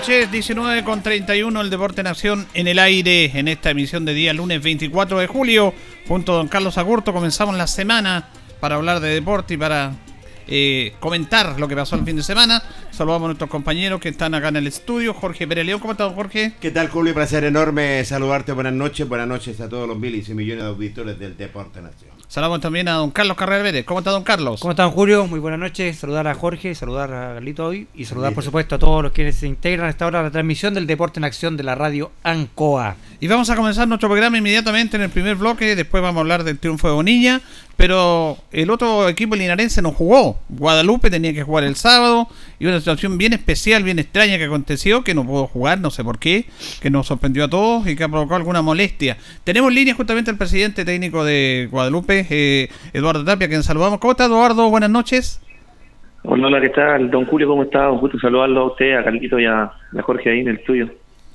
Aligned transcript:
Noches, 0.00 0.32
19 0.32 0.82
con 0.82 1.02
31, 1.02 1.60
el 1.60 1.68
Deporte 1.68 2.02
Nación 2.02 2.46
en 2.54 2.66
el 2.68 2.78
aire 2.78 3.32
en 3.34 3.48
esta 3.48 3.68
emisión 3.68 4.06
de 4.06 4.14
día 4.14 4.32
lunes 4.32 4.62
24 4.62 5.18
de 5.18 5.26
julio. 5.26 5.74
Junto 6.08 6.32
a 6.32 6.36
don 6.36 6.48
Carlos 6.48 6.78
Agurto 6.78 7.12
comenzamos 7.12 7.54
la 7.54 7.66
semana 7.66 8.30
para 8.60 8.76
hablar 8.76 9.00
de 9.00 9.10
deporte 9.10 9.52
y 9.52 9.56
para 9.58 9.92
eh, 10.46 10.94
comentar 11.00 11.60
lo 11.60 11.68
que 11.68 11.76
pasó 11.76 11.96
el 11.96 12.04
fin 12.06 12.16
de 12.16 12.22
semana. 12.22 12.62
Saludamos 13.00 13.24
a 13.24 13.28
nuestros 13.28 13.48
compañeros 13.48 13.98
que 13.98 14.10
están 14.10 14.34
acá 14.34 14.48
en 14.48 14.56
el 14.56 14.66
estudio. 14.66 15.14
Jorge 15.14 15.48
Pérez 15.48 15.64
León, 15.64 15.80
¿cómo 15.80 15.92
estás, 15.92 16.12
Jorge? 16.12 16.52
¿Qué 16.60 16.70
tal, 16.70 16.90
Julio? 16.90 17.14
Placer 17.14 17.44
enorme 17.44 18.04
saludarte. 18.04 18.52
Buenas 18.52 18.74
noches. 18.74 19.08
Buenas 19.08 19.26
noches 19.26 19.58
a 19.62 19.70
todos 19.70 19.88
los 19.88 19.98
miles 19.98 20.28
y 20.28 20.34
millones 20.34 20.64
de 20.64 20.68
auditores 20.68 21.18
del 21.18 21.34
Deporte 21.34 21.80
Nación. 21.80 22.10
Saludamos 22.28 22.60
también 22.60 22.88
a 22.88 22.92
don 22.92 23.10
Carlos 23.10 23.38
Carrera 23.38 23.62
Vélez. 23.62 23.86
¿Cómo 23.86 24.00
está 24.00 24.10
don 24.10 24.22
Carlos? 24.22 24.60
¿Cómo 24.60 24.72
está 24.72 24.82
don 24.82 24.92
Julio? 24.92 25.26
Muy 25.26 25.40
buenas 25.40 25.58
noches. 25.58 25.96
Saludar 25.96 26.28
a 26.28 26.34
Jorge, 26.34 26.74
saludar 26.74 27.10
a 27.12 27.32
Galito 27.32 27.64
hoy 27.64 27.88
y 27.94 28.04
saludar 28.04 28.34
por 28.34 28.44
supuesto 28.44 28.74
a 28.74 28.78
todos 28.78 29.02
los 29.02 29.12
que 29.12 29.32
se 29.32 29.46
integran 29.46 29.86
a 29.86 29.90
esta 29.90 30.06
hora 30.06 30.20
a 30.20 30.24
la 30.24 30.30
transmisión 30.30 30.74
del 30.74 30.86
Deporte 30.86 31.18
en 31.18 31.24
Acción 31.24 31.56
de 31.56 31.62
la 31.62 31.74
radio 31.74 32.12
ANCOA. 32.22 32.96
Y 33.18 33.28
vamos 33.28 33.48
a 33.48 33.56
comenzar 33.56 33.88
nuestro 33.88 34.10
programa 34.10 34.36
inmediatamente 34.36 34.96
en 34.96 35.02
el 35.04 35.10
primer 35.10 35.36
bloque. 35.36 35.74
Después 35.74 36.02
vamos 36.02 36.18
a 36.18 36.20
hablar 36.20 36.44
del 36.44 36.58
triunfo 36.58 36.86
de 36.86 36.94
Bonilla. 36.94 37.40
Pero 37.76 38.36
el 38.52 38.68
otro 38.68 39.08
equipo 39.08 39.34
linarense 39.34 39.80
no 39.80 39.90
jugó. 39.90 40.38
Guadalupe 40.50 41.08
tenía 41.08 41.32
que 41.32 41.42
jugar 41.42 41.64
el 41.64 41.76
sábado. 41.76 42.28
Y 42.58 42.66
una 42.66 42.80
situación 42.90 43.18
bien 43.18 43.32
especial, 43.32 43.84
bien 43.84 44.00
extraña 44.00 44.36
que 44.36 44.44
aconteció, 44.44 45.04
que 45.04 45.14
no 45.14 45.24
pudo 45.24 45.46
jugar, 45.46 45.78
no 45.78 45.90
sé 45.90 46.02
por 46.02 46.18
qué, 46.18 46.46
que 46.82 46.90
nos 46.90 47.06
sorprendió 47.06 47.44
a 47.44 47.48
todos 47.48 47.86
y 47.86 47.94
que 47.94 48.02
ha 48.02 48.08
provocado 48.08 48.36
alguna 48.36 48.62
molestia. 48.62 49.16
Tenemos 49.44 49.72
línea 49.72 49.94
justamente 49.94 50.30
al 50.30 50.36
presidente 50.36 50.84
técnico 50.84 51.24
de 51.24 51.68
Guadalupe, 51.70 52.26
eh, 52.28 52.68
Eduardo 52.92 53.24
Tapia, 53.24 53.48
quien 53.48 53.62
saludamos. 53.62 54.00
¿Cómo 54.00 54.10
está 54.10 54.24
Eduardo? 54.24 54.68
Buenas 54.70 54.90
noches. 54.90 55.40
Hola, 56.24 56.48
hola, 56.48 56.60
¿qué 56.60 56.70
tal? 56.70 57.10
Don 57.12 57.26
Julio, 57.26 57.46
¿cómo 57.46 57.62
está? 57.62 57.88
Un 57.90 58.00
gusto 58.00 58.18
saludarlo 58.18 58.60
a 58.60 58.66
usted, 58.66 58.96
a 58.96 59.04
Carlito 59.04 59.38
y 59.38 59.46
a, 59.46 59.70
Jorge 60.02 60.30
ahí 60.30 60.40
en 60.40 60.48
el 60.48 60.56
estudio. 60.56 60.92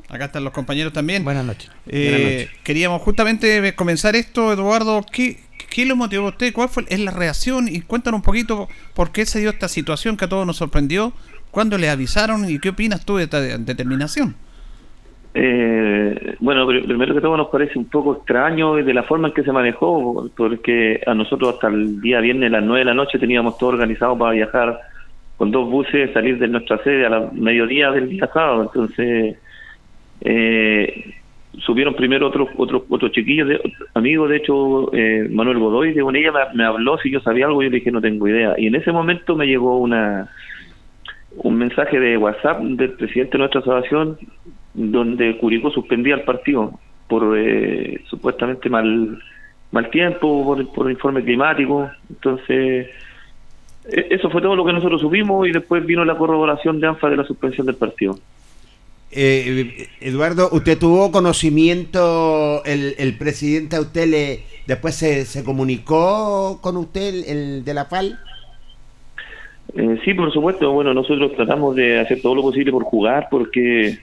Acá 0.09 0.25
están 0.25 0.43
los 0.43 0.51
compañeros 0.51 0.91
también. 0.91 1.23
Buenas 1.23 1.45
noches. 1.45 1.72
Eh, 1.87 2.09
Buenas 2.09 2.31
noches. 2.31 2.49
Queríamos 2.63 3.01
justamente 3.01 3.73
comenzar 3.75 4.16
esto, 4.17 4.51
Eduardo. 4.51 5.03
¿Qué, 5.09 5.37
¿Qué 5.75 5.85
lo 5.85 5.95
motivó 5.95 6.27
a 6.27 6.29
usted? 6.29 6.53
¿Cuál 6.53 6.69
fue 6.69 6.83
es 6.89 6.99
la 6.99 7.11
reacción? 7.11 7.67
Y 7.67 7.81
cuéntanos 7.81 8.19
un 8.19 8.23
poquito 8.23 8.67
por 8.93 9.11
qué 9.11 9.25
se 9.25 9.39
dio 9.39 9.49
esta 9.49 9.67
situación 9.67 10.17
que 10.17 10.25
a 10.25 10.29
todos 10.29 10.45
nos 10.45 10.57
sorprendió. 10.57 11.13
¿Cuándo 11.55 11.78
le 11.78 11.90
avisaron 11.90 12.43
y 12.49 12.59
qué 12.59 12.67
opinas 12.67 13.05
tú 13.05 13.16
de 13.16 13.23
esta 13.23 13.40
determinación? 13.40 14.35
Eh, 15.34 16.35
bueno, 16.41 16.67
primero 16.67 17.16
que 17.16 17.22
todo 17.22 17.37
nos 17.37 17.47
parece 17.47 17.79
un 17.79 17.85
poco 17.85 18.17
extraño 18.17 18.75
de 18.75 18.93
la 18.93 19.03
forma 19.03 19.29
en 19.29 19.34
que 19.34 19.41
se 19.41 19.53
manejó, 19.53 20.29
porque 20.35 20.99
a 21.07 21.13
nosotros 21.13 21.53
hasta 21.53 21.69
el 21.69 22.02
día 22.02 22.19
viernes 22.19 22.49
a 22.49 22.57
las 22.57 22.63
9 22.66 22.79
de 22.79 22.85
la 22.85 22.93
noche 22.93 23.17
teníamos 23.19 23.57
todo 23.57 23.69
organizado 23.69 24.17
para 24.17 24.34
viajar 24.34 24.81
con 25.37 25.52
dos 25.52 25.69
buses, 25.69 26.11
salir 26.11 26.40
de 26.40 26.49
nuestra 26.49 26.78
sede 26.84 27.05
a 27.05 27.09
la 27.09 27.29
mediodía 27.31 27.90
del 27.91 28.09
día 28.09 28.29
sábado. 28.34 28.63
Entonces, 28.63 29.37
eh, 30.19 31.13
subieron 31.59 31.96
primero 31.96 32.28
otros 32.28 32.49
otros 32.58 32.84
otros 32.90 33.13
chiquillos, 33.13 33.47
amigos, 33.93 34.29
de 34.29 34.35
hecho, 34.35 34.93
eh, 34.93 35.29
Manuel 35.31 35.59
Godoy 35.59 35.93
de 35.93 36.01
Bonilla 36.01 36.34
me, 36.34 36.40
me, 36.53 36.66
habló 36.66 36.97
si 36.97 37.09
yo 37.11 37.22
sabía 37.22 37.46
algo, 37.46 37.63
yo 37.63 37.69
le 37.69 37.78
dije 37.78 37.91
no 37.91 38.01
tengo 38.01 38.28
idea. 38.28 38.55
Y 38.58 38.67
en 38.67 38.75
ese 38.75 38.91
momento 38.91 39.37
me 39.37 39.47
llegó 39.47 39.78
una 39.78 40.29
un 41.37 41.58
mensaje 41.58 41.99
de 41.99 42.17
WhatsApp 42.17 42.61
del 42.61 42.93
presidente 42.93 43.34
de 43.34 43.40
nuestra 43.40 43.61
asociación 43.61 44.17
donde 44.73 45.37
Curicó 45.37 45.72
suspendía 45.72 46.16
el 46.16 46.23
partido 46.23 46.79
por 47.08 47.37
eh, 47.37 48.02
supuestamente 48.09 48.70
mal 48.70 49.20
mal 49.72 49.90
tiempo, 49.90 50.43
por, 50.43 50.73
por 50.73 50.90
informe 50.90 51.23
climático. 51.23 51.90
Entonces, 52.09 52.87
E- 53.87 54.08
Eso 54.09 54.29
fue 54.29 54.41
todo 54.41 54.55
lo 54.55 54.66
que 54.66 54.73
nosotros 54.73 55.02
subimos 55.02 55.47
y 55.47 55.52
después 55.52 55.85
vino 55.85 56.03
la 56.05 56.17
corroboración 56.17 56.79
de 56.79 56.87
ANFA 56.87 57.09
de 57.09 57.17
la 57.17 57.23
suspensión 57.26 57.67
del 57.67 57.76
partido. 57.76 58.17
Eh, 59.11 59.87
Eduardo, 60.02 60.49
¿usted 60.52 60.78
tuvo 60.78 61.11
conocimiento, 61.11 62.64
el, 62.66 62.96
el 62.97 63.17
presidente 63.17 63.76
a 63.76 63.82
usted 63.82 64.08
le 64.08 64.43
después 64.66 64.96
se, 64.96 65.26
se 65.26 65.43
comunicó 65.43 66.59
con 66.61 66.76
usted, 66.78 67.14
el, 67.14 67.23
el 67.26 67.66
de 67.66 67.73
la 67.73 67.85
FAL? 67.85 68.20
Eh, 69.75 69.99
sí, 70.05 70.13
por 70.13 70.31
supuesto. 70.31 70.72
Bueno, 70.72 70.93
nosotros 70.93 71.33
tratamos 71.35 71.75
de 71.75 71.99
hacer 71.99 72.22
todo 72.22 72.35
lo 72.35 72.41
posible 72.43 72.72
por 72.72 72.83
jugar 72.83 73.27
porque 73.29 73.97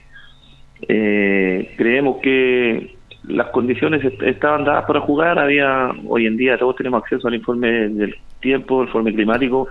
eh, 0.87 1.73
creemos 1.77 2.17
que 2.21 2.97
las 3.23 3.49
condiciones 3.51 4.03
est- 4.05 4.21
estaban 4.23 4.65
dadas 4.65 4.85
para 4.85 5.01
jugar. 5.01 5.39
Había 5.39 5.91
hoy 6.07 6.27
en 6.27 6.37
día 6.37 6.57
todos 6.57 6.75
tenemos 6.75 7.03
acceso 7.03 7.27
al 7.27 7.35
informe 7.35 7.89
del 7.89 8.15
tiempo, 8.41 8.81
el 8.81 8.87
informe 8.87 9.13
climático 9.13 9.69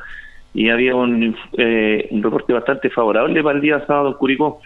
y 0.54 0.70
había 0.70 0.96
un, 0.96 1.37
eh, 1.58 2.08
un 2.10 2.22
reporte 2.22 2.52
bastante 2.52 2.90
favorable 2.90 3.43
para 3.43 3.56
el 3.56 3.62
día 3.62 3.84
sábado 3.87 4.08
en 4.08 4.14
Curicó. 4.14 4.60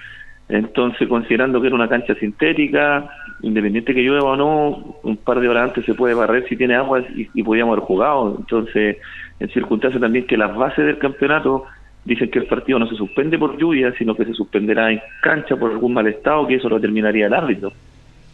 Entonces, 0.48 1.08
considerando 1.08 1.60
que 1.60 1.68
era 1.68 1.76
una 1.76 1.88
cancha 1.88 2.14
sintética, 2.16 3.10
independiente 3.42 3.94
que 3.94 4.02
llueva 4.02 4.32
o 4.32 4.36
no, 4.36 4.98
un 5.02 5.16
par 5.18 5.40
de 5.40 5.48
horas 5.48 5.64
antes 5.64 5.84
se 5.84 5.94
puede 5.94 6.14
barrer 6.14 6.46
si 6.48 6.56
tiene 6.56 6.76
agua 6.76 7.04
y 7.16 7.42
podíamos 7.42 7.74
haber 7.74 7.84
jugado. 7.86 8.36
Entonces, 8.38 8.98
en 9.40 9.48
circunstancias 9.50 10.00
también 10.00 10.26
que 10.26 10.36
las 10.36 10.54
bases 10.54 10.86
del 10.86 10.98
campeonato 10.98 11.64
dicen 12.04 12.30
que 12.30 12.38
el 12.38 12.46
partido 12.46 12.78
no 12.78 12.88
se 12.88 12.96
suspende 12.96 13.38
por 13.38 13.58
lluvia, 13.58 13.92
sino 13.98 14.14
que 14.14 14.24
se 14.24 14.32
suspenderá 14.32 14.90
en 14.90 15.00
cancha 15.22 15.56
por 15.56 15.72
algún 15.72 15.94
mal 15.94 16.06
estado, 16.06 16.46
que 16.46 16.54
eso 16.54 16.68
lo 16.68 16.80
terminaría 16.80 17.26
el 17.26 17.34
árbitro. 17.34 17.72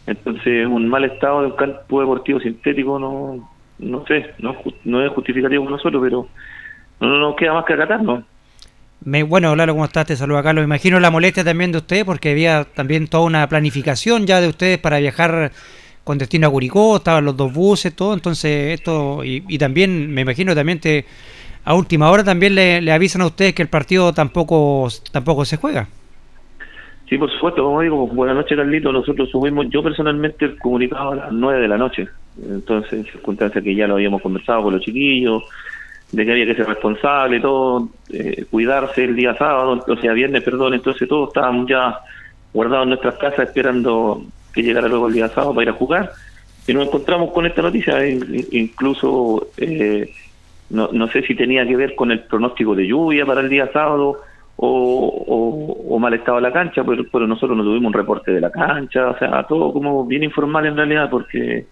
Entonces, 0.05 0.67
un 0.67 0.87
mal 0.87 1.03
estado 1.05 1.41
de 1.41 1.47
un 1.47 1.55
campo 1.55 2.01
deportivo 2.01 2.39
sintético 2.39 2.99
no 2.99 3.49
no 3.79 4.05
sé, 4.05 4.33
no, 4.39 4.55
no 4.85 5.05
es 5.05 5.11
justificativo 5.11 5.63
con 5.63 5.73
nosotros, 5.73 6.01
pero 6.03 6.27
no, 6.99 7.07
no 7.07 7.17
nos 7.19 7.35
queda 7.35 7.53
más 7.53 7.65
que 7.65 7.73
acatarnos. 7.73 8.23
Me, 9.03 9.23
bueno, 9.23 9.55
Lalo, 9.55 9.73
¿cómo 9.73 9.85
estás? 9.85 10.05
Te 10.05 10.15
saluda 10.15 10.43
Carlos. 10.43 10.61
Me 10.61 10.75
imagino 10.75 10.99
la 10.99 11.11
molestia 11.11 11.43
también 11.43 11.71
de 11.71 11.79
ustedes 11.79 12.05
porque 12.05 12.31
había 12.31 12.63
también 12.63 13.07
toda 13.07 13.23
una 13.23 13.47
planificación 13.47 14.25
ya 14.25 14.39
de 14.39 14.47
ustedes 14.47 14.77
para 14.77 14.99
viajar 14.99 15.51
con 16.03 16.17
destino 16.17 16.47
a 16.47 16.51
Curicó, 16.51 16.97
estaban 16.97 17.25
los 17.25 17.37
dos 17.37 17.53
buses, 17.53 17.95
todo, 17.95 18.13
entonces 18.13 18.79
esto, 18.79 19.23
y, 19.23 19.43
y 19.47 19.57
también 19.57 20.13
me 20.13 20.21
imagino 20.21 20.53
también 20.53 20.79
te, 20.79 21.05
a 21.65 21.75
última 21.75 22.11
hora 22.11 22.23
también 22.23 22.55
le, 22.55 22.91
avisan 22.91 23.21
a 23.21 23.27
ustedes 23.27 23.53
que 23.53 23.61
el 23.61 23.69
partido 23.69 24.13
tampoco, 24.13 24.87
tampoco 25.11 25.45
se 25.45 25.57
juega. 25.57 25.87
Sí, 27.07 27.17
por 27.17 27.31
supuesto, 27.31 27.63
como 27.63 27.81
digo, 27.81 28.07
buenas 28.07 28.35
noches, 28.35 28.57
Carlito. 28.57 28.91
Nosotros 28.91 29.29
subimos, 29.29 29.69
yo 29.69 29.83
personalmente, 29.83 30.45
el 30.45 30.57
comunicado 30.57 31.11
a 31.11 31.15
las 31.15 31.31
9 31.31 31.61
de 31.61 31.67
la 31.67 31.77
noche. 31.77 32.07
Entonces, 32.41 32.93
en 32.93 33.05
circunstancias 33.05 33.63
que 33.63 33.75
ya 33.75 33.87
lo 33.87 33.95
habíamos 33.95 34.21
conversado 34.21 34.63
con 34.63 34.73
los 34.73 34.81
chiquillos, 34.81 35.43
de 36.11 36.25
que 36.25 36.31
había 36.31 36.45
que 36.45 36.55
ser 36.55 36.67
responsable, 36.67 37.39
todo, 37.39 37.89
eh, 38.11 38.45
cuidarse 38.49 39.03
el 39.05 39.15
día 39.15 39.35
sábado, 39.35 39.83
o 39.87 39.97
sea, 39.97 40.13
viernes, 40.13 40.43
perdón. 40.43 40.73
Entonces, 40.73 41.07
todos 41.07 41.29
estábamos 41.29 41.69
ya 41.69 41.99
guardados 42.51 42.83
en 42.83 42.89
nuestras 42.89 43.15
casas 43.15 43.47
esperando 43.47 44.23
que 44.53 44.63
llegara 44.63 44.87
luego 44.87 45.07
el 45.07 45.13
día 45.13 45.29
sábado 45.29 45.53
para 45.53 45.63
ir 45.63 45.69
a 45.69 45.73
jugar. 45.73 46.11
Y 46.67 46.73
nos 46.73 46.87
encontramos 46.87 47.31
con 47.31 47.45
esta 47.45 47.61
noticia, 47.61 48.07
in- 48.07 48.45
incluso. 48.51 49.47
Eh, 49.57 50.09
no, 50.69 50.89
no 50.91 51.07
sé 51.09 51.21
si 51.23 51.35
tenía 51.35 51.67
que 51.67 51.75
ver 51.75 51.93
con 51.93 52.09
el 52.11 52.21
pronóstico 52.21 52.73
de 52.73 52.87
lluvia 52.87 53.25
para 53.25 53.41
el 53.41 53.49
día 53.49 53.69
sábado 53.71 54.21
o, 54.55 55.85
o, 55.89 55.99
mal 55.99 56.13
estado 56.13 56.37
de 56.37 56.43
la 56.43 56.53
cancha, 56.53 56.83
pero, 56.83 57.03
pero 57.11 57.27
nosotros 57.27 57.55
no 57.57 57.63
tuvimos 57.63 57.87
un 57.87 57.93
reporte 57.93 58.31
de 58.31 58.41
la 58.41 58.49
cancha, 58.51 59.09
o 59.09 59.17
sea, 59.19 59.43
todo 59.43 59.71
como 59.73 60.05
bien 60.05 60.23
informal 60.23 60.65
en 60.65 60.75
realidad, 60.77 61.09
porque 61.09 61.65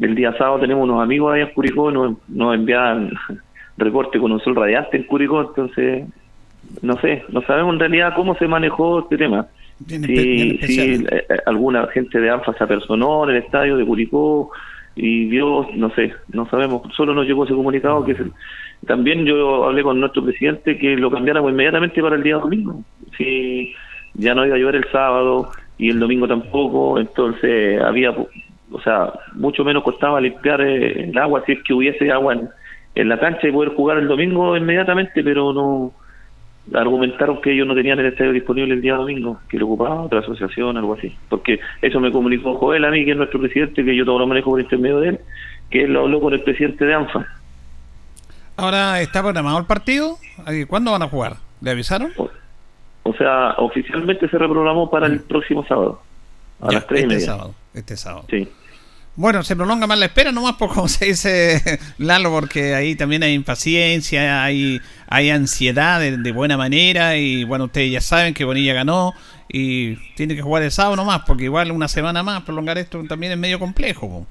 el 0.00 0.14
día 0.14 0.32
sábado 0.36 0.60
tenemos 0.60 0.84
unos 0.84 1.02
amigos 1.02 1.32
allá 1.32 1.44
en 1.44 1.54
Curicó, 1.54 1.90
nos, 1.90 2.16
nos 2.28 2.54
envían 2.54 3.12
reporte 3.78 4.18
con 4.18 4.32
un 4.32 4.40
sol 4.40 4.56
radiante 4.56 4.96
en 4.98 5.04
Curicó, 5.04 5.40
entonces, 5.42 6.06
no 6.82 6.98
sé, 7.00 7.24
no 7.28 7.42
sabemos 7.42 7.74
en 7.74 7.80
realidad 7.80 8.12
cómo 8.14 8.34
se 8.34 8.48
manejó 8.48 9.00
este 9.00 9.16
tema. 9.16 9.46
Bien 9.80 10.04
Si, 10.04 10.14
si 10.14 10.50
especial. 10.80 11.08
eh, 11.10 11.26
eh, 11.28 11.36
alguna 11.46 11.86
gente 11.88 12.20
de 12.20 12.30
ANFA 12.30 12.52
se 12.54 12.64
apersonó 12.64 13.24
en 13.24 13.30
el 13.36 13.42
estadio 13.42 13.76
de 13.76 13.84
Curicó 13.84 14.50
y 14.96 15.26
vio, 15.26 15.66
no 15.74 15.90
sé, 15.94 16.12
no 16.32 16.48
sabemos, 16.50 16.82
solo 16.94 17.14
nos 17.14 17.26
llegó 17.26 17.44
ese 17.44 17.54
comunicado 17.54 18.04
que 18.04 18.14
se- 18.14 18.24
también 18.86 19.24
yo 19.24 19.64
hablé 19.64 19.82
con 19.82 19.98
nuestro 20.00 20.24
presidente 20.24 20.78
que 20.78 20.96
lo 20.96 21.10
cambiáramos 21.10 21.50
inmediatamente 21.52 22.02
para 22.02 22.16
el 22.16 22.22
día 22.22 22.36
domingo. 22.36 22.82
Si 23.16 23.72
ya 24.14 24.34
no 24.34 24.44
iba 24.46 24.56
a 24.56 24.58
llover 24.58 24.76
el 24.76 24.90
sábado 24.90 25.50
y 25.78 25.90
el 25.90 26.00
domingo 26.00 26.26
tampoco, 26.28 26.98
entonces 26.98 27.80
había, 27.80 28.10
o 28.10 28.80
sea, 28.82 29.12
mucho 29.34 29.64
menos 29.64 29.82
costaba 29.82 30.20
limpiar 30.20 30.60
eh, 30.62 31.04
el 31.04 31.16
agua 31.18 31.42
si 31.46 31.52
es 31.52 31.62
que 31.62 31.72
hubiese 31.74 32.10
agua 32.10 32.34
en, 32.34 32.48
en 32.94 33.08
la 33.08 33.18
cancha 33.18 33.48
y 33.48 33.52
poder 33.52 33.74
jugar 33.74 33.98
el 33.98 34.08
domingo 34.08 34.56
inmediatamente, 34.56 35.22
pero 35.22 35.52
no 35.52 35.92
argumentaron 36.74 37.40
que 37.40 37.52
ellos 37.52 37.66
no 37.66 37.74
tenían 37.74 37.98
el 38.00 38.06
estadio 38.06 38.32
disponible 38.32 38.74
el 38.74 38.80
día 38.80 38.94
domingo, 38.94 39.40
que 39.48 39.58
lo 39.58 39.66
ocupaba 39.66 40.02
otra 40.02 40.20
asociación, 40.20 40.76
algo 40.76 40.94
así. 40.94 41.16
Porque 41.28 41.58
eso 41.82 42.00
me 42.00 42.12
comunicó 42.12 42.54
Joel 42.56 42.84
a 42.84 42.90
mí, 42.90 43.04
que 43.04 43.12
es 43.12 43.16
nuestro 43.16 43.40
presidente, 43.40 43.84
que 43.84 43.96
yo 43.96 44.04
todo 44.04 44.18
lo 44.18 44.26
manejo 44.26 44.50
por 44.50 44.60
intermedio 44.60 45.00
de 45.00 45.08
él, 45.10 45.20
que 45.70 45.84
él 45.84 45.92
lo 45.92 46.00
habló 46.02 46.20
con 46.20 46.32
el 46.34 46.42
presidente 46.42 46.84
de 46.84 46.94
ANFA. 46.94 47.26
Ahora 48.56 49.00
está 49.00 49.22
programado 49.22 49.58
el 49.58 49.64
partido. 49.66 50.16
¿Cuándo 50.68 50.92
van 50.92 51.02
a 51.02 51.08
jugar? 51.08 51.36
¿Le 51.60 51.70
avisaron? 51.70 52.12
O, 52.16 52.28
o 53.04 53.14
sea, 53.14 53.54
oficialmente 53.58 54.28
se 54.28 54.38
reprogramó 54.38 54.90
para 54.90 55.06
el 55.06 55.20
próximo 55.20 55.64
sábado, 55.66 56.00
a 56.60 56.68
Ya, 56.68 56.74
las 56.74 56.86
tres 56.86 57.00
y 57.00 57.02
este 57.04 57.14
media. 57.14 57.26
sábado. 57.26 57.54
Este 57.74 57.96
sábado. 57.96 58.24
Sí. 58.28 58.48
Bueno, 59.20 59.42
se 59.42 59.54
prolonga 59.54 59.86
más 59.86 59.98
la 59.98 60.06
espera 60.06 60.32
nomás 60.32 60.54
por 60.54 60.70
como 60.70 60.88
se 60.88 61.04
dice 61.04 61.60
Lalo, 61.98 62.30
porque 62.30 62.74
ahí 62.74 62.96
también 62.96 63.22
hay 63.22 63.34
impaciencia, 63.34 64.42
hay, 64.42 64.80
hay 65.10 65.28
ansiedad 65.28 66.00
de, 66.00 66.32
buena 66.32 66.56
manera 66.56 67.18
y 67.18 67.44
bueno, 67.44 67.64
ustedes 67.64 67.92
ya 67.92 68.00
saben 68.00 68.32
que 68.32 68.46
Bonilla 68.46 68.72
ganó 68.72 69.12
y 69.46 69.96
tiene 70.16 70.34
que 70.34 70.40
jugar 70.40 70.62
el 70.62 70.70
sábado 70.70 70.96
nomás, 70.96 71.20
porque 71.26 71.44
igual 71.44 71.70
una 71.70 71.86
semana 71.86 72.22
más 72.22 72.44
prolongar 72.44 72.78
esto 72.78 73.04
también 73.06 73.32
es 73.32 73.38
medio 73.38 73.58
complejo. 73.58 74.26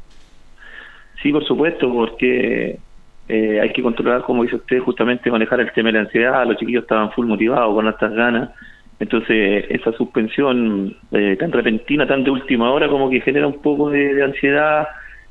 Sí, 1.22 1.32
por 1.32 1.46
supuesto, 1.46 1.94
porque 1.94 2.80
eh, 3.28 3.60
hay 3.62 3.72
que 3.72 3.84
controlar, 3.84 4.24
como 4.24 4.42
dice 4.42 4.56
usted, 4.56 4.80
justamente 4.80 5.30
manejar 5.30 5.60
el 5.60 5.72
tema 5.72 5.90
de 5.90 5.94
la 5.94 6.00
ansiedad. 6.00 6.48
Los 6.48 6.58
chiquillos 6.58 6.82
estaban 6.82 7.12
full 7.12 7.28
motivados, 7.28 7.76
con 7.76 7.88
estas 7.88 8.12
ganas. 8.12 8.50
Entonces, 9.00 9.66
esa 9.70 9.94
suspensión 9.94 10.96
eh, 11.12 11.38
tan 11.40 11.52
repentina, 11.52 12.06
tan 12.06 12.24
de 12.24 12.32
última 12.32 12.72
hora, 12.72 12.90
como 12.90 13.10
que 13.10 13.22
genera 13.22 13.48
un 13.48 13.62
poco 13.62 13.90
de, 13.90 14.22
ansiedad 14.22 14.88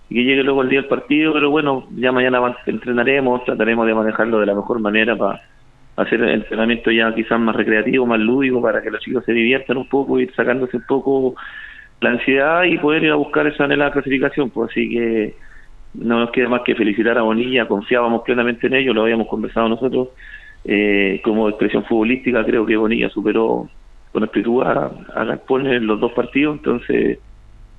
y 0.08 0.14
que 0.14 0.24
llegue 0.24 0.42
luego 0.42 0.62
el 0.62 0.70
día 0.70 0.80
del 0.80 0.88
partido. 0.88 1.34
Pero 1.34 1.50
bueno, 1.50 1.86
ya 1.96 2.10
mañana 2.10 2.56
entrenaremos, 2.64 3.44
trataremos 3.44 3.86
de 3.86 3.94
manejarlo 3.94 4.40
de 4.40 4.46
la 4.46 4.54
mejor 4.54 4.80
manera 4.80 5.16
para 5.16 5.42
hacer 5.96 6.22
el 6.22 6.30
entrenamiento 6.30 6.90
ya 6.90 7.14
quizás 7.14 7.38
más 7.38 7.54
recreativo, 7.56 8.06
más 8.06 8.20
lúdico, 8.20 8.62
para 8.62 8.80
que 8.80 8.90
los 8.90 9.02
chicos 9.02 9.24
se 9.24 9.32
diviertan 9.32 9.76
un 9.76 9.88
poco, 9.88 10.18
ir 10.18 10.32
sacándose 10.34 10.78
un 10.78 10.86
poco 10.86 11.34
la 12.00 12.10
ansiedad 12.10 12.64
y 12.64 12.78
poder 12.78 13.04
ir 13.04 13.10
a 13.10 13.16
buscar 13.16 13.46
esa 13.46 13.64
anhelada 13.64 13.92
clasificación. 13.92 14.48
Pues 14.48 14.70
así 14.70 14.88
que 14.88 15.34
no 15.94 16.20
nos 16.20 16.30
queda 16.30 16.48
más 16.48 16.62
que 16.64 16.74
felicitar 16.74 17.18
a 17.18 17.22
Bonilla, 17.22 17.66
confiábamos 17.68 18.22
plenamente 18.22 18.66
en 18.68 18.74
ello, 18.74 18.94
lo 18.94 19.02
habíamos 19.02 19.28
conversado 19.28 19.68
nosotros. 19.68 20.08
Eh, 20.64 21.20
como 21.24 21.48
expresión 21.48 21.84
futbolística, 21.84 22.44
creo 22.44 22.66
que 22.66 22.76
Bonilla 22.76 23.08
superó 23.10 23.68
con 24.12 24.22
amplitud 24.22 24.62
a, 24.62 24.90
a 25.14 25.24
Galpón 25.24 25.66
en 25.66 25.86
los 25.86 26.00
dos 26.00 26.12
partidos, 26.12 26.58
entonces 26.58 27.18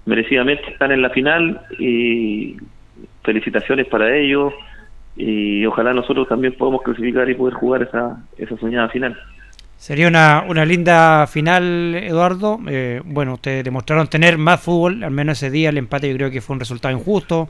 merecidamente 0.05 0.71
están 0.71 0.91
en 0.91 1.01
la 1.01 1.09
final 1.09 1.61
y 1.77 2.57
felicitaciones 3.23 3.87
para 3.87 4.15
ellos 4.15 4.53
y 5.15 5.65
ojalá 5.65 5.93
nosotros 5.93 6.27
también 6.27 6.53
podamos 6.53 6.81
clasificar 6.81 7.29
y 7.29 7.35
poder 7.35 7.53
jugar 7.53 7.83
esa, 7.83 8.17
esa 8.37 8.57
soñada 8.57 8.89
final. 8.89 9.17
Sería 9.77 10.07
una, 10.07 10.43
una 10.47 10.65
linda 10.65 11.25
final, 11.27 11.95
Eduardo. 11.95 12.59
Eh, 12.67 13.01
bueno, 13.05 13.35
ustedes 13.35 13.63
demostraron 13.63 14.07
tener 14.07 14.37
más 14.37 14.61
fútbol, 14.61 15.03
al 15.03 15.11
menos 15.11 15.37
ese 15.37 15.51
día 15.51 15.69
el 15.69 15.77
empate 15.77 16.09
yo 16.09 16.15
creo 16.15 16.31
que 16.31 16.41
fue 16.41 16.55
un 16.55 16.59
resultado 16.59 16.97
injusto 16.97 17.49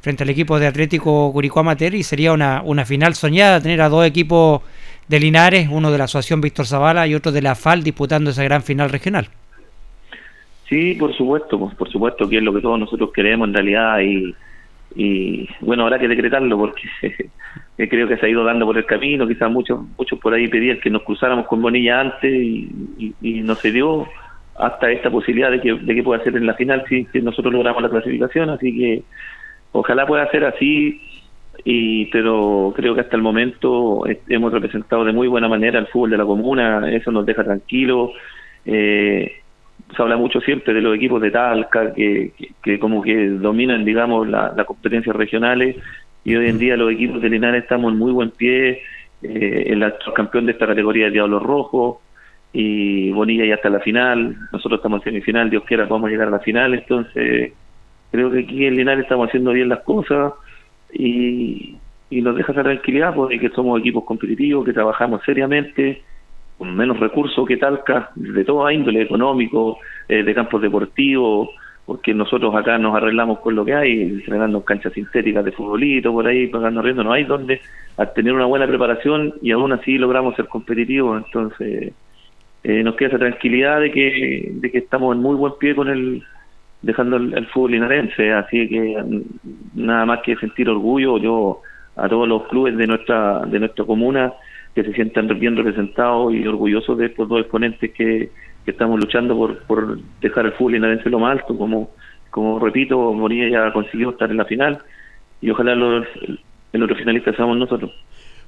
frente 0.00 0.22
al 0.22 0.30
equipo 0.30 0.58
de 0.58 0.66
Atlético 0.66 1.32
Curicó 1.32 1.60
Amateur 1.60 1.94
y 1.94 2.02
sería 2.02 2.32
una, 2.32 2.62
una 2.64 2.84
final 2.84 3.14
soñada 3.14 3.60
tener 3.60 3.80
a 3.80 3.88
dos 3.88 4.06
equipos 4.06 4.62
de 5.08 5.20
Linares, 5.20 5.68
uno 5.70 5.90
de 5.90 5.98
la 5.98 6.04
Asociación 6.04 6.40
Víctor 6.40 6.66
Zavala 6.66 7.06
y 7.06 7.14
otro 7.14 7.32
de 7.32 7.42
la 7.42 7.54
FAL 7.54 7.82
disputando 7.82 8.30
esa 8.30 8.44
gran 8.44 8.62
final 8.62 8.90
regional. 8.90 9.28
Sí, 10.68 10.94
por 10.94 11.16
supuesto, 11.16 11.58
pues, 11.58 11.74
por 11.74 11.90
supuesto 11.90 12.28
que 12.28 12.36
es 12.38 12.42
lo 12.42 12.52
que 12.52 12.60
todos 12.60 12.78
nosotros 12.78 13.10
queremos 13.14 13.48
en 13.48 13.54
realidad 13.54 14.00
y, 14.00 14.34
y 14.94 15.48
bueno, 15.60 15.84
habrá 15.84 15.98
que 15.98 16.08
decretarlo 16.08 16.58
porque 16.58 16.82
creo 17.88 18.06
que 18.06 18.18
se 18.18 18.26
ha 18.26 18.28
ido 18.28 18.44
dando 18.44 18.66
por 18.66 18.76
el 18.76 18.84
camino, 18.84 19.26
quizás 19.26 19.50
muchos 19.50 19.80
muchos 19.96 20.18
por 20.18 20.34
ahí 20.34 20.46
pedían 20.48 20.78
que 20.80 20.90
nos 20.90 21.02
cruzáramos 21.02 21.46
con 21.46 21.62
Bonilla 21.62 22.00
antes 22.00 22.30
y, 22.30 22.70
no 23.22 23.54
se 23.54 23.72
dio 23.72 24.06
hasta 24.58 24.90
esta 24.90 25.10
posibilidad 25.10 25.50
de 25.50 25.60
que, 25.60 25.72
de 25.72 25.94
que 25.94 26.02
pueda 26.02 26.22
ser 26.22 26.36
en 26.36 26.44
la 26.44 26.54
final 26.54 26.84
si 26.88 27.06
nosotros 27.22 27.52
logramos 27.54 27.82
la 27.82 27.88
clasificación, 27.88 28.50
así 28.50 28.76
que 28.76 29.02
ojalá 29.72 30.06
pueda 30.06 30.30
ser 30.30 30.44
así 30.44 31.00
y 31.64 32.06
pero 32.06 32.72
creo 32.74 32.94
que 32.94 33.00
hasta 33.00 33.16
el 33.16 33.22
momento 33.22 34.04
hemos 34.28 34.52
representado 34.52 35.04
de 35.04 35.12
muy 35.12 35.28
buena 35.28 35.48
manera 35.48 35.78
el 35.78 35.86
fútbol 35.88 36.10
de 36.10 36.18
la 36.18 36.24
comuna, 36.24 36.90
eso 36.90 37.10
nos 37.10 37.26
deja 37.26 37.44
tranquilos. 37.44 38.10
Eh, 38.64 39.32
se 39.94 40.02
habla 40.02 40.16
mucho 40.16 40.40
siempre 40.40 40.74
de 40.74 40.82
los 40.82 40.96
equipos 40.96 41.20
de 41.22 41.30
Talca 41.30 41.94
que, 41.94 42.32
que, 42.36 42.50
que 42.62 42.78
como 42.78 43.02
que 43.02 43.28
dominan, 43.30 43.84
digamos, 43.84 44.28
las 44.28 44.56
la 44.56 44.64
competencias 44.64 45.16
regionales 45.16 45.76
y 46.24 46.36
hoy 46.36 46.48
en 46.48 46.58
día 46.58 46.76
los 46.76 46.92
equipos 46.92 47.22
de 47.22 47.30
Linares 47.30 47.62
estamos 47.62 47.92
en 47.92 47.98
muy 47.98 48.12
buen 48.12 48.30
pie 48.30 48.82
eh, 49.22 49.64
el 49.68 49.82
actual 49.82 50.14
campeón 50.14 50.46
de 50.46 50.52
esta 50.52 50.66
categoría 50.66 51.06
de 51.06 51.12
Diablo 51.12 51.40
Rojo, 51.40 52.02
y 52.52 53.10
Bonilla 53.10 53.44
ya 53.44 53.54
está 53.54 53.68
en 53.68 53.74
la 53.74 53.80
final, 53.80 54.36
nosotros 54.52 54.78
estamos 54.78 55.00
en 55.00 55.12
semifinal, 55.12 55.50
Dios 55.50 55.64
quiera 55.64 55.88
podamos 55.88 56.10
llegar 56.10 56.28
a 56.28 56.32
la 56.32 56.40
final, 56.40 56.74
entonces 56.74 57.52
creo 58.10 58.30
que 58.30 58.40
aquí 58.40 58.66
en 58.66 58.76
Linares 58.76 59.04
estamos 59.04 59.28
haciendo 59.28 59.52
bien 59.52 59.68
las 59.68 59.80
cosas 59.80 60.32
y, 60.92 61.76
y 62.10 62.22
nos 62.22 62.36
deja 62.36 62.52
esa 62.52 62.62
tranquilidad 62.62 63.14
porque 63.14 63.38
que 63.38 63.50
somos 63.50 63.80
equipos 63.80 64.04
competitivos, 64.04 64.64
que 64.64 64.72
trabajamos 64.72 65.22
seriamente, 65.24 66.02
con 66.56 66.74
menos 66.74 66.98
recursos 66.98 67.46
que 67.46 67.56
Talca, 67.56 68.10
de 68.14 68.44
toda 68.44 68.72
índole, 68.72 69.02
económico, 69.02 69.78
eh, 70.08 70.22
de 70.22 70.34
campos 70.34 70.62
deportivos, 70.62 71.50
porque 71.86 72.12
nosotros 72.12 72.54
acá 72.54 72.76
nos 72.78 72.94
arreglamos 72.94 73.38
con 73.40 73.54
lo 73.54 73.64
que 73.64 73.74
hay, 73.74 74.02
entrenando 74.02 74.62
canchas 74.62 74.92
sintéticas 74.92 75.44
de 75.44 75.52
futbolito, 75.52 76.12
por 76.12 76.26
ahí, 76.26 76.46
pagando 76.48 76.82
riendo, 76.82 77.04
no 77.04 77.12
hay 77.12 77.24
donde, 77.24 77.60
al 77.96 78.12
tener 78.12 78.32
una 78.32 78.46
buena 78.46 78.66
preparación 78.66 79.34
y 79.40 79.52
aún 79.52 79.72
así 79.72 79.96
logramos 79.96 80.34
ser 80.34 80.46
competitivos, 80.48 81.24
entonces 81.24 81.92
eh, 82.64 82.82
nos 82.82 82.96
queda 82.96 83.08
esa 83.08 83.18
tranquilidad 83.18 83.80
de 83.80 83.92
que, 83.92 84.50
de 84.52 84.70
que 84.70 84.78
estamos 84.78 85.14
en 85.14 85.22
muy 85.22 85.36
buen 85.36 85.54
pie 85.58 85.74
con 85.74 85.88
el 85.88 86.22
dejando 86.82 87.16
el, 87.16 87.46
fútbol 87.48 87.72
linarense, 87.72 88.32
así 88.32 88.68
que 88.68 89.02
mm, 89.02 89.84
nada 89.86 90.06
más 90.06 90.20
que 90.22 90.36
sentir 90.36 90.68
orgullo 90.68 91.18
yo 91.18 91.62
a 91.96 92.08
todos 92.08 92.28
los 92.28 92.46
clubes 92.48 92.76
de 92.76 92.86
nuestra 92.86 93.40
de 93.46 93.58
nuestra 93.58 93.84
comuna 93.84 94.32
que 94.74 94.84
se 94.84 94.92
sientan 94.92 95.26
bien 95.40 95.56
representados 95.56 96.32
y 96.32 96.46
orgullosos 96.46 96.96
de 96.98 97.06
estos 97.06 97.28
dos 97.28 97.40
exponentes 97.40 97.90
que, 97.92 98.30
estamos 98.66 99.00
luchando 99.00 99.34
por, 99.34 99.62
por 99.62 99.98
dejar 100.20 100.44
el 100.44 100.52
fútbol 100.52 100.72
linarense 100.72 101.08
lo 101.08 101.18
más 101.18 101.40
alto, 101.40 101.56
como 101.56 101.88
como 102.30 102.58
repito, 102.58 103.12
Moría 103.12 103.48
ya 103.48 103.72
consiguió 103.72 104.10
estar 104.10 104.30
en 104.30 104.36
la 104.36 104.44
final 104.44 104.78
y 105.40 105.50
ojalá 105.50 105.74
los, 105.74 106.06
el 106.72 106.82
otro 106.82 106.96
finalista 106.96 107.32
seamos 107.34 107.56
nosotros. 107.56 107.90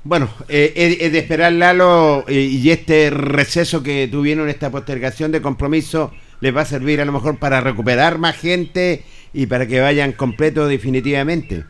Bueno, 0.03 0.29
eh, 0.49 1.11
de 1.13 1.19
esperar, 1.19 1.53
Lalo, 1.53 2.25
eh, 2.27 2.41
y 2.41 2.71
este 2.71 3.11
receso 3.11 3.83
que 3.83 4.09
tuvieron, 4.09 4.49
esta 4.49 4.71
postergación 4.71 5.31
de 5.31 5.43
compromiso, 5.43 6.13
les 6.41 6.57
va 6.57 6.63
a 6.63 6.65
servir 6.65 7.01
a 7.01 7.05
lo 7.05 7.13
mejor 7.13 7.39
para 7.39 7.61
recuperar 7.61 8.19
más 8.19 8.41
gente 8.41 9.03
y 9.33 9.47
para 9.47 9.67
que 9.67 9.81
vayan 9.81 10.13
completo 10.13 10.67
definitivamente. 10.67 11.65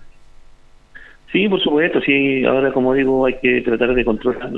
Sí, 1.33 1.49
por 1.49 1.61
supuesto, 1.61 2.00
sí, 2.00 2.45
ahora 2.45 2.73
como 2.73 2.95
digo, 2.95 3.27
hay 3.27 3.35
que 3.41 3.61
tratar 3.61 3.95
de 3.95 4.05
controlar 4.05 4.50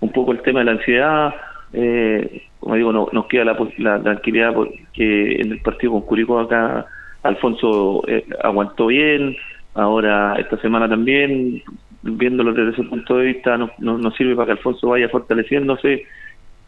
un 0.00 0.12
poco 0.12 0.32
el 0.32 0.42
tema 0.42 0.60
de 0.60 0.64
la 0.64 0.72
ansiedad. 0.72 1.34
Eh, 1.72 2.42
como 2.60 2.74
digo, 2.74 2.92
no, 2.92 3.08
nos 3.12 3.26
queda 3.26 3.44
la, 3.44 3.56
la, 3.78 4.02
tranquilidad 4.02 4.54
porque 4.54 5.40
en 5.40 5.52
el 5.52 5.60
partido 5.60 5.92
con 5.92 6.02
Curicó 6.02 6.38
acá 6.38 6.86
Alfonso 7.22 8.02
aguantó 8.42 8.86
bien, 8.86 9.36
ahora 9.74 10.36
esta 10.38 10.56
semana 10.58 10.88
también 10.88 11.62
viéndolo 12.14 12.52
desde 12.52 12.70
ese 12.70 12.88
punto 12.88 13.16
de 13.16 13.26
vista, 13.26 13.56
nos 13.56 13.70
no, 13.78 14.10
sirve 14.12 14.36
para 14.36 14.46
que 14.46 14.52
Alfonso 14.52 14.88
vaya 14.88 15.08
fortaleciéndose 15.08 16.04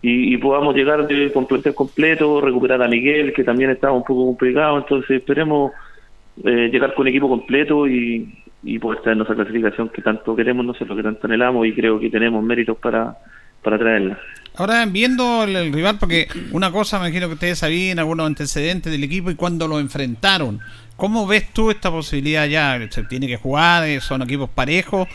y, 0.00 0.36
podamos 0.36 0.74
llegar 0.76 1.06
de 1.06 1.32
completo 1.32 1.74
completo, 1.74 2.40
recuperar 2.40 2.82
a 2.82 2.88
Miguel, 2.88 3.32
que 3.32 3.42
también 3.42 3.70
estaba 3.70 3.92
un 3.92 4.04
poco 4.04 4.26
complicado, 4.26 4.78
entonces 4.78 5.10
esperemos 5.10 5.72
eh, 6.44 6.68
llegar 6.72 6.94
con 6.94 7.08
equipo 7.08 7.28
completo 7.28 7.88
y, 7.88 8.32
y 8.62 8.78
poder 8.78 9.00
traernos 9.00 9.28
a 9.28 9.34
clasificación 9.34 9.88
que 9.88 10.02
tanto 10.02 10.36
queremos 10.36 10.64
nosotros, 10.64 10.96
que 10.96 11.02
tanto 11.02 11.26
anhelamos 11.26 11.66
y 11.66 11.72
creo 11.72 11.98
que 11.98 12.10
tenemos 12.10 12.44
méritos 12.44 12.78
para, 12.78 13.18
para 13.62 13.78
traerla. 13.78 14.18
Ahora, 14.56 14.86
viendo 14.86 15.44
el, 15.44 15.72
rival, 15.72 15.96
porque 15.98 16.28
una 16.52 16.70
cosa 16.70 16.98
me 16.98 17.06
imagino 17.06 17.26
que 17.26 17.34
ustedes 17.34 17.58
sabían, 17.58 17.98
algunos 17.98 18.26
antecedentes 18.26 18.92
del 18.92 19.02
equipo 19.02 19.30
y 19.30 19.34
cuando 19.34 19.66
lo 19.66 19.80
enfrentaron, 19.80 20.60
¿Cómo 20.98 21.28
ves 21.28 21.52
tú 21.52 21.70
esta 21.70 21.92
posibilidad 21.92 22.44
ya? 22.48 22.76
Se 22.90 23.04
tiene 23.04 23.28
que 23.28 23.36
jugar, 23.36 23.88
son 24.00 24.20
equipos 24.22 24.50
parejos, 24.50 25.06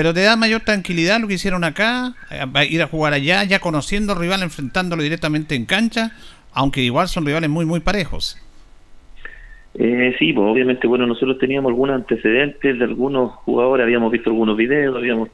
pero 0.00 0.14
te 0.14 0.22
da 0.22 0.34
mayor 0.34 0.62
tranquilidad 0.62 1.20
lo 1.20 1.28
que 1.28 1.34
hicieron 1.34 1.62
acá, 1.62 2.14
eh, 2.30 2.66
ir 2.70 2.80
a 2.80 2.86
jugar 2.86 3.12
allá, 3.12 3.44
ya 3.44 3.58
conociendo 3.58 4.14
al 4.14 4.18
rival, 4.18 4.42
enfrentándolo 4.42 5.02
directamente 5.02 5.54
en 5.54 5.66
cancha, 5.66 6.12
aunque 6.54 6.80
igual 6.80 7.06
son 7.08 7.26
rivales 7.26 7.50
muy, 7.50 7.66
muy 7.66 7.80
parejos. 7.80 8.38
Eh, 9.74 10.16
sí, 10.18 10.32
pues 10.32 10.50
obviamente, 10.50 10.86
bueno, 10.86 11.06
nosotros 11.06 11.36
teníamos 11.36 11.68
algunos 11.68 11.96
antecedentes 11.96 12.78
de 12.78 12.84
algunos 12.86 13.32
jugadores, 13.44 13.84
habíamos 13.84 14.10
visto 14.10 14.30
algunos 14.30 14.56
videos, 14.56 14.96
habíamos 14.96 15.28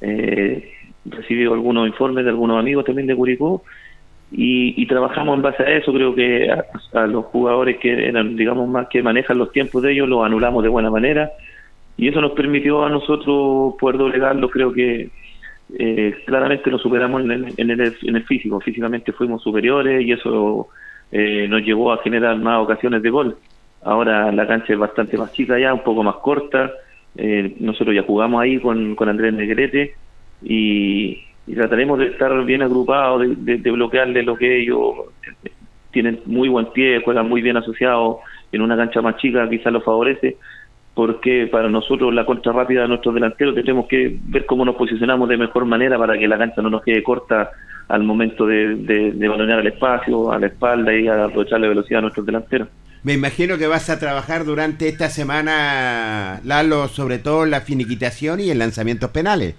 eh, 0.00 0.72
recibido 1.04 1.54
algunos 1.54 1.86
informes 1.86 2.24
de 2.24 2.30
algunos 2.30 2.58
amigos 2.58 2.84
también 2.84 3.06
de 3.06 3.14
Curicó, 3.14 3.62
y, 4.32 4.84
trabajamos 4.86 5.36
en 5.36 5.42
base 5.42 5.62
a 5.62 5.76
eso. 5.76 5.92
Creo 5.92 6.12
que 6.12 6.50
a, 6.50 7.06
los 7.06 7.26
jugadores 7.26 7.76
que 7.78 8.08
eran, 8.08 8.34
digamos, 8.34 8.68
más 8.68 8.88
que 8.88 9.00
manejan 9.00 9.38
los 9.38 9.52
tiempos 9.52 9.80
de 9.80 9.92
ellos, 9.92 10.08
los 10.08 10.24
anulamos 10.24 10.64
de 10.64 10.70
buena 10.70 10.90
manera 10.90 11.30
y 11.96 12.08
eso 12.08 12.20
nos 12.20 12.32
permitió 12.32 12.84
a 12.84 12.90
nosotros 12.90 13.74
poder 13.78 13.98
doblegarlo. 13.98 14.48
Creo 14.48 14.72
que 14.72 15.10
eh, 15.78 16.14
claramente 16.26 16.70
lo 16.70 16.78
superamos 16.78 17.22
en 17.22 17.30
el, 17.30 17.54
en, 17.56 17.70
el, 17.70 17.96
en 18.02 18.16
el 18.16 18.24
físico. 18.24 18.60
Físicamente 18.60 19.12
fuimos 19.12 19.42
superiores 19.42 20.04
y 20.04 20.12
eso 20.12 20.68
eh, 21.10 21.46
nos 21.48 21.62
llevó 21.62 21.92
a 21.92 22.02
generar 22.02 22.36
más 22.38 22.60
ocasiones 22.60 23.02
de 23.02 23.10
gol. 23.10 23.36
Ahora 23.84 24.30
la 24.32 24.46
cancha 24.46 24.72
es 24.72 24.78
bastante 24.78 25.18
más 25.18 25.32
chica 25.32 25.58
ya, 25.58 25.74
un 25.74 25.82
poco 25.82 26.02
más 26.02 26.16
corta. 26.16 26.72
Eh, 27.16 27.56
nosotros 27.60 27.94
ya 27.94 28.02
jugamos 28.02 28.40
ahí 28.40 28.58
con, 28.58 28.94
con 28.94 29.08
Andrés 29.08 29.34
Negrete 29.34 29.94
y, 30.42 31.24
trataremos 31.54 31.98
de 31.98 32.06
estar 32.06 32.44
bien 32.44 32.62
agrupados, 32.62 33.22
de, 33.36 33.70
bloquearle 33.70 34.22
lo 34.22 34.36
que 34.36 34.62
ellos 34.62 34.94
tienen 35.90 36.20
muy 36.24 36.48
buen 36.48 36.66
pie, 36.66 37.02
juegan 37.04 37.28
muy 37.28 37.42
bien 37.42 37.56
asociados 37.56 38.18
en 38.52 38.62
una 38.62 38.76
cancha 38.76 39.02
más 39.02 39.16
chica, 39.16 39.48
quizás 39.50 39.72
los 39.72 39.84
favorece, 39.84 40.36
porque 40.94 41.48
para 41.50 41.68
nosotros 41.68 42.12
la 42.12 42.26
contra 42.26 42.52
rápida 42.52 42.82
de 42.82 42.88
nuestros 42.88 43.14
delanteros 43.14 43.54
tenemos 43.54 43.86
que 43.86 44.18
ver 44.26 44.44
cómo 44.46 44.64
nos 44.64 44.76
posicionamos 44.76 45.28
de 45.28 45.36
mejor 45.36 45.64
manera 45.64 45.98
para 45.98 46.18
que 46.18 46.28
la 46.28 46.38
cancha 46.38 46.60
no 46.60 46.70
nos 46.70 46.82
quede 46.82 47.02
corta 47.02 47.50
al 47.88 48.02
momento 48.04 48.46
de, 48.46 48.76
de, 48.76 49.12
de 49.12 49.26
el 49.26 49.66
espacio, 49.66 50.32
a 50.32 50.38
la 50.38 50.46
espalda 50.46 50.94
y 50.94 51.08
aprovechar 51.08 51.60
la 51.60 51.68
velocidad 51.68 51.98
de 51.98 52.02
nuestros 52.02 52.26
delanteros. 52.26 52.68
Me 53.02 53.14
imagino 53.14 53.58
que 53.58 53.66
vas 53.66 53.90
a 53.90 53.98
trabajar 53.98 54.44
durante 54.44 54.86
esta 54.88 55.08
semana, 55.08 56.40
Lalo, 56.44 56.86
sobre 56.88 57.18
todo 57.18 57.44
en 57.44 57.50
la 57.50 57.60
finiquitación 57.60 58.38
y 58.38 58.50
en 58.50 58.58
lanzamientos 58.58 59.10
penales. 59.10 59.56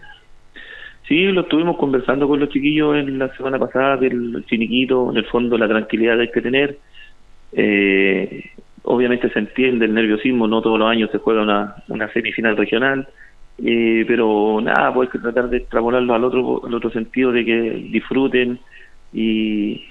Sí, 1.07 1.23
lo 1.25 1.41
estuvimos 1.41 1.77
conversando 1.77 2.27
con 2.27 2.39
los 2.39 2.49
chiquillos 2.49 2.95
en 2.95 3.19
la 3.19 3.35
semana 3.35 3.59
pasada 3.59 3.97
del 3.97 4.45
finiquito, 4.47 5.11
en 5.11 5.17
el 5.17 5.25
fondo 5.25 5.57
la 5.57 5.67
tranquilidad 5.67 6.15
que 6.15 6.21
hay 6.21 6.31
que 6.31 6.41
tener. 6.41 6.77
Eh, 7.51 8.43
obviamente 8.83 9.29
se 9.29 9.39
entiende 9.39 9.85
el 9.85 9.93
nerviosismo, 9.93 10.47
no 10.47 10.61
todos 10.61 10.79
los 10.79 10.89
años 10.89 11.09
se 11.11 11.17
juega 11.17 11.41
una, 11.41 11.75
una 11.87 12.11
semifinal 12.11 12.57
regional, 12.57 13.07
eh, 13.63 14.03
pero 14.07 14.59
nada, 14.61 14.93
pues 14.93 15.09
tratar 15.09 15.49
de 15.49 15.57
extrapolarlo 15.57 16.13
al 16.13 16.23
otro, 16.23 16.61
al 16.65 16.73
otro 16.73 16.89
sentido 16.91 17.31
de 17.31 17.45
que 17.45 17.61
disfruten 17.91 18.59
y, 19.13 19.85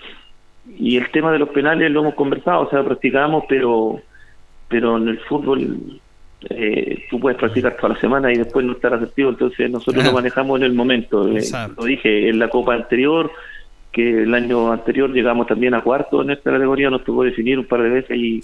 y 0.79 0.97
el 0.97 1.11
tema 1.11 1.33
de 1.33 1.39
los 1.39 1.49
penales 1.51 1.91
lo 1.91 2.01
hemos 2.01 2.15
conversado, 2.15 2.63
o 2.63 2.71
sea, 2.71 2.85
practicamos, 2.85 3.45
pero 3.49 4.01
pero 4.73 4.97
en 4.97 5.09
el 5.09 5.19
fútbol 5.21 6.01
eh, 6.49 7.05
tú 7.11 7.21
puedes 7.21 7.39
practicar 7.39 7.77
toda 7.77 7.91
la 7.91 8.01
semana 8.01 8.33
y 8.33 8.39
después 8.39 8.65
no 8.65 8.73
estar 8.73 8.95
asertivo, 8.95 9.29
entonces 9.29 9.71
nosotros 9.71 10.03
lo 10.03 10.13
manejamos 10.13 10.59
en 10.59 10.65
el 10.65 10.73
momento. 10.73 11.29
Eh, 11.29 11.45
lo 11.77 11.85
dije 11.85 12.31
en 12.31 12.39
la 12.39 12.49
Copa 12.49 12.75
anterior, 12.75 13.31
que 13.93 14.23
el 14.23 14.35
año 14.35 14.73
anterior 14.73 15.13
llegamos 15.13 15.47
también 15.47 15.75
a 15.75 15.83
cuarto 15.83 16.23
en 16.23 16.31
esta 16.31 16.51
categoría, 16.51 16.89
nos 16.89 17.05
tocó 17.05 17.23
definir 17.23 17.59
un 17.59 17.67
par 17.67 17.83
de 17.83 17.91
veces 17.91 18.17
y 18.17 18.43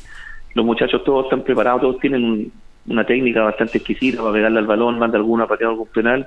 los 0.58 0.66
muchachos 0.66 1.04
todos 1.04 1.26
están 1.26 1.42
preparados, 1.42 1.82
todos 1.82 2.00
tienen 2.00 2.50
una 2.88 3.04
técnica 3.04 3.42
bastante 3.42 3.78
exquisita 3.78 4.20
para 4.20 4.32
pegarle 4.32 4.58
al 4.58 4.66
balón, 4.66 4.98
manda 4.98 5.16
alguna 5.16 5.46
pateada 5.46 5.72
algún 5.72 5.86
penal, 5.86 6.26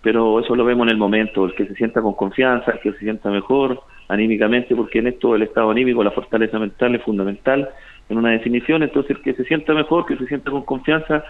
pero 0.00 0.38
eso 0.38 0.54
lo 0.54 0.64
vemos 0.64 0.86
en 0.86 0.92
el 0.92 0.98
momento, 0.98 1.44
el 1.44 1.54
que 1.54 1.66
se 1.66 1.74
sienta 1.74 2.00
con 2.00 2.14
confianza, 2.14 2.70
el 2.70 2.80
que 2.80 2.92
se 2.92 3.00
sienta 3.00 3.28
mejor 3.28 3.82
anímicamente, 4.08 4.76
porque 4.76 5.00
en 5.00 5.08
esto 5.08 5.34
el 5.34 5.42
estado 5.42 5.70
anímico, 5.70 6.04
la 6.04 6.12
fortaleza 6.12 6.60
mental 6.60 6.94
es 6.94 7.02
fundamental 7.02 7.68
en 8.08 8.18
una 8.18 8.30
definición, 8.30 8.84
entonces 8.84 9.16
el 9.16 9.22
que 9.22 9.34
se 9.34 9.44
sienta 9.44 9.74
mejor, 9.74 10.06
que 10.06 10.16
se 10.16 10.26
sienta 10.26 10.52
con 10.52 10.62
confianza, 10.62 11.24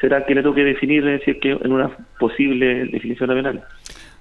será 0.00 0.24
que 0.24 0.34
le 0.36 0.44
toque 0.44 0.62
definir 0.62 1.04
decir, 1.04 1.40
que 1.40 1.50
en 1.50 1.72
una 1.72 1.90
posible 2.20 2.86
definición 2.86 3.30
penal. 3.30 3.64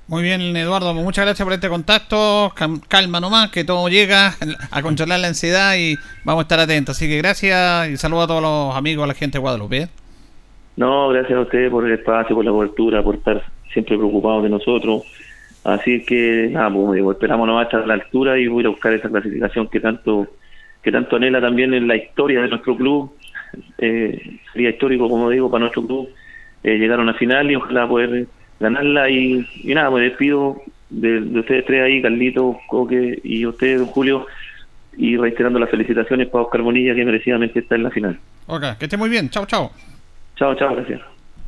Muy 0.09 0.23
bien, 0.23 0.57
Eduardo, 0.57 0.91
muchas 0.95 1.23
gracias 1.23 1.45
por 1.45 1.53
este 1.53 1.69
contacto. 1.69 2.51
Calma 2.87 3.19
nomás, 3.19 3.51
que 3.51 3.63
todo 3.63 3.87
llega 3.89 4.33
a 4.71 4.81
controlar 4.81 5.19
la 5.19 5.27
ansiedad 5.27 5.75
y 5.77 5.97
vamos 6.23 6.41
a 6.41 6.45
estar 6.45 6.59
atentos. 6.59 6.97
Así 6.97 7.07
que 7.07 7.19
gracias 7.19 7.89
y 7.89 7.95
saludo 7.95 8.23
a 8.23 8.27
todos 8.27 8.41
los 8.41 8.75
amigos, 8.75 9.03
a 9.03 9.07
la 9.07 9.13
gente 9.13 9.37
de 9.37 9.41
Guadalupe. 9.41 9.77
¿eh? 9.83 9.87
No, 10.77 11.09
gracias 11.09 11.37
a 11.37 11.41
ustedes 11.41 11.69
por 11.69 11.85
el 11.85 11.93
espacio, 11.93 12.35
por 12.35 12.43
la 12.43 12.49
cobertura, 12.49 13.03
por 13.03 13.17
estar 13.17 13.43
siempre 13.71 13.97
preocupados 13.97 14.41
de 14.41 14.49
nosotros. 14.49 15.03
Así 15.63 16.03
que, 16.03 16.49
nada, 16.51 16.73
pues, 16.73 17.03
esperamos 17.11 17.45
nomás 17.45 17.65
estar 17.65 17.83
a 17.83 17.85
la 17.85 17.93
altura 17.93 18.39
y 18.39 18.47
voy 18.47 18.65
a 18.65 18.69
buscar 18.69 18.91
esa 18.93 19.09
clasificación 19.09 19.67
que 19.67 19.79
tanto 19.79 20.27
que 20.81 20.91
tanto 20.91 21.17
anhela 21.17 21.39
también 21.39 21.71
en 21.75 21.87
la 21.87 21.95
historia 21.95 22.41
de 22.41 22.47
nuestro 22.47 22.75
club. 22.75 23.11
Eh, 23.77 24.39
sería 24.53 24.71
histórico, 24.71 25.07
como 25.07 25.29
digo, 25.29 25.51
para 25.51 25.59
nuestro 25.59 25.85
club 25.85 26.09
eh, 26.63 26.79
llegar 26.79 26.97
a 26.97 27.03
una 27.03 27.13
final 27.13 27.51
y 27.51 27.55
ojalá 27.55 27.87
poder 27.87 28.27
ganarla. 28.59 29.09
Y, 29.09 29.45
nada, 29.65 29.89
me 29.91 30.01
despido 30.01 30.61
de, 30.89 31.19
ustedes 31.39 31.65
tres 31.65 31.83
ahí, 31.83 32.01
Carlito, 32.01 32.59
Coque 32.67 33.19
y 33.23 33.45
usted, 33.45 33.79
don 33.79 33.87
Julio, 33.87 34.25
y 34.97 35.17
reiterando 35.17 35.59
las 35.59 35.69
felicitaciones 35.69 36.27
para 36.27 36.43
Oscar 36.43 36.61
Bonilla, 36.61 36.93
que 36.95 37.05
merecidamente 37.05 37.59
está 37.59 37.75
en 37.75 37.83
la 37.83 37.91
final. 37.91 38.19
Ok, 38.47 38.77
que 38.77 38.85
esté 38.85 38.97
muy 38.97 39.09
bien. 39.09 39.29
Chao, 39.29 39.45
chao. 39.45 39.71
Chao, 40.35 40.55
chao, 40.55 40.75
gracias. 40.75 41.01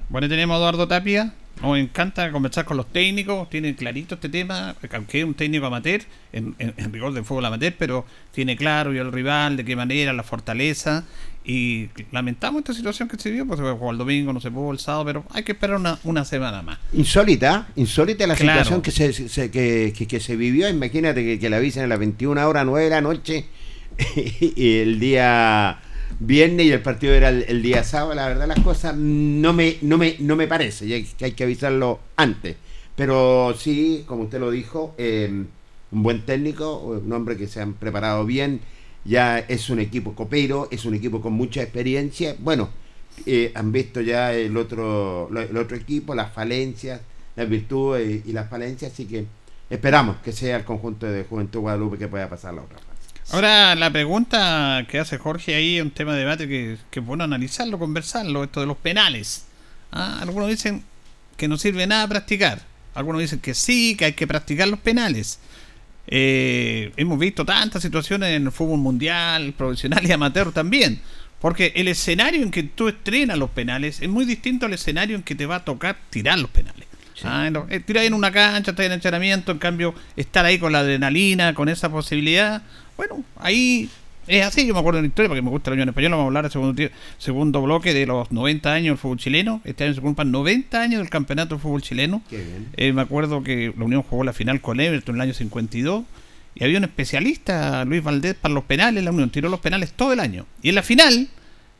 Bueno, 0.09 0.27
tenemos 0.27 0.55
a 0.55 0.59
Eduardo 0.59 0.87
Tapia, 0.87 1.33
Nos 1.61 1.77
encanta 1.77 2.31
conversar 2.31 2.65
con 2.65 2.75
los 2.75 2.87
técnicos, 2.87 3.49
tienen 3.49 3.75
clarito 3.75 4.15
este 4.15 4.29
tema, 4.29 4.75
aunque 4.93 5.19
es 5.19 5.25
un 5.25 5.33
técnico 5.33 5.65
amateur, 5.65 6.01
en, 6.33 6.53
en, 6.59 6.73
en 6.75 6.93
rigor 6.93 7.13
del 7.13 7.23
fútbol 7.23 7.45
amateur, 7.45 7.73
pero 7.77 8.05
tiene 8.31 8.57
claro 8.57 8.93
y 8.93 8.97
el 8.97 9.11
rival, 9.11 9.57
de 9.57 9.63
qué 9.63 9.75
manera, 9.75 10.11
la 10.11 10.23
fortaleza. 10.23 11.05
Y 11.43 11.89
lamentamos 12.12 12.60
esta 12.60 12.74
situación 12.74 13.07
que 13.10 13.17
se 13.17 13.31
dio, 13.31 13.48
porque 13.48 13.63
se 13.63 13.71
jugó 13.71 13.91
el 13.91 13.98
domingo, 13.98 14.31
no 14.31 14.39
se 14.39 14.51
pudo 14.51 14.71
el 14.71 14.77
sábado, 14.79 15.05
pero 15.05 15.24
hay 15.31 15.41
que 15.43 15.53
esperar 15.53 15.77
una, 15.77 15.98
una 16.03 16.24
semana 16.24 16.62
más. 16.62 16.77
Insólita, 16.93 17.67
insólita 17.75 18.27
la 18.27 18.36
Claro. 18.36 18.60
situación 18.63 18.81
que 18.83 18.91
se, 18.91 19.27
se- 19.29 19.50
que, 19.50 19.91
que- 19.98 20.05
que 20.07 20.19
se 20.19 20.36
vivió. 20.36 20.69
Imagínate 20.69 21.24
que, 21.24 21.39
que 21.39 21.50
la 21.50 21.57
avisen 21.57 21.83
a 21.83 21.88
las 21.88 21.98
21 21.98 22.48
horas, 22.48 22.63
9 22.65 22.83
de 22.83 22.89
la 22.91 23.01
noche, 23.01 23.45
y 24.55 24.77
el 24.79 25.00
día 25.00 25.79
viernes 26.19 26.65
y 26.67 26.71
el 26.71 26.81
partido 26.81 27.13
era 27.13 27.29
el, 27.29 27.43
el 27.48 27.62
día 27.63 27.83
sábado. 27.83 28.13
La 28.13 28.27
verdad, 28.27 28.48
las 28.48 28.60
cosas 28.60 28.95
no 28.95 29.51
me, 29.53 29.77
no 29.81 29.98
me, 29.98 30.15
no 30.19 30.36
me 30.36 30.48
parece, 30.48 30.86
y 30.86 30.93
hay, 30.93 31.03
que 31.05 31.25
hay 31.25 31.31
que 31.31 31.43
avisarlo 31.45 32.00
antes. 32.17 32.55
Pero 32.95 33.55
sí, 33.57 34.03
como 34.05 34.24
usted 34.24 34.39
lo 34.39 34.51
dijo, 34.51 34.93
eh, 35.00 35.27
un 35.91 36.03
buen 36.03 36.21
técnico, 36.25 36.77
un 36.77 37.12
hombre 37.12 37.36
que 37.36 37.48
se 37.48 37.62
han 37.62 37.74
preparado 37.74 38.25
bien. 38.25 38.60
Ya 39.03 39.39
es 39.39 39.70
un 39.70 39.79
equipo 39.79 40.13
copero, 40.13 40.67
es 40.72 40.86
un 40.86 40.93
equipo 40.93 41.22
con 41.22 41.34
mucha 41.34 41.62
experiencia. 41.62 42.36
Bueno, 42.39 42.70
eh, 43.25 43.51
han 43.55 43.72
visto 43.72 44.01
ya 44.01 44.34
el 44.34 44.55
otro, 44.58 45.29
el 45.36 45.58
otro 45.58 45.75
equipo, 45.75 46.15
las 46.15 46.34
falencias, 46.34 47.01
las 47.36 47.50
virtudes 47.50 48.24
y, 48.25 48.29
y 48.29 48.34
las 48.34 48.50
falencias, 48.50 48.93
así 48.93 49.05
que 49.05 49.25
esperamos 49.70 50.17
que 50.17 50.31
sea 50.31 50.58
el 50.58 50.63
conjunto 50.63 51.05
de 51.08 51.24
Juventud 51.24 51.62
Guadalupe 51.62 51.98
que 51.98 52.08
pueda 52.08 52.29
pasar 52.29 52.53
la 52.53 52.62
otra 52.62 52.77
fase. 52.77 53.36
Ahora, 53.36 53.75
la 53.75 53.91
pregunta 53.91 54.86
que 54.89 55.00
hace 55.00 55.17
Jorge 55.17 55.55
ahí 55.55 55.77
es 55.77 55.84
un 55.84 55.91
tema 55.91 56.13
de 56.13 56.20
debate 56.20 56.48
que, 56.48 56.77
que 56.89 57.00
es 57.00 57.05
bueno 57.05 57.24
analizarlo, 57.24 57.79
conversarlo, 57.79 58.43
esto 58.43 58.60
de 58.60 58.67
los 58.67 58.77
penales. 58.77 59.46
Ah, 59.91 60.20
algunos 60.22 60.50
dicen 60.50 60.84
que 61.38 61.48
no 61.48 61.58
sirve 61.58 61.88
nada 61.88 62.08
practicar. 62.08 62.62
Algunos 62.93 63.22
dicen 63.22 63.39
que 63.39 63.53
sí, 63.53 63.96
que 63.96 64.05
hay 64.05 64.13
que 64.13 64.27
practicar 64.27 64.67
los 64.67 64.79
penales. 64.79 65.39
Eh, 66.08 66.91
hemos 66.98 67.20
visto 67.20 67.46
tantas 67.46 67.81
situaciones 67.81 68.29
en 68.29 68.46
el 68.46 68.51
fútbol 68.51 68.79
mundial, 68.79 69.53
profesional 69.53 70.05
y 70.05 70.12
amateur 70.12 70.51
también. 70.51 71.00
Porque 71.39 71.74
el 71.75 71.88
escenario 71.88 72.43
en 72.43 72.51
que 72.51 72.63
tú 72.63 72.88
estrenas 72.88 73.38
los 73.38 73.50
penales 73.50 74.01
es 74.01 74.10
muy 74.10 74.25
distinto 74.25 74.67
al 74.67 74.74
escenario 74.74 75.15
en 75.15 75.24
que 75.24 75.34
te 75.34 75.46
va 75.46 75.58
a 75.58 75.65
tocar 75.65 75.98
tirar 76.10 76.38
los 76.38 76.51
penales. 76.51 76.88
Ah, 77.24 77.50
no, 77.51 77.67
eh, 77.70 77.79
tirar 77.79 78.03
en 78.03 78.13
una 78.13 78.31
cancha, 78.31 78.72
estar 78.72 78.86
en 78.86 78.93
entrenamiento, 78.93 79.51
en 79.51 79.60
cambio, 79.60 79.93
estar 80.15 80.46
ahí 80.46 80.58
con 80.58 80.72
la 80.72 80.79
adrenalina, 80.79 81.53
con 81.53 81.70
esa 81.70 81.89
posibilidad. 81.89 82.63
Bueno, 82.98 83.24
ahí 83.38 83.89
es 84.38 84.45
así. 84.45 84.65
Yo 84.65 84.73
me 84.73 84.79
acuerdo 84.79 84.97
de 84.97 85.01
una 85.01 85.07
historia 85.07 85.29
porque 85.29 85.41
me 85.41 85.50
gusta 85.50 85.71
la 85.71 85.75
Unión 85.75 85.89
Española. 85.89 86.15
Vamos 86.15 86.25
a 86.25 86.39
hablar 86.39 86.75
del 86.75 86.91
segundo, 87.17 87.61
bloque 87.61 87.93
de 87.93 88.05
los 88.05 88.31
90 88.31 88.71
años 88.71 88.93
del 88.93 88.97
fútbol 88.97 89.17
chileno. 89.17 89.61
Este 89.63 89.83
año 89.83 89.93
se 89.93 90.01
cumplen 90.01 90.31
90 90.31 90.81
años 90.81 91.00
del 91.00 91.09
campeonato 91.09 91.55
del 91.55 91.61
fútbol 91.61 91.81
chileno. 91.81 92.21
Eh, 92.77 92.93
me 92.93 93.01
acuerdo 93.01 93.43
que 93.43 93.73
la 93.77 93.85
Unión 93.85 94.03
jugó 94.03 94.23
la 94.23 94.33
final 94.33 94.61
con 94.61 94.79
Everton 94.79 95.15
en 95.15 95.21
el 95.21 95.27
año 95.27 95.33
52 95.33 96.03
y 96.55 96.63
había 96.63 96.77
un 96.77 96.83
especialista, 96.83 97.85
Luis 97.85 98.03
Valdés, 98.03 98.35
para 98.35 98.53
los 98.53 98.63
penales. 98.65 99.03
La 99.03 99.11
Unión 99.11 99.29
tiró 99.29 99.50
los 99.50 99.59
penales 99.59 99.93
todo 99.93 100.13
el 100.13 100.19
año. 100.19 100.45
Y 100.61 100.69
en 100.69 100.75
la 100.75 100.83
final 100.83 101.29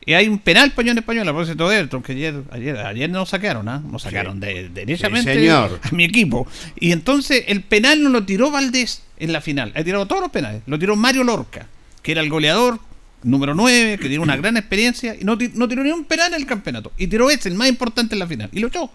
eh, 0.06 0.16
hay 0.16 0.28
un 0.28 0.40
penal 0.40 0.72
para 0.72 0.84
Unión 0.84 0.98
Española, 0.98 1.32
a 1.32 1.34
propósito 1.34 1.70
de 1.70 1.78
Everton, 1.78 2.02
que 2.02 2.14
ayer, 2.14 2.44
ayer, 2.52 2.78
ayer 2.78 3.10
nos 3.10 3.30
sacaron, 3.30 3.68
¿ah? 3.70 3.82
Nos 3.86 4.04
sacaron 4.04 4.40
de, 4.40 4.70
derechamente 4.70 5.34
Sí, 5.34 5.48
a 5.48 5.70
mi 5.92 6.06
equipo. 6.06 6.48
Y 6.80 6.92
entonces 6.92 7.46
el 7.48 7.62
penal 7.62 8.02
no 8.02 8.10
lo 8.10 8.24
tiró 8.24 8.50
Valdés 8.50 9.04
en 9.18 9.32
la 9.32 9.42
final. 9.42 9.72
Ha 9.76 9.84
tirado 9.84 10.08
todos 10.08 10.22
los 10.22 10.32
penales. 10.32 10.64
Lo 10.66 10.80
tiró 10.80 10.96
Mario 10.96 11.24
Lorca, 11.24 11.68
que 12.02 12.12
era 12.14 12.22
el 12.22 12.30
goleador 12.30 12.80
número 13.24 13.54
9, 13.54 13.98
que 14.00 14.08
tiene 14.08 14.20
una 14.24 14.36
gran 14.38 14.58
experiencia. 14.58 15.16
Y 15.20 15.24
no, 15.24 15.38
no 15.54 15.68
tiró 15.68 15.84
ni 15.84 15.92
un 15.92 16.06
penal 16.06 16.34
en 16.34 16.42
el 16.42 16.48
campeonato. 16.48 16.92
Y 16.98 17.08
tiró 17.08 17.30
ese, 17.30 17.50
el 17.50 17.56
más 17.56 17.70
importante 17.70 18.16
en 18.16 18.20
la 18.20 18.28
final. 18.28 18.50
Y 18.52 18.60
lo 18.60 18.68
echó. 18.68 18.90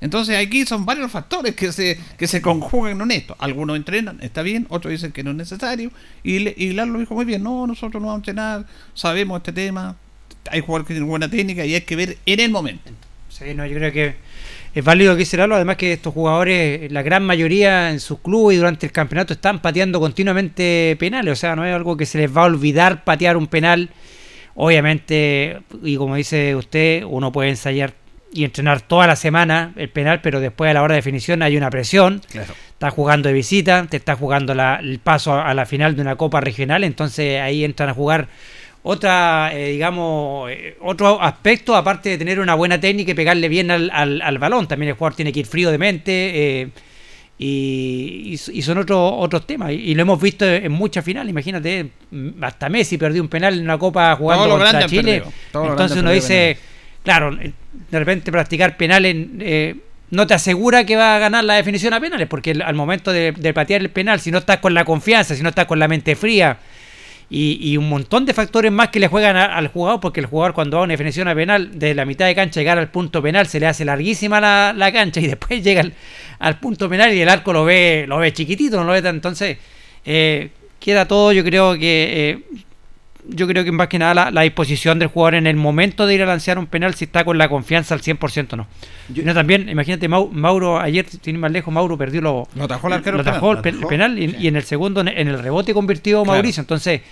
Entonces 0.00 0.36
aquí 0.36 0.64
son 0.64 0.86
varios 0.86 1.10
factores 1.10 1.56
que 1.56 1.72
se, 1.72 1.98
que 2.16 2.28
se 2.28 2.40
conjugan 2.40 3.00
en 3.00 3.10
esto. 3.10 3.34
Algunos 3.40 3.76
entrenan, 3.76 4.18
está 4.22 4.42
bien, 4.42 4.64
otros 4.68 4.92
dicen 4.92 5.10
que 5.10 5.24
no 5.24 5.30
es 5.32 5.36
necesario. 5.36 5.90
Y, 6.22 6.38
le- 6.38 6.54
y 6.56 6.72
Lalo 6.72 6.98
dijo 7.00 7.14
muy 7.14 7.24
bien, 7.24 7.42
no, 7.42 7.66
nosotros 7.66 8.00
no 8.00 8.06
vamos 8.06 8.14
a 8.14 8.30
entrenar, 8.30 8.66
sabemos 8.94 9.38
este 9.38 9.52
tema, 9.52 9.96
hay 10.52 10.60
jugadores 10.60 10.86
que 10.86 10.94
tienen 10.94 11.08
buena 11.08 11.28
técnica 11.28 11.64
y 11.66 11.74
hay 11.74 11.80
que 11.80 11.96
ver 11.96 12.16
en 12.26 12.38
el 12.40 12.50
momento. 12.50 12.90
Sí, 13.28 13.52
no, 13.56 13.66
yo 13.66 13.74
creo 13.76 13.92
que 13.92 14.14
es 14.74 14.84
válido 14.84 15.16
que 15.16 15.26
Lalo, 15.36 15.54
además 15.56 15.76
que 15.76 15.92
estos 15.92 16.14
jugadores, 16.14 16.90
la 16.92 17.02
gran 17.02 17.24
mayoría 17.24 17.90
en 17.90 18.00
sus 18.00 18.20
clubes 18.20 18.54
y 18.54 18.58
durante 18.58 18.86
el 18.86 18.92
campeonato 18.92 19.32
están 19.32 19.60
pateando 19.60 19.98
continuamente 20.00 20.96
penales, 20.98 21.32
o 21.32 21.36
sea, 21.36 21.56
no 21.56 21.64
es 21.66 21.74
algo 21.74 21.96
que 21.96 22.06
se 22.06 22.18
les 22.18 22.34
va 22.36 22.42
a 22.42 22.46
olvidar 22.46 23.04
patear 23.04 23.36
un 23.36 23.46
penal. 23.46 23.90
Obviamente, 24.60 25.58
y 25.84 25.96
como 25.96 26.16
dice 26.16 26.56
usted, 26.56 27.04
uno 27.04 27.30
puede 27.30 27.50
ensayar 27.50 27.94
y 28.32 28.44
entrenar 28.44 28.80
toda 28.82 29.06
la 29.06 29.16
semana 29.16 29.72
el 29.76 29.88
penal, 29.88 30.20
pero 30.20 30.40
después 30.40 30.70
a 30.70 30.74
la 30.74 30.82
hora 30.82 30.94
de 30.94 30.98
definición 30.98 31.42
hay 31.42 31.56
una 31.56 31.70
presión. 31.70 32.20
Claro. 32.30 32.52
Estás 32.72 32.92
jugando 32.92 33.28
de 33.28 33.34
visita, 33.34 33.86
te 33.88 33.96
estás 33.96 34.18
jugando 34.18 34.54
la- 34.54 34.80
el 34.82 34.98
paso 34.98 35.32
a, 35.32 35.48
a 35.48 35.54
la 35.54 35.64
final 35.64 35.94
de 35.96 36.02
una 36.02 36.16
copa 36.16 36.40
regional, 36.40 36.84
entonces 36.84 37.40
ahí 37.40 37.64
entran 37.64 37.88
a 37.88 37.94
jugar 37.94 38.28
otra, 38.90 39.50
eh, 39.52 39.72
digamos, 39.72 40.50
eh, 40.50 40.74
otro 40.80 41.20
aspecto, 41.20 41.76
aparte 41.76 42.08
de 42.08 42.16
tener 42.16 42.40
una 42.40 42.54
buena 42.54 42.80
técnica 42.80 43.10
y 43.10 43.14
pegarle 43.14 43.46
bien 43.50 43.70
al, 43.70 43.90
al- 43.92 44.22
al 44.22 44.38
balón. 44.38 44.66
También 44.66 44.88
el 44.88 44.94
jugador 44.96 45.14
tiene 45.14 45.30
que 45.30 45.40
ir 45.40 45.46
frío 45.46 45.70
de 45.70 45.76
mente 45.76 46.62
eh, 46.62 46.68
y, 47.38 48.38
son 48.62 48.78
otros 48.78 49.12
otros 49.16 49.46
temas. 49.46 49.72
Y, 49.72 49.74
y 49.90 49.94
lo 49.94 50.00
hemos 50.02 50.18
visto 50.18 50.46
en 50.46 50.72
muchas 50.72 51.04
finales. 51.04 51.28
Imagínate, 51.28 51.90
mm, 52.10 52.42
hasta 52.42 52.70
Messi 52.70 52.96
perdió 52.96 53.20
un 53.20 53.28
penal 53.28 53.58
en 53.58 53.64
una 53.64 53.76
copa 53.76 54.16
jugando 54.16 54.44
contra 54.70 54.86
Chile. 54.88 55.22
Entonces 55.72 55.98
uno 55.98 56.10
dice, 56.10 56.58
claro, 57.02 57.38
eh, 57.42 57.52
de 57.90 57.98
repente 57.98 58.32
practicar 58.32 58.74
penales 58.78 59.14
no 60.10 60.26
te 60.26 60.32
asegura 60.32 60.86
que 60.86 60.96
va 60.96 61.16
a 61.16 61.18
ganar 61.18 61.44
la 61.44 61.56
definición 61.56 61.92
a 61.92 62.00
penales, 62.00 62.26
porque 62.26 62.52
al 62.64 62.74
momento 62.74 63.12
de, 63.12 63.32
de 63.32 63.52
patear 63.52 63.82
el 63.82 63.90
penal, 63.90 64.18
si 64.18 64.30
no 64.30 64.38
estás 64.38 64.56
con 64.60 64.72
la 64.72 64.86
confianza, 64.86 65.34
si 65.34 65.42
no 65.42 65.50
estás 65.50 65.66
con 65.66 65.78
la 65.78 65.88
mente 65.88 66.16
fría 66.16 66.56
y, 67.30 67.58
y 67.60 67.76
un 67.76 67.88
montón 67.88 68.24
de 68.24 68.32
factores 68.34 68.72
más 68.72 68.88
que 68.88 69.00
le 69.00 69.08
juegan 69.08 69.36
al 69.36 69.68
jugador, 69.68 70.00
porque 70.00 70.20
el 70.20 70.26
jugador 70.26 70.54
cuando 70.54 70.76
va 70.78 70.82
a 70.82 70.84
una 70.84 70.92
definición 70.94 71.28
a 71.28 71.34
penal, 71.34 71.78
de 71.78 71.94
la 71.94 72.04
mitad 72.04 72.26
de 72.26 72.34
cancha 72.34 72.60
llegar 72.60 72.78
al 72.78 72.90
punto 72.90 73.22
penal, 73.22 73.46
se 73.46 73.60
le 73.60 73.66
hace 73.66 73.84
larguísima 73.84 74.40
la, 74.40 74.72
la 74.76 74.92
cancha 74.92 75.20
y 75.20 75.26
después 75.28 75.62
llega 75.62 75.82
al, 75.82 75.94
al 76.38 76.58
punto 76.60 76.88
penal 76.88 77.12
y 77.14 77.20
el 77.20 77.28
arco 77.28 77.52
lo 77.52 77.64
ve, 77.64 78.04
lo 78.08 78.18
ve 78.18 78.32
chiquitito, 78.32 78.76
no 78.78 78.84
lo 78.84 78.92
ve 78.92 79.02
tan. 79.02 79.16
Entonces, 79.16 79.58
eh, 80.04 80.50
queda 80.80 81.06
todo, 81.06 81.32
yo 81.32 81.44
creo 81.44 81.74
que. 81.74 82.42
eh, 82.50 82.60
yo 83.28 83.46
creo 83.46 83.62
que 83.64 83.72
más 83.72 83.88
que 83.88 83.98
nada 83.98 84.14
la, 84.14 84.30
la 84.30 84.42
disposición 84.42 84.98
del 84.98 85.08
jugador 85.08 85.34
en 85.36 85.46
el 85.46 85.56
momento 85.56 86.06
de 86.06 86.14
ir 86.14 86.22
a 86.22 86.26
lanzar 86.26 86.58
un 86.58 86.66
penal, 86.66 86.94
si 86.94 87.04
está 87.04 87.24
con 87.24 87.38
la 87.38 87.48
confianza 87.48 87.94
al 87.94 88.00
100% 88.00 88.52
o 88.54 88.56
no. 88.56 88.66
Yo- 89.10 89.22
no, 89.24 89.34
también, 89.34 89.68
imagínate, 89.68 90.08
Mau- 90.08 90.30
Mauro, 90.30 90.80
ayer, 90.80 91.06
sin 91.08 91.34
ir 91.36 91.40
más 91.40 91.52
lejos, 91.52 91.72
Mauro 91.72 91.96
perdió 91.98 92.20
lo, 92.20 92.48
Lo 92.54 92.64
atajó 92.64 92.86
el 92.88 92.94
arquero 92.94 93.16
lo 93.18 93.22
el 93.22 93.28
atajó 93.28 93.60
penal. 93.62 93.80
el 93.82 93.86
penal 93.88 94.18
y, 94.18 94.28
sí. 94.30 94.36
y 94.40 94.46
en 94.48 94.56
el 94.56 94.62
segundo, 94.64 95.00
en 95.00 95.08
en 95.08 95.28
el 95.28 95.38
rebote 95.38 95.72
convirtió 95.74 96.22
Claro. 96.22 96.36
Mauricio. 96.36 96.60
Entonces, 96.62 97.02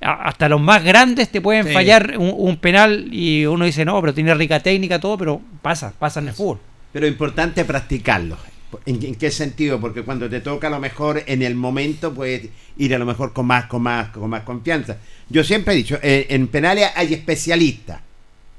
a- 0.00 0.28
hasta 0.28 0.48
los 0.48 0.60
más 0.60 0.82
grandes 0.84 1.30
te 1.30 1.40
pueden 1.40 1.66
Sí. 1.66 1.72
fallar 1.72 2.14
un, 2.18 2.32
un 2.36 2.56
penal 2.56 3.08
y 3.12 3.46
uno 3.46 3.64
dice, 3.64 3.84
no, 3.84 4.00
pero 4.00 4.12
tiene 4.14 4.34
rica 4.34 4.60
técnica, 4.60 4.98
todo, 5.00 5.16
pero 5.16 5.40
pasa, 5.62 5.92
pasa 5.98 6.20
en 6.20 6.28
el 6.28 6.34
fútbol. 6.34 6.58
Pero 6.92 7.06
importante 7.06 7.64
practicarlo. 7.64 8.36
¿En, 8.86 9.02
en 9.04 9.14
qué 9.14 9.30
sentido? 9.30 9.80
Porque 9.80 10.02
cuando 10.02 10.28
te 10.30 10.40
toca 10.40 10.66
a 10.68 10.70
lo 10.70 10.80
mejor 10.80 11.22
en 11.26 11.42
el 11.42 11.54
momento 11.54 12.12
puedes 12.14 12.48
ir 12.78 12.94
a 12.94 12.98
lo 12.98 13.06
mejor 13.06 13.32
con 13.32 13.46
más, 13.46 13.66
con 13.66 13.82
más, 13.82 14.08
con 14.10 14.28
más 14.30 14.42
confianza. 14.42 14.96
Yo 15.28 15.44
siempre 15.44 15.74
he 15.74 15.76
dicho, 15.76 15.98
eh, 16.02 16.26
en 16.30 16.48
penales 16.48 16.88
hay 16.94 17.14
especialistas. 17.14 18.00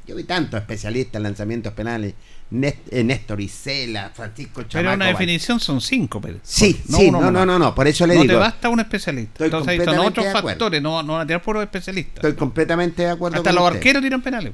Yo 0.06 0.16
vi 0.16 0.24
tantos 0.26 0.60
especialistas 0.60 1.16
en 1.20 1.24
lanzamientos 1.24 1.74
penales. 1.74 2.14
Nést- 2.52 2.76
eh, 2.92 3.04
Néstor 3.04 3.40
Isela, 3.42 4.12
Francisco 4.14 4.56
Pero 4.58 4.68
Chamaco. 4.70 4.96
una 4.96 5.06
Val- 5.06 5.14
definición 5.14 5.60
son 5.60 5.80
cinco. 5.82 6.20
Pero, 6.22 6.38
Sí, 6.44 6.80
no 6.90 6.98
sí, 6.98 7.08
uno 7.08 7.22
no, 7.22 7.32
no, 7.32 7.46
no, 7.46 7.58
no, 7.58 7.74
por 7.74 7.88
eso 7.88 8.06
le 8.06 8.16
no 8.16 8.22
digo. 8.22 8.34
te 8.34 8.40
basta 8.40 8.70
un 8.70 8.80
especialista. 8.82 9.46
Entonces 9.46 9.84
son 9.84 9.98
otros 10.00 10.26
factores, 10.32 10.82
no, 10.82 11.02
no 11.02 11.14
van 11.14 11.22
a 11.22 11.26
tirar 11.26 11.42
puros 11.42 11.64
especialistas. 11.64 12.16
Estoy 12.18 12.34
completamente 12.34 13.04
de 13.04 13.10
acuerdo 13.10 13.38
Hasta 13.38 13.50
con 13.50 13.56
los 13.56 13.64
usted. 13.66 13.78
arqueros 13.78 14.02
tiran 14.04 14.22
penales. 14.22 14.54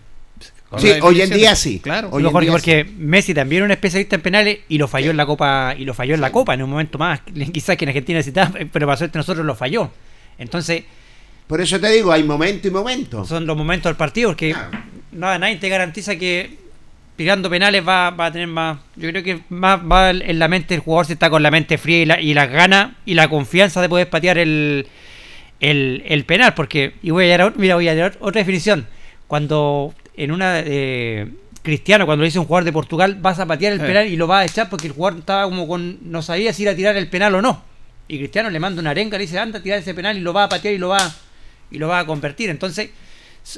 Con 0.70 0.80
Sí, 0.80 0.92
hoy 1.02 1.22
en 1.22 1.32
día 1.32 1.56
sí. 1.56 1.80
Claro. 1.80 2.10
Hoy 2.12 2.22
Jorge, 2.24 2.42
día 2.42 2.52
porque 2.52 2.86
Messi 2.98 3.34
también 3.34 3.58
era 3.62 3.66
un 3.66 3.72
especialista 3.72 4.16
en 4.18 4.22
penales 4.22 4.60
y 4.70 4.78
lo 4.78 4.88
falló 4.88 5.10
en 5.10 5.18
la 5.18 5.26
copa 5.26 5.74
y 5.76 5.84
lo 5.84 5.96
falló 5.96 6.14
en 6.14 6.22
la 6.22 6.32
copa 6.32 6.54
en 6.54 6.62
un 6.62 6.70
momento 6.70 6.98
más 7.00 7.22
quizás 7.54 7.76
que 7.76 7.86
en 7.86 7.90
Argentina 7.90 8.18
necesitaba 8.20 8.52
pero 8.72 8.86
para 8.86 8.98
suerte 8.98 9.18
nosotros 9.18 9.44
lo 9.46 9.56
falló 9.56 9.90
entonces 10.38 10.84
Por 11.48 11.60
eso 11.60 11.80
te 11.80 11.90
digo, 11.92 12.12
hay 12.12 12.24
momento 12.24 12.68
y 12.68 12.72
momento. 12.72 13.26
son 13.26 13.48
los 13.48 13.58
momentos 13.58 13.90
del 13.90 13.96
partido 13.96 14.30
porque 14.30 14.56
nada 15.12 15.40
nadie 15.40 15.56
te 15.58 15.70
garantiza 15.70 16.16
que 16.18 16.58
tirando 17.16 17.50
penales 17.50 17.84
va, 17.86 18.12
va 18.12 18.28
a 18.28 18.32
tener 18.32 18.48
más 18.48 18.78
yo 18.96 19.10
creo 19.10 19.24
que 19.24 19.40
más 19.50 19.80
va 19.82 20.12
en 20.12 20.38
la 20.38 20.48
mente 20.48 20.76
del 20.76 20.82
jugador 20.82 21.08
si 21.08 21.14
está 21.14 21.32
con 21.32 21.42
la 21.42 21.50
mente 21.50 21.80
fría 21.80 22.02
y, 22.04 22.06
la, 22.06 22.22
y 22.22 22.36
las 22.36 22.48
ganas 22.50 22.92
y 23.06 23.16
la 23.16 23.28
confianza 23.28 23.82
de 23.82 23.90
poder 23.90 24.08
patear 24.12 24.38
el, 24.38 24.86
el, 25.62 26.04
el 26.06 26.26
penal 26.26 26.54
porque 26.54 26.94
y 27.02 27.10
voy 27.10 27.24
a 27.24 27.28
llegar 27.28 27.42
a, 27.42 27.54
mira 27.58 27.74
voy 27.74 27.88
a 27.88 27.94
llegar 27.96 28.18
a 28.22 28.24
otra 28.24 28.40
definición 28.42 28.86
cuando 29.30 29.94
en 30.18 30.32
una 30.32 30.60
eh, 30.60 31.30
Cristiano 31.62 32.06
cuando 32.06 32.24
le 32.24 32.28
dice 32.28 32.39
a 32.39 32.42
un 32.42 32.48
jugador 32.48 32.65
de 32.65 32.74
Portugal 32.74 33.15
vas 33.22 33.39
a 33.39 33.46
patear 33.46 33.72
el 33.72 33.80
Eh. 33.80 33.86
penal 33.86 34.08
y 34.08 34.18
lo 34.18 34.28
vas 34.28 34.42
a 34.42 34.46
echar 34.52 34.70
porque 34.70 34.88
el 34.88 34.94
jugador 34.94 35.20
estaba 35.20 35.44
como 35.46 35.65
con 35.65 36.00
no 36.12 36.22
sabía 36.22 36.52
si 36.52 36.63
ir 36.63 36.70
a 36.70 36.76
tirar 36.76 36.98
el 36.98 37.08
penal 37.10 37.36
o 37.36 37.42
no 37.42 37.63
y 38.10 38.18
Cristiano 38.18 38.50
le 38.50 38.60
manda 38.60 38.82
una 38.82 38.89
arenga 38.89 39.18
le 39.18 39.26
dice 39.26 39.39
anda 39.39 39.60
a 39.60 39.63
tirar 39.63 39.80
ese 39.80 39.94
penal 39.94 40.18
y 40.18 40.22
lo 40.22 40.34
va 40.34 40.44
a 40.46 40.50
patear 40.50 40.74
y 40.74 40.78
lo 40.78 40.89
va 40.89 41.13
y 41.72 41.78
lo 41.78 41.88
va 41.88 42.00
a 42.00 42.06
convertir 42.06 42.50
entonces 42.50 42.89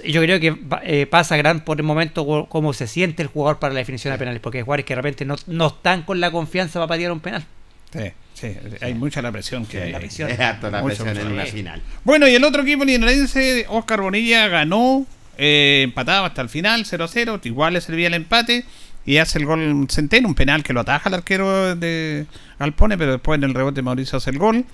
yo 0.05 0.21
creo 0.21 0.39
que 0.39 0.55
eh, 0.83 1.05
pasa 1.07 1.35
gran 1.37 1.61
por 1.65 1.77
el 1.79 1.83
momento 1.83 2.45
cómo 2.49 2.73
se 2.73 2.85
siente 2.85 3.23
el 3.23 3.27
jugador 3.29 3.57
para 3.59 3.73
la 3.73 3.79
definición 3.79 4.13
de 4.13 4.19
penales, 4.19 4.39
porque 4.39 4.59
hay 4.59 4.63
jugadores 4.63 4.85
que 4.85 4.93
de 4.93 5.01
repente 5.01 5.25
no, 5.25 5.35
no 5.47 5.67
están 5.67 6.03
con 6.03 6.19
la 6.21 6.31
confianza 6.31 6.73
para 6.79 6.87
patear 6.87 7.11
un 7.11 7.19
penal. 7.19 7.43
Sí, 7.91 8.11
sí, 8.33 8.55
hay 8.79 8.93
mucha 8.93 9.21
la 9.21 9.31
presión 9.33 9.65
que 9.65 9.81
hay. 9.81 9.91
La 9.91 9.97
presión. 9.99 10.29
Es 10.31 10.39
harto 10.39 10.69
la 10.69 10.81
presión 10.83 11.09
en 11.09 11.27
una 11.27 11.45
final. 11.45 11.81
Bueno, 12.05 12.27
y 12.27 12.35
el 12.35 12.43
otro 12.43 12.61
equipo 12.61 12.85
linarense, 12.85 13.65
Oscar 13.69 14.01
Bonilla, 14.01 14.47
ganó, 14.47 15.05
eh, 15.37 15.81
empataba 15.83 16.27
hasta 16.27 16.41
el 16.41 16.49
final, 16.49 16.85
0 16.85 17.03
a 17.03 17.07
0, 17.07 17.41
igual 17.43 17.73
le 17.73 17.81
servía 17.81 18.07
el 18.07 18.13
empate 18.13 18.65
y 19.05 19.17
hace 19.17 19.39
el 19.39 19.45
gol 19.45 19.87
Centeno, 19.89 20.27
un 20.27 20.35
penal 20.35 20.63
que 20.63 20.73
lo 20.73 20.81
ataja 20.81 21.09
el 21.09 21.15
arquero 21.15 21.75
de 21.75 22.27
Galpone, 22.59 22.97
pero 22.97 23.13
después 23.13 23.37
en 23.37 23.45
el 23.45 23.53
rebote 23.53 23.81
Mauricio 23.81 24.17
hace 24.17 24.29
el 24.29 24.37
gol. 24.37 24.65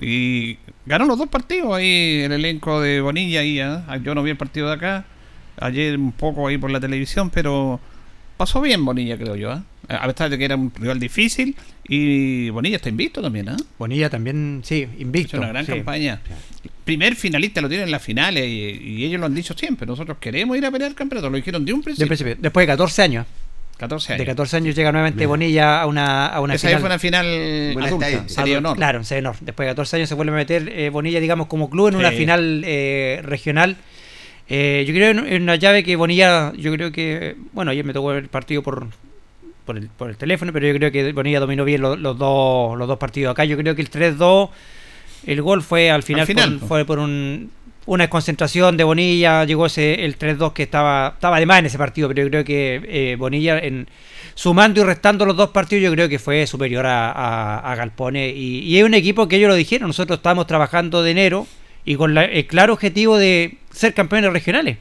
Y 0.00 0.58
ganó 0.84 1.06
los 1.06 1.18
dos 1.18 1.28
partidos 1.28 1.74
ahí 1.74 2.22
el 2.24 2.32
elenco 2.32 2.80
de 2.80 3.00
Bonilla. 3.00 3.40
Ahí, 3.40 3.60
¿eh? 3.60 3.78
Yo 4.02 4.14
no 4.14 4.22
vi 4.22 4.30
el 4.30 4.36
partido 4.36 4.68
de 4.68 4.74
acá. 4.74 5.04
Ayer 5.58 5.96
un 5.96 6.12
poco 6.12 6.48
ahí 6.48 6.58
por 6.58 6.70
la 6.70 6.80
televisión, 6.80 7.30
pero 7.30 7.80
pasó 8.36 8.60
bien 8.60 8.84
Bonilla, 8.84 9.16
creo 9.16 9.36
yo. 9.36 9.52
¿eh? 9.52 9.62
A 9.88 10.06
pesar 10.06 10.30
de 10.30 10.36
que 10.36 10.44
era 10.44 10.56
un 10.56 10.72
rival 10.74 10.98
difícil. 10.98 11.56
Y 11.88 12.50
Bonilla 12.50 12.76
está 12.76 12.88
invicto 12.88 13.22
también. 13.22 13.48
¿eh? 13.48 13.56
Bonilla 13.78 14.10
también, 14.10 14.60
sí, 14.64 14.86
invicto. 14.98 15.36
Es 15.36 15.40
una 15.40 15.48
gran 15.48 15.66
campaña. 15.66 16.20
Primer 16.84 17.16
finalista 17.16 17.60
lo 17.60 17.68
tienen 17.68 17.86
en 17.86 17.90
las 17.90 18.02
finales 18.02 18.44
y, 18.46 19.04
ellos 19.04 19.20
lo 19.20 19.26
han 19.26 19.34
dicho 19.34 19.54
siempre. 19.56 19.86
Nosotros 19.86 20.18
queremos 20.20 20.56
ir 20.56 20.66
a 20.66 20.70
pelear 20.70 20.90
el 20.90 20.96
campeonato. 20.96 21.30
Lo 21.30 21.36
dijeron 21.36 21.64
de 21.64 21.72
un 21.72 21.82
principio. 21.82 22.36
Después 22.38 22.66
de 22.66 22.66
14 22.66 23.02
años. 23.02 23.26
14 23.78 24.14
años. 24.14 24.18
De 24.20 24.26
14 24.26 24.56
años 24.56 24.74
llega 24.74 24.90
nuevamente 24.90 25.26
Bonilla 25.26 25.82
a 25.82 25.86
una, 25.86 26.26
a 26.26 26.40
una 26.40 26.54
Esa 26.54 26.68
final. 26.68 26.80
fue 26.80 26.88
una 26.88 26.98
final 26.98 27.76
adulta, 27.82 28.28
sería 28.28 28.58
honor. 28.58 28.76
Claro, 28.76 29.04
sería 29.04 29.28
honor. 29.28 29.36
Después 29.40 29.66
de 29.66 29.72
14 29.72 29.96
años 29.96 30.08
se 30.08 30.14
vuelve 30.14 30.32
a 30.32 30.36
meter 30.36 30.68
eh, 30.68 30.88
Bonilla, 30.90 31.20
digamos, 31.20 31.46
como 31.46 31.68
club 31.68 31.88
en 31.88 31.96
una 31.96 32.10
final 32.10 32.62
eh, 32.64 33.20
regional. 33.22 33.76
Eh, 34.48 34.84
yo 34.86 34.94
creo 34.94 35.10
en, 35.10 35.42
una 35.42 35.56
llave 35.56 35.82
que 35.82 35.96
Bonilla, 35.96 36.52
yo 36.56 36.72
creo 36.72 36.92
que, 36.92 37.36
bueno, 37.52 37.70
ayer 37.70 37.84
me 37.84 37.92
tocó 37.92 38.12
el 38.12 38.28
partido 38.28 38.62
por, 38.62 38.88
por, 39.66 39.76
el, 39.76 39.88
por 39.88 40.08
el 40.08 40.16
teléfono, 40.16 40.52
pero 40.52 40.66
yo 40.66 40.74
creo 40.74 40.90
que 40.90 41.12
Bonilla 41.12 41.40
dominó 41.40 41.64
bien 41.64 41.82
los, 41.82 42.00
dos, 42.00 42.78
los 42.78 42.88
dos 42.88 42.98
partidos 42.98 43.32
acá. 43.32 43.44
Yo 43.44 43.58
creo 43.58 43.74
que 43.74 43.82
el 43.82 43.90
3-2, 43.90 44.48
el 45.26 45.42
gol 45.42 45.62
fue 45.62 45.90
al 45.90 46.02
final, 46.02 46.60
fue 46.60 46.86
por 46.86 46.98
un 46.98 47.50
una 47.86 48.04
desconcentración 48.04 48.76
de 48.76 48.84
Bonilla, 48.84 49.44
llegó 49.44 49.66
ese 49.66 50.04
el 50.04 50.18
3-2 50.18 50.52
que 50.52 50.64
estaba, 50.64 51.12
estaba 51.14 51.38
de 51.38 51.46
más 51.46 51.60
en 51.60 51.66
ese 51.66 51.78
partido, 51.78 52.08
pero 52.08 52.24
yo 52.24 52.30
creo 52.30 52.44
que 52.44 52.82
eh, 52.84 53.16
Bonilla, 53.16 53.58
en, 53.58 53.86
sumando 54.34 54.80
y 54.80 54.84
restando 54.84 55.24
los 55.24 55.36
dos 55.36 55.50
partidos, 55.50 55.84
yo 55.84 55.92
creo 55.92 56.08
que 56.08 56.18
fue 56.18 56.46
superior 56.46 56.84
a, 56.84 57.58
a, 57.58 57.74
Galpone. 57.76 58.30
Y, 58.30 58.76
es 58.76 58.84
un 58.84 58.94
equipo 58.94 59.28
que 59.28 59.36
ellos 59.36 59.48
lo 59.48 59.54
dijeron, 59.54 59.88
nosotros 59.88 60.18
estábamos 60.18 60.46
trabajando 60.48 61.02
de 61.02 61.12
enero 61.12 61.46
y 61.84 61.94
con 61.94 62.18
el 62.18 62.46
claro 62.46 62.72
objetivo 62.72 63.16
de 63.16 63.58
ser 63.70 63.94
campeones 63.94 64.32
regionales. 64.32 64.78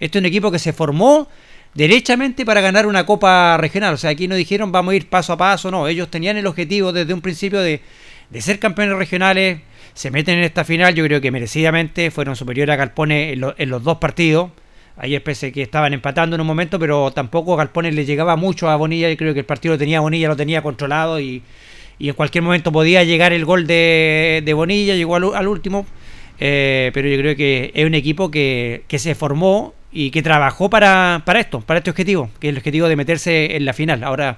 Este 0.00 0.18
es 0.18 0.22
un 0.22 0.26
equipo 0.26 0.50
que 0.50 0.58
se 0.58 0.72
formó 0.72 1.28
derechamente 1.74 2.44
para 2.44 2.60
ganar 2.60 2.86
una 2.86 3.06
copa 3.06 3.56
regional. 3.56 3.94
O 3.94 3.96
sea, 3.96 4.10
aquí 4.10 4.28
no 4.28 4.34
dijeron 4.34 4.72
vamos 4.72 4.92
a 4.92 4.96
ir 4.96 5.08
paso 5.08 5.32
a 5.32 5.36
paso, 5.36 5.70
no, 5.70 5.88
ellos 5.88 6.10
tenían 6.10 6.36
el 6.36 6.46
objetivo 6.46 6.92
desde 6.92 7.14
un 7.14 7.20
principio 7.20 7.60
de, 7.60 7.80
de 8.30 8.40
ser 8.42 8.58
campeones 8.58 8.96
regionales 8.96 9.60
se 9.98 10.12
meten 10.12 10.38
en 10.38 10.44
esta 10.44 10.62
final, 10.62 10.94
yo 10.94 11.02
creo 11.02 11.20
que 11.20 11.32
merecidamente 11.32 12.12
fueron 12.12 12.36
superiores 12.36 12.72
a 12.72 12.76
Galpone 12.76 13.32
en, 13.32 13.68
los 13.68 13.82
dos 13.82 13.98
partidos. 13.98 14.52
Ayer 14.96 15.20
pese 15.24 15.50
que 15.50 15.60
estaban 15.60 15.92
empatando 15.92 16.36
en 16.36 16.40
un 16.40 16.46
momento, 16.46 16.78
pero 16.78 17.10
tampoco 17.10 17.56
Galpone 17.56 17.90
le 17.90 18.04
llegaba 18.04 18.36
mucho 18.36 18.70
a 18.70 18.76
Bonilla. 18.76 19.10
Yo 19.10 19.16
creo 19.16 19.34
que 19.34 19.40
el 19.40 19.44
partido 19.44 19.74
lo 19.74 19.78
tenía 19.78 19.98
Bonilla, 19.98 20.28
lo 20.28 20.36
tenía 20.36 20.62
controlado 20.62 21.18
y, 21.18 21.42
en 21.98 22.14
cualquier 22.14 22.44
momento 22.44 22.70
podía 22.70 23.02
llegar 23.02 23.32
el 23.32 23.44
gol 23.44 23.66
de, 23.66 24.52
Bonilla, 24.54 24.94
llegó 24.94 25.16
al, 25.16 25.48
último. 25.48 25.84
Eh, 26.38 26.92
pero 26.94 27.08
yo 27.08 27.18
creo 27.18 27.34
que 27.34 27.72
es 27.74 27.84
un 27.84 27.96
equipo 27.96 28.30
que, 28.30 28.84
se 28.88 29.16
formó 29.16 29.74
y 29.90 30.10
que 30.10 30.22
trabajó 30.22 30.68
para, 30.68 31.22
para, 31.24 31.40
esto, 31.40 31.60
para 31.60 31.78
este 31.78 31.90
objetivo, 31.90 32.30
que 32.40 32.48
es 32.48 32.52
el 32.52 32.58
objetivo 32.58 32.88
de 32.88 32.96
meterse 32.96 33.56
en 33.56 33.64
la 33.64 33.72
final. 33.72 34.04
Ahora 34.04 34.36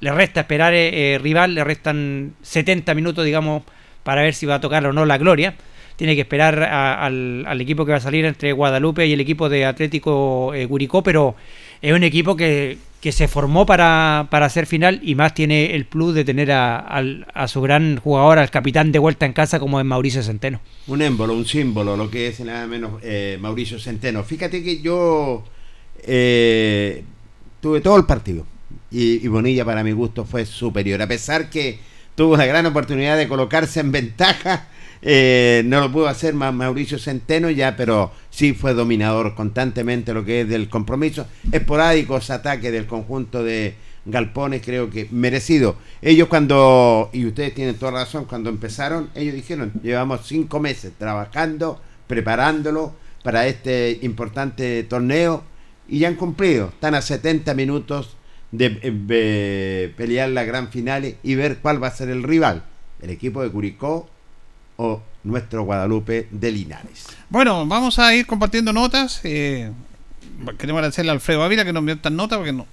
le 0.00 0.12
resta 0.12 0.40
esperar 0.40 0.74
eh, 0.74 1.14
eh, 1.14 1.18
rival, 1.18 1.54
le 1.54 1.64
restan 1.64 2.34
70 2.42 2.94
minutos, 2.94 3.24
digamos, 3.24 3.62
para 4.02 4.22
ver 4.22 4.34
si 4.34 4.46
va 4.46 4.56
a 4.56 4.60
tocar 4.60 4.86
o 4.86 4.92
no 4.92 5.04
la 5.04 5.18
gloria. 5.18 5.54
Tiene 5.96 6.14
que 6.14 6.22
esperar 6.22 6.62
al, 6.62 7.60
equipo 7.60 7.84
que 7.84 7.92
va 7.92 7.98
a 7.98 8.00
salir 8.00 8.24
entre 8.24 8.52
Guadalupe 8.52 9.06
y 9.06 9.12
el 9.12 9.20
equipo 9.20 9.50
de 9.50 9.66
Atlético 9.66 10.54
eh, 10.54 10.66
pero 11.04 11.36
es 11.82 11.92
un 11.92 12.02
equipo 12.04 12.36
que, 12.36 12.78
se 13.12 13.28
formó 13.28 13.64
para, 13.64 14.28
para 14.30 14.46
hacer 14.46 14.66
final 14.66 15.00
y 15.02 15.14
más 15.14 15.32
tiene 15.32 15.74
el 15.74 15.86
plus 15.86 16.14
de 16.14 16.24
tener 16.24 16.52
a, 16.52 17.46
su 17.48 17.62
gran 17.62 17.96
jugador, 17.96 18.38
al 18.38 18.50
capitán 18.50 18.92
de 18.92 18.98
vuelta 18.98 19.24
en 19.24 19.32
casa 19.32 19.58
como 19.58 19.80
es 19.80 19.86
Mauricio 19.86 20.22
Centeno. 20.22 20.60
Un 20.86 21.00
émbolo, 21.00 21.34
un 21.34 21.46
símbolo, 21.46 21.96
lo 21.96 22.10
que 22.10 22.28
es 22.28 22.40
nada 22.40 22.66
menos 22.66 23.00
eh, 23.02 23.38
Mauricio 23.40 23.78
Centeno. 23.78 24.22
Fíjate 24.22 24.62
que 24.62 24.82
yo 24.82 25.42
eh, 26.02 27.02
tuve 27.60 27.80
todo 27.80 27.96
el 27.96 28.04
partido 28.04 28.44
y, 28.90 29.26
Bonilla 29.28 29.64
para 29.64 29.82
mi 29.82 29.92
gusto 29.92 30.26
fue 30.26 30.44
superior, 30.44 31.00
a 31.00 31.08
pesar 31.08 31.48
que 31.48 31.78
tuvo 32.14 32.36
la 32.36 32.44
gran 32.44 32.66
oportunidad 32.66 33.16
de 33.16 33.28
colocarse 33.28 33.80
en 33.80 33.92
ventaja. 33.92 34.68
Eh, 35.02 35.62
no 35.64 35.80
lo 35.80 35.90
pudo 35.90 36.08
hacer 36.08 36.34
Mauricio 36.34 36.98
Centeno 36.98 37.50
ya, 37.50 37.76
pero 37.76 38.12
sí 38.30 38.52
fue 38.52 38.74
dominador 38.74 39.34
constantemente 39.34 40.12
lo 40.12 40.24
que 40.24 40.42
es 40.42 40.48
del 40.48 40.68
compromiso. 40.68 41.26
Esporádicos 41.50 42.30
ataques 42.30 42.70
del 42.72 42.86
conjunto 42.86 43.42
de 43.42 43.74
Galpones, 44.04 44.62
creo 44.64 44.90
que 44.90 45.08
merecido. 45.10 45.76
Ellos 46.02 46.28
cuando, 46.28 47.10
y 47.12 47.26
ustedes 47.26 47.54
tienen 47.54 47.76
toda 47.76 47.92
razón, 47.92 48.24
cuando 48.24 48.50
empezaron, 48.50 49.10
ellos 49.14 49.34
dijeron, 49.34 49.72
llevamos 49.82 50.26
cinco 50.26 50.60
meses 50.60 50.92
trabajando, 50.98 51.80
preparándolo 52.06 52.94
para 53.22 53.46
este 53.46 53.98
importante 54.02 54.82
torneo 54.84 55.44
y 55.88 56.00
ya 56.00 56.08
han 56.08 56.14
cumplido. 56.14 56.68
Están 56.68 56.94
a 56.94 57.02
70 57.02 57.54
minutos 57.54 58.16
de, 58.52 59.92
pelear 59.96 60.30
la 60.30 60.44
gran 60.44 60.68
final 60.68 61.16
y 61.22 61.34
ver 61.34 61.58
cuál 61.58 61.82
va 61.82 61.88
a 61.88 61.92
ser 61.92 62.08
el 62.08 62.22
rival, 62.22 62.64
el 63.00 63.10
equipo 63.10 63.42
de 63.42 63.50
Curicó 63.50 64.08
o 64.80 65.02
nuestro 65.24 65.62
Guadalupe 65.64 66.26
de 66.30 66.50
Linares. 66.50 67.06
Bueno, 67.28 67.66
vamos 67.66 67.98
a 67.98 68.14
ir 68.14 68.26
compartiendo 68.26 68.72
notas. 68.72 69.20
Eh, 69.24 69.70
queremos 70.58 70.78
agradecerle 70.78 71.10
a 71.10 71.14
Alfredo 71.14 71.42
Ávila 71.42 71.66
que 71.66 71.72
nos 71.72 71.80
envió 71.80 71.94
estas 71.94 72.12
notas 72.12 72.38
porque 72.38 72.54
no, 72.54 72.66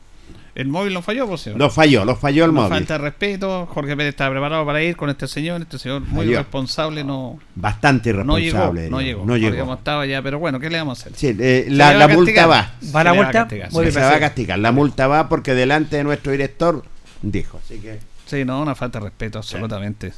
el 0.56 0.70
móvil 0.70 0.94
no 0.94 1.02
falló, 1.02 1.28
por 1.28 1.38
No 1.56 1.70
falló, 1.70 2.06
no 2.06 2.16
falló 2.16 2.46
el 2.46 2.54
móvil. 2.54 2.70
Falta 2.70 2.94
de 2.94 3.00
respeto. 3.00 3.68
Jorge 3.68 3.98
Pérez 3.98 4.12
estaba 4.12 4.32
preparado 4.32 4.66
para 4.66 4.82
ir 4.82 4.96
con 4.96 5.10
este 5.10 5.28
señor. 5.28 5.62
Este 5.62 5.78
señor 5.78 6.02
muy 6.02 6.34
responsable. 6.34 7.04
no 7.04 7.38
Bastante 7.56 8.10
irresponsable. 8.10 8.90
No 8.90 9.02
llegó. 9.02 9.26
No 9.26 9.36
llegó. 9.36 9.74
estaba 9.74 10.06
ya, 10.06 10.22
pero 10.22 10.40
bueno, 10.40 10.62
¿qué 10.62 10.70
le 10.70 10.78
vamos 10.78 11.00
a 11.00 11.02
hacer? 11.02 11.14
Sí, 11.16 11.36
eh, 11.40 11.68
la, 11.70 12.08
multa 12.08 12.48
va. 12.48 12.72
¿Va 12.96 13.04
la 13.04 13.14
multa? 13.14 13.48
se 13.50 14.00
va 14.00 14.16
a 14.16 14.20
castigar. 14.20 14.58
La 14.60 14.72
multa 14.72 15.08
va 15.08 15.28
porque 15.28 15.54
delante 15.54 15.98
de 15.98 16.06
nuestro 16.06 16.32
director 16.32 16.84
dijo. 17.22 17.60
Así 17.64 17.80
que. 17.80 18.00
Sí, 18.26 18.44
no, 18.44 18.62
una 18.62 18.76
falta 18.76 19.00
de 19.00 19.06
respeto, 19.06 19.40
absolutamente. 19.40 20.14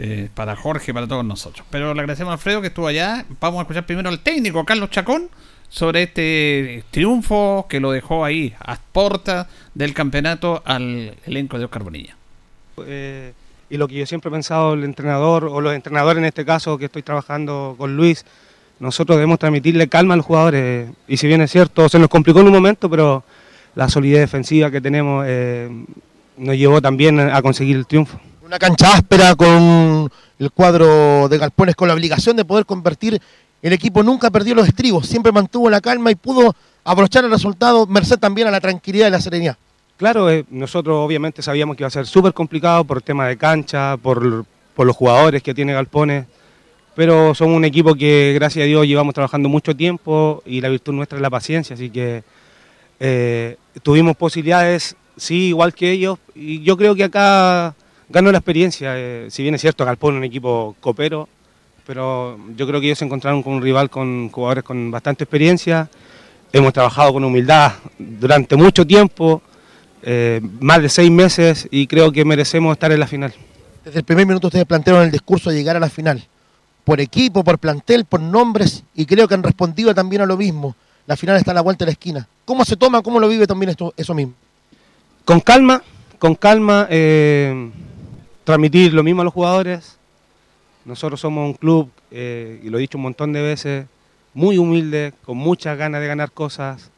Eh, 0.00 0.28
para 0.32 0.54
Jorge 0.54 0.94
para 0.94 1.08
todos 1.08 1.24
nosotros. 1.24 1.66
Pero 1.70 1.92
le 1.92 2.00
agradecemos 2.00 2.30
a 2.30 2.34
Alfredo 2.34 2.60
que 2.60 2.68
estuvo 2.68 2.86
allá. 2.86 3.26
Vamos 3.40 3.58
a 3.58 3.62
escuchar 3.62 3.84
primero 3.84 4.08
al 4.08 4.20
técnico, 4.20 4.64
Carlos 4.64 4.90
Chacón 4.90 5.28
sobre 5.68 6.04
este 6.04 6.84
triunfo 6.92 7.66
que 7.68 7.80
lo 7.80 7.90
dejó 7.90 8.24
ahí 8.24 8.54
a 8.60 8.76
puerta 8.76 9.48
del 9.74 9.94
campeonato 9.94 10.62
al 10.64 11.16
elenco 11.26 11.58
de 11.58 11.64
Oscar 11.64 11.82
Bonilla. 11.82 12.16
Eh, 12.86 13.32
y 13.70 13.76
lo 13.76 13.88
que 13.88 13.96
yo 13.96 14.06
siempre 14.06 14.28
he 14.28 14.32
pensado, 14.32 14.74
el 14.74 14.84
entrenador 14.84 15.44
o 15.44 15.60
los 15.60 15.74
entrenadores 15.74 16.18
en 16.18 16.26
este 16.26 16.44
caso 16.44 16.78
que 16.78 16.86
estoy 16.86 17.02
trabajando 17.02 17.74
con 17.76 17.96
Luis, 17.96 18.24
nosotros 18.78 19.16
debemos 19.16 19.38
transmitirle 19.38 19.88
calma 19.88 20.14
a 20.14 20.16
los 20.16 20.26
jugadores. 20.26 20.90
Y 21.06 21.16
si 21.16 21.26
bien 21.26 21.40
es 21.42 21.50
cierto, 21.50 21.88
se 21.88 21.98
nos 21.98 22.08
complicó 22.08 22.40
en 22.40 22.46
un 22.46 22.52
momento, 22.52 22.88
pero 22.88 23.24
la 23.74 23.88
solidez 23.88 24.20
defensiva 24.20 24.70
que 24.70 24.80
tenemos 24.80 25.24
eh, 25.28 25.68
nos 26.36 26.56
llevó 26.56 26.80
también 26.80 27.18
a 27.18 27.42
conseguir 27.42 27.76
el 27.76 27.86
triunfo. 27.86 28.20
Una 28.48 28.58
cancha 28.58 28.94
áspera 28.94 29.34
con 29.34 30.10
el 30.38 30.50
cuadro 30.52 31.28
de 31.28 31.36
Galpones 31.36 31.76
con 31.76 31.86
la 31.86 31.92
obligación 31.92 32.34
de 32.34 32.46
poder 32.46 32.64
convertir 32.64 33.20
el 33.60 33.74
equipo 33.74 34.02
nunca 34.02 34.30
perdió 34.30 34.54
los 34.54 34.66
estribos, 34.66 35.06
siempre 35.06 35.32
mantuvo 35.32 35.68
la 35.68 35.82
calma 35.82 36.10
y 36.10 36.14
pudo 36.14 36.56
abrochar 36.82 37.26
el 37.26 37.30
resultado, 37.30 37.86
merced 37.86 38.18
también 38.18 38.48
a 38.48 38.50
la 38.50 38.58
tranquilidad 38.58 39.08
y 39.08 39.10
la 39.10 39.20
serenidad. 39.20 39.58
Claro, 39.98 40.30
eh, 40.30 40.46
nosotros 40.48 40.96
obviamente 40.96 41.42
sabíamos 41.42 41.76
que 41.76 41.82
iba 41.82 41.88
a 41.88 41.90
ser 41.90 42.06
súper 42.06 42.32
complicado 42.32 42.84
por 42.84 42.96
el 42.96 43.02
tema 43.02 43.28
de 43.28 43.36
cancha, 43.36 43.98
por, 43.98 44.24
los 44.24 44.96
jugadores 44.96 45.42
que 45.42 45.52
tiene 45.52 45.74
Galpones, 45.74 46.24
pero 46.94 47.34
somos 47.34 47.54
un 47.54 47.66
equipo 47.66 47.94
que 47.94 48.32
gracias 48.34 48.62
a 48.62 48.66
Dios 48.66 48.86
llevamos 48.86 49.12
trabajando 49.12 49.50
mucho 49.50 49.76
tiempo 49.76 50.42
y 50.46 50.62
la 50.62 50.70
virtud 50.70 50.94
nuestra 50.94 51.18
es 51.18 51.22
la 51.22 51.28
paciencia, 51.28 51.74
así 51.74 51.90
que 51.90 52.24
eh, 52.98 53.58
tuvimos 53.82 54.16
posibilidades, 54.16 54.96
sí, 55.18 55.48
igual 55.48 55.74
que 55.74 55.90
ellos, 55.90 56.18
y 56.34 56.62
yo 56.62 56.78
creo 56.78 56.94
que 56.94 57.04
acá 57.04 57.74
ganó 58.08 58.32
la 58.32 58.38
experiencia, 58.38 58.92
eh, 58.96 59.28
si 59.30 59.42
bien 59.42 59.54
es 59.54 59.60
cierto, 59.60 59.84
Galpón 59.84 60.14
es 60.14 60.18
un 60.18 60.24
equipo 60.24 60.76
copero, 60.80 61.28
pero 61.86 62.38
yo 62.56 62.66
creo 62.66 62.80
que 62.80 62.86
ellos 62.86 62.98
se 62.98 63.04
encontraron 63.04 63.42
con 63.42 63.54
un 63.54 63.62
rival 63.62 63.90
con 63.90 64.28
jugadores 64.28 64.64
con 64.64 64.90
bastante 64.90 65.24
experiencia. 65.24 65.88
Hemos 66.52 66.72
trabajado 66.72 67.14
con 67.14 67.24
humildad 67.24 67.72
durante 67.98 68.56
mucho 68.56 68.86
tiempo, 68.86 69.42
eh, 70.02 70.40
más 70.60 70.82
de 70.82 70.88
seis 70.88 71.10
meses, 71.10 71.68
y 71.70 71.86
creo 71.86 72.12
que 72.12 72.24
merecemos 72.24 72.72
estar 72.72 72.92
en 72.92 73.00
la 73.00 73.06
final. 73.06 73.32
Desde 73.84 74.00
el 74.00 74.04
primer 74.04 74.26
minuto 74.26 74.48
ustedes 74.48 74.66
plantearon 74.66 75.02
el 75.02 75.10
discurso 75.10 75.50
de 75.50 75.56
llegar 75.56 75.76
a 75.76 75.80
la 75.80 75.88
final, 75.88 76.22
por 76.84 77.00
equipo, 77.00 77.42
por 77.42 77.58
plantel, 77.58 78.04
por 78.04 78.20
nombres, 78.20 78.84
y 78.94 79.06
creo 79.06 79.28
que 79.28 79.34
han 79.34 79.42
respondido 79.42 79.94
también 79.94 80.22
a 80.22 80.26
lo 80.26 80.36
mismo. 80.36 80.74
la 81.06 81.16
final 81.16 81.36
está 81.36 81.52
a 81.52 81.54
la 81.54 81.62
vuelta 81.62 81.86
de 81.86 81.88
la 81.88 81.92
esquina. 81.92 82.28
¿Cómo 82.44 82.66
se 82.66 82.76
toma, 82.76 83.00
cómo 83.00 83.18
lo 83.18 83.28
vive 83.28 83.46
también 83.46 83.70
esto, 83.70 83.94
eso 83.96 84.12
mismo? 84.12 84.34
Con 85.24 85.40
calma, 85.40 85.82
con 86.18 86.34
calma, 86.34 86.86
eh, 86.90 87.70
transmitir 88.48 88.94
lo 88.94 89.02
mismo 89.02 89.20
a 89.20 89.24
los 89.26 89.34
jugadores. 89.34 89.98
Nosotros 90.86 91.20
somos 91.20 91.44
un 91.44 91.52
club, 91.52 91.90
eh, 92.10 92.58
y 92.64 92.70
lo 92.70 92.78
he 92.78 92.80
dicho 92.80 92.96
un 92.96 93.02
montón 93.02 93.30
de 93.34 93.42
veces, 93.42 93.84
muy 94.32 94.56
humilde, 94.56 95.12
con 95.22 95.36
muchas 95.36 95.76
ganas 95.76 96.00
de 96.00 96.06
ganar 96.06 96.32
cosas. 96.32 96.90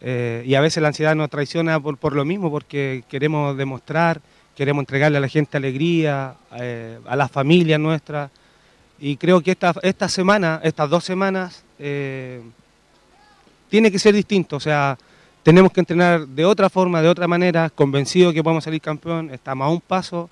eh, 0.00 0.42
y 0.44 0.56
a 0.56 0.60
veces 0.60 0.82
la 0.82 0.88
ansiedad 0.88 1.14
nos 1.14 1.30
traiciona 1.30 1.78
por, 1.78 2.12
lo 2.12 2.24
mismo, 2.24 2.50
porque 2.50 3.04
queremos 3.08 3.56
demostrar, 3.56 4.20
queremos 4.56 4.82
entregarle 4.82 5.18
a 5.18 5.20
la 5.20 5.28
gente 5.28 5.56
alegría, 5.56 6.34
eh, 6.58 6.98
a 7.06 7.14
las 7.14 7.30
familias 7.30 7.78
nuestras. 7.78 8.32
Y 8.98 9.16
creo 9.16 9.40
que 9.40 9.52
esta, 9.52 9.76
esta 9.82 10.08
semana, 10.08 10.60
estas 10.64 10.90
dos 10.90 11.04
semanas, 11.04 11.62
tiene 13.68 13.92
que 13.92 13.98
ser 14.00 14.12
distinto. 14.12 14.56
O 14.56 14.60
sea, 14.60 14.98
tenemos 15.44 15.70
que 15.70 15.78
entrenar 15.78 16.26
de 16.26 16.44
otra 16.44 16.68
forma, 16.68 17.00
de 17.00 17.08
otra 17.08 17.28
manera, 17.28 17.70
convencido 17.70 18.32
que 18.32 18.42
podemos 18.42 18.64
salir 18.64 18.80
campeón, 18.80 19.30
estamos 19.30 19.66
a 19.66 19.70
un 19.70 19.80
paso. 19.80 20.28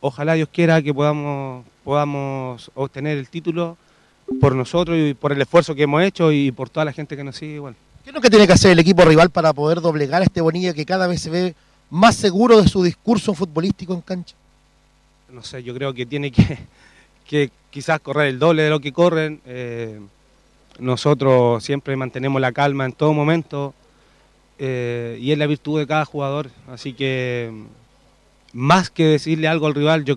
Ojalá 0.00 0.34
Dios 0.34 0.48
quiera 0.52 0.80
que 0.82 0.92
podamos, 0.92 1.64
podamos 1.84 2.70
obtener 2.74 3.18
el 3.18 3.28
título 3.28 3.76
por 4.40 4.54
nosotros 4.54 4.96
y 4.98 5.14
por 5.14 5.32
el 5.32 5.40
esfuerzo 5.40 5.74
que 5.74 5.84
hemos 5.84 6.02
hecho 6.02 6.32
y 6.32 6.52
por 6.52 6.68
toda 6.68 6.84
la 6.84 6.92
gente 6.92 7.16
que 7.16 7.24
nos 7.24 7.36
sigue 7.36 7.54
igual. 7.54 7.74
¿Qué 8.04 8.10
es 8.10 8.14
lo 8.14 8.20
que 8.20 8.30
tiene 8.30 8.46
que 8.46 8.52
hacer 8.52 8.72
el 8.72 8.78
equipo 8.78 9.04
rival 9.04 9.30
para 9.30 9.52
poder 9.52 9.80
doblegar 9.80 10.22
a 10.22 10.24
este 10.24 10.40
Bonilla 10.40 10.72
que 10.72 10.84
cada 10.84 11.06
vez 11.06 11.22
se 11.22 11.30
ve 11.30 11.54
más 11.90 12.16
seguro 12.16 12.60
de 12.60 12.68
su 12.68 12.82
discurso 12.82 13.34
futbolístico 13.34 13.94
en 13.94 14.00
cancha? 14.00 14.36
No 15.32 15.42
sé, 15.42 15.62
yo 15.62 15.74
creo 15.74 15.92
que 15.92 16.06
tiene 16.06 16.30
que, 16.30 16.58
que 17.26 17.50
quizás 17.70 18.00
correr 18.00 18.28
el 18.28 18.38
doble 18.38 18.62
de 18.62 18.70
lo 18.70 18.80
que 18.80 18.92
corren. 18.92 19.40
eh, 19.44 20.00
nosotros 20.78 21.64
siempre 21.64 21.96
mantenemos 21.96 22.40
la 22.40 22.52
calma 22.52 22.84
en 22.84 22.92
todo 22.92 23.12
momento 23.12 23.74
eh, 24.58 25.18
y 25.20 25.32
es 25.32 25.38
la 25.38 25.46
virtud 25.46 25.78
de 25.78 25.86
cada 25.86 26.04
jugador. 26.04 26.50
Así 26.68 26.92
que 26.92 27.50
más 28.56 28.90
que 28.90 29.04
decirle 29.04 29.46
algo 29.48 29.66
al 29.66 29.74
rival, 29.74 30.04
yo 30.04 30.16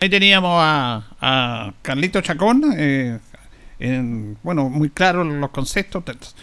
Ahí 0.00 0.08
teníamos 0.10 0.52
a, 0.62 1.04
a 1.20 1.72
Carlito 1.82 2.20
Chacón. 2.20 2.62
eh, 2.76 3.18
en- 3.78 4.36
bueno, 4.42 4.68
muy 4.68 4.90
claro 4.90 5.24
los 5.24 5.50
conceptos. 5.50 6.02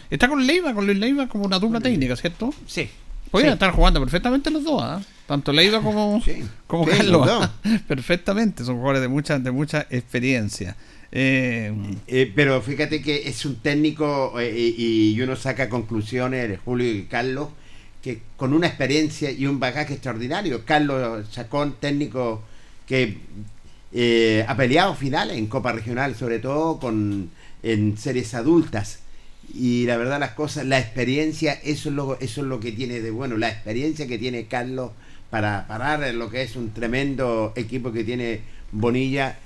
Está 0.09 0.27
con 0.27 0.45
Leiva, 0.45 0.73
con 0.73 0.85
Luis 0.85 0.97
Leiva 0.97 1.27
como 1.27 1.45
una 1.45 1.59
dupla 1.59 1.79
técnica, 1.79 2.15
¿cierto? 2.15 2.53
Sí. 2.65 2.89
Podrían 3.29 3.51
Sí. 3.51 3.53
estar 3.53 3.71
jugando 3.71 3.99
perfectamente 3.99 4.49
los 4.49 4.63
dos, 4.63 4.81
¿ah? 4.81 5.01
Tanto 5.27 5.53
Leiva 5.53 5.79
como, 5.81 6.21
Sí. 6.25 6.43
como 6.67 6.85
Sí, 6.85 6.91
Carlos. 6.97 7.49
perfectamente, 7.87 8.65
son 8.65 8.75
jugadores 8.77 9.01
de 9.01 9.07
mucha, 9.07 9.39
de 9.39 9.51
mucha 9.51 9.85
experiencia. 9.89 10.75
Eh, 11.11 11.73
Eh, 12.07 12.31
pero 12.35 12.61
fíjate 12.61 13.01
que 13.01 13.27
es 13.29 13.45
un 13.45 13.55
técnico 13.57 14.39
eh, 14.39 14.53
y, 14.77 15.11
y 15.13 15.21
uno 15.21 15.35
saca 15.35 15.69
conclusiones 15.69 16.59
Julio 16.65 16.89
y 16.89 17.03
Carlos 17.03 17.49
que 18.01 18.21
con 18.37 18.53
una 18.53 18.67
experiencia 18.67 19.31
y 19.31 19.45
un 19.45 19.59
bagaje 19.59 19.93
extraordinario. 19.93 20.65
Carlos 20.65 21.29
Chacón, 21.31 21.75
técnico 21.79 22.41
que 22.87 23.17
eh, 23.93 24.45
ha 24.47 24.55
peleado 24.55 24.95
finales 24.95 25.37
en 25.37 25.47
Copa 25.47 25.71
Regional, 25.71 26.15
sobre 26.15 26.39
todo 26.39 26.79
con 26.79 27.29
en 27.63 27.97
series 27.97 28.33
adultas. 28.33 28.99
Y 29.53 29.85
la 29.85 29.97
verdad 29.97 30.19
las 30.19 30.31
cosas, 30.31 30.65
la 30.65 30.79
experiencia, 30.79 31.53
eso 31.53 31.89
es 31.89 31.95
lo, 31.95 32.19
eso 32.19 32.41
es 32.41 32.47
lo 32.47 32.59
que 32.59 32.71
tiene 32.71 33.01
de 33.01 33.11
bueno, 33.11 33.37
la 33.37 33.49
experiencia 33.49 34.07
que 34.07 34.17
tiene 34.17 34.45
Carlos 34.47 34.91
para 35.29 35.67
parar 35.67 36.13
lo 36.13 36.29
que 36.29 36.41
es 36.41 36.55
un 36.55 36.71
tremendo 36.71 37.53
equipo 37.55 37.91
que 37.91 38.03
tiene 38.03 38.41
Bonilla 38.71 39.37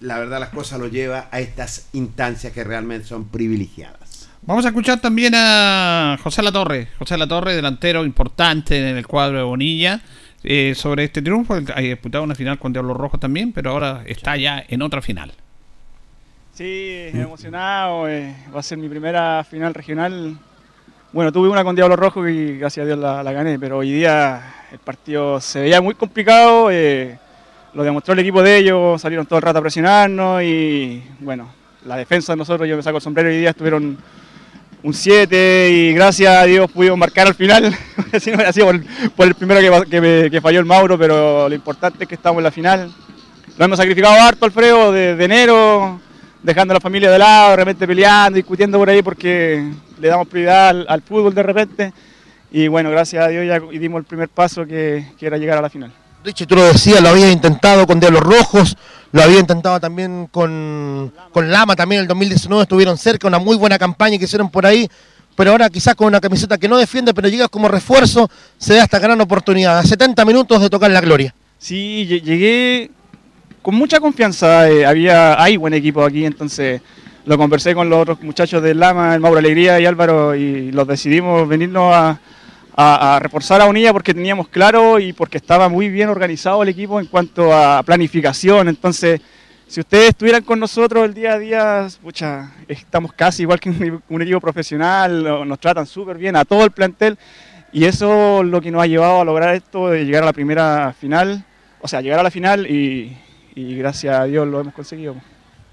la 0.00 0.18
verdad 0.18 0.40
las 0.40 0.50
cosas 0.50 0.78
lo 0.78 0.88
lleva 0.88 1.28
a 1.30 1.40
estas 1.40 1.86
instancias 1.92 2.52
que 2.52 2.64
realmente 2.64 3.06
son 3.06 3.28
privilegiadas. 3.28 4.05
Vamos 4.46 4.64
a 4.64 4.68
escuchar 4.68 5.00
también 5.00 5.34
a 5.34 6.16
José 6.22 6.40
Latorre. 6.40 6.86
José 7.00 7.18
Latorre, 7.18 7.56
delantero 7.56 8.04
importante 8.04 8.78
en 8.78 8.96
el 8.96 9.04
cuadro 9.04 9.38
de 9.38 9.42
Bonilla, 9.42 10.00
eh, 10.44 10.72
sobre 10.76 11.02
este 11.02 11.20
triunfo. 11.20 11.54
Ha 11.74 11.80
disputado 11.80 12.22
una 12.22 12.36
final 12.36 12.56
con 12.56 12.72
Diablos 12.72 12.96
Rojos 12.96 13.18
también, 13.18 13.52
pero 13.52 13.70
ahora 13.70 14.04
está 14.06 14.36
ya 14.36 14.62
en 14.68 14.82
otra 14.82 15.02
final. 15.02 15.32
Sí, 16.54 17.08
emocionado. 17.12 18.08
eh, 18.08 18.36
va 18.54 18.60
a 18.60 18.62
ser 18.62 18.78
mi 18.78 18.88
primera 18.88 19.42
final 19.42 19.74
regional. 19.74 20.38
Bueno, 21.12 21.32
tuve 21.32 21.48
una 21.48 21.64
con 21.64 21.74
Diablo 21.74 21.96
Rojo 21.96 22.28
y 22.28 22.56
gracias 22.56 22.84
a 22.84 22.86
Dios 22.86 22.98
la, 23.00 23.24
gané, 23.24 23.58
pero 23.58 23.78
hoy 23.78 23.90
día 23.90 24.66
el 24.70 24.78
partido 24.78 25.40
se 25.40 25.62
veía 25.62 25.80
muy 25.80 25.96
complicado. 25.96 26.70
eh, 26.70 27.18
lo 27.74 27.82
demostró 27.82 28.14
el 28.14 28.20
equipo 28.20 28.44
de 28.44 28.58
ellos, 28.58 29.02
salieron 29.02 29.26
todo 29.26 29.40
el 29.40 29.42
rato 29.42 29.58
a 29.58 29.62
presionarnos 29.62 30.40
y 30.44 31.02
bueno, 31.18 31.48
la 31.84 31.96
defensa 31.96 32.32
de 32.32 32.36
nosotros, 32.36 32.68
yo 32.68 32.76
me 32.76 32.82
saco 32.82 32.98
el 32.98 33.02
sombrero 33.02 33.28
hoy 33.28 33.38
día, 33.38 33.50
estuvieron 33.50 33.98
un 34.82 34.94
7 34.94 35.70
y 35.70 35.94
gracias 35.94 36.34
a 36.34 36.44
Dios 36.44 36.70
pudimos 36.70 36.98
marcar 36.98 37.26
al 37.26 37.34
final. 37.34 37.76
si 38.20 38.30
no 38.30 38.36
hubiera 38.36 38.52
sido 38.52 38.66
por, 39.16 39.26
el 39.26 39.34
primero 39.34 39.84
que, 39.88 40.28
que 40.30 40.40
falló 40.40 40.60
el 40.60 40.66
Mauro, 40.66 40.98
pero 40.98 41.48
lo 41.48 41.54
importante 41.54 42.04
es 42.04 42.08
que 42.08 42.14
estamos 42.14 42.38
en 42.38 42.44
la 42.44 42.50
final. 42.50 42.92
Lo 43.58 43.64
hemos 43.64 43.78
sacrificado 43.78 44.14
harto, 44.14 44.44
Alfredo, 44.44 44.92
de, 44.92 45.16
de 45.16 45.24
enero, 45.24 46.00
dejando 46.42 46.72
a 46.72 46.76
la 46.76 46.80
familia 46.80 47.10
de 47.10 47.18
lado, 47.18 47.50
de 47.50 47.56
repente 47.56 47.86
peleando, 47.86 48.36
discutiendo 48.36 48.78
por 48.78 48.90
ahí 48.90 49.02
porque 49.02 49.70
le 49.98 50.08
damos 50.08 50.28
prioridad 50.28 50.68
al, 50.68 50.86
al 50.88 51.02
fútbol 51.02 51.34
de 51.34 51.42
repente. 51.42 51.92
Y 52.50 52.68
bueno, 52.68 52.90
gracias 52.90 53.24
a 53.24 53.28
Dios 53.28 53.46
ya 53.46 53.58
dimos 53.78 53.98
el 53.98 54.04
primer 54.04 54.28
paso 54.28 54.66
que, 54.66 55.06
que 55.18 55.26
era 55.26 55.38
llegar 55.38 55.58
a 55.58 55.62
la 55.62 55.70
final. 55.70 55.92
Richie, 56.26 56.44
tú 56.46 56.56
lo 56.56 56.64
decías, 56.64 57.00
lo 57.00 57.08
había 57.10 57.30
intentado 57.30 57.86
con 57.86 58.00
Diablos 58.00 58.20
Rojos, 58.22 58.76
lo 59.12 59.22
había 59.22 59.38
intentado 59.38 59.78
también 59.78 60.26
con, 60.32 61.12
con 61.30 61.48
Lama, 61.52 61.76
también 61.76 62.00
en 62.00 62.02
el 62.02 62.08
2019 62.08 62.62
estuvieron 62.64 62.98
cerca, 62.98 63.28
una 63.28 63.38
muy 63.38 63.56
buena 63.56 63.78
campaña 63.78 64.18
que 64.18 64.24
hicieron 64.24 64.50
por 64.50 64.66
ahí, 64.66 64.88
pero 65.36 65.52
ahora 65.52 65.70
quizás 65.70 65.94
con 65.94 66.08
una 66.08 66.20
camiseta 66.20 66.58
que 66.58 66.66
no 66.68 66.78
defiende, 66.78 67.14
pero 67.14 67.28
llegas 67.28 67.48
como 67.48 67.68
refuerzo, 67.68 68.28
se 68.58 68.74
da 68.74 68.82
esta 68.82 68.98
gran 68.98 69.20
oportunidad, 69.20 69.78
a 69.78 69.84
70 69.84 70.24
minutos 70.24 70.60
de 70.60 70.68
tocar 70.68 70.90
la 70.90 71.00
gloria. 71.00 71.32
Sí, 71.58 72.06
lle- 72.10 72.22
llegué 72.22 72.90
con 73.62 73.76
mucha 73.76 74.00
confianza. 74.00 74.68
eh, 74.68 74.84
había, 74.84 75.40
hay 75.40 75.56
buen 75.56 75.74
equipo 75.74 76.02
aquí, 76.04 76.24
entonces 76.24 76.80
lo 77.24 77.38
conversé 77.38 77.72
con 77.72 77.88
los 77.88 78.00
otros 78.02 78.20
muchachos 78.22 78.60
del 78.64 78.80
Lama, 78.80 79.14
el 79.14 79.20
Mauro 79.20 79.38
Alegría 79.38 79.78
y 79.78 79.86
Álvaro, 79.86 80.34
y 80.34 80.72
los 80.72 80.88
decidimos 80.88 81.46
venirnos 81.48 81.94
a, 81.94 82.18
a, 82.76 83.18
reforzar 83.20 83.60
a 83.60 83.66
Unilla 83.66 83.92
porque 83.92 84.12
teníamos 84.12 84.48
claro 84.48 84.98
y 84.98 85.12
porque 85.12 85.38
estaba 85.38 85.68
muy 85.68 85.88
bien 85.88 86.08
organizado 86.08 86.62
el 86.62 86.68
equipo 86.68 87.00
en 87.00 87.06
cuanto 87.06 87.52
a 87.52 87.82
planificación. 87.82 88.68
Entonces, 88.68 89.20
si 89.66 89.80
ustedes 89.80 90.10
estuvieran 90.10 90.42
con 90.42 90.60
nosotros 90.60 91.04
el 91.04 91.14
día 91.14 91.32
a 91.32 91.38
día, 91.38 91.88
pucha, 92.02 92.52
estamos 92.68 93.12
casi 93.12 93.42
igual 93.42 93.58
que 93.58 93.70
un, 94.08 94.22
equipo 94.22 94.40
profesional, 94.40 95.48
nos 95.48 95.58
tratan 95.58 95.86
súper 95.86 96.18
bien 96.18 96.36
a 96.36 96.44
todo 96.44 96.64
el 96.64 96.70
plantel. 96.70 97.18
Y 97.72 97.84
eso 97.84 98.42
es 98.42 98.46
lo 98.46 98.60
que 98.60 98.70
nos 98.70 98.82
ha 98.82 98.86
llevado 98.86 99.20
a 99.20 99.24
lograr 99.24 99.54
esto, 99.54 99.88
de 99.88 100.04
llegar 100.04 100.22
a 100.22 100.26
la 100.26 100.32
primera 100.32 100.94
final, 100.98 101.44
o 101.80 101.88
sea, 101.88 102.00
llegar 102.00 102.20
a 102.20 102.22
la 102.22 102.30
final 102.30 102.66
y, 102.70 103.16
y 103.54 103.76
gracias 103.76 104.18
a 104.18 104.24
Dios 104.24 104.46
lo 104.46 104.60
hemos 104.60 104.72
conseguido. 104.72 105.16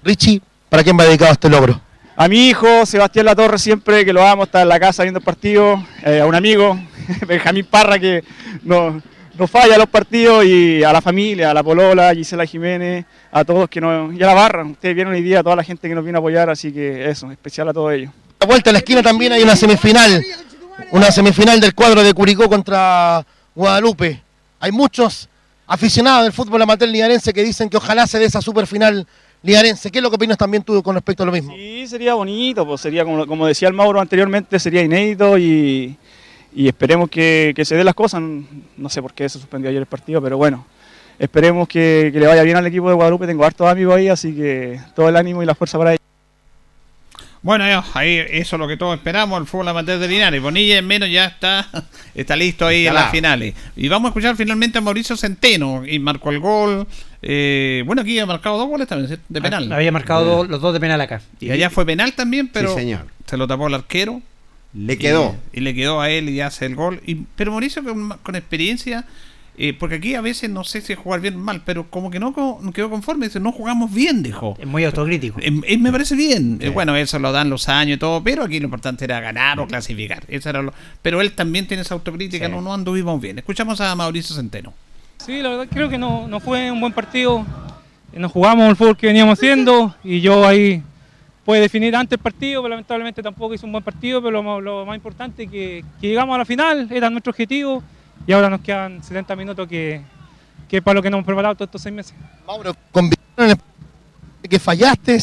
Richie, 0.02 0.42
¿para 0.68 0.82
quién 0.82 0.98
va 0.98 1.04
dedicado 1.04 1.32
este 1.32 1.48
logro? 1.48 1.80
A 2.16 2.28
mi 2.28 2.46
hijo, 2.46 2.86
Sebastián 2.86 3.26
Latorre, 3.26 3.58
siempre 3.58 4.04
que 4.04 4.12
lo 4.12 4.24
amo, 4.24 4.44
está 4.44 4.62
en 4.62 4.68
la 4.68 4.78
casa 4.78 5.02
viendo 5.02 5.18
el 5.18 5.24
partido, 5.24 5.84
eh, 6.04 6.20
a 6.20 6.26
un 6.26 6.34
amigo, 6.36 6.78
Benjamín 7.26 7.66
Parra, 7.68 7.98
que 7.98 8.22
no, 8.62 9.02
no 9.36 9.46
falla 9.48 9.76
los 9.76 9.88
partidos, 9.88 10.44
y 10.44 10.84
a 10.84 10.92
la 10.92 11.00
familia, 11.00 11.50
a 11.50 11.54
la 11.54 11.64
Polola, 11.64 12.10
a 12.10 12.14
Gisela 12.14 12.46
Jiménez, 12.46 13.04
a 13.32 13.44
todos 13.44 13.68
que 13.68 13.80
nos, 13.80 14.14
y 14.14 14.22
a 14.22 14.26
la 14.26 14.34
barra, 14.34 14.62
ustedes 14.64 14.94
vieron 14.94 15.12
hoy 15.12 15.22
día, 15.22 15.40
a 15.40 15.42
toda 15.42 15.56
la 15.56 15.64
gente 15.64 15.88
que 15.88 15.94
nos 15.96 16.04
vino 16.04 16.18
a 16.18 16.20
apoyar, 16.20 16.48
así 16.48 16.72
que 16.72 17.10
eso, 17.10 17.32
especial 17.32 17.68
a 17.70 17.72
todos 17.72 17.92
ellos. 17.92 18.12
A 18.38 18.46
vuelta 18.46 18.70
a 18.70 18.72
la 18.72 18.78
esquina 18.78 19.02
también 19.02 19.32
hay 19.32 19.42
una 19.42 19.56
semifinal, 19.56 20.24
una 20.92 21.10
semifinal 21.10 21.58
del 21.58 21.74
cuadro 21.74 22.04
de 22.04 22.14
Curicó 22.14 22.48
contra 22.48 23.26
Guadalupe. 23.56 24.22
Hay 24.60 24.70
muchos 24.70 25.28
aficionados 25.66 26.22
del 26.22 26.32
fútbol 26.32 26.62
amateur 26.62 26.88
ligarense 26.88 27.32
que 27.32 27.42
dicen 27.42 27.68
que 27.68 27.76
ojalá 27.76 28.06
se 28.06 28.20
dé 28.20 28.26
esa 28.26 28.40
superfinal 28.40 29.04
ligarense. 29.44 29.90
¿Qué 29.90 29.98
es 29.98 30.02
lo 30.02 30.10
que 30.10 30.16
opinas 30.16 30.38
también 30.38 30.62
tú 30.62 30.82
con 30.82 30.94
respecto 30.94 31.22
a 31.22 31.26
lo 31.26 31.32
mismo? 31.32 31.54
Sí, 31.54 31.86
sería 31.86 32.14
bonito, 32.14 32.66
pues 32.66 32.80
sería 32.80 33.04
como, 33.04 33.26
como 33.26 33.46
decía 33.46 33.68
el 33.68 33.74
Mauro 33.74 34.00
anteriormente, 34.00 34.58
sería 34.58 34.82
inédito 34.82 35.38
y, 35.38 35.96
y 36.54 36.66
esperemos 36.66 37.10
que, 37.10 37.52
que 37.54 37.64
se 37.64 37.76
den 37.76 37.84
las 37.84 37.94
cosas. 37.94 38.22
No 38.22 38.88
sé 38.88 39.02
por 39.02 39.12
qué 39.12 39.28
se 39.28 39.38
suspendió 39.38 39.70
ayer 39.70 39.80
el 39.80 39.86
partido, 39.86 40.20
pero 40.22 40.36
bueno, 40.36 40.66
esperemos 41.18 41.68
que, 41.68 42.10
que 42.12 42.18
le 42.18 42.26
vaya 42.26 42.42
bien 42.42 42.56
al 42.56 42.66
equipo 42.66 42.88
de 42.88 42.94
Guadalupe. 42.94 43.26
Tengo 43.26 43.44
hartos 43.44 43.68
amigos 43.68 43.96
ahí, 43.96 44.08
así 44.08 44.34
que 44.34 44.80
todo 44.96 45.08
el 45.08 45.16
ánimo 45.16 45.42
y 45.42 45.46
la 45.46 45.54
fuerza 45.54 45.78
para 45.78 45.92
ellos. 45.92 46.00
Bueno, 47.44 47.66
ya, 47.66 47.84
ahí 47.92 48.24
eso 48.30 48.56
es 48.56 48.60
lo 48.60 48.66
que 48.66 48.78
todos 48.78 48.96
esperamos, 48.96 49.38
el 49.38 49.46
fútbol 49.46 49.68
amateur 49.68 49.98
de 49.98 50.08
Linares. 50.08 50.40
Bonilla 50.40 50.78
en 50.78 50.86
menos 50.86 51.10
ya 51.10 51.26
está, 51.26 51.68
está 52.14 52.36
listo 52.36 52.66
ahí 52.66 52.86
en 52.86 52.94
las 52.94 53.10
finales. 53.10 53.54
Y 53.76 53.86
vamos 53.88 54.08
a 54.08 54.10
escuchar 54.12 54.34
finalmente 54.34 54.78
a 54.78 54.80
Mauricio 54.80 55.14
Centeno, 55.14 55.82
y 55.86 55.98
marcó 55.98 56.30
el 56.30 56.38
gol. 56.38 56.86
Eh, 57.26 57.82
bueno, 57.86 58.02
aquí 58.02 58.18
ha 58.18 58.26
marcado 58.26 58.58
dos 58.58 58.68
goles 58.68 58.86
también, 58.86 59.08
¿cierto? 59.08 59.24
de 59.28 59.40
penal. 59.40 59.72
Había 59.72 59.90
marcado 59.92 60.24
dos- 60.24 60.48
los 60.48 60.60
dos 60.60 60.72
de 60.74 60.80
penal 60.80 61.00
acá. 61.00 61.22
Y 61.40 61.50
allá 61.50 61.70
fue 61.70 61.86
penal 61.86 62.12
también, 62.12 62.48
pero 62.48 62.70
Sí, 62.74 62.80
señor. 62.80 63.06
se 63.26 63.36
lo 63.36 63.46
tapó 63.48 63.66
el 63.68 63.74
arquero. 63.74 64.20
Le 64.74 64.98
quedó. 64.98 65.36
Y, 65.52 65.58
y 65.58 65.62
le 65.62 65.74
quedó 65.74 66.00
a 66.00 66.10
él 66.10 66.28
y 66.28 66.40
hace 66.40 66.66
el 66.66 66.74
gol. 66.74 67.00
Y, 67.06 67.14
pero 67.36 67.50
Mauricio 67.52 67.82
con, 67.84 68.08
con 68.22 68.34
experiencia 68.36 69.04
eh, 69.56 69.72
porque 69.72 69.94
aquí 69.94 70.16
a 70.16 70.20
veces 70.20 70.50
no 70.50 70.64
sé 70.64 70.80
si 70.80 70.96
jugar 70.96 71.20
bien 71.20 71.36
o 71.36 71.38
mal, 71.38 71.62
pero 71.64 71.88
como 71.88 72.10
que 72.10 72.18
no 72.18 72.34
quedó 72.74 72.90
conforme, 72.90 73.26
dice, 73.26 73.38
no 73.38 73.52
jugamos 73.52 73.94
bien, 73.94 74.20
dijo. 74.24 74.56
Es 74.58 74.66
muy 74.66 74.82
autocrítico. 74.82 75.38
Eh, 75.40 75.52
eh, 75.64 75.78
me 75.78 75.92
parece 75.92 76.16
bien. 76.16 76.58
Eh, 76.60 76.70
bueno, 76.70 76.96
eso 76.96 77.20
lo 77.20 77.30
dan 77.30 77.50
los 77.50 77.68
años 77.68 77.96
y 77.96 78.00
todo, 78.00 78.20
pero 78.24 78.42
aquí 78.42 78.58
lo 78.58 78.64
importante 78.64 79.04
era 79.04 79.20
ganar 79.20 79.60
o 79.60 79.68
clasificar. 79.68 80.24
Eso 80.26 80.50
era 80.50 80.60
lo- 80.60 80.74
pero 81.02 81.20
él 81.20 81.32
también 81.34 81.68
tiene 81.68 81.82
esa 81.84 81.94
autocrítica, 81.94 82.46
Sí. 82.46 82.52
no, 82.52 82.60
no 82.62 82.74
anduvimos 82.74 83.20
bien. 83.20 83.38
Escuchamos 83.38 83.80
a 83.80 83.94
Mauricio 83.94 84.34
Centeno. 84.34 84.74
Sí, 85.24 85.40
la 85.40 85.48
verdad 85.48 85.66
creo 85.70 85.88
que 85.88 85.96
no, 85.96 86.28
no 86.28 86.38
fue 86.38 86.70
un 86.70 86.80
buen 86.80 86.92
partido. 86.92 87.46
Eh, 88.12 88.18
Nos 88.18 88.30
jugamos 88.30 88.68
el 88.68 88.76
fútbol 88.76 88.94
que 88.94 89.06
veníamos 89.06 89.38
haciendo 89.38 89.94
y 90.04 90.20
yo 90.20 90.46
ahí 90.46 90.82
pude 91.46 91.60
definir 91.60 91.96
antes 91.96 92.18
el 92.18 92.22
partido, 92.22 92.60
pero 92.62 92.70
lamentablemente 92.70 93.22
tampoco 93.22 93.54
hice 93.54 93.64
un 93.64 93.72
buen 93.72 93.82
partido, 93.82 94.22
pero 94.22 94.60
lo, 94.60 94.84
más 94.84 94.96
importante 94.96 95.44
es 95.44 95.50
que, 95.50 95.84
llegamos 96.02 96.34
a 96.34 96.38
la 96.38 96.44
final, 96.44 96.88
era 96.90 97.08
nuestro 97.08 97.30
objetivo 97.30 97.82
y 98.26 98.32
ahora 98.32 98.50
nos 98.50 98.60
quedan 98.60 99.02
70 99.02 99.34
minutos 99.34 99.66
que, 99.66 100.02
es 100.70 100.82
para 100.82 100.96
lo 100.96 101.02
que 101.02 101.08
nos 101.08 101.18
hemos 101.18 101.26
preparado 101.26 101.54
todos 101.54 101.68
estos 101.68 101.82
seis 101.82 101.94
meses. 101.94 102.14
Mauro, 102.46 102.74
en 103.38 103.50
el 103.50 103.56
que 104.50 104.58
fallaste. 104.58 105.18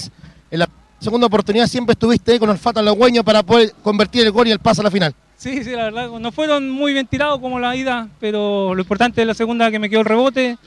En 0.50 0.60
la 0.60 0.70
segunda 1.02 1.26
oportunidad 1.28 1.68
siempre 1.68 1.94
estuviste 1.94 2.34
ahí 2.34 2.40
con 2.40 2.50
olfato 2.50 2.80
al 2.80 2.86
lagüeño 2.86 3.24
para 3.24 3.42
poder 3.42 3.74
convertir 3.84 4.24
el 4.24 4.32
gol 4.32 4.48
y 4.48 4.52
el 4.52 4.60
pase 4.60 4.82
a 4.82 4.84
la 4.84 4.92
final. 4.92 5.14
Sí, 5.36 5.64
sí, 5.64 5.72
la 5.72 5.86
verdad, 5.86 6.10
no 6.20 6.32
fueron 6.32 6.70
muy 6.70 6.94
bien 6.94 7.08
tirados 7.08 7.40
como 7.40 7.60
la 7.60 7.76
ida, 7.76 8.08
pero 8.20 8.76
lo 8.76 8.82
importante 8.82 9.22
es 9.22 9.28
la 9.28 9.34
segunda 9.34 9.72
que 9.72 9.80
me 9.80 9.90
quedó 9.90 10.02
el 10.02 10.06
rebote. 10.06 10.58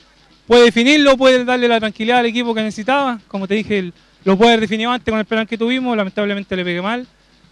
Puede 0.45 0.65
definirlo, 0.65 1.15
puede 1.15 1.45
darle 1.45 1.69
la 1.69 1.79
tranquilidad 1.79 2.19
al 2.19 2.25
equipo 2.25 2.53
que 2.53 2.61
necesitaba. 2.61 3.19
Como 3.29 3.47
te 3.47 3.55
dije, 3.55 3.93
lo 4.25 4.37
puede 4.37 4.51
haber 4.51 4.59
definido 4.59 4.91
antes 4.91 5.09
con 5.09 5.19
el 5.19 5.25
penal 5.25 5.47
que 5.47 5.57
tuvimos, 5.57 5.95
lamentablemente 5.95 6.53
le 6.55 6.65
pegué 6.65 6.81
mal. 6.81 7.07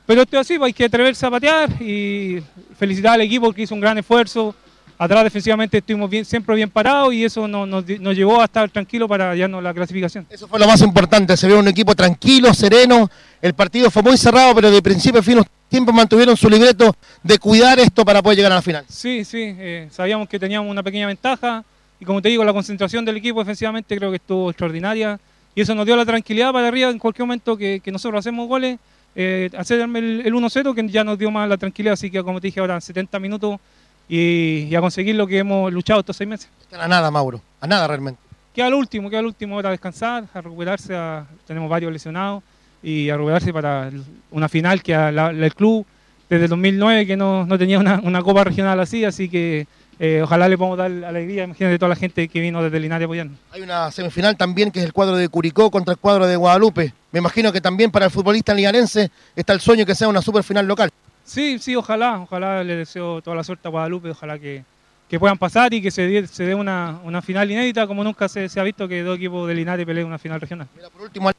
Pero 0.06 0.24
esto 0.24 0.36
es 0.36 0.42
así, 0.42 0.58
pues, 0.58 0.68
hay 0.68 0.74
que 0.74 0.84
atreverse 0.84 1.26
a 1.26 1.32
patear 1.32 1.82
y 1.82 2.44
felicitar 2.78 3.14
al 3.14 3.22
equipo 3.22 3.54
que 3.54 3.62
hizo 3.62 3.74
un 3.74 3.80
gran 3.80 3.98
esfuerzo. 3.98 4.54
Atrás 4.98 5.24
defensivamente 5.24 5.80
estuvimos 5.80 6.10
bien, 6.10 6.24
siempre 6.24 6.56
bien 6.56 6.70
parados 6.70 7.14
y 7.14 7.26
eso 7.26 7.48
nos, 7.48 7.68
nos, 7.68 8.16
llevó 8.16 8.42
a 8.42 8.46
estar 8.46 8.70
tranquilos 8.70 9.10
para 9.10 9.32
hallarnos 9.32 9.64
la 9.64 9.74
clasificación. 9.74 10.26
Eso 10.30 10.48
fue 10.48 10.60
lo 10.60 10.68
más 10.68 10.82
importante. 10.82 11.36
Se 11.36 11.48
vio 11.48 11.60
un 11.60 11.68
equipo 11.68 11.96
tranquilo, 11.96 12.54
sereno. 12.54 13.10
El 13.42 13.54
partido 13.54 13.90
fue 13.92 14.02
muy 14.04 14.18
cerrado, 14.18 14.54
pero 14.56 14.72
de 14.72 14.82
principio 14.82 15.20
a 15.20 15.24
fin 15.24 15.42
siempre 15.74 15.92
mantuvieron 15.92 16.38
su 16.38 16.48
libreto 16.50 16.96
de 17.24 17.40
cuidar 17.40 17.80
esto 17.80 18.06
para 18.06 18.22
poder 18.22 18.38
llegar 18.38 18.52
a 18.52 18.56
la 18.56 18.62
final. 18.62 18.86
Sí, 18.88 19.26
sí, 19.26 19.56
eh, 19.58 19.88
sabíamos 19.92 20.30
que 20.30 20.38
teníamos 20.38 20.70
una 20.70 20.84
pequeña 20.84 21.08
ventaja 21.08 21.64
y 22.00 22.06
como 22.06 22.22
te 22.22 22.30
digo, 22.30 22.44
la 22.44 22.54
concentración 22.54 23.04
del 23.04 23.18
equipo 23.18 23.40
defensivamente 23.40 23.98
creo 23.98 24.12
que 24.12 24.18
estuvo 24.18 24.52
extraordinaria 24.52 25.20
y 25.56 25.62
eso 25.62 25.74
nos 25.74 25.88
dio 25.88 25.96
la 25.96 26.06
tranquilidad 26.06 26.52
para 26.52 26.68
arriba 26.68 26.92
en 26.92 27.00
cualquier 27.00 27.26
momento 27.26 27.58
que, 27.58 27.80
que 27.84 27.92
nosotros 27.92 28.20
hacemos 28.20 28.48
goles, 28.48 28.78
eh, 29.16 29.50
hacerme 29.58 29.98
el, 29.98 30.22
el 30.26 30.34
1-0 30.34 30.76
que 30.76 30.88
ya 30.90 31.04
nos 31.04 31.18
dio 31.18 31.32
más 31.32 31.50
la 31.50 31.58
tranquilidad, 31.58 31.94
así 31.94 32.12
que 32.12 32.22
como 32.22 32.40
te 32.40 32.48
dije 32.48 32.60
ahora 32.60 32.80
70 32.80 33.20
minutos 33.20 33.60
y, 34.10 34.68
y 34.70 34.76
a 34.76 34.82
conseguir 34.82 35.16
lo 35.16 35.28
que 35.28 35.40
hemos 35.40 35.72
luchado 35.72 36.00
estos 36.02 36.16
seis 36.18 36.30
meses. 36.30 36.50
Están 36.62 36.82
a 36.82 36.88
nada, 36.88 37.10
Mauro. 37.12 37.42
A 37.62 37.68
nada 37.68 37.88
realmente. 37.88 38.20
Queda 38.54 38.68
el 38.68 38.74
último, 38.76 39.10
queda 39.10 39.22
el 39.22 39.26
último 39.28 39.56
ahora 39.56 39.70
a 39.70 39.72
descansar, 39.72 40.26
a 40.34 40.42
recuperarse, 40.42 40.96
a- 40.96 41.26
tenemos 41.48 41.70
varios 41.70 41.92
lesionados 41.92 42.44
y 42.84 43.10
a 43.10 43.16
recuperarse 43.16 43.52
para 43.54 43.90
una 44.32 44.48
final 44.50 44.84
que 44.84 44.94
a 44.94 45.12
la- 45.12 45.32
la- 45.32 45.46
el 45.46 45.56
club 45.56 45.86
desde 46.30 46.46
el 46.46 46.50
2009 46.50 47.06
que 47.08 47.16
no, 47.18 47.46
no 47.46 47.58
tenía 47.58 47.80
una, 47.80 48.00
una 48.04 48.22
copa 48.22 48.44
regional 48.44 48.80
así, 48.80 49.06
así 49.06 49.30
que 49.30 49.66
eh, 50.00 50.22
ojalá 50.24 50.50
le 50.50 50.58
podamos 50.58 50.78
dar 50.78 50.92
alegría, 51.06 51.44
imagínate 51.46 51.78
toda 51.78 51.90
la 51.90 51.96
gente 51.96 52.28
que 52.28 52.40
vino 52.42 52.62
desde 52.64 52.80
Linares 52.80 53.06
apoyando. 53.06 53.38
Hay 53.52 53.62
una 53.62 53.92
semifinal 53.92 54.36
también 54.36 54.72
que 54.72 54.80
es 54.80 54.86
el 54.86 54.94
cuadro 54.94 55.16
de 55.16 55.30
Curicó 55.30 55.70
contra 55.72 55.94
el 55.94 56.00
cuadro 56.00 56.26
de 56.28 56.36
Guadalupe. 56.36 56.94
Me 57.12 57.20
imagino 57.20 57.52
que 57.54 57.62
también 57.62 57.92
para 57.92 58.06
el 58.06 58.12
futbolista 58.12 58.54
linarense 58.56 59.12
está 59.36 59.54
el 59.54 59.62
sueño 59.62 59.86
que 59.86 59.94
sea 59.96 60.08
una 60.08 60.22
superfinal 60.22 60.66
local. 60.68 60.92
Sí, 61.26 61.58
sí, 61.60 61.76
ojalá, 61.76 62.20
ojalá 62.20 62.64
le 62.64 62.76
deseo 62.76 63.22
toda 63.22 63.36
la 63.36 63.44
suerte 63.44 63.68
a 63.68 63.72
Guadalupe, 63.72 64.10
ojalá 64.10 64.38
que, 64.38 64.64
que 65.10 65.20
puedan 65.20 65.38
pasar 65.38 65.74
y 65.74 65.82
que 65.82 65.90
se 65.92 66.02
dé, 66.08 66.28
se 66.28 66.46
dé 66.46 66.54
una, 66.56 67.00
una 67.04 67.22
final 67.22 67.50
inédita 67.50 67.88
como 67.88 68.04
nunca 68.04 68.28
se, 68.28 68.50
se 68.50 68.60
ha 68.60 68.64
visto 68.64 68.88
que 68.88 69.02
dos 69.04 69.18
equipos 69.18 69.48
de 69.48 69.56
Linares 69.56 69.86
peleen 69.86 70.08
una 70.08 70.20
final 70.20 70.42
regional. 70.42 70.68
Mira, 70.76 70.90
por 70.90 71.02
último, 71.04 71.32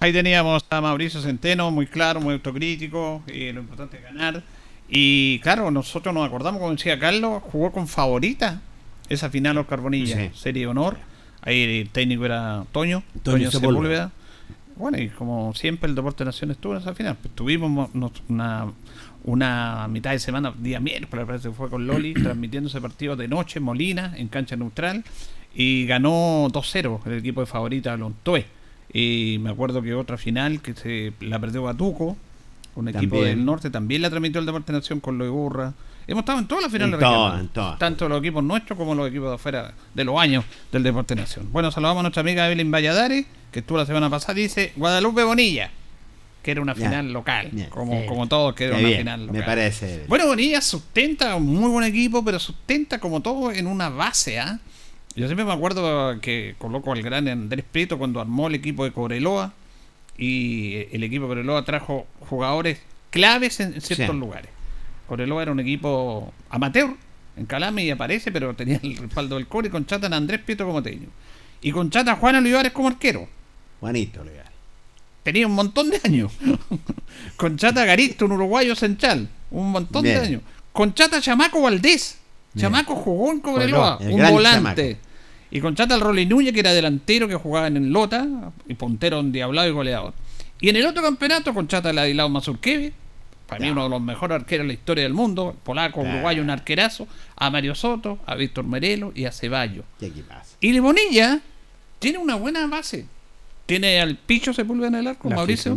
Ahí 0.00 0.12
teníamos 0.12 0.64
a 0.70 0.80
Mauricio 0.80 1.20
Centeno, 1.20 1.72
muy 1.72 1.86
claro, 1.86 2.20
muy 2.20 2.34
autocrítico, 2.34 3.20
y 3.26 3.50
lo 3.50 3.60
importante 3.60 3.96
es 3.96 4.02
ganar. 4.04 4.44
Y 4.88 5.40
claro, 5.40 5.70
nosotros 5.72 6.14
nos 6.14 6.24
acordamos, 6.26 6.60
como 6.60 6.70
decía 6.72 6.98
Carlos, 6.98 7.42
jugó 7.50 7.72
con 7.72 7.88
favorita 7.88 8.60
esa 9.08 9.28
final 9.28 9.58
Oscar 9.58 9.80
Bonilla, 9.80 10.16
Sí. 10.16 10.30
serie 10.34 10.62
de 10.62 10.66
honor. 10.68 10.98
Ahí 11.42 11.80
el 11.80 11.90
técnico 11.90 12.24
era 12.26 12.64
Toño, 12.70 13.02
Toño 13.24 13.50
Toño, 13.50 13.50
Sepúlveda. 13.50 14.12
Bueno, 14.78 14.98
y 14.98 15.08
como 15.08 15.52
siempre 15.54 15.88
el 15.88 15.96
Deporte 15.96 16.24
Nación 16.24 16.50
estuvo 16.52 16.74
en 16.74 16.80
esa 16.80 16.94
final. 16.94 17.16
Pues 17.20 17.34
tuvimos 17.34 17.90
una, 18.28 18.66
una 19.24 19.88
mitad 19.88 20.12
de 20.12 20.18
semana, 20.20 20.54
día 20.56 20.80
miércoles 20.80 21.26
parece 21.26 21.48
que 21.48 21.54
fue 21.54 21.68
con 21.68 21.86
Loli, 21.86 22.14
transmitiendo 22.22 22.68
ese 22.68 22.80
partido 22.80 23.16
de 23.16 23.28
noche 23.28 23.60
Molina, 23.60 24.14
en 24.16 24.28
cancha 24.28 24.56
neutral, 24.56 25.04
y 25.54 25.86
ganó 25.86 26.48
2-0 26.48 27.00
el 27.06 27.12
equipo 27.14 27.40
de 27.40 27.46
favorita 27.46 27.96
Lontoé. 27.96 28.46
Y 28.92 29.38
me 29.40 29.50
acuerdo 29.50 29.82
que 29.82 29.94
otra 29.94 30.16
final 30.16 30.62
que 30.62 30.74
se 30.74 31.12
la 31.20 31.38
perdió 31.38 31.62
Batuco, 31.62 32.16
un 32.76 32.88
equipo 32.88 33.22
del 33.22 33.44
norte, 33.44 33.70
también 33.70 34.02
la 34.02 34.10
transmitió 34.10 34.38
el 34.38 34.46
Deporte 34.46 34.72
Nación 34.72 35.00
con 35.00 35.18
lo 35.18 35.24
de 35.24 35.30
Burra. 35.30 35.74
Hemos 36.06 36.22
estado 36.22 36.38
en 36.38 36.46
todas 36.46 36.62
las 36.62 36.72
finales 36.72 36.98
regionales, 36.98 37.50
tanto 37.78 38.08
los 38.08 38.20
equipos 38.20 38.42
nuestros 38.42 38.78
como 38.78 38.94
los 38.94 39.08
equipos 39.08 39.28
de 39.28 39.34
afuera 39.34 39.74
de 39.92 40.04
los 40.04 40.18
años 40.18 40.44
del 40.72 40.84
Deporte 40.84 41.14
Nación. 41.14 41.48
Bueno, 41.52 41.70
saludamos 41.70 42.00
a 42.00 42.02
nuestra 42.04 42.20
amiga 42.20 42.46
Evelyn 42.46 42.70
Valladares, 42.70 43.26
que 43.52 43.60
estuvo 43.60 43.78
la 43.78 43.86
semana 43.86 44.10
pasada, 44.10 44.34
dice 44.34 44.72
Guadalupe 44.76 45.22
Bonilla, 45.24 45.70
que 46.42 46.50
era 46.52 46.60
una 46.60 46.74
final 46.74 47.12
local, 47.12 47.50
como, 47.70 48.06
como 48.06 48.26
todos, 48.28 48.54
que 48.54 48.64
era 48.64 48.76
una 48.78 48.86
bien, 48.88 48.98
final 49.00 49.20
local. 49.26 49.36
me 49.40 49.42
parece. 49.46 50.04
Bueno, 50.08 50.26
Bonilla 50.26 50.60
sustenta 50.60 51.34
un 51.36 51.46
muy 51.46 51.70
buen 51.70 51.84
equipo, 51.84 52.24
pero 52.24 52.38
sustenta 52.38 52.98
como 52.98 53.20
todo 53.20 53.52
en 53.52 53.66
una 53.66 53.88
base, 53.88 54.38
¿ah? 54.38 54.58
Yo 55.16 55.26
siempre 55.26 55.44
me 55.44 55.52
acuerdo 55.52 56.20
que 56.20 56.54
coloco 56.58 56.92
al 56.92 57.02
gran 57.02 57.26
Andrés 57.26 57.64
Prieto 57.70 57.98
cuando 57.98 58.20
armó 58.20 58.46
el 58.48 58.54
equipo 58.54 58.84
de 58.84 58.92
Cobreloa 58.92 59.52
y 60.16 60.86
el 60.92 61.02
equipo 61.02 61.24
de 61.24 61.28
Cobreloa 61.30 61.64
trajo 61.64 62.06
jugadores 62.20 62.80
claves 63.10 63.58
en, 63.60 63.74
en 63.74 63.80
ciertos 63.80 64.14
Sí. 64.14 64.20
lugares. 64.20 64.50
Cobreloa 65.08 65.42
era 65.42 65.52
un 65.52 65.60
equipo 65.60 66.32
amateur 66.50 66.90
en 67.36 67.46
Calame 67.46 67.84
y 67.84 67.90
aparece, 67.90 68.30
pero 68.30 68.54
tenía 68.54 68.78
el 68.82 68.96
respaldo 68.96 69.36
del 69.36 69.46
core 69.48 69.68
y 69.68 69.70
con 69.70 69.86
Chata 69.86 70.06
Andrés 70.14 70.40
Prieto 70.40 70.66
como 70.66 70.82
técnico. 70.82 71.10
Y 71.62 71.72
con 71.72 71.90
Chata 71.90 72.14
Juan 72.16 72.36
Olivares 72.36 72.72
como 72.72 72.88
arquero 72.88 73.28
Juanito, 73.80 74.24
legal. 74.24 74.46
tenía 75.22 75.46
un 75.46 75.54
montón 75.54 75.90
de 75.90 76.00
años. 76.04 76.32
con 77.36 77.56
Chata 77.56 77.84
Garisto, 77.84 78.24
un 78.24 78.32
uruguayo 78.32 78.74
central, 78.74 79.28
un 79.50 79.70
montón 79.70 80.02
Bien. 80.02 80.16
de 80.16 80.26
años. 80.26 80.42
Con 80.72 80.94
Chata 80.94 81.20
Chamaco 81.20 81.62
Valdés. 81.62 82.18
Bien. 82.54 82.66
Chamaco 82.66 82.94
jugó 82.94 83.30
en 83.32 83.40
Cobreloa, 83.40 83.98
Cobreloa, 83.98 84.18
el 84.18 84.26
un 84.26 84.32
volante. 84.32 84.82
Chamaco. 84.82 85.08
Y 85.50 85.60
con 85.60 85.74
Chata 85.74 85.94
el 85.94 86.00
Rolly 86.00 86.26
Núñez, 86.26 86.52
que 86.52 86.60
era 86.60 86.72
delantero, 86.72 87.26
que 87.26 87.34
jugaba 87.34 87.68
en 87.68 87.92
Lota, 87.92 88.26
y 88.66 88.74
puntero 88.74 89.20
endiablado 89.20 89.68
y 89.68 89.72
goleador. 89.72 90.12
Y 90.60 90.68
en 90.68 90.76
el 90.76 90.86
otro 90.86 91.02
campeonato, 91.02 91.54
con 91.54 91.68
Chata 91.68 91.90
el 91.90 91.98
Adilao 91.98 92.28
Mazurkevich, 92.28 92.92
para 93.46 93.64
mí 93.64 93.70
uno 93.70 93.84
de 93.84 93.88
los 93.88 94.00
mejores 94.02 94.34
arqueros 94.34 94.64
de 94.64 94.68
la 94.68 94.72
historia 94.74 95.04
del 95.04 95.14
mundo, 95.14 95.56
polaco, 95.64 96.02
uruguayo, 96.02 96.42
un 96.42 96.50
arquerazo, 96.50 97.08
a 97.34 97.48
Mario 97.48 97.74
Soto, 97.74 98.18
a 98.26 98.34
Víctor 98.34 98.66
Merelo 98.66 99.10
y 99.14 99.24
a 99.24 99.32
Ceballos. 99.32 99.86
Y 100.60 100.72
Libonilla 100.72 101.40
tiene 101.98 102.18
una 102.18 102.34
buena 102.34 102.66
base. 102.66 103.06
Tiene 103.68 104.00
al 104.00 104.16
Picho 104.16 104.54
Sepúlveda 104.54 104.88
en 104.88 104.94
el 104.94 105.06
arco, 105.08 105.28
La- 105.28 105.36
Mauricio, 105.36 105.76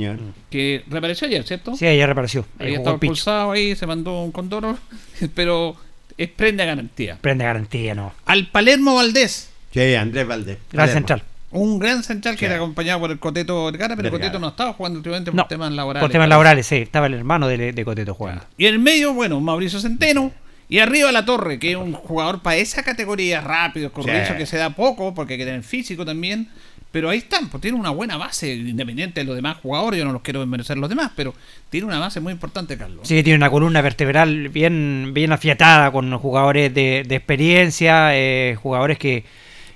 que 0.49 0.83
reapareció 0.87 1.27
ayer, 1.27 1.43
¿cierto? 1.43 1.75
Sí, 1.75 1.85
ayer 1.85 2.05
reapareció. 2.07 2.45
Ahí 2.57 2.77
Picho. 2.77 2.89
expulsado 2.89 3.51
ahí, 3.51 3.75
se 3.75 3.85
mandó 3.85 4.23
un 4.23 4.31
condoro, 4.31 4.77
pero 5.35 5.75
es 6.17 6.29
prenda 6.29 6.63
garantía. 6.65 7.17
Prende 7.19 7.43
garantía, 7.43 7.93
no. 7.93 8.13
Al 8.25 8.47
Palermo 8.47 8.95
Valdés, 8.95 9.49
Sí, 9.73 9.95
Andrés 9.95 10.25
Valdés. 10.27 10.57
Gran 10.71 10.87
Palermo. 10.87 10.93
central. 10.93 11.23
un 11.51 11.79
gran 11.79 12.01
central 12.03 12.37
que 12.37 12.45
era 12.45 12.55
acompañado 12.55 12.99
por 13.01 13.11
el 13.11 13.19
Coteto 13.19 13.65
Vergara, 13.65 13.95
pero 13.97 14.07
el 14.07 14.11
Vergara. 14.13 14.31
Coteto 14.31 14.39
no 14.39 14.47
estaba 14.49 14.71
jugando 14.73 14.99
últimamente 14.99 15.31
por 15.31 15.37
No, 15.37 15.45
temas 15.47 15.71
laborales. 15.73 16.01
Por 16.03 16.11
temas 16.11 16.29
laborales, 16.29 16.65
sí. 16.67 16.75
Estaba 16.77 17.07
el 17.07 17.13
hermano 17.13 17.47
de, 17.49 17.73
de 17.73 17.85
Coteto 17.85 18.13
jugando. 18.13 18.45
Y 18.57 18.67
en 18.67 18.73
el 18.75 18.79
medio, 18.79 19.13
bueno, 19.13 19.39
Mauricio 19.41 19.79
Centeno. 19.81 20.31
Y 20.69 20.79
arriba 20.79 21.11
la 21.11 21.25
torre, 21.25 21.59
que 21.59 21.71
es 21.71 21.75
un 21.75 21.91
jugador 21.91 22.41
para 22.41 22.55
esa 22.55 22.83
categoría 22.83 23.41
rápido, 23.41 23.91
corrizo, 23.91 24.27
Sí. 24.31 24.37
que 24.37 24.45
se 24.45 24.55
da 24.55 24.69
poco, 24.69 25.13
porque 25.13 25.33
hay 25.33 25.39
que 25.39 25.43
tener 25.45 25.63
físico 25.63 26.05
también. 26.05 26.47
Pero 26.91 27.09
ahí 27.09 27.19
están, 27.19 27.49
pues 27.49 27.61
tiene 27.61 27.77
una 27.77 27.89
buena 27.91 28.17
base, 28.17 28.53
independiente 28.53 29.21
de 29.21 29.25
los 29.25 29.35
demás 29.35 29.57
jugadores, 29.63 29.97
yo 29.97 30.05
no 30.05 30.11
los 30.11 30.21
quiero 30.21 30.41
desmerecer 30.41 30.77
los 30.77 30.89
demás, 30.89 31.11
pero 31.15 31.33
tiene 31.69 31.87
una 31.87 31.99
base 31.99 32.19
muy 32.19 32.33
importante, 32.33 32.77
Carlos. 32.77 33.07
Sí, 33.07 33.23
tiene 33.23 33.37
una 33.37 33.49
columna 33.49 33.81
vertebral 33.81 34.49
bien, 34.49 35.11
bien 35.13 35.31
afiatada 35.31 35.91
con 35.91 36.17
jugadores 36.17 36.73
de, 36.73 37.05
de 37.07 37.15
experiencia, 37.15 38.09
eh, 38.17 38.57
jugadores 38.61 38.97
que, 38.97 39.23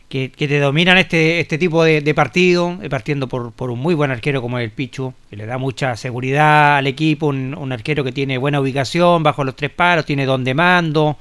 que, 0.09 0.29
que 0.29 0.47
te 0.49 0.59
dominan 0.59 0.97
este, 0.97 1.39
este 1.39 1.57
tipo 1.57 1.85
de, 1.85 2.01
de 2.01 2.13
partido, 2.13 2.77
eh, 2.81 2.89
partiendo 2.89 3.29
por, 3.29 3.53
por 3.53 3.71
un 3.71 3.79
muy 3.79 3.95
buen 3.95 4.11
arquero 4.11 4.41
como 4.41 4.59
el 4.59 4.71
Pichu, 4.71 5.13
que 5.29 5.37
le 5.37 5.45
da 5.45 5.57
mucha 5.57 5.95
seguridad 5.95 6.75
al 6.75 6.87
equipo, 6.87 7.27
un, 7.27 7.55
un 7.57 7.71
arquero 7.71 8.03
que 8.03 8.11
tiene 8.11 8.37
buena 8.37 8.59
ubicación 8.59 9.23
bajo 9.23 9.45
los 9.45 9.55
tres 9.55 9.71
paros, 9.71 10.05
tiene 10.05 10.25
don 10.25 10.43
de 10.43 10.53
mando. 10.53 11.17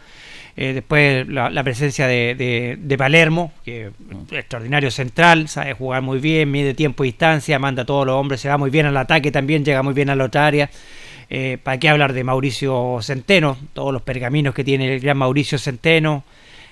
Eh, 0.56 0.72
después 0.72 1.26
la, 1.28 1.50
la 1.50 1.64
presencia 1.64 2.06
de, 2.06 2.34
de- 2.36 2.76
de 2.78 2.98
Palermo, 2.98 3.52
que 3.64 3.86
es 3.86 4.32
extraordinario 4.32 4.90
central, 4.90 5.48
sabe 5.48 5.74
jugar 5.74 6.02
muy 6.02 6.18
bien, 6.20 6.50
mide 6.50 6.74
tiempo 6.74 7.04
y 7.04 7.08
distancia, 7.08 7.58
manda 7.58 7.82
a 7.82 7.86
todos 7.86 8.06
los 8.06 8.14
hombres, 8.14 8.40
se 8.40 8.48
va 8.48 8.56
muy 8.56 8.70
bien 8.70 8.86
al 8.86 8.96
ataque 8.96 9.30
también, 9.32 9.64
llega 9.64 9.82
muy 9.82 9.94
bien 9.94 10.10
a 10.10 10.14
la 10.16 10.24
otra 10.24 10.46
área. 10.46 10.70
Eh, 11.30 11.58
¿Para 11.62 11.78
qué 11.78 11.88
hablar 11.88 12.12
de 12.12 12.22
Mauricio 12.22 12.98
Centeno? 13.02 13.56
Todos 13.72 13.92
los 13.92 14.02
pergaminos 14.02 14.54
que 14.54 14.62
tiene 14.62 14.94
el 14.94 15.00
gran 15.00 15.16
Mauricio 15.16 15.58
Centeno, 15.58 16.22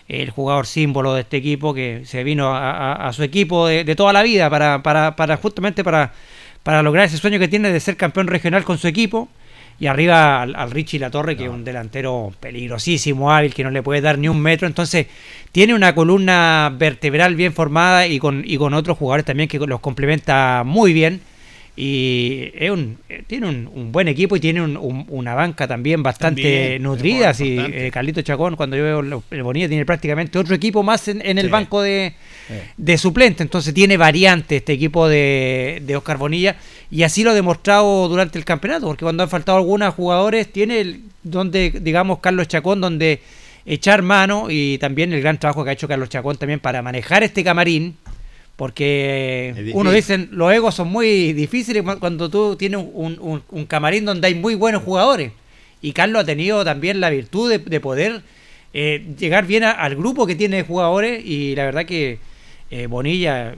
el 0.09 0.31
jugador 0.31 0.67
símbolo 0.67 1.15
de 1.15 1.23
este 1.23 1.39
equipo 1.39 1.73
que 1.75 2.03
se 2.05 2.23
vino 2.23 2.53
a, 2.55 3.11
su 3.15 3.23
equipo 3.23 3.67
de, 3.67 3.95
toda 3.97 4.13
la 4.13 4.23
vida 4.23 4.51
para, 4.51 4.83
para, 4.83 5.17
para 5.17 5.37
justamente 5.39 5.83
para, 5.83 6.13
para 6.63 6.83
lograr 6.83 7.07
ese 7.07 7.17
sueño 7.17 7.39
que 7.39 7.49
tiene 7.49 7.73
de 7.73 7.81
ser 7.81 7.97
campeón 7.97 8.27
regional 8.27 8.63
con 8.63 8.79
su 8.79 8.87
equipo. 8.89 9.29
Y 9.81 9.87
arriba 9.87 10.43
al, 10.43 10.71
Richie 10.71 10.99
La 10.99 11.11
Torre, 11.11 11.37
que 11.37 11.45
es 11.45 11.51
un 11.51 11.65
delantero 11.65 12.33
peligrosísimo, 12.39 13.33
hábil, 13.33 13.53
que 13.53 13.65
no 13.65 13.71
le 13.71 13.83
puede 13.83 14.01
dar 14.01 14.19
ni 14.19 14.29
un 14.29 14.41
metro. 14.41 14.67
Entonces, 14.69 15.07
tiene 15.51 15.75
una 15.75 15.95
columna 15.95 16.73
vertebral 16.77 17.35
bien 17.35 17.53
formada 17.53 18.07
y 18.07 18.19
con, 18.19 18.43
y 18.47 18.57
con 18.59 18.75
otros 18.75 18.97
jugadores 18.99 19.25
también 19.25 19.49
que 19.49 19.59
los 19.59 19.81
complementa 19.81 20.63
muy 20.65 20.93
bien 20.93 21.21
y 21.75 22.51
es 22.55 22.71
un, 22.71 22.99
tiene 23.27 23.49
un, 23.49 23.93
buen 23.93 24.07
equipo 24.07 24.37
y 24.37 24.41
tiene 24.41 24.61
una 24.63 25.35
banca 25.35 25.67
también 25.67 26.03
bastante 26.03 26.79
nutrida. 26.79 27.33
Eh, 27.39 27.91
Carlito 27.91 28.21
Chacón, 28.21 28.57
cuando 28.57 28.77
yo 28.77 28.83
veo 28.83 29.23
el 29.31 29.43
Bonilla, 29.43 29.69
tiene 29.69 29.87
prácticamente 29.87 30.39
otro 30.39 30.55
equipo 30.55 30.83
más 30.83 31.09
en, 31.09 31.39
el 31.39 31.49
banco 31.49 31.81
de, 31.81 32.13
de, 32.77 32.99
suplente. 32.99 33.43
Entonces 33.43 33.73
tiene 33.73 33.97
variante 33.97 34.57
este 34.57 34.75
equipo 34.75 35.09
de, 35.09 35.83
de, 35.87 35.97
Oscar 35.97 36.19
Bonilla. 36.19 36.57
Y 36.91 37.05
así 37.05 37.25
lo 37.25 37.31
ha 37.31 37.35
demostrado 37.35 38.07
durante 38.07 38.39
el 38.39 38.45
campeonato, 38.45 38.87
porque 38.87 39.07
cuando 39.07 39.23
han 39.23 39.31
faltado 39.31 39.57
algunos 39.57 39.95
jugadores, 39.95 40.53
tiene 40.53 40.81
el, 40.81 41.01
donde, 41.23 41.71
digamos, 41.81 42.19
Carlos 42.19 42.49
Chacón, 42.49 42.83
donde 42.83 43.21
echar 43.65 44.03
mano 44.03 44.49
y 44.51 44.77
también 44.79 45.13
el 45.13 45.23
gran 45.23 45.39
trabajo 45.39 45.65
que 45.65 45.71
ha 45.71 45.73
hecho 45.73 45.89
Carlos 45.89 46.09
Chacón 46.09 46.37
también 46.37 46.61
para 46.61 46.83
manejar 46.83 47.23
este 47.23 47.45
camarín 47.45 47.97
porque 48.63 49.73
uno 49.75 49.91
dice, 49.91 50.29
los 50.31 50.53
egos 50.53 50.77
son 50.77 50.87
muy 50.87 51.33
difíciles 51.33 51.83
cuando 51.99 52.31
tú 52.31 52.55
tienes 52.55 52.81
un, 52.93 53.67
camarín 53.67 54.05
donde 54.05 54.29
hay 54.29 54.37
muy 54.37 54.55
buenos 54.55 54.85
jugadores. 54.85 55.33
Y 55.81 55.91
Carlos 55.91 56.23
ha 56.23 56.25
tenido 56.25 56.65
también 56.65 57.01
la 57.01 57.11
virtud 57.11 57.51
de, 57.51 57.81
poder 57.81 58.23
eh, 58.73 59.05
llegar 59.19 59.47
bien 59.47 59.65
al 59.65 59.97
grupo 59.97 60.29
que 60.29 60.37
tiene 60.37 60.63
jugadores. 60.63 61.27
Y 61.27 61.57
la 61.57 61.65
verdad 61.65 61.87
que 61.87 62.21
eh, 62.71 62.87
Bonilla, 62.87 63.57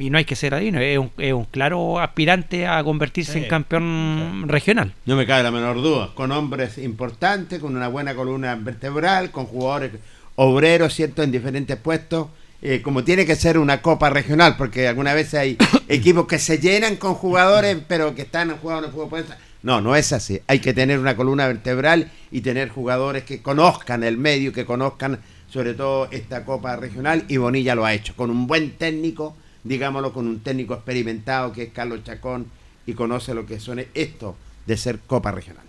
y 0.00 0.10
no 0.10 0.18
hay 0.18 0.24
que 0.24 0.34
ser 0.34 0.52
ahí, 0.52 0.72
es, 0.74 0.98
un, 0.98 1.44
claro 1.44 2.00
aspirante 2.00 2.66
a 2.66 2.82
convertirse 2.82 3.38
en 3.38 3.44
campeón 3.44 4.46
regional. 4.48 4.94
No 5.06 5.14
me 5.14 5.26
cabe 5.26 5.44
la 5.44 5.52
menor 5.52 5.76
duda. 5.80 6.10
Con 6.16 6.32
hombres 6.32 6.76
importantes, 6.78 7.60
con 7.60 7.76
una 7.76 7.86
buena 7.86 8.16
columna 8.16 8.56
vertebral, 8.56 9.30
con 9.30 9.46
jugadores 9.46 9.92
obreros, 10.34 10.92
¿cierto?, 10.92 11.22
en 11.22 11.30
diferentes 11.30 11.76
puestos 11.76 12.26
eh, 12.60 12.82
como 12.82 13.04
tiene 13.04 13.24
que 13.24 13.36
ser 13.36 13.58
una 13.58 13.82
copa 13.82 14.10
regional, 14.10 14.56
porque 14.56 14.88
alguna 14.88 15.14
veces 15.14 15.34
hay 15.34 15.58
equipos 15.88 16.26
que 16.26 16.38
se 16.38 16.58
llenan 16.58 16.96
con 16.96 17.14
jugadores, 17.14 17.78
pero 17.86 18.14
que 18.14 18.22
están 18.22 18.56
jugando 18.58 18.86
en 18.86 18.90
el 18.90 19.00
fútbol. 19.00 19.24
No, 19.62 19.80
no 19.80 19.96
es 19.96 20.12
así. 20.12 20.40
Hay 20.46 20.60
que 20.60 20.72
tener 20.72 20.98
una 20.98 21.16
columna 21.16 21.46
vertebral 21.46 22.10
y 22.30 22.40
tener 22.40 22.68
jugadores 22.68 23.24
que 23.24 23.42
conozcan 23.42 24.02
el 24.04 24.16
medio, 24.16 24.52
que 24.52 24.64
conozcan 24.64 25.20
sobre 25.48 25.74
todo 25.74 26.08
esta 26.10 26.44
copa 26.44 26.76
regional, 26.76 27.24
y 27.28 27.38
Bonilla 27.38 27.74
lo 27.74 27.86
ha 27.86 27.94
hecho, 27.94 28.14
con 28.14 28.30
un 28.30 28.46
buen 28.46 28.72
técnico, 28.72 29.34
digámoslo, 29.64 30.12
con 30.12 30.26
un 30.26 30.40
técnico 30.40 30.74
experimentado 30.74 31.52
que 31.52 31.64
es 31.64 31.72
Carlos 31.72 32.04
Chacón, 32.04 32.46
y 32.86 32.94
conoce 32.94 33.34
lo 33.34 33.46
que 33.46 33.60
son 33.60 33.84
esto 33.94 34.36
de 34.66 34.76
ser 34.76 34.98
copa 35.00 35.30
regional. 35.30 35.67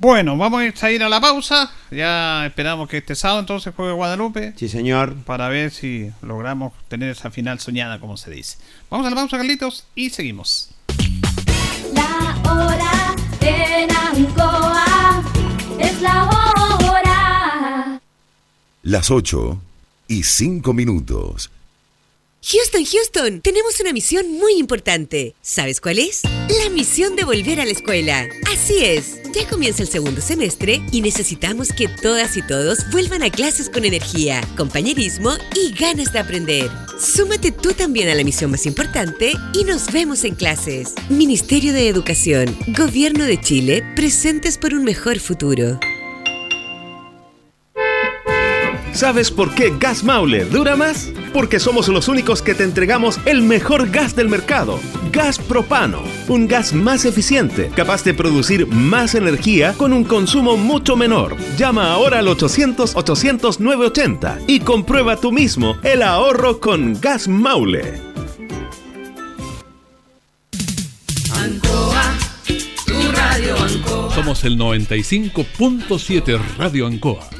Bueno, 0.00 0.38
vamos 0.38 0.62
a 0.82 0.90
ir 0.90 1.02
a 1.02 1.10
la 1.10 1.20
pausa. 1.20 1.70
Ya 1.90 2.46
esperamos 2.46 2.88
que 2.88 2.96
este 2.96 3.14
sábado 3.14 3.40
entonces 3.40 3.74
juegue 3.76 3.92
Guadalupe. 3.92 4.54
Sí, 4.56 4.66
señor. 4.66 5.14
Para 5.24 5.50
ver 5.50 5.70
si 5.70 6.10
logramos 6.22 6.72
tener 6.88 7.10
esa 7.10 7.30
final 7.30 7.60
soñada, 7.60 8.00
como 8.00 8.16
se 8.16 8.30
dice. 8.30 8.56
Vamos 8.88 9.06
a 9.06 9.10
la 9.10 9.16
pausa, 9.16 9.36
Carlitos, 9.36 9.84
y 9.94 10.08
seguimos. 10.08 10.70
La 11.92 12.34
hora 12.50 13.14
en 13.42 13.90
Ancoa 13.94 15.22
es 15.78 16.00
la 16.00 16.24
hora. 16.24 18.00
Las 18.82 19.10
8 19.10 19.60
y 20.08 20.22
5 20.22 20.72
minutos. 20.72 21.50
Houston, 22.42 22.86
Houston, 22.86 23.40
tenemos 23.42 23.78
una 23.80 23.92
misión 23.92 24.32
muy 24.32 24.54
importante. 24.54 25.34
¿Sabes 25.42 25.78
cuál 25.78 25.98
es? 25.98 26.22
La 26.24 26.70
misión 26.70 27.14
de 27.14 27.24
volver 27.24 27.60
a 27.60 27.66
la 27.66 27.72
escuela. 27.72 28.26
Así 28.50 28.82
es, 28.82 29.19
ya 29.32 29.48
comienza 29.48 29.82
el 29.82 29.88
segundo 29.88 30.20
semestre 30.20 30.82
y 30.90 31.00
necesitamos 31.00 31.72
que 31.72 31.88
todas 31.88 32.36
y 32.36 32.42
todos 32.42 32.90
vuelvan 32.90 33.22
a 33.22 33.30
clases 33.30 33.68
con 33.68 33.84
energía, 33.84 34.40
compañerismo 34.56 35.32
y 35.54 35.72
ganas 35.72 36.12
de 36.12 36.18
aprender. 36.18 36.70
Súmate 36.98 37.52
tú 37.52 37.72
también 37.72 38.08
a 38.08 38.14
la 38.14 38.24
misión 38.24 38.50
más 38.50 38.66
importante 38.66 39.32
y 39.54 39.64
nos 39.64 39.92
vemos 39.92 40.24
en 40.24 40.34
clases. 40.34 40.94
Ministerio 41.08 41.72
de 41.72 41.88
Educación, 41.88 42.56
Gobierno 42.68 43.24
de 43.24 43.40
Chile, 43.40 43.84
presentes 43.94 44.58
por 44.58 44.74
un 44.74 44.84
mejor 44.84 45.18
futuro. 45.20 45.78
¿Sabes 48.92 49.30
por 49.30 49.54
qué 49.54 49.72
Gas 49.78 50.02
Maule 50.04 50.44
dura 50.44 50.76
más? 50.76 51.10
Porque 51.32 51.58
somos 51.60 51.88
los 51.88 52.08
únicos 52.08 52.42
que 52.42 52.54
te 52.54 52.64
entregamos 52.64 53.18
el 53.24 53.40
mejor 53.40 53.88
gas 53.90 54.16
del 54.16 54.28
mercado, 54.28 54.80
gas 55.12 55.38
propano, 55.38 56.02
un 56.28 56.48
gas 56.48 56.72
más 56.72 57.04
eficiente, 57.04 57.70
capaz 57.74 58.02
de 58.02 58.14
producir 58.14 58.66
más 58.66 59.14
energía 59.14 59.74
con 59.74 59.92
un 59.92 60.02
consumo 60.02 60.56
mucho 60.56 60.96
menor. 60.96 61.36
Llama 61.56 61.92
ahora 61.92 62.18
al 62.18 62.26
800-800-980 62.26 64.40
y 64.48 64.58
comprueba 64.60 65.14
tú 65.16 65.30
mismo 65.30 65.76
el 65.84 66.02
ahorro 66.02 66.58
con 66.58 67.00
Gas 67.00 67.28
Maule. 67.28 68.00
Ancoa, 71.32 72.12
tu 72.86 73.12
radio 73.12 73.56
Ancoa. 73.56 74.12
Somos 74.14 74.42
el 74.44 74.58
95.7 74.58 76.40
Radio 76.58 76.88
Ancoa 76.88 77.39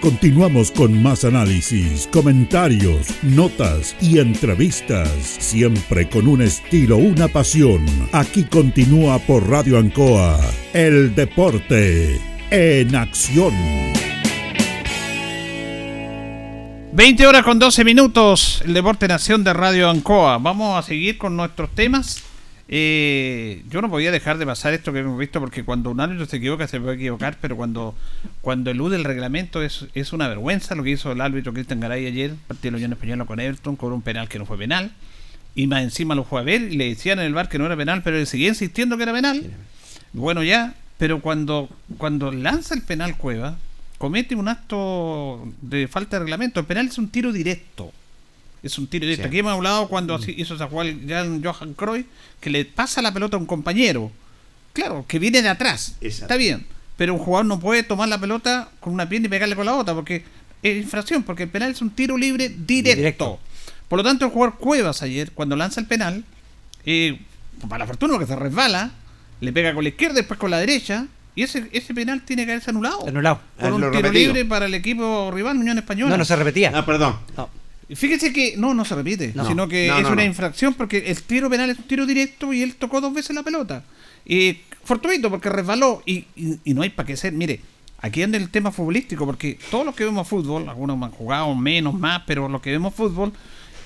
Continuamos 0.00 0.70
con 0.70 1.02
más 1.02 1.24
análisis, 1.24 2.08
comentarios, 2.12 3.08
notas 3.22 3.96
y 4.00 4.20
entrevistas, 4.20 5.08
siempre 5.18 6.08
con 6.08 6.28
un 6.28 6.40
estilo, 6.40 6.98
una 6.98 7.26
pasión. 7.26 7.84
Aquí 8.12 8.44
continúa 8.44 9.18
por 9.18 9.48
Radio 9.50 9.76
Ancoa, 9.76 10.38
el 10.72 11.16
deporte 11.16 12.20
en 12.50 12.94
acción. 12.94 13.52
20 16.92 17.26
horas 17.26 17.42
con 17.42 17.58
12 17.58 17.84
minutos, 17.84 18.62
el 18.64 18.74
Deporte 18.74 19.08
Nación 19.08 19.42
de 19.42 19.52
Radio 19.52 19.90
Ancoa. 19.90 20.38
Vamos 20.38 20.78
a 20.78 20.86
seguir 20.86 21.18
con 21.18 21.36
nuestros 21.36 21.74
temas. 21.74 22.27
Eh, 22.70 23.62
yo 23.70 23.80
no 23.80 23.88
podía 23.88 24.12
dejar 24.12 24.36
de 24.36 24.44
pasar 24.44 24.74
esto 24.74 24.92
que 24.92 24.98
hemos 24.98 25.18
visto 25.18 25.40
porque 25.40 25.64
cuando 25.64 25.90
un 25.90 26.00
árbitro 26.00 26.26
se 26.26 26.36
equivoca 26.36 26.68
se 26.68 26.78
puede 26.78 26.96
equivocar, 26.96 27.38
pero 27.40 27.56
cuando, 27.56 27.94
cuando 28.42 28.70
elude 28.70 28.96
el 28.96 29.04
reglamento 29.04 29.62
es, 29.62 29.86
es 29.94 30.12
una 30.12 30.28
vergüenza 30.28 30.74
lo 30.74 30.82
que 30.82 30.90
hizo 30.90 31.12
el 31.12 31.20
árbitro 31.22 31.54
Cristian 31.54 31.80
Garay 31.80 32.06
ayer, 32.06 32.34
partido 32.46 32.68
de 32.68 32.70
la 32.72 32.76
Unión 32.76 32.92
Española 32.92 33.24
con 33.24 33.40
Everton, 33.40 33.76
cobró 33.76 33.94
un 33.94 34.02
penal 34.02 34.28
que 34.28 34.38
no 34.38 34.44
fue 34.44 34.58
penal, 34.58 34.92
y 35.54 35.66
más 35.66 35.82
encima 35.82 36.14
lo 36.14 36.24
fue 36.24 36.40
a 36.40 36.44
ver 36.44 36.62
y 36.62 36.76
le 36.76 36.90
decían 36.90 37.18
en 37.18 37.26
el 37.26 37.34
bar 37.34 37.48
que 37.48 37.58
no 37.58 37.66
era 37.66 37.76
penal, 37.76 38.02
pero 38.02 38.18
él 38.18 38.26
seguía 38.26 38.48
insistiendo 38.48 38.96
que 38.96 39.02
era 39.02 39.12
penal. 39.12 39.50
Bueno, 40.12 40.42
ya 40.42 40.74
Pero 40.98 41.20
cuando, 41.20 41.68
cuando 41.96 42.32
lanza 42.32 42.74
el 42.74 42.82
penal 42.82 43.16
Cueva, 43.16 43.56
comete 43.98 44.34
un 44.34 44.48
acto 44.48 45.48
de 45.62 45.88
falta 45.88 46.16
de 46.16 46.20
reglamento. 46.20 46.60
El 46.60 46.66
penal 46.66 46.88
es 46.88 46.98
un 46.98 47.08
tiro 47.08 47.32
directo. 47.32 47.92
Es 48.62 48.78
un 48.78 48.86
tiro 48.86 49.04
directo. 49.04 49.24
Sí. 49.24 49.28
Aquí 49.28 49.38
hemos 49.38 49.52
hablado 49.52 49.88
cuando 49.88 50.14
así 50.14 50.34
hizo 50.36 50.54
esa 50.54 50.66
jugada 50.66 50.92
Jan 51.06 51.42
Johan 51.42 51.74
Cruyff, 51.74 52.06
que 52.40 52.50
le 52.50 52.64
pasa 52.64 53.02
la 53.02 53.12
pelota 53.12 53.36
a 53.36 53.40
un 53.40 53.46
compañero. 53.46 54.10
Claro, 54.72 55.04
que 55.08 55.18
viene 55.18 55.42
de 55.42 55.48
atrás. 55.48 55.96
Exacto. 56.00 56.24
Está 56.24 56.36
bien. 56.36 56.66
Pero 56.96 57.14
un 57.14 57.20
jugador 57.20 57.46
no 57.46 57.60
puede 57.60 57.84
tomar 57.84 58.08
la 58.08 58.18
pelota 58.18 58.70
con 58.80 58.92
una 58.92 59.08
pierna 59.08 59.26
y 59.26 59.30
pegarle 59.30 59.54
con 59.54 59.66
la 59.66 59.76
otra, 59.76 59.94
porque 59.94 60.24
es 60.62 60.76
infracción, 60.76 61.22
porque 61.22 61.44
el 61.44 61.48
penal 61.48 61.70
es 61.70 61.80
un 61.80 61.90
tiro 61.90 62.16
libre 62.16 62.48
directo. 62.48 62.96
Directo. 62.96 63.40
Por 63.88 63.98
lo 63.98 64.02
tanto, 64.02 64.24
el 64.24 64.32
jugador 64.32 64.58
Cuevas 64.58 65.02
ayer, 65.02 65.30
cuando 65.32 65.56
lanza 65.56 65.80
el 65.80 65.86
penal, 65.86 66.24
eh, 66.84 67.20
para 67.68 67.80
la 67.80 67.86
fortuna, 67.86 68.14
porque 68.14 68.26
se 68.26 68.36
resbala, 68.36 68.90
le 69.40 69.52
pega 69.52 69.72
con 69.74 69.84
la 69.84 69.90
izquierda, 69.90 70.16
después 70.16 70.38
con 70.38 70.50
la 70.50 70.58
derecha, 70.58 71.06
y 71.34 71.42
ese, 71.42 71.68
ese 71.72 71.94
penal 71.94 72.22
tiene 72.22 72.44
que 72.44 72.52
haberse 72.52 72.70
anulado. 72.70 73.06
Anulado. 73.06 73.40
Por 73.58 73.72
un 73.72 73.80
tiro 73.80 73.92
repetido. 73.92 74.32
libre 74.32 74.44
para 74.44 74.66
el 74.66 74.74
equipo 74.74 75.30
rival, 75.32 75.56
Unión 75.56 75.78
Española. 75.78 76.10
No, 76.10 76.18
no 76.18 76.24
se 76.24 76.34
repetía. 76.34 76.72
Ah, 76.74 76.84
perdón. 76.84 77.16
Fíjese 77.94 78.32
que 78.32 78.54
no, 78.56 78.74
no 78.74 78.84
se 78.84 78.94
repite, 78.94 79.32
No. 79.34 79.46
sino 79.46 79.66
que 79.68 79.88
No, 79.88 79.96
es 79.96 80.02
no, 80.02 80.10
una 80.12 80.24
infracción 80.24 80.74
porque 80.74 81.10
el 81.10 81.22
tiro 81.22 81.48
penal 81.48 81.70
es 81.70 81.78
un 81.78 81.84
tiro 81.84 82.04
directo 82.06 82.52
y 82.52 82.62
él 82.62 82.74
tocó 82.74 83.00
dos 83.00 83.14
veces 83.14 83.34
la 83.34 83.42
pelota. 83.42 83.82
Y 84.26 84.58
fortuito 84.84 85.30
porque 85.30 85.48
resbaló 85.48 86.02
y, 86.04 86.24
y- 86.36 86.58
y 86.64 86.74
no 86.74 86.82
hay 86.82 86.90
para 86.90 87.06
qué 87.06 87.16
ser. 87.16 87.32
Mire, 87.32 87.60
aquí 88.00 88.22
anda 88.22 88.36
el 88.36 88.50
tema 88.50 88.70
futbolístico 88.72 89.24
porque 89.24 89.58
todos 89.70 89.86
los 89.86 89.94
que 89.94 90.04
vemos 90.04 90.28
fútbol, 90.28 90.68
algunos 90.68 91.02
han 91.02 91.10
jugado 91.12 91.54
menos, 91.54 91.94
más, 91.94 92.22
pero 92.26 92.48
los 92.48 92.60
que 92.60 92.70
vemos 92.72 92.94
fútbol, 92.94 93.32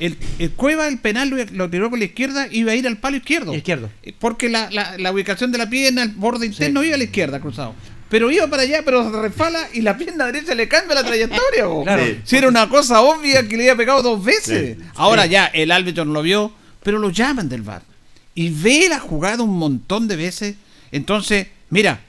el, 0.00 0.16
el 0.40 0.50
Cueva, 0.50 0.88
el 0.88 0.98
penal 0.98 1.28
lo, 1.28 1.36
lo 1.52 1.70
tiró 1.70 1.88
con 1.88 2.00
la 2.00 2.06
izquierda 2.06 2.48
iba 2.50 2.72
a 2.72 2.74
ir 2.74 2.88
al 2.88 2.96
palo 2.98 3.16
izquierdo. 3.18 3.54
Izquierdo. 3.54 3.88
Porque 4.18 4.48
la, 4.48 4.68
la- 4.72 4.98
la 4.98 5.12
ubicación 5.12 5.52
de 5.52 5.58
la 5.58 5.70
pierna, 5.70 6.02
el 6.02 6.08
borde 6.10 6.46
interno 6.46 6.82
iba 6.82 6.96
a 6.96 6.98
la 6.98 7.04
izquierda 7.04 7.38
cruzado. 7.40 7.74
Pero 8.12 8.30
iba 8.30 8.46
para 8.46 8.62
allá, 8.62 8.82
pero 8.84 9.10
se 9.10 9.20
resbala 9.22 9.68
y 9.72 9.80
la 9.80 9.96
pierna 9.96 10.26
derecha 10.26 10.54
le 10.54 10.68
cambia 10.68 10.94
la 10.96 11.02
trayectoria. 11.04 11.64
bo. 11.66 11.82
Claro. 11.82 12.04
Sí. 12.04 12.20
Si 12.24 12.36
era 12.36 12.46
una 12.46 12.68
cosa 12.68 13.00
obvia 13.00 13.48
que 13.48 13.56
le 13.56 13.62
había 13.64 13.76
pegado 13.76 14.02
dos 14.02 14.22
veces. 14.22 14.76
Sí. 14.76 14.84
Ahora 14.96 15.24
ya 15.26 15.46
el 15.46 15.70
árbitro 15.70 16.04
no 16.04 16.12
lo 16.12 16.20
vio, 16.22 16.52
pero 16.82 16.98
lo 16.98 17.08
llaman 17.08 17.48
del 17.48 17.62
bar. 17.62 17.80
Y 18.34 18.50
ve 18.50 18.86
la 18.90 19.00
jugada 19.00 19.42
un 19.42 19.56
montón 19.58 20.08
de 20.08 20.16
veces. 20.16 20.56
Entonces, 20.90 21.46
mira, 21.70 22.00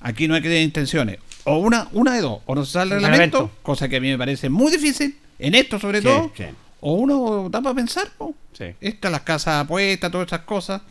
aquí 0.00 0.26
no 0.26 0.34
hay 0.34 0.42
que 0.42 0.48
tener 0.48 0.64
intenciones. 0.64 1.18
O 1.44 1.58
una, 1.58 1.86
una 1.92 2.14
de 2.14 2.22
dos. 2.22 2.40
O 2.46 2.54
no 2.56 2.64
se 2.64 2.72
sale 2.72 2.96
el 2.96 3.00
reglamento, 3.02 3.38
Reglamento. 3.38 3.62
cosa 3.62 3.88
que 3.88 3.96
a 3.96 4.00
mí 4.00 4.10
me 4.10 4.18
parece 4.18 4.48
muy 4.50 4.70
difícil, 4.72 5.16
en 5.38 5.54
esto 5.54 5.78
sobre 5.78 5.98
Sí, 5.98 6.04
todo. 6.04 6.32
sí. 6.36 6.44
O 6.80 6.94
uno 6.94 7.48
da 7.48 7.60
para 7.62 7.74
pensar, 7.76 8.10
po. 8.18 8.34
Sí. 8.58 8.64
Estas 8.80 9.12
las 9.12 9.20
casas 9.22 9.62
apuestas, 9.64 10.10
todas 10.10 10.26
esas 10.26 10.40
cosas. 10.40 10.82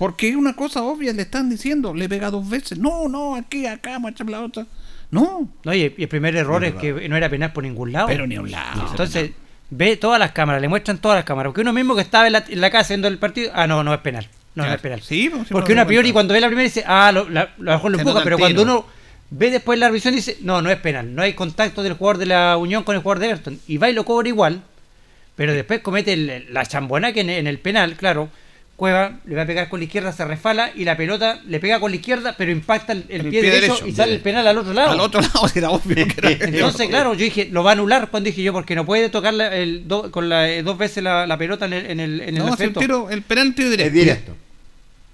Porque 0.00 0.30
es 0.30 0.34
una 0.36 0.56
cosa 0.56 0.82
obvia, 0.82 1.12
le 1.12 1.20
están 1.22 1.50
diciendo, 1.50 1.92
le 1.92 2.08
pega 2.08 2.30
dos 2.30 2.48
veces. 2.48 2.78
No, 2.78 3.06
no, 3.08 3.34
aquí, 3.36 3.66
acá, 3.66 3.98
macha 3.98 4.24
la 4.24 4.40
otra. 4.40 4.66
No, 5.10 5.46
No, 5.62 5.74
y, 5.74 5.92
y 5.96 6.02
el 6.04 6.08
primer 6.08 6.34
error 6.36 6.62
No, 6.62 6.66
es 6.66 6.74
que 6.74 7.06
no 7.08 7.16
era 7.16 7.28
penal 7.28 7.52
por 7.52 7.62
ningún 7.64 7.92
lado. 7.92 8.06
pero 8.08 8.26
ni 8.26 8.36
a 8.36 8.40
un 8.40 8.50
lado. 8.50 8.86
Entonces, 8.90 9.32
ve 9.68 9.96
todas 9.98 10.18
las 10.18 10.32
cámaras, 10.32 10.62
le 10.62 10.68
muestran 10.68 10.96
todas 10.98 11.16
las 11.18 11.24
cámaras. 11.26 11.50
Porque 11.50 11.60
uno 11.60 11.72
mismo 11.74 11.94
que 11.94 12.00
estaba 12.00 12.26
en 12.26 12.32
la, 12.32 12.44
en 12.48 12.60
la 12.62 12.70
casa 12.70 12.88
viendo 12.94 13.08
el 13.08 13.18
partido, 13.18 13.52
ah, 13.54 13.66
no, 13.66 13.84
no 13.84 13.92
es 13.92 14.00
penal. 14.00 14.26
No, 14.54 14.64
no 14.64 14.72
es 14.72 14.80
penal. 14.80 15.02
Sí, 15.02 15.28
pues, 15.30 15.48
sí, 15.48 15.52
Porque 15.52 15.72
uno 15.74 15.82
a 15.82 15.86
priori 15.86 16.08
cuenta. 16.08 16.14
cuando 16.14 16.34
ve 16.34 16.40
la 16.40 16.46
primera 16.48 16.64
dice, 16.64 16.82
ah, 16.86 17.12
lo, 17.12 17.28
la, 17.28 17.50
lo 17.58 17.70
mejor 17.72 17.90
lo 17.92 17.98
empuja, 17.98 18.22
pero 18.24 18.38
cuando 18.38 18.62
uno 18.62 18.86
ve 19.30 19.50
después 19.50 19.78
la 19.78 19.88
revisión 19.88 20.14
dice, 20.14 20.38
no, 20.40 20.62
no 20.62 20.70
es 20.70 20.78
penal. 20.78 21.14
No 21.14 21.20
hay 21.22 21.34
contacto 21.34 21.82
del 21.82 21.92
jugador 21.92 22.16
de 22.18 22.26
la 22.26 22.56
Unión 22.56 22.84
con 22.84 22.96
el 22.96 23.02
jugador 23.02 23.18
de 23.20 23.26
Everton. 23.26 23.60
Y 23.68 23.76
va 23.76 23.90
y 23.90 23.92
lo 23.92 24.04
cobra 24.06 24.28
igual, 24.28 24.62
pero 25.36 25.52
después 25.52 25.80
comete 25.80 26.14
el- 26.14 26.46
la 26.54 26.64
chambona 26.64 27.12
que 27.12 27.20
en, 27.20 27.28
en 27.30 27.46
el 27.46 27.58
penal, 27.58 27.96
claro. 27.96 28.28
Cueva 28.80 29.18
le 29.26 29.36
va 29.36 29.42
a 29.42 29.46
pegar 29.46 29.68
con 29.68 29.78
la 29.78 29.84
izquierda, 29.84 30.10
se 30.10 30.24
resfala 30.24 30.70
y 30.74 30.84
la 30.86 30.96
pelota 30.96 31.38
le 31.46 31.60
pega 31.60 31.78
con 31.80 31.90
la 31.90 31.96
izquierda, 31.96 32.34
pero 32.38 32.50
impacta 32.50 32.94
el, 32.94 33.04
el 33.10 33.26
El 33.26 33.28
pie, 33.28 33.40
pie 33.42 33.50
derecho, 33.50 33.74
derecho. 33.74 33.86
y 33.88 33.92
sale 33.92 34.14
el 34.14 34.20
penal 34.20 34.46
al 34.46 34.56
otro 34.56 34.72
lado. 34.72 34.90
Al 34.92 35.00
otro 35.00 35.20
lado 35.20 35.46
era 35.54 35.68
obvio 35.68 36.06
que 36.06 36.14
era. 36.16 36.30
Entonces, 36.46 36.88
claro, 36.88 37.12
yo 37.12 37.24
dije, 37.24 37.48
lo 37.52 37.62
va 37.62 37.72
a 37.72 37.74
anular 37.74 38.08
cuando 38.08 38.28
dije 38.28 38.42
yo, 38.42 38.54
porque 38.54 38.74
no 38.74 38.86
puede 38.86 39.10
tocar 39.10 39.34
la- 39.34 39.54
el 39.54 39.86
do- 39.86 40.10
con 40.10 40.30
la, 40.30 40.48
eh, 40.48 40.62
dos 40.62 40.78
veces 40.78 41.02
la, 41.04 41.26
la 41.26 41.36
pelota 41.36 41.66
en 41.66 41.74
el, 41.74 41.90
en 41.90 42.00
el, 42.00 42.20
en 42.22 42.28
el 42.28 42.34
No, 42.38 42.48
el, 42.48 42.54
efecto. 42.54 42.80
tiro, 42.80 43.10
el 43.10 43.20
penal 43.20 43.54
tiro 43.54 43.68
directo. 43.68 43.86
Es 43.88 43.92
directo. 43.92 44.36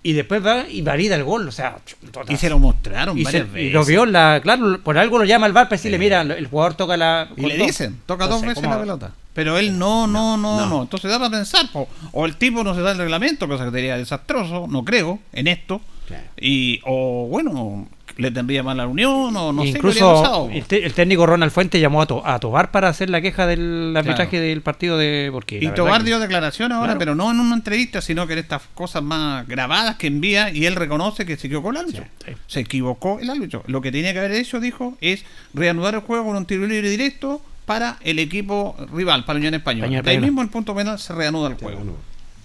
Y 0.08 0.12
después 0.12 0.44
va 0.44 0.68
y 0.68 0.82
valida 0.82 1.16
el 1.16 1.24
gol, 1.24 1.48
o 1.48 1.52
sea, 1.52 1.78
total. 2.12 2.32
Y 2.32 2.36
se 2.36 2.48
lo 2.48 2.58
mostraron 2.60 3.18
Y, 3.18 3.24
se- 3.24 3.24
varias 3.24 3.46
y 3.48 3.50
veces. 3.54 3.72
lo 3.72 3.84
vio, 3.84 4.06
la, 4.06 4.38
claro, 4.42 4.80
por 4.82 4.96
algo 4.98 5.18
lo 5.18 5.24
llama 5.24 5.46
al 5.46 5.52
bar 5.52 5.66
para 5.66 5.76
decirle, 5.78 5.98
mira, 5.98 6.20
el 6.22 6.46
jugador 6.46 6.74
toca 6.74 6.96
la... 6.96 7.28
Y 7.36 7.40
le 7.46 7.58
dos. 7.58 7.66
dicen, 7.66 8.00
toca 8.06 8.24
Entonces, 8.24 8.46
dos 8.46 8.54
veces 8.56 8.70
la 8.70 8.78
pelota. 8.80 9.12
Pero 9.34 9.58
él 9.58 9.76
no, 9.78 10.06
no, 10.06 10.36
no, 10.36 10.58
no, 10.60 10.66
no. 10.66 10.82
Entonces 10.82 11.10
da 11.10 11.18
para 11.18 11.30
pensar, 11.30 11.66
po. 11.72 11.88
o 12.12 12.24
el 12.24 12.36
tipo 12.36 12.62
no 12.62 12.74
se 12.74 12.82
da 12.82 12.92
el 12.92 12.98
reglamento, 12.98 13.48
cosa 13.48 13.64
que 13.64 13.70
sería 13.72 13.96
desastroso, 13.98 14.66
no 14.68 14.84
creo, 14.84 15.18
en 15.32 15.48
esto. 15.48 15.80
Claro. 16.06 16.22
Y, 16.40 16.80
o 16.84 17.26
bueno, 17.28 17.88
le 18.16 18.30
tendría 18.30 18.62
mal 18.62 18.80
a 18.80 18.84
la 18.84 18.88
unión, 18.88 19.36
o 19.36 19.52
no 19.52 19.62
sé 19.62 19.72
qué 19.72 19.76
Incluso 19.78 20.48
el, 20.50 20.64
te- 20.64 20.86
el 20.86 20.94
técnico 20.94 21.26
Ronald 21.26 21.52
Fuente 21.52 21.78
llamó 21.80 22.00
a, 22.02 22.06
To- 22.06 22.26
a 22.26 22.38
Tobar 22.40 22.70
para 22.70 22.88
hacer 22.88 23.10
la 23.10 23.20
queja 23.20 23.46
del 23.46 23.94
arbitraje 23.96 24.40
del 24.40 24.62
partido 24.62 24.96
de... 24.96 25.28
Porque 25.32 25.58
Y 25.62 25.68
Tobar 25.68 26.00
que- 26.00 26.06
dio 26.06 26.18
declaración 26.18 26.72
ahora, 26.72 26.86
Claro. 26.88 26.98
pero 26.98 27.14
no 27.14 27.30
en 27.30 27.40
una 27.40 27.54
entrevista, 27.54 28.00
sino 28.00 28.26
que 28.26 28.32
en 28.32 28.38
estas 28.38 28.62
cosas 28.74 29.02
más 29.02 29.46
grabadas 29.46 29.96
que 29.96 30.06
envía 30.06 30.50
y 30.50 30.64
él 30.66 30.76
reconoce 30.76 31.26
que 31.26 31.36
se 31.36 31.46
equivocó 31.48 31.70
el 31.70 31.76
árbitro. 31.76 32.04
Sí, 32.24 32.32
sí. 32.32 32.36
Se 32.46 32.60
equivocó 32.60 33.18
el 33.20 33.28
árbitro. 33.28 33.62
Lo 33.66 33.80
que 33.82 33.92
tenía 33.92 34.12
que 34.14 34.18
haber 34.20 34.32
hecho, 34.32 34.60
dijo, 34.60 34.96
es 35.00 35.24
reanudar 35.52 35.94
el 35.94 36.00
juego 36.00 36.24
con 36.26 36.36
un 36.36 36.46
tiro 36.46 36.66
libre 36.66 36.88
directo 36.88 37.42
para 37.66 37.96
el 38.02 38.18
equipo 38.18 38.76
rival, 38.94 39.24
para 39.24 39.34
la 39.34 39.40
Unión 39.40 39.54
Española. 39.54 39.88
Unión 39.88 40.04
De 40.04 40.10
ahí 40.12 40.18
mismo 40.20 40.40
el 40.40 40.48
punto 40.48 40.74
penal 40.74 40.98
se 40.98 41.12
reanuda 41.14 41.48
el 41.48 41.54
juego. 41.56 41.80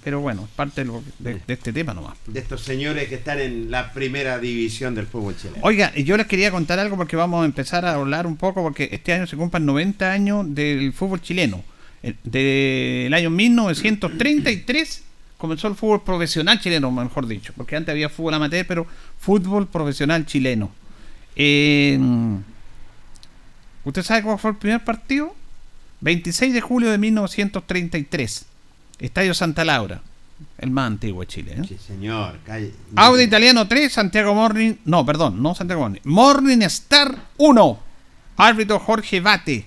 Pero 0.04 0.20
bueno, 0.20 0.48
parte 0.56 0.82
de, 0.82 0.88
lo- 0.88 1.04
de- 1.20 1.42
de 1.46 1.54
este 1.54 1.72
tema 1.72 1.94
nomás. 1.94 2.18
De 2.26 2.40
estos 2.40 2.62
señores 2.64 3.08
que 3.08 3.16
están 3.16 3.40
en 3.40 3.70
la 3.70 3.94
primera 3.94 4.40
división 4.40 4.96
del 4.96 5.06
fútbol 5.06 5.36
chileno. 5.38 5.60
Oiga, 5.62 5.92
y 5.96 6.04
yo 6.04 6.18
les 6.18 6.26
quería 6.28 6.50
contar 6.50 6.80
algo 6.80 6.98
porque 6.98 7.16
vamos 7.16 7.44
a 7.44 7.46
empezar 7.46 7.86
a 7.86 7.94
hablar 7.94 8.26
un 8.26 8.36
poco 8.38 8.64
porque 8.64 8.90
este 8.92 9.14
año 9.14 9.28
se 9.28 9.38
cumplen 9.38 9.66
90 9.66 10.12
años 10.12 10.46
del 10.56 10.92
fútbol 10.94 11.22
chileno. 11.22 11.64
Del 12.24 13.14
año 13.14 13.30
1933 13.30 15.04
comenzó 15.38 15.68
el 15.68 15.76
fútbol 15.76 16.04
profesional 16.04 16.60
chileno, 16.60 16.92
mejor 16.92 17.28
dicho, 17.28 17.54
porque 17.56 17.76
antes 17.76 17.92
había 17.94 18.10
fútbol 18.10 18.34
amateur, 18.34 18.66
pero 18.66 18.88
fútbol 19.20 19.68
profesional 19.68 20.26
chileno. 20.26 20.72
Eh, 21.36 22.00
¿Usted 23.84 24.04
sabe 24.04 24.24
cuál 24.24 24.40
fue 24.40 24.52
el 24.52 24.58
primer 24.58 24.84
partido? 24.84 25.36
26 26.02 26.54
de 26.54 26.62
julio 26.62 26.90
de 26.92 26.98
1933. 26.98 28.46
Estadio 29.02 29.34
Santa 29.34 29.66
Laura, 29.66 30.02
el 30.58 30.70
más 30.72 30.88
antiguo 30.88 31.22
de 31.22 31.28
Chile. 31.28 31.56
¿eh? 31.58 31.62
Sí, 31.68 31.78
señor. 31.78 32.40
calle- 32.46 32.72
Auda 32.96 33.22
Italiano 33.24 33.68
3, 33.68 33.92
Santiago 33.92 34.34
Morning. 34.34 34.76
No, 34.86 35.06
perdón, 35.06 35.42
no 35.42 35.54
Santiago 35.56 35.82
Morning. 35.82 36.02
Morning 36.04 36.62
Star 36.64 37.16
1. 37.38 37.80
Árbitro 38.38 38.80
Jorge 38.80 39.20
Bate. 39.20 39.66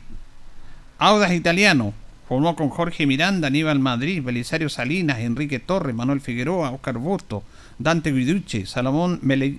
Audas 0.98 1.32
Italiano. 1.32 1.92
Formó 2.28 2.56
con 2.56 2.70
Jorge 2.70 3.06
Miranda, 3.06 3.48
Aníbal 3.48 3.78
Madrid, 3.80 4.22
Belisario 4.22 4.70
Salinas, 4.70 5.18
Enrique 5.18 5.58
Torres, 5.58 5.94
Manuel 5.94 6.22
Figueroa, 6.22 6.70
Oscar 6.70 6.96
Busto, 6.96 7.44
Dante 7.78 8.12
Guiducci, 8.12 8.64
Salomón 8.64 9.18
Mele- 9.22 9.58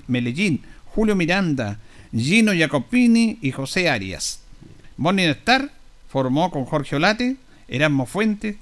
Julio 0.95 1.15
Miranda, 1.15 1.77
Gino 2.15 2.53
Jacopini 2.53 3.37
y 3.41 3.51
José 3.51 3.87
Arias. 3.89 4.39
Morning 4.97 5.27
Star 5.29 5.69
formó 6.09 6.49
con 6.49 6.65
Jorge 6.65 6.95
Olate, 6.95 7.35
Erasmo 7.67 8.05
Fuentes, 8.07 8.55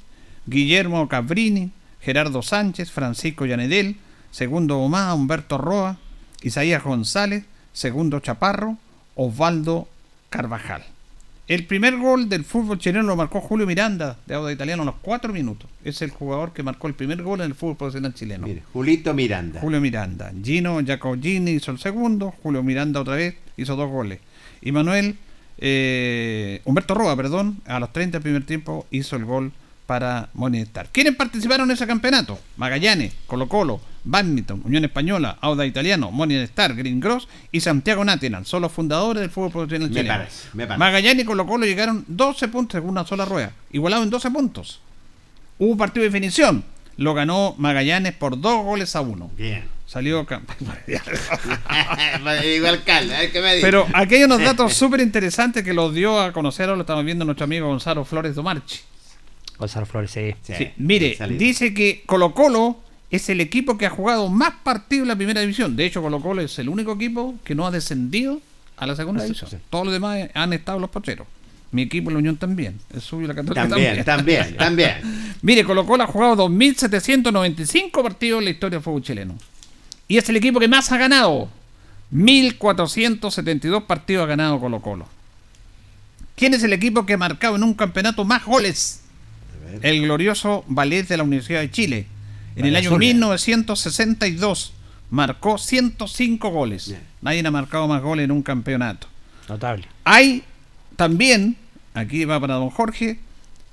Guillermo 0.45 1.07
Cabrini, 1.07 1.71
Gerardo 2.01 2.41
Sánchez, 2.41 2.91
Francisco 2.91 3.45
Llanedel, 3.45 3.97
segundo 4.31 4.79
Omá, 4.79 5.13
Humberto 5.13 5.57
Roa, 5.57 5.97
Isaías 6.41 6.83
González, 6.83 7.45
segundo 7.71 8.19
Chaparro, 8.19 8.77
Osvaldo 9.15 9.87
Carvajal. 10.29 10.83
El 11.45 11.65
primer 11.65 11.97
gol 11.97 12.29
del 12.29 12.45
fútbol 12.45 12.79
chileno 12.79 13.03
lo 13.03 13.15
marcó 13.17 13.41
Julio 13.41 13.67
Miranda, 13.67 14.17
de 14.25 14.33
Auda 14.33 14.51
Italiano, 14.53 14.83
a 14.83 14.85
los 14.85 14.95
cuatro 15.01 15.33
minutos. 15.33 15.69
Es 15.83 16.01
el 16.01 16.09
jugador 16.09 16.53
que 16.53 16.63
marcó 16.63 16.87
el 16.87 16.93
primer 16.93 17.21
gol 17.21 17.41
en 17.41 17.47
el 17.47 17.55
fútbol 17.55 17.75
profesional 17.75 18.13
chileno. 18.13 18.47
Mire, 18.47 18.63
Julito 18.71 19.13
Miranda. 19.13 19.59
Julio 19.59 19.81
Miranda. 19.81 20.31
Gino 20.41 20.79
Giacogini 20.79 21.51
hizo 21.51 21.71
el 21.71 21.79
segundo. 21.79 22.33
Julio 22.41 22.63
Miranda 22.63 23.01
otra 23.01 23.15
vez 23.15 23.35
hizo 23.57 23.75
dos 23.75 23.89
goles. 23.89 24.19
Y 24.61 24.71
Manuel, 24.71 25.17
eh, 25.57 26.61
Humberto 26.63 26.93
Roa, 26.93 27.15
perdón, 27.17 27.57
a 27.65 27.79
los 27.81 27.91
30 27.91 28.19
del 28.19 28.23
primer 28.23 28.45
tiempo 28.45 28.87
hizo 28.89 29.17
el 29.17 29.25
gol 29.25 29.51
para 29.85 30.29
Monestar. 30.33 30.89
¿Quiénes 30.91 31.15
participaron 31.15 31.69
en 31.69 31.75
ese 31.75 31.87
campeonato? 31.87 32.39
Magallanes, 32.57 33.13
Colo 33.27 33.47
Colo, 33.47 33.81
Badminton, 34.03 34.61
Unión 34.65 34.83
Española, 34.85 35.37
Auda 35.41 35.65
Italiano, 35.65 36.11
Monestar, 36.11 36.75
Green 36.75 36.99
Gross 36.99 37.27
y 37.51 37.59
Santiago 37.61 38.03
Natelan. 38.03 38.45
Son 38.45 38.61
los 38.61 38.71
fundadores 38.71 39.21
del 39.21 39.29
fútbol 39.29 39.51
profesional 39.51 39.89
Me 39.89 39.95
chileno. 39.95 40.17
parece, 40.17 40.47
me 40.53 40.67
parece. 40.67 40.79
Magallanes 40.79 41.23
y 41.23 41.25
Colo 41.25 41.45
Colo 41.45 41.65
llegaron 41.65 42.05
12 42.07 42.47
puntos 42.47 42.81
en 42.81 42.87
una 42.87 43.05
sola 43.05 43.25
rueda. 43.25 43.51
Igualado 43.71 44.03
en 44.03 44.09
12 44.09 44.31
puntos. 44.31 44.81
Hubo 45.59 45.71
un 45.71 45.77
partido 45.77 46.03
de 46.03 46.09
definición. 46.09 46.63
Lo 46.97 47.13
ganó 47.13 47.55
Magallanes 47.57 48.13
por 48.13 48.39
dos 48.39 48.63
goles 48.63 48.95
a 48.95 49.01
uno. 49.01 49.31
Bien. 49.37 49.63
Salió 49.85 50.25
Igual 52.55 52.83
Carlos, 52.83 53.13
a 53.13 53.19
ver 53.19 53.31
qué 53.31 53.41
me. 53.41 53.59
Pero 53.61 53.85
aquí 53.93 54.15
hay 54.15 54.23
unos 54.23 54.41
datos 54.41 54.73
súper 54.73 55.01
interesantes 55.01 55.63
que 55.63 55.73
los 55.73 55.93
dio 55.93 56.19
a 56.19 56.31
conocer, 56.31 56.69
lo 56.69 56.81
estamos 56.81 57.05
viendo 57.05 57.25
nuestro 57.25 57.43
amigo 57.43 57.67
Gonzalo 57.67 58.05
Flores 58.05 58.33
Domarchi. 58.35 58.79
Gonzalo 59.57 59.85
Flores, 59.85 60.11
sí. 60.11 60.33
Sí, 60.41 60.53
Sí, 60.57 60.69
mire, 60.77 61.17
dice 61.37 61.73
que 61.73 62.03
Colo 62.05 62.33
Colo 62.33 62.77
es 63.09 63.29
el 63.29 63.41
equipo 63.41 63.77
que 63.77 63.85
ha 63.85 63.89
jugado 63.89 64.29
más 64.29 64.53
partidos 64.63 65.03
en 65.03 65.09
la 65.09 65.15
primera 65.15 65.41
división. 65.41 65.75
De 65.75 65.85
hecho, 65.85 66.01
Colo 66.01 66.19
Colo 66.19 66.41
es 66.41 66.57
el 66.59 66.69
único 66.69 66.93
equipo 66.93 67.35
que 67.43 67.53
no 67.53 67.67
ha 67.67 67.71
descendido 67.71 68.41
a 68.77 68.87
la 68.87 68.95
segunda 68.95 69.23
división. 69.23 69.49
Todos 69.69 69.85
los 69.85 69.93
demás 69.93 70.29
han 70.33 70.53
estado 70.53 70.79
los 70.79 70.89
pocheros. 70.89 71.27
Mi 71.71 71.83
equipo, 71.83 72.11
la 72.11 72.17
Unión 72.17 72.37
también. 72.37 72.79
El 72.93 73.01
suyo 73.01 73.27
la 73.27 73.33
Católica 73.33 73.67
También, 73.67 74.03
también, 74.03 74.57
también. 74.57 74.97
Mire, 75.41 75.63
Colo 75.63 75.85
Colo 75.85 76.03
ha 76.03 76.07
jugado 76.07 76.47
2.795 76.49 78.03
partidos 78.03 78.39
en 78.39 78.45
la 78.45 78.51
historia 78.51 78.77
del 78.77 78.83
fútbol 78.83 79.01
chileno. 79.01 79.35
Y 80.07 80.17
es 80.17 80.27
el 80.29 80.35
equipo 80.35 80.59
que 80.59 80.67
más 80.67 80.91
ha 80.91 80.97
ganado. 80.97 81.49
1.472 82.13 83.85
partidos 83.85 84.23
ha 84.23 84.27
ganado 84.27 84.59
Colo 84.59 84.81
Colo. 84.81 85.07
¿Quién 86.35 86.53
es 86.53 86.63
el 86.63 86.73
equipo 86.73 87.05
que 87.05 87.13
ha 87.13 87.17
marcado 87.17 87.55
en 87.55 87.63
un 87.63 87.73
campeonato 87.73 88.25
más 88.25 88.45
goles? 88.45 89.02
El 89.81 90.01
glorioso 90.01 90.63
Ballet 90.67 91.07
de 91.07 91.17
la 91.17 91.23
Universidad 91.23 91.61
de 91.61 91.71
Chile. 91.71 92.07
En 92.55 92.65
el 92.65 92.75
año 92.75 92.89
Azul. 92.89 92.99
1962 92.99 94.73
marcó 95.09 95.57
105 95.57 96.49
goles. 96.49 96.95
Nadie 97.21 97.45
ha 97.45 97.51
marcado 97.51 97.87
más 97.87 98.01
goles 98.01 98.25
en 98.25 98.31
un 98.31 98.43
campeonato. 98.43 99.07
Notable. 99.49 99.85
Hay 100.03 100.43
también, 100.95 101.55
aquí 101.93 102.25
va 102.25 102.39
para 102.39 102.55
don 102.55 102.69
Jorge, 102.69 103.19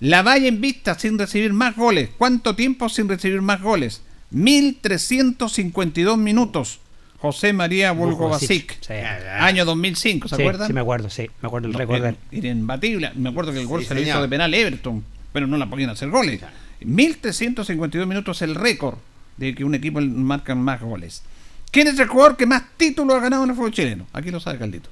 la 0.01 0.23
valla 0.23 0.49
en 0.49 0.61
vista 0.61 0.99
sin 0.99 1.19
recibir 1.19 1.53
más 1.53 1.77
goles. 1.77 2.09
¿Cuánto 2.17 2.57
tiempo 2.57 2.89
sin 2.89 3.09
recibir 3.09 3.43
más 3.43 3.61
goles? 3.61 4.03
1352 4.31 6.17
minutos. 6.19 6.81
José 7.19 7.53
María 7.53 7.93
Bulgovasic. 7.93 8.79
Sí. 8.81 8.95
Año 8.95 9.67
2005, 9.67 10.29
¿se 10.29 10.37
Sí, 10.37 10.43
acuerdan? 10.43 10.67
Sí, 10.69 10.73
me 10.73 10.81
acuerdo, 10.81 11.11
sí. 11.11 11.31
Me 11.43 11.49
acuerdo 11.49 11.69
el 11.69 11.75
récord. 11.75 12.15
Me 12.33 13.29
acuerdo 13.29 13.53
que 13.53 13.61
el 13.61 13.67
gol 13.67 13.83
Sí, 13.83 13.89
se 13.89 13.95
lo 13.95 14.01
hizo 14.01 14.23
de 14.23 14.29
penal 14.29 14.55
Everton, 14.55 15.05
pero 15.33 15.47
no 15.47 15.57
la 15.57 15.69
podían 15.69 15.91
hacer 15.91 16.11
goles. 16.11 16.41
1352 16.81 18.07
minutos 18.07 18.39
es 18.39 18.43
el 18.49 18.55
récord 18.55 18.97
de 19.37 19.55
que 19.55 19.65
un 19.65 19.75
equipo 19.75 20.01
marca 20.01 20.55
más 20.55 20.81
goles. 20.81 21.23
¿Quién 21.71 21.87
es 21.89 21.99
el 21.99 22.09
jugador 22.09 22.37
que 22.37 22.47
más 22.47 22.63
títulos 22.77 23.17
ha 23.17 23.21
ganado 23.21 23.45
en 23.45 23.51
el 23.51 23.57
fútbol 23.57 23.73
chileno? 23.73 24.07
Aquí 24.13 24.31
lo 24.31 24.41
sabe 24.41 24.59
Caldito. 24.59 24.91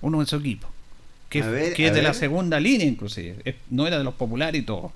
Uno 0.00 0.20
de 0.20 0.26
su 0.26 0.36
equipo. 0.36 0.68
Que, 1.28 1.40
ver, 1.40 1.80
es 1.80 1.94
de 1.94 2.02
la 2.02 2.12
segunda 2.12 2.60
línea, 2.60 2.86
inclusive. 2.86 3.36
Es- 3.44 3.54
no 3.70 3.86
era 3.86 3.96
de 3.96 4.04
los 4.04 4.14
populares 4.14 4.60
y 4.60 4.64
todo. 4.64 4.92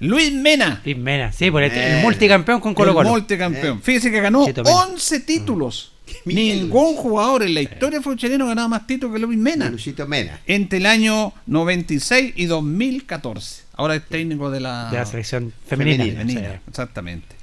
Luis 0.00 0.32
Mena. 0.32 0.80
Luis 0.82 0.96
Mena, 0.96 1.30
sí, 1.30 1.50
por 1.50 1.62
el, 1.62 1.70
el 1.70 1.98
Eh. 1.98 2.00
multicampeón 2.02 2.58
con 2.60 2.72
Colo 2.74 2.92
El 2.92 2.96
Colo. 2.96 3.10
multicampeón. 3.10 3.82
Fíjese 3.82 4.10
que 4.10 4.20
ganó 4.20 4.46
Chito 4.46 4.64
Mena. 4.64 4.76
11 4.76 5.20
títulos. 5.20 5.92
Ningún 6.24 6.94
jugador 6.96 7.42
en 7.42 7.54
la 7.54 7.60
historia 7.60 7.98
del 7.98 8.02
fútbol 8.02 8.16
chileno 8.18 8.44
ha 8.46 8.48
ganado 8.48 8.68
más 8.70 8.86
títulos 8.86 9.14
que 9.14 9.20
Luis 9.20 9.38
Mena. 9.38 9.68
Luisito 9.68 10.06
Mena. 10.08 10.40
Entre 10.46 10.78
el 10.78 10.86
año 10.86 11.32
96 11.46 12.32
y 12.36 12.46
2014. 12.46 13.61
Ahora 13.74 13.96
es 13.96 14.06
técnico 14.06 14.50
de 14.50 14.60
la, 14.60 14.90
De 14.90 14.98
la 14.98 15.06
selección 15.06 15.52
femenina. 15.66 16.04
femenina, 16.04 16.50
Sí. 16.52 16.60
Exactamente. 16.68 17.34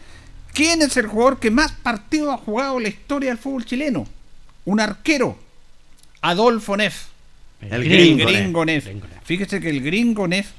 ¿Quién 0.53 0.81
es 0.81 0.95
el 0.97 1.07
jugador 1.07 1.39
que 1.39 1.51
más 1.51 1.71
partidos 1.71 2.33
ha 2.33 2.37
jugado 2.37 2.77
en 2.77 2.83
la 2.83 2.89
historia 2.89 3.29
del 3.29 3.37
fútbol 3.37 3.65
chileno? 3.65 4.05
Un 4.65 4.79
arquero. 4.79 5.37
Adolfo 6.21 6.75
Neff. 6.75 7.05
El 7.61 7.83
gringo, 7.83 8.25
gringo 8.25 8.65
Neff. 8.65 8.87
Fíjese 9.23 9.59
que 9.59 9.69
el 9.69 9.81
gringo 9.81 10.27
Neff 10.27 10.51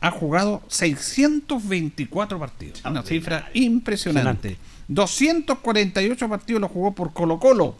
ha 0.00 0.10
jugado 0.10 0.62
624 0.68 2.38
partidos. 2.38 2.82
Una 2.84 3.02
cifra 3.02 3.50
impresionante. 3.54 4.56
248 4.88 6.28
partidos 6.28 6.60
los 6.60 6.70
jugó 6.70 6.94
por 6.94 7.12
Colo 7.12 7.38
Colo. 7.38 7.76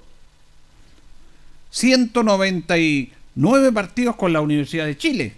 199 1.70 3.72
partidos 3.72 4.16
con 4.16 4.32
la 4.32 4.40
Universidad 4.40 4.86
de 4.86 4.96
Chile. 4.96 5.34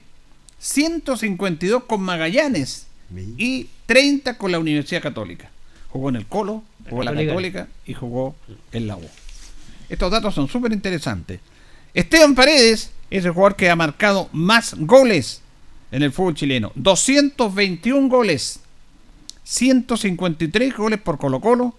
152 0.58 1.84
con 1.84 2.02
Magallanes. 2.02 2.86
Y 3.36 3.68
30 3.86 4.36
con 4.36 4.50
la 4.50 4.58
Universidad 4.58 5.02
Católica. 5.02 5.50
Jugó 5.90 6.08
en 6.08 6.16
el 6.16 6.26
Colo, 6.26 6.64
jugó 6.88 7.02
en 7.02 7.06
la 7.06 7.12
Católica. 7.12 7.32
Católica 7.32 7.68
y 7.86 7.94
jugó 7.94 8.34
en 8.72 8.86
la 8.88 8.96
U. 8.96 9.08
Estos 9.88 10.10
datos 10.10 10.34
son 10.34 10.48
súper 10.48 10.72
interesantes. 10.72 11.40
Esteban 11.94 12.34
Paredes 12.34 12.90
es 13.10 13.24
el 13.24 13.30
jugador 13.30 13.56
que 13.56 13.70
ha 13.70 13.76
marcado 13.76 14.28
más 14.32 14.74
goles 14.76 15.40
en 15.92 16.02
el 16.02 16.12
fútbol 16.12 16.34
chileno. 16.34 16.72
221 16.74 18.08
goles. 18.08 18.60
153 19.44 20.76
goles 20.76 21.00
por 21.00 21.18
Colo 21.18 21.40
Colo, 21.40 21.76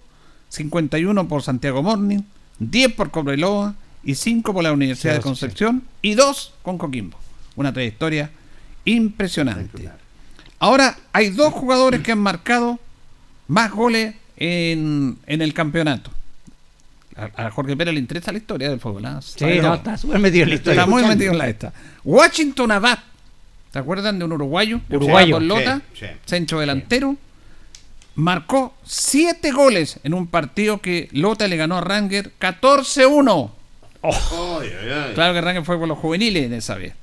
51 0.49 1.27
por 1.27 1.43
Santiago 1.43 1.83
Morning, 1.83 2.21
10 2.59 2.93
por 2.93 3.11
Cobreloa 3.11 3.75
y 4.05 4.15
5 4.15 4.53
por 4.53 4.63
la 4.63 4.71
Universidad 4.71 5.15
de 5.15 5.19
sí. 5.19 5.23
Concepción 5.23 5.83
y 6.01 6.15
2 6.15 6.53
con 6.61 6.77
Coquimbo. 6.77 7.17
Una 7.57 7.73
trayectoria 7.73 8.31
impresionante. 8.91 9.89
Ahora 10.59 10.97
hay 11.13 11.29
dos 11.29 11.53
jugadores 11.53 12.01
que 12.01 12.11
han 12.13 12.19
marcado 12.19 12.79
más 13.47 13.71
goles 13.71 14.15
en, 14.37 15.17
en 15.27 15.41
el 15.41 15.53
campeonato. 15.53 16.11
A, 17.15 17.47
a 17.47 17.51
Jorge 17.51 17.75
Pérez 17.75 17.93
le 17.93 17.99
interesa 17.99 18.31
la 18.31 18.37
historia 18.39 18.69
del 18.69 18.79
fútbol. 18.79 19.05
¿ah? 19.05 19.19
Sí, 19.21 19.45
no, 19.61 19.75
está 19.75 19.97
súper 19.97 20.19
metido 20.19 20.43
en 20.43 20.49
la 20.49 20.55
historia. 20.55 20.81
Está 20.81 20.89
muy 20.91 21.03
metido 21.03 21.31
en 21.31 21.37
la 21.37 21.47
esta. 21.49 21.73
Washington 22.03 22.71
Abad. 22.71 22.99
¿Se 23.73 23.79
acuerdan 23.79 24.17
de 24.19 24.25
un 24.25 24.31
uruguayo? 24.31 24.79
que 24.89 24.95
Uruguayo. 24.97 25.35
jugaba 25.37 25.39
con 25.39 25.47
Lota, 25.47 25.81
Sí, 25.93 26.05
sí. 26.05 26.11
centro 26.25 26.59
delantero. 26.59 27.15
Marcó 28.15 28.75
7 28.83 29.51
goles 29.51 29.99
en 30.03 30.13
un 30.15 30.25
partido 30.27 30.79
que 30.79 31.07
Lota 31.11 31.47
le 31.47 31.55
ganó 31.57 31.77
a 31.77 31.81
Ranger 31.81 32.31
14-1. 32.39 33.51
Ay, 34.01 34.11
ay, 34.81 34.89
ay. 34.91 35.13
Claro 35.13 35.33
que 35.33 35.41
Ranger 35.41 35.63
fue 35.65 35.77
con 35.77 35.89
los 35.89 35.97
juveniles 35.99 36.45
en 36.45 36.53
esa 36.53 36.75
vez. 36.75 36.93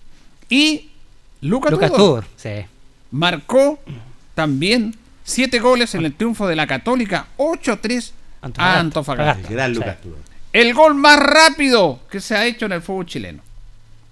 Y 0.48 0.90
Lucas, 1.44 1.72
Lucas 1.72 1.90
Tudor 1.90 2.24
Tudor, 2.24 2.24
sí. 2.36 2.66
marcó 3.10 3.78
también 4.34 4.94
7 5.24 5.58
goles 5.60 5.94
en 5.94 6.04
el 6.04 6.14
triunfo 6.14 6.46
de 6.46 6.56
la 6.56 6.66
Católica 6.66 7.26
8-3 7.36 8.10
a 8.42 8.46
Antofagasta. 8.46 8.80
Antofagasta. 8.80 9.48
Gran 9.50 9.70
Sí. 9.72 9.78
Lucas 9.78 10.00
Tudor. 10.00 10.18
El 10.52 10.74
gol 10.74 10.94
más 10.94 11.18
rápido 11.18 12.00
que 12.10 12.20
se 12.20 12.36
ha 12.36 12.46
hecho 12.46 12.66
en 12.66 12.72
el 12.72 12.82
fútbol 12.82 13.06
chileno. 13.06 13.42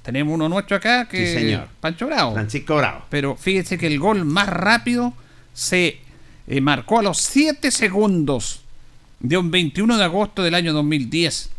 Tenemos 0.03 0.35
uno 0.35 0.49
nuestro 0.49 0.77
acá 0.77 1.07
que 1.09 1.27
Sí, 1.27 1.33
señor. 1.35 1.69
Pancho 1.81 2.07
Bravo. 2.07 2.33
Francisco 2.35 2.77
Bravo. 2.77 3.03
Pero 3.09 3.37
fíjese 3.37 3.79
que 3.79 3.87
el 3.87 3.99
gol 4.01 4.25
más 4.25 4.49
rápido 4.49 5.13
se 5.55 6.01
eh, 6.49 6.61
marcó 6.61 6.99
a 6.99 7.03
los 7.03 7.19
7 7.19 7.71
segundos 7.71 8.63
de 9.21 9.37
un 9.37 9.51
21 9.53 9.97
de 9.97 10.05
agosto 10.05 10.43
del 10.43 10.55
año 10.55 10.73
2010. 10.73 11.51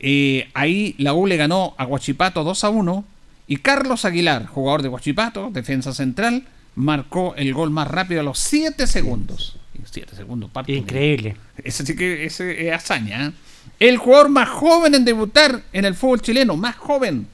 Eh, 0.00 0.48
ahí 0.54 0.94
la 0.98 1.12
U 1.14 1.26
le 1.26 1.36
ganó 1.36 1.74
a 1.78 1.84
Guachipato 1.84 2.42
2 2.44 2.64
a 2.64 2.68
1 2.70 3.04
y 3.48 3.56
Carlos 3.56 4.04
Aguilar, 4.04 4.46
jugador 4.46 4.82
de 4.82 4.88
Guachipato, 4.88 5.50
defensa 5.50 5.92
central, 5.92 6.44
marcó 6.76 7.34
el 7.36 7.52
gol 7.54 7.70
más 7.70 7.88
rápido 7.88 8.20
a 8.20 8.24
los 8.24 8.38
7 8.38 8.86
segundos. 8.86 9.56
7 9.90 10.14
segundos. 10.14 10.50
Increíble. 10.66 11.34
Ese 11.64 11.84
sí 11.86 11.96
que 11.96 12.26
ese 12.26 12.68
es 12.68 12.74
hazaña. 12.74 13.28
¿eh? 13.28 13.32
El 13.80 13.96
jugador 13.96 14.28
más 14.28 14.48
joven 14.48 14.94
en 14.94 15.04
debutar 15.04 15.62
en 15.72 15.84
el 15.86 15.94
fútbol 15.94 16.20
chileno, 16.20 16.56
más 16.56 16.76
joven, 16.76 17.26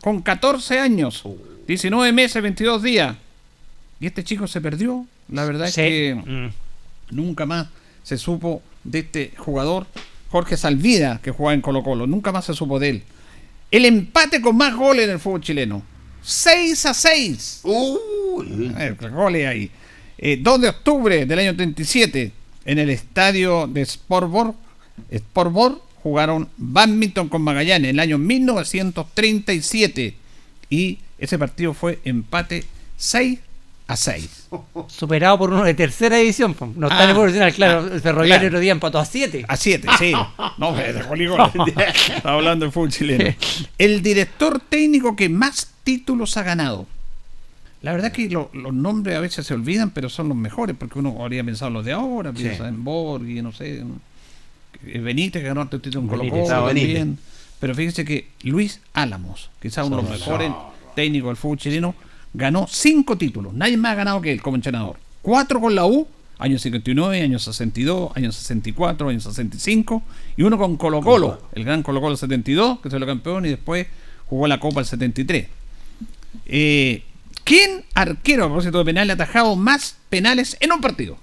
con 0.00 0.20
14 0.20 0.80
años, 0.80 1.22
19 1.68 2.12
meses, 2.12 2.42
22 2.42 2.82
días. 2.82 3.16
Y 4.00 4.06
este 4.06 4.24
chico 4.24 4.46
se 4.48 4.60
perdió. 4.60 5.06
La 5.28 5.44
verdad 5.44 5.66
Sí. 5.68 5.80
es 5.82 5.86
que 5.86 6.14
Mm. 6.16 7.14
nunca 7.14 7.46
más 7.46 7.68
se 8.02 8.18
supo 8.18 8.60
de 8.82 9.00
este 9.00 9.32
jugador, 9.36 9.86
Jorge 10.30 10.56
Salvida, 10.56 11.20
que 11.22 11.30
jugaba 11.30 11.54
en 11.54 11.60
Colo 11.60 11.82
Colo. 11.84 12.06
Nunca 12.08 12.32
más 12.32 12.44
se 12.46 12.54
supo 12.54 12.78
de 12.80 12.88
él. 12.90 13.02
El 13.70 13.84
empate 13.84 14.40
con 14.40 14.56
más 14.56 14.74
goles 14.74 15.04
en 15.04 15.12
el 15.12 15.18
fútbol 15.18 15.40
chileno. 15.40 15.82
6 16.22 16.86
a 16.86 16.94
6. 16.94 17.60
Uy. 17.64 18.74
Eh, 18.78 18.96
goles 19.10 19.46
ahí. 19.46 19.70
Eh, 20.18 20.38
2 20.40 20.60
de 20.60 20.68
octubre 20.68 21.24
del 21.24 21.38
año 21.38 21.56
37, 21.56 22.32
en 22.66 22.78
el 22.78 22.90
estadio 22.90 23.66
de 23.66 23.84
Sportborg, 23.86 24.54
Sportborg 25.10 25.80
jugaron 26.02 26.48
badminton 26.56 27.28
con 27.28 27.42
Magallanes 27.42 27.90
en 27.90 27.96
el 27.96 28.00
año 28.00 28.18
1937. 28.18 30.14
Y 30.68 30.98
ese 31.18 31.38
partido 31.38 31.72
fue 31.74 32.00
empate 32.04 32.64
6 32.96 33.38
a 33.92 33.96
6. 33.96 34.48
Superado 34.88 35.38
por 35.38 35.50
uno 35.52 35.64
de 35.64 35.74
tercera 35.74 36.16
división. 36.16 36.56
No 36.76 36.86
está 36.88 37.00
Ah, 37.00 37.04
en 37.04 37.10
el 37.10 37.16
profesional, 37.16 37.52
claro. 37.54 37.86
ah, 37.90 37.94
el 37.94 38.00
ferroviario 38.00 38.36
claro. 38.40 38.46
otro 38.48 38.60
día 38.60 38.72
empató 38.72 38.98
a 38.98 39.04
7. 39.04 39.44
A 39.48 39.56
7, 39.56 39.88
sí. 39.98 40.12
No. 40.58 40.76
Estaba 40.78 42.34
hablando 42.36 42.66
de 42.66 42.72
fútbol 42.72 42.90
chileno. 42.90 43.34
El 43.78 44.02
director 44.02 44.60
técnico 44.60 45.16
que 45.16 45.28
más 45.28 45.72
títulos 45.84 46.36
ha 46.36 46.42
ganado. 46.42 46.86
La 47.82 47.92
verdad 47.92 48.12
que 48.12 48.28
lo- 48.28 48.50
los 48.52 48.74
nombres 48.74 49.16
a 49.16 49.20
veces 49.20 49.46
se 49.46 49.54
olvidan, 49.54 49.90
pero 49.90 50.10
son 50.10 50.28
los 50.28 50.36
mejores, 50.36 50.76
porque 50.78 50.98
uno 50.98 51.16
habría 51.22 51.42
pensado 51.42 51.68
en 51.68 51.74
los 51.74 51.84
de 51.86 51.92
ahora, 51.92 52.30
Sí. 52.36 52.42
piensa 52.42 52.68
en 52.68 52.84
Borghi, 52.84 53.40
no 53.42 53.52
sé. 53.52 53.78
en- 53.78 54.00
en 54.86 55.04
Benítez 55.04 55.42
que 55.42 55.48
ganó 55.48 55.62
el 55.62 55.68
título 55.68 56.00
en 56.00 56.06
Colo. 56.08 57.16
Pero 57.58 57.74
fíjense 57.74 58.04
que 58.04 58.28
Luis 58.42 58.80
Álamos, 58.94 59.50
quizás 59.60 59.86
uno 59.86 59.96
de 59.96 60.02
los 60.02 60.10
mejores 60.10 60.50
técnicos 60.94 61.28
del 61.28 61.36
fútbol 61.36 61.58
chileno, 61.58 61.94
ganó 62.32 62.66
cinco 62.68 63.16
títulos. 63.18 63.52
Nadie 63.54 63.76
más 63.76 63.92
ha 63.92 63.96
ganado 63.96 64.20
que 64.20 64.32
él 64.32 64.42
como 64.42 64.56
entrenador. 64.56 64.96
Cuatro 65.22 65.60
con 65.60 65.74
la 65.74 65.86
U, 65.86 66.06
año 66.38 66.58
59, 66.58 67.22
año 67.22 67.38
62, 67.38 68.12
año 68.14 68.32
64, 68.32 69.08
año 69.08 69.20
65, 69.20 70.02
y 70.36 70.42
uno 70.42 70.56
con 70.56 70.76
Colo 70.76 71.02
Colo, 71.02 71.42
el 71.52 71.64
gran 71.64 71.82
Colo 71.82 72.00
Colo 72.00 72.16
72, 72.16 72.80
que 72.80 72.90
se 72.90 72.98
lo 72.98 73.06
campeón, 73.06 73.44
y 73.44 73.50
después 73.50 73.86
jugó 74.26 74.46
la 74.46 74.58
Copa 74.58 74.80
el 74.80 74.86
73. 74.86 75.46
Eh, 76.46 77.04
¿Quién 77.44 77.84
arquero, 77.94 78.44
a 78.44 78.46
propósito 78.46 78.78
de 78.78 78.84
penal, 78.84 79.10
ha 79.10 79.14
atajado 79.14 79.56
más 79.56 79.96
penales 80.08 80.56
en 80.60 80.72
un 80.72 80.80
partido? 80.80 81.18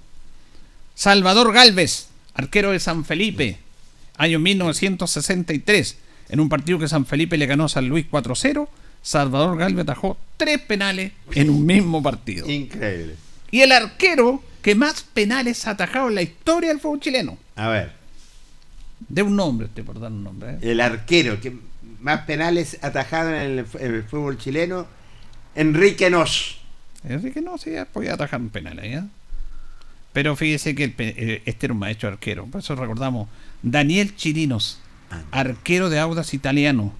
Salvador 0.94 1.52
Galvez, 1.52 2.08
arquero 2.34 2.72
de 2.72 2.80
San 2.80 3.04
Felipe, 3.04 3.58
año 4.16 4.38
1963. 4.38 5.98
En 6.28 6.40
un 6.40 6.48
partido 6.48 6.78
que 6.78 6.88
San 6.88 7.06
Felipe 7.06 7.38
le 7.38 7.46
ganó 7.46 7.64
a 7.64 7.68
San 7.68 7.88
Luis 7.88 8.06
4-0, 8.10 8.68
Salvador 9.08 9.56
Galvez 9.56 9.84
atajó 9.84 10.18
tres 10.36 10.60
penales 10.60 11.12
en 11.32 11.48
un 11.48 11.64
mismo 11.64 12.02
partido. 12.02 12.46
Increíble. 12.46 13.14
Y 13.50 13.62
el 13.62 13.72
arquero 13.72 14.42
que 14.60 14.74
más 14.74 15.00
penales 15.02 15.66
ha 15.66 15.70
atajado 15.70 16.08
en 16.10 16.14
la 16.14 16.20
historia 16.20 16.68
del 16.68 16.78
fútbol 16.78 17.00
chileno. 17.00 17.38
A 17.56 17.68
ver, 17.68 17.92
De 19.08 19.22
un 19.22 19.34
nombre, 19.34 19.66
usted 19.66 19.82
por 19.82 19.98
dar 19.98 20.12
un 20.12 20.24
nombre. 20.24 20.50
¿eh? 20.50 20.58
el 20.60 20.82
arquero 20.82 21.40
que 21.40 21.56
más 22.00 22.26
penales 22.26 22.78
atajado 22.82 23.30
en 23.34 23.58
el, 23.60 23.66
en 23.80 23.94
el 23.94 24.04
fútbol 24.04 24.36
chileno, 24.36 24.86
Enrique 25.54 26.10
Nos. 26.10 26.58
Enrique 27.02 27.40
no, 27.40 27.56
sí, 27.56 27.70
podía 27.90 28.12
atajar 28.12 28.38
un 28.42 28.50
penal 28.50 28.78
ahí, 28.78 28.92
¿eh? 28.92 29.04
Pero 30.12 30.36
fíjese 30.36 30.74
que 30.74 30.84
el 30.84 30.94
eh, 30.98 31.42
este 31.46 31.64
era 31.64 31.72
un 31.72 31.78
maestro 31.80 32.10
arquero. 32.10 32.44
Por 32.44 32.60
eso 32.60 32.76
recordamos. 32.76 33.30
Daniel 33.62 34.14
Chirinos, 34.16 34.80
arquero 35.30 35.88
de 35.88 35.98
Audas 35.98 36.34
italiano. 36.34 36.92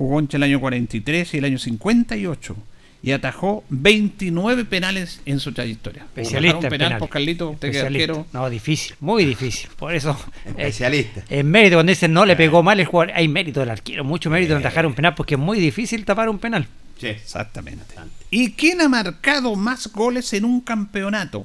Jugó 0.00 0.18
entre 0.18 0.38
el 0.38 0.44
año 0.44 0.60
43 0.60 1.34
y 1.34 1.36
el 1.36 1.44
año 1.44 1.58
58. 1.58 2.56
Y 3.02 3.12
atajó 3.12 3.64
29 3.68 4.64
penales 4.64 5.20
en 5.26 5.40
su 5.40 5.52
trayectoria. 5.52 6.04
Especialista 6.04 6.56
un 6.56 6.62
penal, 6.62 6.78
penales. 6.78 6.98
pues, 7.00 7.10
Carlito, 7.10 7.50
usted 7.50 7.68
es 7.68 7.76
Especialista. 7.76 8.24
No, 8.32 8.48
difícil, 8.48 8.96
muy 9.00 9.26
difícil. 9.26 9.68
Por 9.76 9.94
eso. 9.94 10.18
Especialista. 10.46 11.22
En 11.28 11.50
mérito, 11.50 11.76
cuando 11.76 11.90
dicen 11.90 12.14
no 12.14 12.24
le 12.24 12.34
pegó 12.34 12.62
mal 12.62 12.80
el 12.80 12.86
jugador, 12.86 13.14
hay 13.14 13.28
mérito 13.28 13.60
del 13.60 13.68
arquero, 13.68 14.02
mucho 14.02 14.30
mérito 14.30 14.54
en 14.54 14.60
atajar 14.60 14.86
un 14.86 14.94
penal, 14.94 15.14
porque 15.14 15.34
es 15.34 15.40
muy 15.40 15.60
difícil 15.60 16.02
tapar 16.06 16.30
un 16.30 16.38
penal. 16.38 16.66
Sí. 16.98 17.08
Exactamente. 17.08 17.94
¿Y 18.30 18.52
quién 18.52 18.80
ha 18.80 18.88
marcado 18.88 19.54
más 19.54 19.92
goles 19.92 20.32
en 20.32 20.46
un 20.46 20.62
campeonato? 20.62 21.44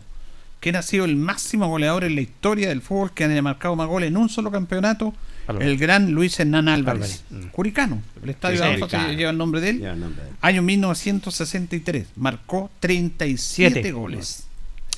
¿Quién 0.62 0.78
ha 0.78 0.82
sido 0.82 1.03
el 1.03 1.18
máximo 1.18 1.68
goleador 1.68 2.06
en 2.06 2.16
la 2.16 2.22
historia 2.22 2.70
del 2.70 2.82
fútbol 2.82 3.14
que 3.14 3.26
haya 3.26 3.41
marcado 3.41 3.76
más 3.76 3.88
goles 3.89 4.08
en 4.08 4.16
un 4.16 4.30
solo 4.30 4.49
campeonato? 4.49 5.14
Álvarez. 5.48 5.68
El 5.70 5.78
gran 5.78 6.12
Luis 6.12 6.39
Hernán 6.39 6.68
Álvarez. 6.68 7.24
Álvarez. 7.32 7.52
Curicano. 7.52 8.02
El 8.24 8.30
estadio 8.30 8.58
Sí, 8.64 8.98
de 8.98 9.16
lleva 9.16 9.32
el 9.32 9.38
nombre 9.38 9.62
de 9.62 9.70
él. 9.70 9.80
Lleva 9.80 9.93
el 9.93 10.00
nombre 10.00 10.24
de 10.24 10.30
él. 10.30 10.36
Año 10.41 10.62
1963. 10.62 12.08
Marcó 12.16 12.70
37 12.80 13.72
Siete. 13.74 13.91
goles. 13.91 14.48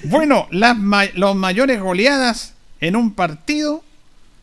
Bueno, 0.05 0.46
las 0.51 0.76
ma- 0.76 1.07
los 1.14 1.34
mayores 1.34 1.80
goleadas 1.80 2.53
en 2.80 2.94
un 2.96 3.14
partido. 3.14 3.82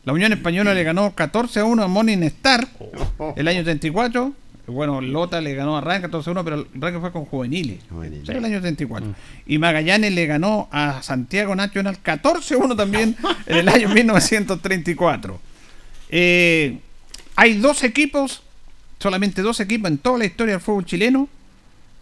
La 0.06 0.12
Unión 0.12 0.32
Española 0.32 0.72
le 0.72 0.84
ganó 0.84 1.16
14 1.16 1.58
a 1.58 1.64
1 1.64 1.82
a 1.82 1.88
Morning 1.88 2.18
Star 2.18 2.68
el 3.34 3.48
año 3.48 3.64
34. 3.64 4.32
Bueno, 4.68 5.00
Lota 5.00 5.40
le 5.40 5.52
ganó 5.54 5.76
a 5.76 5.80
Ryan 5.80 6.02
14 6.02 6.30
a 6.30 6.32
1, 6.32 6.44
pero 6.44 6.66
Ryan 6.74 7.00
fue 7.00 7.10
con 7.10 7.24
juveniles. 7.24 7.80
Juveniles. 7.90 8.28
El 8.28 8.44
año 8.44 8.60
34. 8.60 9.16
Y 9.48 9.58
Magallanes 9.58 10.12
le 10.12 10.26
ganó 10.26 10.68
a 10.70 11.02
Santiago 11.02 11.56
Nacional 11.56 11.98
14 12.00 12.54
a 12.54 12.58
1 12.58 12.76
también 12.76 13.16
en 13.46 13.56
el 13.56 13.68
año 13.68 13.88
1934. 13.88 15.40
Eh, 16.10 16.78
hay 17.34 17.54
dos 17.58 17.82
equipos, 17.82 18.42
solamente 19.00 19.42
dos 19.42 19.58
equipos 19.58 19.90
en 19.90 19.98
toda 19.98 20.18
la 20.18 20.26
historia 20.26 20.54
del 20.54 20.60
fútbol 20.60 20.84
chileno 20.84 21.28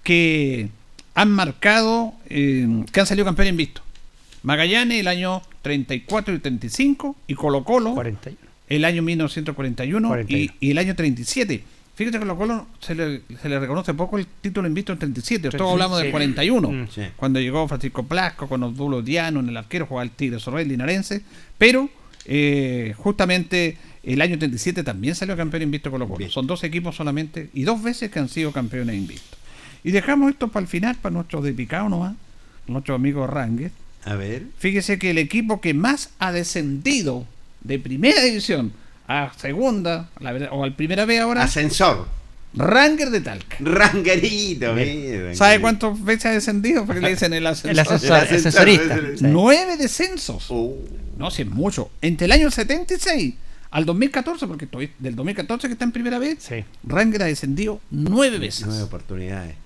que 0.03 0.69
han 1.15 1.31
marcado, 1.31 2.13
eh, 2.29 2.85
que 2.93 3.01
han 3.01 3.07
salido 3.07 3.25
campeón 3.25 3.49
invisto. 3.49 3.81
Magallanes 4.45 5.01
el 5.01 5.09
año 5.09 5.43
34 5.63 6.35
y 6.35 6.39
35 6.39 7.17
y 7.27 7.35
Colo 7.35 7.65
Colo 7.65 7.95
41. 7.95 8.39
el 8.69 8.85
año 8.85 9.03
1941 9.03 10.09
41. 10.09 10.39
y, 10.61 10.67
y 10.67 10.71
el 10.71 10.79
año 10.79 10.95
37. 10.95 11.65
Fíjate 11.97 12.19
que 12.19 12.21
Colo 12.21 12.37
Colo 12.37 12.67
se 12.81 12.95
le, 12.95 13.23
se 13.41 13.49
le 13.49 13.59
reconoce 13.59 13.95
poco 13.95 14.19
el 14.19 14.27
título 14.27 14.69
invisto 14.69 14.93
en 14.93 14.99
37. 14.99 15.51
Todos 15.51 15.69
Sí, 15.69 15.73
hablamos 15.73 15.99
sí. 15.99 16.03
del 16.05 16.13
41. 16.13 16.71
Mm. 16.71 16.89
Sí. 16.95 17.03
Cuando 17.17 17.41
llegó 17.41 17.67
Francisco 17.69 18.03
Blasco 18.03 18.49
con 18.49 18.63
Osvaldo 18.63 19.01
Diano 19.03 19.41
en 19.41 19.49
el 19.49 19.57
arquero, 19.57 19.87
jugaba 19.87 20.03
el 20.05 20.11
Tigre 20.11 20.39
Sorrel 20.41 20.69
linarense. 20.69 21.23
Pero 21.57 21.89
eh, 22.27 22.95
justamente 22.99 23.79
el 24.03 24.21
año 24.21 24.39
37 24.39 24.83
también 24.83 25.15
salió 25.15 25.37
campeón 25.37 25.63
invisto 25.63 25.91
Colo 25.91 26.07
Colo. 26.07 26.19
Bien. 26.19 26.31
Son 26.31 26.47
dos 26.47 26.65
equipos 26.65 26.97
solamente 26.97 27.49
y 27.55 27.63
dos 27.63 27.83
veces 27.83 28.11
que 28.11 28.19
han 28.19 28.29
sido 28.29 28.53
campeones 28.53 28.97
invistos. 28.97 29.39
Y 29.85 29.91
dejamos 29.93 30.31
esto 30.31 30.49
para 30.49 30.63
el 30.65 30.69
final, 30.69 30.97
para 30.97 31.13
nuestros 31.15 31.45
de 31.45 31.53
picado 31.53 31.89
nomás, 31.89 32.15
nuestros 32.67 32.97
amigos 32.97 33.31
Rangues. 33.31 33.71
A 34.05 34.15
ver. 34.17 34.45
Fíjese 34.59 34.99
que 34.99 35.11
el 35.11 35.19
equipo 35.19 35.61
que 35.61 35.75
más 35.75 36.11
ha 36.19 36.33
descendido 36.33 37.27
de 37.63 37.79
primera 37.79 38.23
división 38.23 38.73
a 39.09 39.33
segunda, 39.37 40.11
la 40.21 40.33
verdad, 40.33 40.49
o 40.53 40.65
al 40.65 40.75
primera 40.75 41.05
vez 41.05 41.21
ahora, 41.21 41.43
Ascensor. 41.45 42.07
Ranger 42.57 43.11
de 43.11 43.21
Talca. 43.21 43.57
Ranguerito. 43.59 44.75
mira, 44.75 45.35
¿Sabe 45.35 45.61
cuántas 45.61 46.03
veces 46.05 46.27
ha 46.27 46.31
descendido? 46.31 46.87
Porque 46.87 47.01
le 47.01 47.11
dicen 47.11 47.33
el 47.33 47.47
ascensor. 47.47 47.71
El 47.73 47.79
ascensor, 47.81 48.17
El 48.17 48.23
ascensor, 48.23 48.69
ascensorista. 48.69 48.97
Sí. 49.19 49.25
Nueve 49.29 49.77
descensos. 49.77 50.47
Oh. 50.51 50.77
No, 51.19 51.31
si 51.31 51.43
es 51.43 51.49
mucho. 51.49 51.91
Entre 52.01 52.27
el 52.27 52.33
año 52.33 52.51
76 52.51 53.35
al 53.71 53.85
2014, 53.87 54.47
porque 54.47 54.67
estoy 54.67 54.91
del 55.01 55.17
2014 55.17 55.67
que 55.67 55.73
está 55.73 55.85
en 55.85 55.93
primera 55.93 56.19
vez, 56.21 56.39
Sí. 56.41 56.65
Ranger 56.85 57.23
ha 57.23 57.27
descendido 57.27 57.81
nueve 57.91 58.39
veces. 58.39 58.67
Nueve 58.67 58.83
oportunidades. 58.85 59.57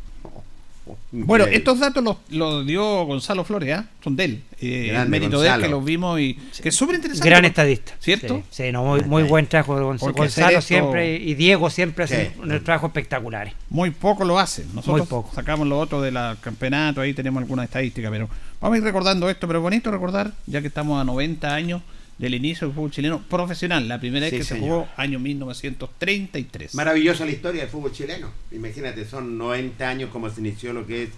Bueno, 1.11 1.47
estos 1.47 1.79
datos 1.81 2.05
los, 2.05 2.17
los 2.29 2.67
dio 2.67 3.05
Gonzalo 3.07 3.43
Flores, 3.45 3.79
¿ah? 3.79 3.87
son 4.05 4.15
de 4.17 4.25
él. 4.25 4.43
Eh, 4.61 4.93
el 4.95 5.09
mérito 5.09 5.41
de 5.41 5.49
él 5.49 5.63
que 5.63 5.69
los 5.69 5.83
vimos 5.85 6.21
y 6.21 6.35
que 6.63 6.69
es 6.69 6.75
súper 6.75 6.97
interesante. 6.97 7.29
Gran 7.29 7.45
estadista. 7.47 7.95
¿Cierto? 7.99 8.43
Sí, 8.51 8.65
sí, 8.65 8.73
no, 8.73 8.85
muy, 8.85 9.03
muy 9.05 9.23
buen 9.23 9.47
trabajo 9.47 9.77
de 9.79 9.85
Gonzalo. 9.85 10.13
Porque 10.13 10.21
Gonzalo 10.29 10.59
esto- 10.59 10.63
siempre 10.69 11.17
y 11.17 11.35
Diego 11.35 11.71
siempre 11.71 12.05
hacen 12.05 12.33
unos 12.43 12.63
trabajos 12.63 12.89
espectaculares. 12.89 13.55
Muy 13.71 13.91
poco 13.91 14.25
lo 14.25 14.39
hacen. 14.39 14.67
Nosotros 14.75 14.99
Muy 14.99 15.07
poco. 15.07 15.35
sacamos 15.35 15.67
lo 15.67 15.79
otro 15.79 16.03
del 16.03 16.19
campeonato, 16.41 17.01
ahí 17.01 17.15
tenemos 17.15 17.41
alguna 17.43 17.65
estadística, 17.65 18.11
pero 18.11 18.29
vamos 18.61 18.75
a 18.75 18.79
ir 18.79 18.85
recordando 18.85 19.31
esto, 19.31 19.47
pero 19.47 19.61
es 19.61 19.63
bonito 19.63 19.91
recordar, 19.91 20.33
ya 20.47 20.61
que 20.61 20.67
estamos 20.67 21.01
a 21.01 21.05
90 21.05 21.55
años 21.55 21.81
del 22.19 22.35
inicio 22.35 22.67
del 22.67 22.75
fútbol 22.75 22.91
chileno 22.91 23.23
profesional, 23.23 23.87
la 23.87 24.01
primera 24.01 24.25
vez 24.27 24.33
Sí, 24.33 24.39
que 24.39 24.45
se 24.45 24.59
jugó, 24.59 24.89
año 24.97 25.19
1933. 25.19 26.75
Maravillosa 26.75 27.25
la 27.25 27.31
historia 27.31 27.63
del 27.63 27.71
fútbol 27.71 27.93
chileno. 27.93 28.33
Imagínate, 28.51 29.05
son 29.05 29.39
90 29.39 29.89
años 29.89 30.11
como 30.11 30.29
se 30.29 30.41
inició 30.41 30.73
lo 30.73 30.87
que 30.87 31.05
es 31.05 31.11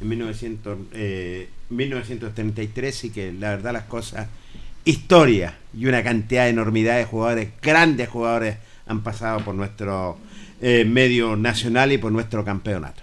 en 0.00 0.08
1900, 0.08 0.78
eh, 0.92 1.48
1933 1.70 3.04
y 3.04 3.10
que 3.10 3.32
la 3.32 3.50
verdad 3.50 3.72
las 3.72 3.84
cosas, 3.84 4.28
historia 4.84 5.54
y 5.76 5.86
una 5.86 6.02
cantidad 6.02 6.44
de 6.44 6.50
enormidad 6.50 6.96
de 6.96 7.04
jugadores, 7.04 7.50
grandes 7.62 8.08
jugadores 8.08 8.56
han 8.86 9.02
pasado 9.02 9.40
por 9.40 9.54
nuestro 9.54 10.18
eh, 10.60 10.84
medio 10.84 11.36
nacional 11.36 11.92
y 11.92 11.98
por 11.98 12.10
nuestro 12.10 12.44
campeonato. 12.44 13.02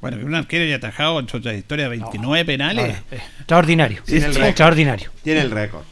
Bueno, 0.00 0.18
un 0.24 0.34
arquero 0.34 0.64
ya 0.64 0.76
atajado 0.76 1.20
en 1.20 1.28
su 1.28 1.40
trayectoria 1.40 1.88
29 1.88 2.44
penales. 2.46 2.84
Ahora, 2.84 3.04
eh, 3.10 3.20
extraordinario. 3.38 4.02
Tiene 4.04 4.26
el 4.26 4.34
récord. 4.34 4.48
extraordinario. 4.48 5.10
Tiene 5.22 5.40
el 5.42 5.50
récord. 5.50 5.82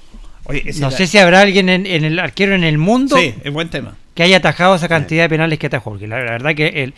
Oye, 0.49 0.65
No 0.81 0.91
sé 0.91 1.07
si 1.07 1.19
habrá 1.19 1.43
alguien 1.43 1.69
en, 1.69 1.87
en 1.87 2.05
el 2.05 2.19
arquero 2.19 2.55
en 2.55 2.65
el 2.65 2.79
mundo 2.79 3.17
Sí, 3.17 3.35
es 3.45 3.53
buen 3.53 3.69
tema. 3.69 3.97
que 4.15 4.23
haya 4.25 4.39
atajado 4.39 4.75
esa 4.75 4.89
cantidad 4.89 5.25
de 5.25 5.29
penales 5.29 5.59
que 5.59 5.67
atajó. 5.69 5.91
Porque 5.91 6.07
la, 6.09 6.23
la 6.25 6.33
verdad 6.33 6.55
que 6.55 6.69
el, 6.83 6.95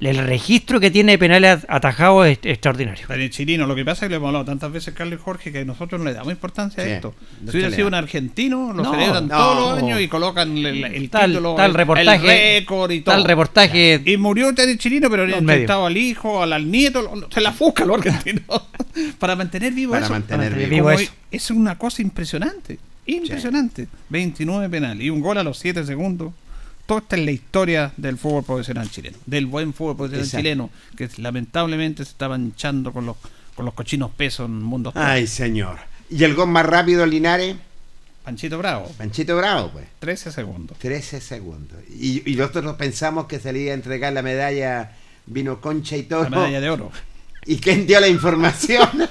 el 0.00 0.18
registro 0.18 0.80
que 0.80 0.90
tiene 0.90 1.12
de 1.12 1.18
penales 1.18 1.64
atajados 1.68 2.26
es 2.26 2.38
extraordinario. 2.42 3.06
Daniel 3.08 3.30
Chirino, 3.30 3.66
lo 3.66 3.74
que 3.74 3.84
pasa 3.84 4.04
es 4.04 4.08
que 4.08 4.10
lo 4.10 4.16
hemos 4.16 4.28
hablado 4.28 4.44
tantas 4.44 4.70
veces 4.72 4.92
Carlos 4.94 5.18
y 5.20 5.22
Jorge 5.22 5.52
que 5.52 5.64
nosotros 5.64 6.00
no 6.00 6.04
le 6.06 6.14
damos 6.14 6.32
importancia 6.32 6.82
Sí, 6.84 6.90
a 6.90 6.94
esto. 6.96 7.14
no 7.42 7.50
Si 7.50 7.56
hubiera 7.58 7.70
sido 7.74 7.84
le 7.84 7.88
un 7.88 7.94
argentino, 7.94 8.72
lo 8.72 8.82
No, 8.82 8.90
celebran 8.92 9.28
no. 9.28 9.36
todos 9.36 9.72
los 9.74 9.82
años 9.82 10.00
y 10.00 10.08
colocan 10.08 10.56
el, 10.58 10.84
el 10.84 11.10
Tal, 11.10 11.30
título, 11.30 11.54
tal 11.54 11.70
el- 11.70 11.76
reportaje, 11.76 12.56
el 12.56 12.60
récord 12.62 12.90
y 12.90 13.00
todo. 13.00 13.14
tal 13.14 13.24
reportaje. 13.24 14.02
Y 14.04 14.16
murió 14.16 14.52
Daniel 14.52 14.78
Chirino, 14.78 15.08
pero 15.08 15.22
había 15.22 15.38
intentado 15.38 15.86
al 15.86 15.96
hijo, 15.96 16.42
al, 16.42 16.52
al 16.52 16.70
nieto, 16.70 17.02
lo- 17.02 17.28
se 17.30 17.40
la 17.40 17.50
busca 17.52 17.84
los 17.84 17.98
argentinos 17.98 18.44
para 19.18 19.36
mantener 19.36 19.72
vivo 19.72 19.92
Para 19.92 20.04
eso. 20.06 20.12
mantener 20.12 20.50
mantener 20.50 20.68
vivo. 20.70 20.90
eso. 20.90 21.12
Es 21.30 21.50
una 21.50 21.76
cosa 21.78 22.02
impresionante, 22.02 22.78
impresionante. 23.06 23.88
29 24.08 24.68
penales 24.68 25.04
y 25.04 25.10
un 25.10 25.20
gol 25.20 25.38
a 25.38 25.42
los 25.42 25.58
7 25.58 25.84
segundos. 25.84 26.32
Todo 26.86 26.98
está 26.98 27.16
en 27.16 27.24
la 27.24 27.30
historia 27.30 27.92
del 27.96 28.18
fútbol 28.18 28.44
profesional 28.44 28.90
chileno, 28.90 29.16
del 29.24 29.46
buen 29.46 29.72
fútbol 29.72 29.96
profesional 29.96 30.24
Exacto. 30.26 30.42
chileno, 30.42 30.70
que 30.96 31.08
lamentablemente 31.22 32.04
se 32.04 32.10
está 32.10 32.28
manchando 32.28 32.92
con 32.92 33.06
los, 33.06 33.16
con 33.54 33.64
los 33.64 33.74
cochinos 33.74 34.10
pesos 34.10 34.48
en 34.48 34.56
el 34.56 34.64
mundo. 34.64 34.92
Ay, 34.94 35.26
señor. 35.26 35.78
¿Y 36.10 36.22
el 36.24 36.34
gol 36.34 36.48
más 36.48 36.66
rápido, 36.66 37.06
Linares? 37.06 37.56
Panchito 38.24 38.58
Bravo. 38.58 38.90
Panchito 38.98 39.36
Bravo, 39.36 39.70
pues. 39.70 39.86
13 39.98 40.32
segundos. 40.32 40.78
13 40.78 41.20
segundos. 41.20 41.78
Y, 41.90 42.30
y 42.30 42.36
nosotros 42.36 42.76
pensamos 42.76 43.26
que 43.26 43.36
iba 43.36 43.70
a 43.70 43.74
entregar 43.74 44.12
la 44.12 44.22
medalla 44.22 44.92
vino 45.26 45.60
concha 45.60 45.96
y 45.96 46.04
todo. 46.04 46.24
La 46.24 46.30
medalla 46.30 46.60
de 46.60 46.70
oro. 46.70 46.92
¿Y 47.46 47.58
quién 47.58 47.86
dio 47.86 48.00
la 48.00 48.08
información? 48.08 48.88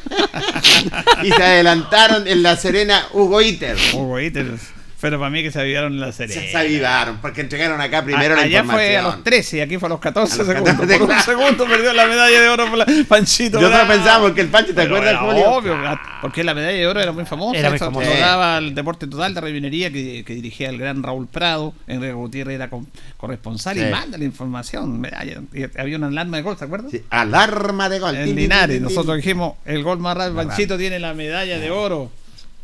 y 1.23 1.31
se 1.31 1.43
adelantaron 1.43 2.27
en 2.27 2.43
La 2.43 2.55
Serena 2.57 3.07
Hugo 3.13 3.41
Iter. 3.41 3.77
Hugo 3.93 4.19
Iter. 4.19 4.57
Pero 5.03 5.19
para 5.19 5.29
mí 5.29 5.43
que 5.43 5.51
se 5.51 5.59
avivaron 5.59 5.91
en 5.93 5.99
la 5.99 6.11
serie. 6.13 6.49
Se 6.49 6.57
avivaron, 6.57 7.17
porque 7.21 7.41
entregaron 7.41 7.79
acá 7.81 8.03
primero 8.05 8.33
A- 8.33 8.37
la 8.37 8.43
allá 8.43 8.59
información. 8.61 8.87
fue 8.87 8.97
a 8.97 9.01
los 9.03 9.23
13 9.23 9.57
y 9.57 9.59
aquí 9.59 9.77
fue 9.77 9.87
a 9.87 9.89
los 9.89 9.99
14 9.99 10.33
A 10.33 10.37
los 10.37 10.47
segundos. 10.47 10.73
14, 10.75 10.97
Por 10.99 11.09
un 11.11 11.19
segundo 11.19 11.65
perdió 11.67 11.91
la 11.93 12.07
medalla 12.07 12.39
de 12.41 12.47
oro 12.49 12.69
por 12.69 12.77
la 12.77 12.85
Panchito. 13.07 13.59
Nosotros 13.59 13.87
pensábamos 13.87 14.31
que 14.31 14.41
el 14.41 14.47
Pancho, 14.47 14.73
¿te 14.73 14.81
acuerdas, 14.83 15.19
Julio? 15.19 15.51
Obvio, 15.51 15.77
porque 16.21 16.43
la 16.45 16.53
medalla 16.53 16.77
de 16.77 16.87
oro 16.87 17.01
era 17.01 17.11
muy 17.11 17.25
famosa. 17.25 17.59
Era 17.59 17.69
muy 17.69 17.77
famosa. 17.79 18.09
Sí. 18.11 18.17
daba 18.19 18.57
el 18.59 18.73
Deporte 18.73 19.05
Total 19.07 19.33
de 19.33 19.41
Revinería 19.41 19.91
que, 19.91 20.23
que 20.25 20.33
dirigía 20.35 20.69
el 20.69 20.77
gran 20.77 21.03
Raúl 21.03 21.27
Prado. 21.27 21.73
Enrique 21.85 22.13
Gutiérrez 22.13 22.55
era 22.55 22.69
con- 22.69 22.87
corresponsal 23.17 23.75
Sí. 23.77 23.83
y 23.85 23.91
manda 23.91 24.17
la 24.17 24.23
información. 24.23 25.01
medalla. 25.01 25.41
Y 25.53 25.63
había 25.79 25.97
una 25.97 26.07
alarma 26.07 26.37
de 26.37 26.43
gol, 26.43 26.55
¿te 26.55 26.63
acuerdas? 26.63 26.91
Sí, 26.91 27.01
alarma 27.09 27.89
de 27.89 27.99
gol. 27.99 28.15
En 28.15 28.35
Linares, 28.35 28.79
nosotros 28.81 29.17
dijimos, 29.17 29.55
el 29.65 29.83
gol 29.83 29.99
más 29.99 30.15
rápido, 30.15 30.35
Más 30.35 30.45
Panchito 30.47 30.77
tiene 30.77 30.97
la 30.99 31.13
medalla 31.13 31.59
de 31.59 31.69
oro. 31.71 32.09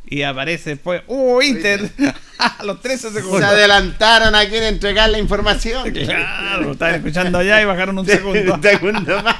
Y 0.05 0.23
aparece 0.23 0.71
después, 0.71 1.03
¡uh, 1.07 1.41
Inter! 1.41 1.91
a 2.39 2.63
los 2.63 2.81
13 2.81 3.09
Se 3.09 3.13
segundos. 3.15 3.43
adelantaron 3.43 4.33
aquí 4.33 4.55
en 4.55 4.63
entregar 4.63 5.09
la 5.09 5.19
información. 5.19 5.91
Claro, 5.93 6.71
estaban 6.71 6.95
escuchando 6.95 7.37
allá 7.37 7.61
y 7.61 7.65
bajaron 7.65 7.99
un 7.99 8.05
segundo. 8.05 8.53
Un 8.55 8.61
segundo 8.63 9.21
más. 9.23 9.35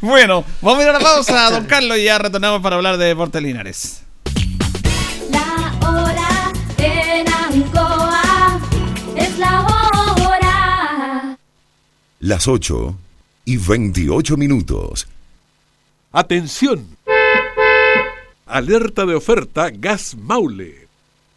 Bueno, 0.00 0.44
vamos 0.60 0.80
a 0.80 0.82
ir 0.82 0.88
a 0.90 0.92
la 0.92 0.98
pausa, 1.00 1.50
don 1.50 1.64
Carlos, 1.64 1.96
y 1.98 2.04
ya 2.04 2.18
retornamos 2.18 2.60
para 2.60 2.76
hablar 2.76 2.98
de 2.98 3.06
Deportes 3.06 3.42
Linares. 3.42 4.02
La 5.30 5.88
hora 5.88 6.52
en 6.78 7.26
Ancoa 7.32 8.60
es 9.16 9.38
la 9.38 9.60
hora. 9.62 11.38
Las 12.20 12.46
8 12.48 12.94
y 13.46 13.56
28 13.56 14.36
minutos. 14.36 15.06
Atención. 16.12 16.86
Alerta 18.48 19.04
de 19.04 19.14
oferta 19.14 19.68
Gas 19.68 20.16
Maule. 20.16 20.88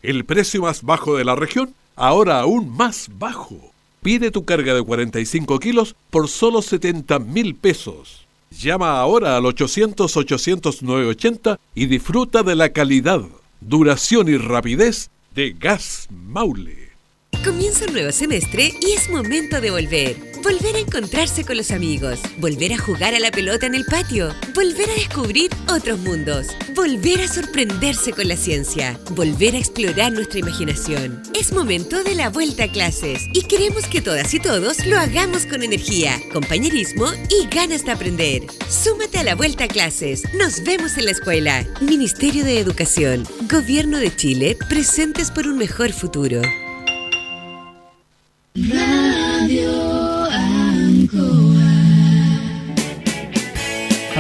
El 0.02 0.24
precio 0.24 0.62
más 0.62 0.82
bajo 0.82 1.18
de 1.18 1.26
la 1.26 1.36
región, 1.36 1.76
ahora 1.98 2.40
aún 2.40 2.70
más 2.70 3.10
bajo. 3.20 3.74
Pide 4.02 4.32
tu 4.32 4.46
carga 4.46 4.74
de 4.74 4.82
45 4.82 5.60
kilos 5.60 5.98
por 6.10 6.30
solo 6.30 6.62
70 6.62 7.20
mil 7.20 7.56
pesos. 7.56 8.26
Llama 8.50 8.98
ahora 8.98 9.36
al 9.36 9.44
800-800-980 9.44 11.60
y 11.76 11.88
disfruta 11.88 12.44
de 12.44 12.56
la 12.56 12.70
calidad, 12.70 13.24
duración 13.60 14.30
y 14.30 14.38
rapidez 14.38 15.10
de 15.36 15.52
Gas 15.52 16.08
Maule. 16.10 16.91
Comienza 17.44 17.86
un 17.86 17.94
nuevo 17.94 18.12
semestre 18.12 18.72
y 18.82 18.92
es 18.92 19.10
momento 19.10 19.60
de 19.60 19.72
volver. 19.72 20.16
Volver 20.44 20.76
a 20.76 20.80
encontrarse 20.80 21.44
con 21.44 21.58
los 21.58 21.72
amigos, 21.72 22.20
volver 22.38 22.74
a 22.74 22.78
jugar 22.78 23.16
a 23.16 23.20
la 23.20 23.32
pelota 23.32 23.66
en 23.66 23.74
el 23.74 23.84
patio, 23.86 24.32
volver 24.54 24.88
a 24.92 24.94
descubrir 24.94 25.50
otros 25.68 25.98
mundos, 26.00 26.48
volver 26.76 27.22
a 27.22 27.28
sorprenderse 27.28 28.12
con 28.12 28.28
la 28.28 28.36
ciencia, 28.36 29.00
volver 29.12 29.56
a 29.56 29.58
explorar 29.58 30.12
nuestra 30.12 30.40
imaginación. 30.40 31.24
Es 31.34 31.52
momento 31.52 32.04
de 32.04 32.14
la 32.14 32.30
vuelta 32.30 32.66
a 32.66 32.72
clases 32.72 33.24
y 33.34 33.42
queremos 33.44 33.88
que 33.88 34.02
todas 34.02 34.32
y 34.36 34.40
todos 34.40 34.86
lo 34.86 35.00
hagamos 35.00 35.48
con 35.48 35.64
energía, 35.64 36.20
compañerismo 36.32 37.08
y 37.30 37.48
ganas 37.48 37.84
de 37.86 37.92
aprender. 37.92 38.44
Súmate 38.70 39.18
a 39.18 39.24
la 39.24 39.34
vuelta 39.34 39.64
a 39.64 39.68
clases. 39.68 40.22
Nos 40.36 40.64
vemos 40.64 40.96
en 40.98 41.06
la 41.06 41.12
escuela. 41.12 41.66
Ministerio 41.82 42.44
de 42.44 42.60
Educación, 42.60 43.24
Gobierno 43.50 43.98
de 43.98 44.16
Chile, 44.16 44.58
presentes 44.70 45.32
por 45.32 45.48
un 45.48 45.58
mejor 45.58 45.92
futuro. 45.92 46.42
Radio 48.54 49.81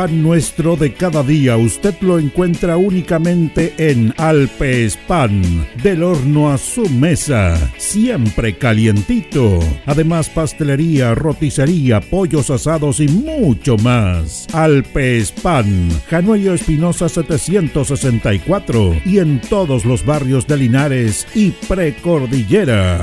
pan 0.00 0.22
nuestro 0.22 0.76
de 0.76 0.94
cada 0.94 1.22
día 1.22 1.58
usted 1.58 1.94
lo 2.00 2.18
encuentra 2.18 2.78
únicamente 2.78 3.74
en 3.76 4.14
Alpes 4.16 4.96
Pan, 4.96 5.42
del 5.82 6.02
horno 6.02 6.50
a 6.50 6.56
su 6.56 6.88
mesa, 6.88 7.70
siempre 7.76 8.56
calientito. 8.56 9.58
Además 9.84 10.30
pastelería, 10.30 11.14
roticería, 11.14 12.00
pollos 12.00 12.48
asados 12.48 12.98
y 13.00 13.08
mucho 13.08 13.76
más. 13.76 14.46
Alpes 14.54 15.32
Pan, 15.32 15.90
Januello 16.08 16.54
Espinosa 16.54 17.10
764 17.10 19.02
y 19.04 19.18
en 19.18 19.38
todos 19.38 19.84
los 19.84 20.06
barrios 20.06 20.46
de 20.46 20.56
Linares 20.56 21.26
y 21.34 21.50
Precordillera. 21.50 23.02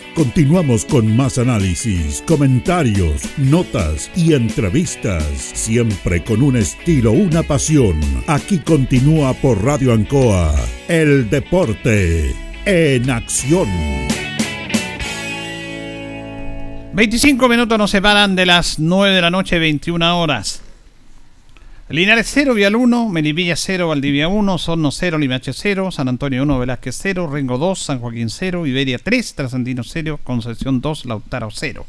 Continuamos 0.15 0.83
con 0.83 1.15
más 1.15 1.37
análisis, 1.37 2.21
comentarios, 2.27 3.23
notas 3.37 4.11
y 4.13 4.33
entrevistas, 4.33 5.23
siempre 5.53 6.21
con 6.21 6.41
un 6.41 6.57
estilo, 6.57 7.13
una 7.13 7.43
pasión. 7.43 7.97
Aquí 8.27 8.59
continúa 8.59 9.33
por 9.33 9.63
Radio 9.63 9.93
Ancoa, 9.93 10.53
el 10.89 11.29
deporte 11.29 12.35
en 12.65 13.09
acción. 13.09 13.69
25 16.93 17.47
minutos 17.47 17.77
nos 17.77 17.91
separan 17.91 18.35
de 18.35 18.45
las 18.45 18.79
9 18.79 19.15
de 19.15 19.21
la 19.21 19.31
noche, 19.31 19.59
21 19.59 20.21
horas. 20.21 20.61
Linares 21.91 22.31
0, 22.33 22.53
Vial 22.53 22.73
1, 22.73 23.09
Melipilla 23.09 23.57
0, 23.57 23.89
Valdivia 23.89 24.29
1, 24.29 24.57
Sorno 24.57 24.91
0, 24.91 25.17
Limache 25.17 25.51
0, 25.51 25.91
San 25.91 26.07
Antonio 26.07 26.41
1, 26.43 26.59
Velázquez 26.59 26.95
0, 27.01 27.29
Rengo 27.29 27.57
2, 27.57 27.77
San 27.77 27.99
Joaquín 27.99 28.29
0, 28.29 28.65
Iberia 28.65 28.97
3, 28.97 29.35
Trasandino 29.35 29.83
0, 29.83 30.21
Concepción 30.23 30.79
2, 30.79 31.03
Lautaro 31.03 31.49
0. 31.51 31.85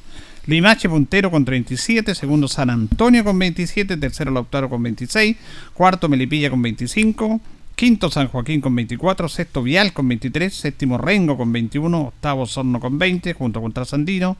Limache 0.46 0.88
puntero 0.88 1.30
con 1.30 1.44
37, 1.44 2.16
segundo 2.16 2.48
San 2.48 2.70
Antonio 2.70 3.22
con 3.22 3.38
27, 3.38 3.96
tercero 3.96 4.32
Lautaro 4.32 4.68
con 4.68 4.82
26, 4.82 5.36
cuarto 5.72 6.08
Melipilla 6.08 6.50
con 6.50 6.60
25, 6.62 7.38
quinto 7.76 8.10
San 8.10 8.26
Joaquín 8.26 8.60
con 8.60 8.74
24, 8.74 9.28
sexto 9.28 9.62
Vial 9.62 9.92
con 9.92 10.08
23, 10.08 10.52
séptimo 10.52 10.96
Rengo 10.96 11.36
con 11.36 11.52
21, 11.52 11.96
octavo 11.96 12.44
Sorno 12.44 12.80
con 12.80 12.98
20, 12.98 13.34
junto 13.34 13.60
con 13.60 13.70
Trasandino, 13.70 14.36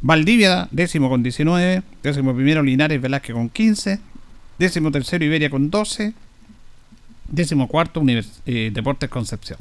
Valdivia 0.00 0.66
décimo 0.70 1.10
con 1.10 1.22
19, 1.22 1.82
décimo 2.02 2.34
primero 2.34 2.62
Linares 2.62 2.98
Velázquez 2.98 3.34
con 3.34 3.50
15, 3.50 3.98
décimo 4.60 4.92
tercero 4.92 5.24
Iberia 5.24 5.48
con 5.48 5.70
12, 5.70 6.12
décimo 7.28 7.66
cuarto 7.66 7.98
Univers 7.98 8.42
eh, 8.44 8.70
Deportes 8.70 9.08
Concepción. 9.08 9.58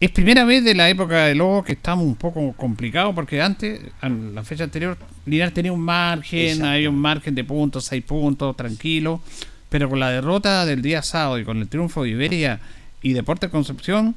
Es 0.00 0.10
primera 0.10 0.46
vez 0.46 0.64
de 0.64 0.74
la 0.74 0.88
época 0.88 1.26
de 1.26 1.34
Lobos 1.34 1.66
que 1.66 1.72
estamos 1.72 2.06
un 2.06 2.16
poco 2.16 2.54
complicados 2.54 3.14
porque 3.14 3.42
antes, 3.42 3.80
en 4.00 4.34
la 4.34 4.42
fecha 4.42 4.64
anterior, 4.64 4.96
Linares 5.26 5.52
tenía 5.52 5.70
un 5.70 5.82
margen, 5.82 6.64
había 6.64 6.88
un 6.88 6.98
margen 6.98 7.34
de 7.34 7.44
puntos, 7.44 7.84
6 7.84 8.02
puntos, 8.04 8.56
tranquilo, 8.56 9.20
pero 9.68 9.90
con 9.90 10.00
la 10.00 10.08
derrota 10.08 10.64
del 10.64 10.80
día 10.80 11.02
sábado 11.02 11.38
y 11.38 11.44
con 11.44 11.58
el 11.58 11.68
triunfo 11.68 12.04
de 12.04 12.10
Iberia 12.10 12.60
y 13.02 13.12
Deportes 13.12 13.50
Concepción, 13.50 14.14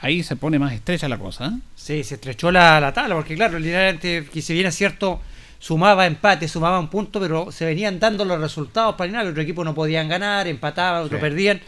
ahí 0.00 0.22
se 0.22 0.36
pone 0.36 0.58
más 0.58 0.72
estrecha 0.72 1.06
la 1.06 1.18
cosa. 1.18 1.48
¿eh? 1.48 1.58
Sí, 1.76 2.02
se 2.02 2.14
estrechó 2.14 2.50
la, 2.50 2.80
la 2.80 2.94
tabla, 2.94 3.14
porque 3.14 3.34
claro, 3.34 3.58
Linares, 3.58 3.94
antes, 3.96 4.30
que 4.30 4.40
si 4.40 4.54
bien 4.54 4.66
es 4.66 4.74
cierto, 4.74 5.20
sumaba 5.62 6.06
empate, 6.06 6.48
sumaba 6.48 6.80
un 6.80 6.88
punto, 6.88 7.20
pero 7.20 7.52
se 7.52 7.64
venían 7.64 8.00
dando 8.00 8.24
los 8.24 8.40
resultados 8.40 8.96
para 8.96 9.06
Linares. 9.06 9.30
Otro 9.30 9.42
equipo 9.44 9.62
no 9.62 9.74
podían 9.74 10.08
ganar, 10.08 10.48
empataban, 10.48 11.04
otro 11.04 11.18
Sí. 11.18 11.20
perdían. 11.22 11.60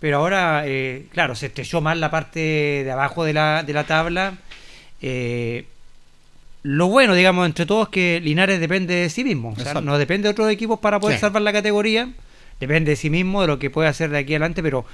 Pero 0.00 0.16
ahora, 0.18 0.64
eh, 0.66 1.06
claro, 1.12 1.36
se 1.36 1.46
estrechó 1.46 1.80
más 1.80 1.96
la 1.96 2.10
parte 2.10 2.40
de 2.40 2.90
abajo 2.90 3.22
de 3.24 3.32
la, 3.32 3.62
de 3.62 3.72
la 3.72 3.84
tabla. 3.84 4.34
Eh, 5.00 5.64
lo 6.64 6.88
bueno, 6.88 7.14
digamos, 7.14 7.46
entre 7.46 7.66
todos 7.66 7.86
es 7.86 7.92
que 7.92 8.20
Linares 8.20 8.58
depende 8.58 8.94
de 8.94 9.08
sí 9.10 9.22
mismo. 9.22 9.54
O 9.56 9.60
sea, 9.62 9.74
no 9.74 9.96
depende 9.96 10.26
de 10.26 10.32
otros 10.32 10.50
equipos 10.50 10.80
para 10.80 10.98
poder 10.98 11.16
Sí. 11.16 11.20
salvar 11.20 11.42
la 11.42 11.52
categoría. 11.52 12.08
Depende 12.58 12.90
de 12.90 12.96
sí 12.96 13.10
mismo, 13.10 13.42
de 13.42 13.46
lo 13.46 13.58
que 13.60 13.70
puede 13.70 13.88
hacer 13.88 14.10
de 14.10 14.18
aquí 14.18 14.32
adelante, 14.34 14.60
pero 14.62 14.84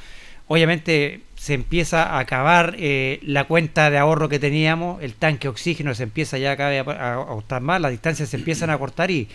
obviamente 0.49 1.21
se 1.37 1.55
empieza 1.55 2.05
a 2.05 2.19
acabar 2.21 2.75
eh, 2.79 3.19
la 3.23 3.45
cuenta 3.45 3.91
de 3.91 3.99
ahorro 3.99 4.29
que 4.29 4.39
teníamos, 4.39 5.03
el 5.03 5.15
tanque 5.15 5.43
de 5.45 5.49
oxígeno 5.49 5.95
se 5.95 6.05
empieza 6.05 6.39
ya 6.39 6.57
cada 6.57 6.71
vez 6.71 6.87
a, 6.87 7.15
a 7.17 7.61
más, 7.61 7.81
las 7.81 7.91
distancias 7.91 8.29
se 8.29 8.37
empiezan 8.37 8.71
a 8.71 8.79
cortar 8.79 9.11
y, 9.11 9.29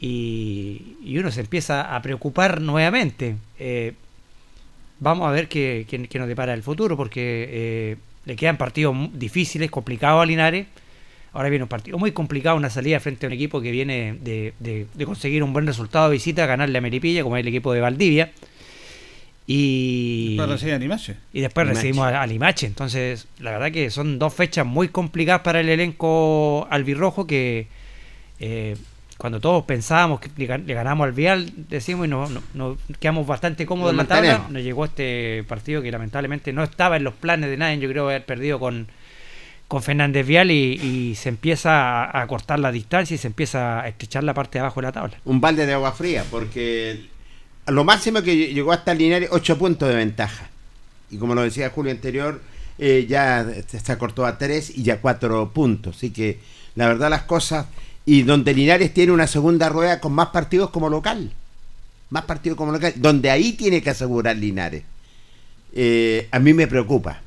y, 0.00 1.18
uno 1.18 1.30
se 1.30 1.40
empieza 1.40 1.94
a 1.94 2.02
preocupar 2.02 2.60
nuevamente. 2.60 3.36
Eh, 3.58 3.92
vamos 5.00 5.28
a 5.28 5.32
ver 5.32 5.48
qué, 5.48 5.86
qué- 5.88 6.18
nos 6.18 6.28
depara 6.28 6.54
el 6.54 6.62
futuro, 6.62 6.96
porque 6.96 7.46
eh, 7.50 7.96
le 8.24 8.36
quedan 8.36 8.56
partidos 8.56 8.96
difíciles, 9.12 9.70
complicados 9.70 10.22
a 10.22 10.26
Linares. 10.26 10.66
Ahora 11.32 11.50
viene 11.50 11.64
un 11.64 11.68
partido 11.68 11.98
muy 11.98 12.12
complicado, 12.12 12.56
una 12.56 12.70
salida 12.70 12.98
frente 13.00 13.26
a 13.26 13.28
un 13.28 13.32
equipo 13.32 13.60
que 13.60 13.70
viene 13.70 14.16
de, 14.20 14.54
de- 14.60 14.86
de 14.94 15.06
conseguir 15.06 15.42
un 15.42 15.52
buen 15.52 15.66
resultado 15.66 16.08
de 16.08 16.14
visita, 16.14 16.46
ganarle 16.46 16.78
a 16.78 16.80
Meripilla, 16.80 17.22
como 17.22 17.36
es 17.36 17.42
el 17.42 17.48
equipo 17.48 17.72
de 17.72 17.80
Valdivia. 17.80 18.32
Y, 19.50 20.36
Después 20.36 20.48
recibe 20.50 20.74
a 20.74 20.78
Limache. 20.78 21.16
y 21.32 21.40
después 21.40 21.64
Limache. 21.66 21.80
recibimos 21.82 22.12
a, 22.12 22.20
a 22.22 22.26
Limache. 22.26 22.66
Entonces, 22.66 23.26
la 23.38 23.52
verdad 23.52 23.72
que 23.72 23.88
son 23.88 24.18
dos 24.18 24.34
fechas 24.34 24.66
muy 24.66 24.88
complicadas 24.88 25.40
para 25.40 25.60
el 25.60 25.70
elenco 25.70 26.68
albirrojo 26.70 27.26
que 27.26 27.66
eh, 28.40 28.76
cuando 29.16 29.40
todos 29.40 29.64
pensábamos 29.64 30.20
que 30.20 30.28
le, 30.36 30.46
gan- 30.46 30.64
le 30.66 30.74
ganamos 30.74 31.06
al 31.06 31.12
Vial, 31.12 31.50
decimos, 31.68 32.06
y 32.06 32.10
nos 32.10 32.30
no, 32.30 32.42
no- 32.52 32.76
quedamos 33.00 33.26
bastante 33.26 33.64
cómodos 33.64 33.92
en 33.92 33.96
la 33.96 34.04
tabla, 34.04 34.46
nos 34.50 34.62
llegó 34.62 34.84
este 34.84 35.42
partido 35.48 35.80
que 35.80 35.90
lamentablemente 35.90 36.52
no 36.52 36.62
estaba 36.62 36.98
en 36.98 37.04
los 37.04 37.14
planes 37.14 37.48
de 37.48 37.56
nadie, 37.56 37.78
yo 37.78 37.88
creo 37.88 38.04
haber 38.04 38.26
perdido 38.26 38.60
con, 38.60 38.86
con 39.66 39.82
Fernández 39.82 40.26
Vial 40.26 40.50
y, 40.50 40.74
y 40.74 41.14
se 41.14 41.30
empieza 41.30 42.04
a, 42.04 42.20
a 42.20 42.26
cortar 42.26 42.58
la 42.58 42.70
distancia 42.70 43.14
y 43.14 43.18
se 43.18 43.26
empieza 43.28 43.80
a 43.80 43.88
estrechar 43.88 44.24
la 44.24 44.34
parte 44.34 44.58
de 44.58 44.60
abajo 44.60 44.80
de 44.82 44.86
la 44.88 44.92
tabla. 44.92 45.16
Un 45.24 45.40
balde 45.40 45.64
de 45.64 45.72
agua 45.72 45.92
fría, 45.92 46.22
porque 46.30 47.06
lo 47.70 47.84
máximo 47.84 48.22
que 48.22 48.52
llegó 48.52 48.72
hasta 48.72 48.94
Linares, 48.94 49.28
8 49.32 49.58
puntos 49.58 49.88
de 49.88 49.94
ventaja. 49.94 50.48
Y 51.10 51.16
como 51.18 51.34
lo 51.34 51.42
decía 51.42 51.70
Julio 51.70 51.92
anterior, 51.92 52.40
eh, 52.78 53.06
ya 53.08 53.46
se 53.66 53.92
acortó 53.92 54.26
a 54.26 54.38
3 54.38 54.76
y 54.76 54.82
ya 54.82 55.00
4 55.00 55.50
puntos. 55.52 55.96
Así 55.96 56.10
que 56.10 56.40
la 56.74 56.88
verdad 56.88 57.10
las 57.10 57.22
cosas... 57.22 57.66
Y 58.04 58.22
donde 58.22 58.54
Linares 58.54 58.94
tiene 58.94 59.12
una 59.12 59.26
segunda 59.26 59.68
rueda 59.68 60.00
con 60.00 60.14
más 60.14 60.28
partidos 60.28 60.70
como 60.70 60.88
local. 60.88 61.30
Más 62.08 62.24
partidos 62.24 62.56
como 62.56 62.72
local. 62.72 62.94
Donde 62.96 63.30
ahí 63.30 63.52
tiene 63.52 63.82
que 63.82 63.90
asegurar 63.90 64.34
Linares. 64.36 64.82
Eh, 65.74 66.26
a 66.30 66.38
mí 66.38 66.54
me 66.54 66.66
preocupa. 66.66 67.20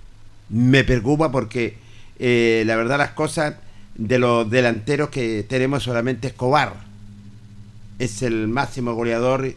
Me 0.49 0.83
preocupa 0.83 1.31
porque 1.31 1.77
eh, 2.17 2.63
la 2.65 2.75
verdad 2.75 2.97
las 2.97 3.11
cosas 3.11 3.55
de 3.95 4.17
los 4.17 4.49
delanteros 4.49 5.09
que 5.09 5.43
tenemos 5.43 5.83
solamente 5.83 6.29
Escobar 6.29 6.73
es 7.99 8.23
el 8.23 8.47
máximo 8.47 8.95
goleador 8.95 9.53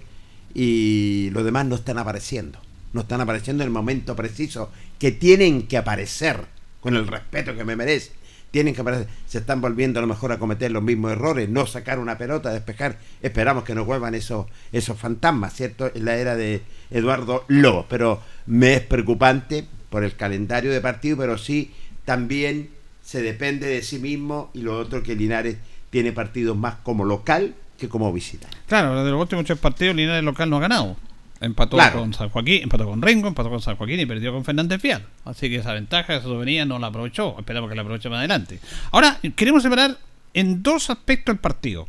y 0.55 1.31
los 1.33 1.45
demás 1.45 1.67
no 1.67 1.75
están 1.75 1.99
apareciendo. 1.99 2.61
No 2.93 3.01
están 3.01 3.21
apareciendo 3.21 3.65
en 3.65 3.69
el 3.69 3.73
momento 3.73 4.15
preciso 4.15 4.71
que 5.01 5.11
tienen 5.11 5.67
que 5.67 5.77
aparecer, 5.77 6.45
con 6.81 6.95
el 6.95 7.09
respeto 7.09 7.57
que 7.57 7.65
me 7.65 7.75
merece. 7.75 8.13
Tienen 8.53 8.73
que 8.73 8.83
aparecer. 8.83 9.09
Se 9.27 9.39
están 9.39 9.61
volviendo 9.61 9.99
a 9.99 10.03
lo 10.03 10.07
mejor 10.07 10.31
a 10.31 10.39
cometer 10.39 10.71
los 10.71 10.83
mismos 10.83 11.11
errores, 11.11 11.49
no 11.49 11.67
sacar 11.67 11.99
una 11.99 12.17
pelota, 12.17 12.53
despejar. 12.53 12.99
Esperamos 13.21 13.65
que 13.65 13.75
no 13.75 13.85
vuelvan 13.85 14.15
esos, 14.15 14.47
esos 14.71 14.97
fantasmas, 14.97 15.55
¿cierto? 15.55 15.91
En 15.93 16.05
la 16.05 16.17
era 16.17 16.37
de 16.37 16.63
Eduardo 16.93 17.45
Lobos. 17.49 17.87
Pero 17.89 18.23
me 18.47 18.75
es 18.75 18.81
preocupante 18.81 19.67
por 19.91 20.05
el 20.05 20.15
calendario 20.15 20.71
de 20.71 20.81
partido, 20.81 21.17
pero 21.17 21.37
sí 21.37 21.73
también 22.05 22.71
se 23.03 23.23
depende 23.23 23.67
de 23.67 23.83
sí 23.83 23.99
mismo 23.99 24.51
y 24.55 24.61
lo 24.61 24.79
otro 24.79 25.03
que 25.03 25.17
Linares 25.17 25.57
tiene 25.91 26.13
partidos 26.13 26.57
más 26.57 26.77
como 26.77 27.05
local 27.05 27.55
que 27.85 27.91
como 27.91 28.13
visita. 28.13 28.49
Claro, 28.67 29.05
de 29.05 29.11
los 29.11 29.21
últimos 29.21 29.45
tres 29.45 29.59
partidos, 29.59 29.95
Linares 29.97 30.23
local 30.25 30.49
no 30.51 30.57
ha 30.57 30.61
ganado. 30.61 30.97
Empató 31.41 31.77
Claro. 31.77 32.01
con 32.01 32.15
San 32.15 32.31
Joaquín, 32.31 32.63
empató 32.63 32.87
con 32.87 33.03
Rengo, 33.03 33.29
empató 33.29 33.51
con 33.51 33.61
San 33.61 33.77
Joaquín 33.77 34.01
y 34.01 34.07
perdió 34.07 34.33
con 34.33 34.45
Fernández 34.45 34.81
Fial. 34.81 35.05
Así 35.25 35.51
que 35.51 35.57
esa 35.57 35.73
ventaja, 35.75 36.15
esa 36.15 36.23
soberanía 36.25 36.65
no 36.65 36.79
la 36.79 36.87
aprovechó. 36.87 37.35
Esperamos 37.39 37.69
que 37.69 37.77
la 37.77 37.83
aproveche 37.83 38.09
más 38.09 38.19
adelante. 38.19 38.61
Ahora, 38.93 39.19
queremos 39.37 39.63
separar 39.63 39.99
en 40.33 40.63
dos 40.63 40.89
aspectos 40.91 41.35
el 41.35 41.39
partido. 41.41 41.87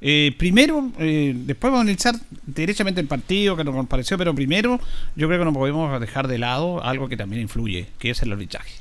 Eh, 0.00 0.32
primero, 0.38 0.92
eh, 0.98 1.34
después 1.34 1.72
vamos 1.72 1.78
a 1.78 1.82
analizar 1.82 2.14
derechamente 2.46 3.00
el 3.00 3.08
partido 3.08 3.56
que 3.56 3.64
nos 3.64 3.86
pareció, 3.86 4.16
pero 4.16 4.34
primero 4.34 4.80
yo 5.16 5.26
creo 5.26 5.40
que 5.40 5.44
no 5.44 5.52
podemos 5.52 6.00
dejar 6.00 6.28
de 6.28 6.38
lado 6.38 6.82
algo 6.84 7.08
que 7.08 7.16
también 7.16 7.42
influye, 7.42 7.88
que 7.98 8.10
es 8.10 8.22
el 8.22 8.32
arbitraje. 8.32 8.72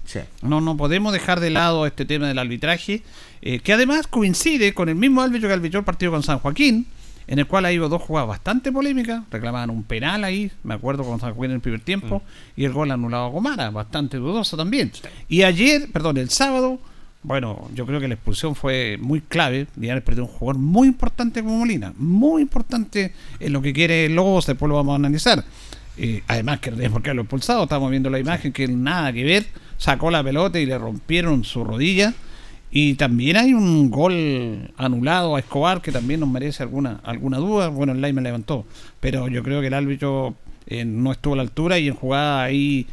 No, 0.41 0.61
no 0.61 0.77
podemos 0.77 1.13
dejar 1.13 1.39
de 1.39 1.49
lado 1.49 1.87
este 1.87 2.05
tema 2.05 2.27
del 2.27 2.37
arbitraje, 2.37 3.01
eh, 3.41 3.59
que 3.59 3.73
además 3.73 4.05
coincide 4.07 4.73
con 4.73 4.89
el 4.89 4.95
mismo 4.95 5.21
árbitro 5.21 5.47
que 5.47 5.53
arbitró 5.53 5.79
el 5.79 5.85
partido 5.85 6.11
con 6.11 6.21
San 6.21 6.37
Joaquín, 6.37 6.85
en 7.25 7.39
el 7.39 7.47
cual 7.47 7.65
ha 7.65 7.69
habido 7.69 7.89
dos 7.89 8.01
jugadas 8.01 8.29
bastante 8.29 8.71
polémicas, 8.71 9.23
reclamaban 9.31 9.69
un 9.69 9.83
penal 9.83 10.23
ahí, 10.23 10.51
me 10.63 10.75
acuerdo 10.75 11.03
con 11.03 11.19
San 11.19 11.33
Joaquín 11.33 11.51
en 11.51 11.55
el 11.55 11.61
primer 11.61 11.81
tiempo, 11.81 12.21
y 12.55 12.63
el 12.63 12.73
gol 12.73 12.91
anulado 12.91 13.25
a 13.25 13.29
Gomara, 13.29 13.69
bastante 13.71 14.17
dudoso 14.17 14.55
también. 14.55 14.91
Y 15.27 15.43
ayer, 15.43 15.91
perdón, 15.91 16.17
el 16.17 16.29
sábado, 16.29 16.79
bueno, 17.27 17.69
yo 17.75 17.85
creo 17.85 17.99
que 17.99 18.07
la 18.07 18.13
expulsión 18.13 18.55
fue 18.55 18.97
muy 19.01 19.19
clave. 19.19 19.67
Linares 19.75 20.01
perdió 20.01 20.23
un 20.23 20.29
jugador 20.29 20.61
muy 20.61 20.87
importante 20.87 21.43
como 21.43 21.57
Molina, 21.57 21.93
muy 21.97 22.41
importante 22.41 23.13
en 23.41 23.51
lo 23.51 23.61
que 23.61 23.73
quiere 23.73 24.07
Lobos, 24.07 24.45
después 24.45 24.69
lo 24.69 24.75
vamos 24.75 24.93
a 24.93 24.95
analizar. 24.95 25.43
Eh, 25.97 26.23
además 26.27 26.61
que 26.61 26.69
es 26.69 26.89
porque 26.89 27.13
lo 27.13 27.23
expulsado, 27.23 27.63
estamos 27.63 27.91
viendo 27.91 28.09
la 28.09 28.19
imagen 28.19 28.53
que 28.53 28.67
nada 28.69 29.11
que 29.11 29.25
ver, 29.25 29.45
sacó 29.77 30.09
la 30.09 30.23
pelota 30.23 30.57
y 30.57 30.65
le 30.65 30.77
rompieron 30.77 31.43
su 31.43 31.65
rodilla. 31.65 32.13
Y 32.71 32.93
también 32.93 33.35
hay 33.35 33.53
un 33.53 33.89
gol 33.89 34.71
anulado 34.77 35.35
a 35.35 35.39
Escobar 35.39 35.81
que 35.81 35.91
también 35.91 36.21
nos 36.21 36.29
merece 36.29 36.63
alguna 36.63 37.01
alguna 37.03 37.39
duda. 37.39 37.67
Bueno, 37.67 37.91
el 37.91 38.13
me 38.13 38.21
levantó, 38.21 38.65
pero 39.01 39.27
yo 39.27 39.43
creo 39.43 39.59
que 39.59 39.67
el 39.67 39.73
árbitro 39.73 40.35
eh, 40.65 40.85
no 40.85 41.11
estuvo 41.11 41.33
a 41.33 41.37
la 41.37 41.43
altura 41.43 41.77
y 41.77 41.89
en 41.89 41.93
jugada 41.93 42.43
ahí, 42.43 42.87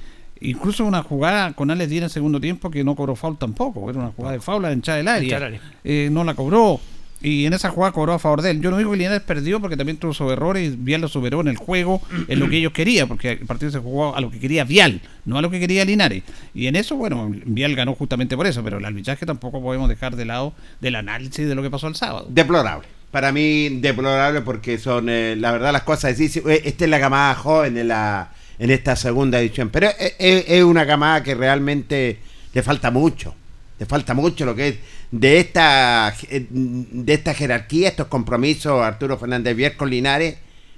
incluso 0.44 0.84
una 0.84 1.02
jugada 1.02 1.52
con 1.52 1.70
Alex 1.70 1.90
Díaz 1.90 1.98
en 1.98 2.04
el 2.04 2.10
segundo 2.10 2.40
tiempo 2.40 2.70
que 2.70 2.84
no 2.84 2.94
cobró 2.94 3.16
foul 3.16 3.36
tampoco, 3.38 3.88
era 3.90 3.98
una 3.98 4.10
jugada 4.10 4.34
de 4.34 4.40
foul 4.40 4.62
la 4.62 4.72
hinchada 4.72 4.98
del 4.98 5.08
área. 5.08 5.60
Eh, 5.82 6.08
no 6.12 6.24
la 6.24 6.34
cobró. 6.34 6.80
Y 7.24 7.46
en 7.46 7.54
esa 7.54 7.70
jugada 7.70 7.92
cobró 7.92 8.12
a 8.12 8.18
favor 8.18 8.42
de 8.42 8.50
él. 8.50 8.60
Yo 8.60 8.70
no 8.70 8.76
digo 8.76 8.90
que 8.90 8.98
Linares 8.98 9.22
perdió 9.22 9.58
porque 9.58 9.78
también 9.78 9.96
tuvo 9.96 10.12
sus 10.12 10.30
errores 10.30 10.74
y 10.74 10.76
Vial 10.76 11.00
lo 11.00 11.08
superó 11.08 11.40
en 11.40 11.48
el 11.48 11.56
juego, 11.56 12.02
en 12.28 12.38
lo 12.38 12.50
que 12.50 12.58
ellos 12.58 12.74
querían, 12.74 13.08
porque 13.08 13.32
el 13.32 13.46
partido 13.46 13.72
se 13.72 13.78
jugó 13.78 14.14
a 14.14 14.20
lo 14.20 14.30
que 14.30 14.38
quería 14.38 14.64
Vial, 14.64 15.00
no 15.24 15.38
a 15.38 15.42
lo 15.42 15.50
que 15.50 15.58
quería 15.58 15.86
Linares. 15.86 16.22
Y 16.52 16.66
en 16.66 16.76
eso, 16.76 16.96
bueno, 16.96 17.30
Vial 17.46 17.74
ganó 17.76 17.94
justamente 17.94 18.36
por 18.36 18.46
eso, 18.46 18.62
pero 18.62 18.76
el 18.76 18.84
arbitraje 18.84 19.24
tampoco 19.24 19.62
podemos 19.62 19.88
dejar 19.88 20.16
de 20.16 20.26
lado 20.26 20.52
del 20.82 20.96
análisis 20.96 21.48
de 21.48 21.54
lo 21.54 21.62
que 21.62 21.70
pasó 21.70 21.88
el 21.88 21.94
sábado. 21.94 22.26
Deplorable. 22.28 22.86
Para 23.10 23.32
mí, 23.32 23.68
deplorable 23.80 24.42
porque 24.42 24.76
son, 24.76 25.08
eh, 25.08 25.34
la 25.34 25.52
verdad, 25.52 25.72
las 25.72 25.84
cosas. 25.84 26.18
decís, 26.18 26.36
eh, 26.44 26.62
esta 26.64 26.84
es 26.84 26.90
la 26.90 27.00
camada 27.00 27.34
joven 27.36 27.78
en, 27.78 27.88
la, 27.88 28.33
en 28.58 28.70
esta 28.70 28.96
segunda 28.96 29.40
edición. 29.40 29.70
Pero 29.70 29.88
es, 29.98 30.14
es- 30.18 30.64
una 30.64 30.86
camada 30.86 31.22
que 31.22 31.34
realmente 31.34 32.18
le 32.52 32.62
falta 32.62 32.90
mucho. 32.90 33.34
Le 33.78 33.86
falta 33.86 34.14
mucho 34.14 34.44
lo 34.46 34.54
que 34.54 34.68
es 34.68 34.74
de 35.10 35.40
esta, 35.40 36.14
de 36.40 37.12
esta 37.12 37.34
jerarquía, 37.34 37.88
estos 37.88 38.06
compromisos, 38.08 38.80
Arturo 38.82 39.18
Fernández 39.18 39.56
Vier 39.56 39.76
con 39.76 39.90
Linares, 39.90 40.36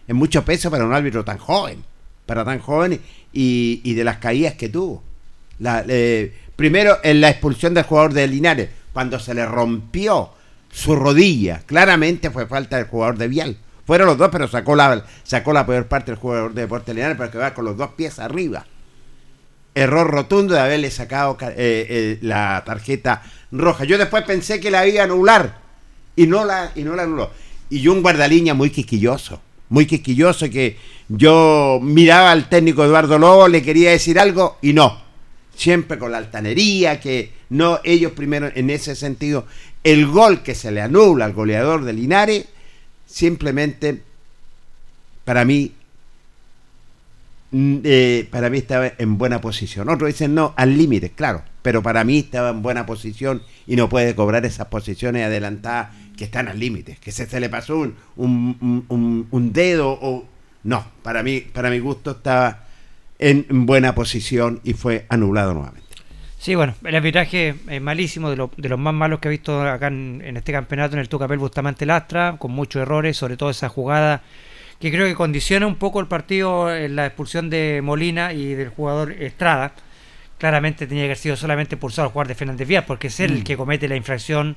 es 0.08 0.14
mucho 0.14 0.44
peso 0.44 0.70
para 0.70 0.84
un 0.84 0.94
árbitro 0.94 1.24
tan 1.24 1.38
joven. 1.38 1.84
Para 2.24 2.44
tan 2.44 2.58
joven 2.58 3.00
y, 3.32 3.92
de 3.94 4.04
las 4.04 4.16
caídas 4.18 4.54
que 4.54 4.68
tuvo. 4.68 5.02
Eh, 5.88 6.34
primero, 6.56 6.98
en 7.02 7.20
la 7.20 7.30
expulsión 7.30 7.74
del 7.74 7.84
jugador 7.84 8.12
de 8.14 8.26
Linares, 8.26 8.68
cuando 8.92 9.18
se 9.18 9.34
le 9.34 9.44
rompió 9.46 10.30
su 10.72 10.96
rodilla, 10.96 11.62
claramente 11.66 12.30
fue 12.30 12.46
falta 12.46 12.76
del 12.76 12.86
jugador 12.86 13.16
de 13.18 13.28
Vial. 13.28 13.56
Fueron 13.86 14.08
los 14.08 14.18
dos, 14.18 14.28
pero 14.32 14.48
sacó 14.48 14.74
la, 14.74 15.04
sacó 15.22 15.52
la 15.52 15.64
peor 15.64 15.86
parte 15.86 16.10
del 16.10 16.18
jugador 16.20 16.52
de 16.52 16.62
Deportes 16.62 16.94
Linares 16.94 17.16
para 17.16 17.30
que 17.30 17.38
va 17.38 17.54
con 17.54 17.64
los 17.64 17.76
dos 17.76 17.90
pies 17.92 18.18
arriba. 18.18 18.66
Error 19.74 20.10
rotundo 20.10 20.54
de 20.54 20.60
haberle 20.60 20.90
sacado 20.90 21.36
ca- 21.36 21.50
eh, 21.50 21.54
eh, 21.56 22.18
la 22.22 22.62
tarjeta 22.66 23.22
roja. 23.52 23.84
Yo 23.84 23.98
después 23.98 24.24
pensé 24.24 24.58
que 24.58 24.70
la 24.70 24.86
iba 24.86 25.02
a 25.02 25.04
anular 25.04 25.58
y 26.16 26.26
no 26.26 26.44
la, 26.44 26.72
y 26.74 26.82
no 26.82 26.96
la 26.96 27.04
anuló. 27.04 27.30
Y 27.70 27.80
yo 27.80 27.92
un 27.92 28.02
guardalínea 28.02 28.54
muy 28.54 28.70
quisquilloso, 28.70 29.40
muy 29.68 29.86
quisquilloso 29.86 30.48
que 30.50 30.78
yo 31.08 31.78
miraba 31.82 32.32
al 32.32 32.48
técnico 32.48 32.84
Eduardo 32.84 33.18
Lobo, 33.18 33.48
le 33.48 33.62
quería 33.62 33.90
decir 33.90 34.18
algo 34.18 34.58
y 34.62 34.72
no. 34.72 35.00
Siempre 35.54 35.98
con 35.98 36.10
la 36.12 36.18
altanería, 36.18 36.98
que 37.00 37.32
no, 37.50 37.80
ellos 37.84 38.12
primero 38.12 38.50
en 38.54 38.70
ese 38.70 38.96
sentido, 38.96 39.46
el 39.84 40.06
gol 40.06 40.42
que 40.42 40.54
se 40.54 40.70
le 40.70 40.80
anula 40.82 41.24
al 41.26 41.32
goleador 41.34 41.84
de 41.84 41.92
Linares, 41.92 42.46
simplemente 43.16 44.02
para 45.24 45.47
mí 45.47 45.72
eh, 47.52 48.28
para 48.30 48.51
mí 48.51 48.59
estaba 48.59 48.93
en 48.98 49.16
buena 49.16 49.40
posición. 49.40 49.88
Otros 49.88 50.09
dicen 50.09 50.34
no, 50.34 50.52
al 50.56 50.76
límite, 50.76 51.10
claro, 51.10 51.43
pero 51.62 51.82
para 51.82 52.05
mí 52.05 52.18
estaba 52.18 52.51
en 52.51 52.60
buena 52.60 52.84
posición 52.84 53.43
y 53.66 53.76
no 53.76 53.88
puede 53.88 54.14
cobrar 54.14 54.44
esas 54.44 54.66
posiciones 54.66 55.24
adelantadas 55.24 55.97
que 56.18 56.24
están 56.24 56.48
al 56.48 56.59
límite, 56.59 56.98
que 57.01 57.10
se, 57.10 57.40
le 57.40 57.48
pasó 57.48 57.78
un- 57.78 59.26
un 59.30 59.52
dedo 59.52 59.98
o 60.02 60.26
no, 60.64 60.84
para 61.02 61.22
mí, 61.22 61.40
para 61.40 61.70
mi 61.70 61.78
gusto 61.78 62.10
estaba 62.10 62.64
en 63.18 63.47
buena 63.64 63.94
posición 63.94 64.60
y 64.62 64.74
fue 64.74 65.06
anulado 65.09 65.55
nuevamente. 65.55 65.85
Sí, 66.47 66.55
bueno, 66.55 66.74
el 66.85 66.94
arbitraje 66.94 67.56
es 67.68 67.82
malísimo, 67.82 68.31
de, 68.31 68.36
lo- 68.36 68.52
de 68.56 68.68
los 68.68 68.78
más 68.78 68.94
malos 68.94 69.18
que 69.18 69.27
he 69.27 69.31
visto 69.32 69.62
acá 69.62 69.89
en, 69.89 70.23
en 70.24 70.36
este 70.36 70.52
campeonato, 70.52 70.94
en 70.94 71.01
el 71.01 71.09
Tucapel 71.09 71.39
Bustamante 71.39 71.85
Lastra, 71.86 72.36
con 72.39 72.52
muchos 72.52 72.82
errores, 72.82 73.16
sobre 73.16 73.36
todo 73.36 73.51
esa 73.51 73.68
jugada 73.68 74.23
que 74.78 74.93
creo 74.93 75.09
que 75.09 75.16
condiciona 75.16 75.66
un 75.66 75.74
poco 75.74 75.98
el 75.98 76.06
partido 76.06 76.73
en 76.73 76.94
la 76.94 77.06
expulsión 77.06 77.51
de 77.51 77.81
Molina 77.82 78.32
y 78.32 78.55
del 78.55 78.68
jugador 78.68 79.10
Estrada. 79.10 79.73
Claramente 80.39 80.86
tenía 80.86 81.02
que 81.02 81.06
haber 81.09 81.16
sido 81.16 81.35
solamente 81.35 81.74
expulsado 81.74 82.06
el 82.06 82.12
jugador 82.12 82.28
de 82.28 82.35
Fernández 82.36 82.68
Vial, 82.68 82.85
porque 82.86 83.09
es 83.09 83.18
él 83.18 83.32
el 83.32 83.40
Mm. 83.40 83.43
que 83.43 83.56
comete 83.56 83.89
la 83.89 83.97
infracción 83.97 84.56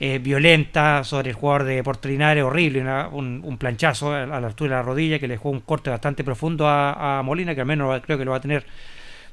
eh, 0.00 0.18
violenta 0.18 1.02
sobre 1.02 1.30
el 1.30 1.34
jugador 1.36 1.64
de 1.64 1.82
Portolinares, 1.82 2.44
horrible, 2.44 2.82
una- 2.82 3.08
un, 3.08 3.40
un 3.42 3.56
planchazo 3.56 4.12
a, 4.12 4.26
la 4.26 4.36
altura 4.36 4.76
de 4.76 4.82
la 4.82 4.86
rodilla 4.86 5.18
que 5.18 5.28
le 5.28 5.34
dejó 5.36 5.48
un 5.48 5.60
corte 5.60 5.88
bastante 5.88 6.24
profundo 6.24 6.68
a, 6.68 7.20
a 7.20 7.22
Molina, 7.22 7.54
que 7.54 7.62
al 7.62 7.66
menos 7.66 8.02
creo 8.04 8.18
que 8.18 8.26
lo 8.26 8.32
va 8.32 8.36
a 8.36 8.40
tener 8.42 8.66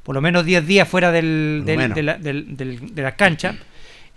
por 0.04 0.16
lo 0.16 0.22
menos 0.22 0.46
10 0.46 0.66
días 0.66 0.88
fuera 0.88 1.12
del, 1.12 1.64
de, 1.66 2.04
la, 2.04 2.18
del- 2.18 2.58
del- 2.58 2.96
de 2.96 3.02
las 3.02 3.14
canchas. 3.16 3.56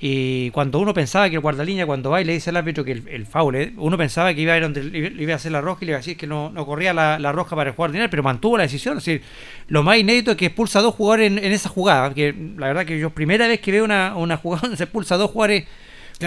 Y 0.05 0.51
cuando 0.51 0.81
uno 0.81 0.93
pensaba 0.93 1.29
que 1.29 1.37
el 1.37 1.41
guardalínea, 1.41 1.87
cuando 1.87 2.11
va 2.11 2.21
y 2.21 2.25
le 2.25 2.33
dice 2.33 2.51
al 2.51 2.57
árbitro 2.57 2.83
que 2.85 2.91
el, 2.91 3.07
el 3.09 3.25
foul, 3.25 3.55
eh, 3.55 3.73
uno 3.77 3.97
pensaba 3.97 4.35
que 4.35 4.41
iba 4.41 4.53
a, 4.53 4.57
ir 4.57 4.65
donde, 4.65 4.83
le 4.83 5.23
iba 5.23 5.33
a 5.35 5.37
hacer 5.37 5.53
la 5.53 5.61
roja 5.61 5.79
y 5.83 5.87
le 5.87 5.91
iba 5.93 5.99
a 5.99 6.01
decir 6.01 6.17
que 6.17 6.27
no, 6.27 6.51
no 6.51 6.67
corría 6.67 6.93
la, 6.93 7.21
la 7.21 7.31
roja 7.31 7.55
para 7.55 7.71
el 7.71 7.77
jugador 7.77 7.91
ordinario, 7.91 8.11
pero 8.11 8.25
mantuvo 8.25 8.57
la 8.57 8.65
decisión. 8.65 8.99
Es 8.99 9.05
decir, 9.05 9.23
lo 9.69 9.85
más 9.85 9.99
inédito 9.99 10.33
es 10.33 10.37
que 10.37 10.47
expulsa 10.47 10.81
a 10.81 10.83
dos 10.83 10.97
jugadores 10.97 11.29
en, 11.31 11.39
en 11.39 11.53
esa 11.53 11.69
jugada. 11.69 12.13
Que 12.13 12.35
la 12.57 12.67
verdad 12.67 12.85
que 12.85 12.99
yo, 12.99 13.11
primera 13.11 13.47
vez 13.47 13.61
que 13.61 13.71
veo 13.71 13.85
una, 13.85 14.17
una 14.17 14.37
jugada 14.39 14.63
donde 14.63 14.77
se 14.77 14.85
expulsa 14.85 15.15
a 15.15 15.19
dos 15.19 15.31
jugadores. 15.31 15.67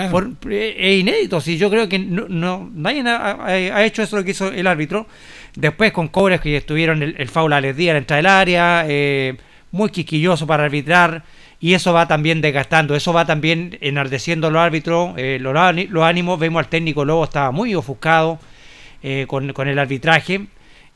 por- 0.10 0.54
es 0.54 1.00
inédito, 1.00 1.42
si 1.42 1.58
yo 1.58 1.70
creo 1.70 1.90
que 1.90 2.00
no, 2.00 2.28
no- 2.30 2.70
nadie 2.74 3.02
ha, 3.02 3.32
ha- 3.32 3.46
ha 3.48 3.84
hecho 3.86 4.02
eso 4.04 4.16
lo 4.16 4.24
que 4.24 4.32
hizo 4.32 4.48
el 4.54 4.68
árbitro. 4.68 5.06
Después 5.56 5.92
con 5.92 6.08
cobres 6.10 6.42
que 6.42 6.58
estuvieron 6.58 7.02
el, 7.02 7.16
el 7.18 7.30
foul 7.30 7.54
a 7.54 7.62
Les 7.62 7.76
Díaz 7.78 7.94
la 7.94 8.00
entrada 8.00 8.18
del 8.18 8.26
área, 8.28 8.86
eh, 8.88 9.38
muy 9.72 9.90
quisquilloso 9.90 10.46
para 10.48 10.66
arbitrar, 10.66 11.24
y 11.62 11.74
eso 11.74 11.94
va 11.94 12.08
también 12.08 12.42
desgastando, 12.42 12.96
eso 12.96 13.14
va 13.14 13.26
también 13.26 13.78
enardeciendo 13.82 14.48
a 14.48 14.52
los 14.52 14.62
árbitros, 14.62 15.14
eh, 15.18 15.38
los, 15.40 15.56
ánimos. 16.04 16.40
Vemos 16.40 16.60
al 16.64 16.70
técnico 16.70 17.06
Lobo, 17.06 17.24
estaba 17.24 17.52
muy 17.52 17.74
ofuscado 17.74 18.38
eh, 19.02 19.26
con, 19.28 19.50
el 19.68 19.80
arbitraje. 19.80 20.48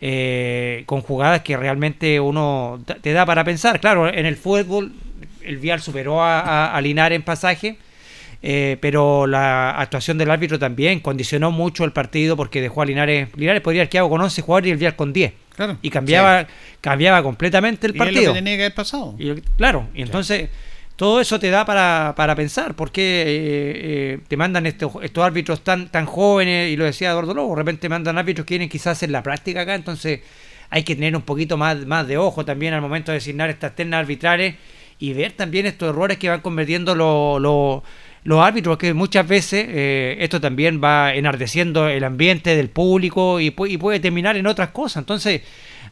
eh, 0.02 0.84
con 0.86 1.02
jugadas 1.02 1.42
que 1.42 1.58
realmente 1.58 2.20
uno 2.20 2.80
te 3.02 3.12
da 3.14 3.26
para 3.26 3.44
pensar. 3.44 3.80
Claro, 3.80 4.08
en 4.08 4.26
el 4.26 4.36
fútbol 4.38 4.94
el 5.44 5.58
Vial 5.58 5.82
superó 5.82 6.22
a, 6.22 6.40
a- 6.42 6.76
a 6.76 6.82
Linares 6.82 7.16
en 7.18 7.24
pasaje, 7.24 7.78
eh, 8.42 8.78
pero 8.82 9.28
la 9.28 9.72
actuación 9.72 10.18
del 10.18 10.32
árbitro 10.32 10.58
también 10.60 11.00
condicionó 11.02 11.52
mucho 11.52 11.84
el 11.84 11.92
partido 11.92 12.38
porque 12.38 12.62
dejó 12.62 12.82
a 12.82 12.86
Linares. 12.86 13.28
Linares 13.36 13.62
podría 13.62 13.82
haber 13.82 13.90
quedado 13.90 14.10
con 14.10 14.22
11 14.22 14.42
jugadores 14.42 14.68
y 14.70 14.72
el 14.72 14.78
Vial 14.78 14.96
con 14.96 15.12
10. 15.14 15.34
Claro. 15.56 15.78
Y 15.82 15.90
cambiaba, 15.90 16.48
cambiaba 16.80 17.22
completamente 17.22 17.88
el 17.88 17.94
Y 17.94 17.96
es 17.96 18.00
lo 18.00 18.06
que 18.06 18.12
partido. 18.14 18.34
tenía 18.34 18.56
que 18.56 18.64
haber 18.64 18.76
pasado. 18.76 19.16
Y 19.20 19.34
claro, 19.58 19.88
y 19.94 20.02
entonces 20.04 20.50
todo 20.96 21.20
eso 21.22 21.40
te 21.40 21.50
da 21.50 21.66
para, 21.66 22.14
para 22.16 22.36
pensar, 22.36 22.76
porque 22.76 24.20
te 24.28 24.38
mandan 24.38 24.66
estos, 24.66 24.92
estos 25.02 25.24
árbitros 25.24 25.64
tan, 25.64 25.90
tan 25.90 26.06
jóvenes, 26.06 26.72
y 26.72 26.78
lo 26.78 26.86
decía 26.86 27.12
Eduardo 27.12 27.34
Lobo, 27.34 27.52
de 27.56 27.62
repente 27.62 27.90
mandan 27.90 28.18
árbitros 28.18 28.46
que 28.46 28.50
quieren 28.54 28.70
quizás 28.70 28.98
hacer 28.98 29.10
la 29.10 29.24
práctica 29.24 29.62
acá, 29.62 29.76
entonces 29.76 30.22
hay 30.70 30.84
que 30.84 30.96
tener 30.96 31.16
un 31.16 31.22
poquito 31.24 31.58
más, 31.58 31.86
más 31.86 32.08
de 32.08 32.18
ojo 32.18 32.46
también 32.46 32.74
al 32.74 32.82
momento 32.82 33.12
de 33.12 33.18
designar 33.18 33.50
estas 33.50 33.76
ternas 33.76 34.00
arbitrales 34.02 34.56
y 35.00 35.14
ver 35.14 35.32
también 35.32 35.66
estos 35.66 35.90
errores 35.90 36.18
que 36.18 36.30
van 36.30 36.42
convirtiendo 36.42 36.94
los 36.96 37.42
los- 37.42 37.82
los 38.24 38.40
árbitros, 38.42 38.78
que 38.78 38.94
muchas 38.94 39.28
veces 39.28 39.66
eh, 39.70 40.18
esto 40.20 40.42
también 40.42 40.82
va 40.84 41.14
enardeciendo 41.14 41.88
el 41.88 42.04
ambiente 42.04 42.56
del 42.56 42.70
público 42.70 43.40
y, 43.40 43.52
pu- 43.52 43.70
y 43.70 43.78
puede 43.78 44.00
terminar 44.00 44.36
en 44.38 44.46
otras 44.48 44.70
cosas. 44.70 45.02
Entonces 45.02 45.42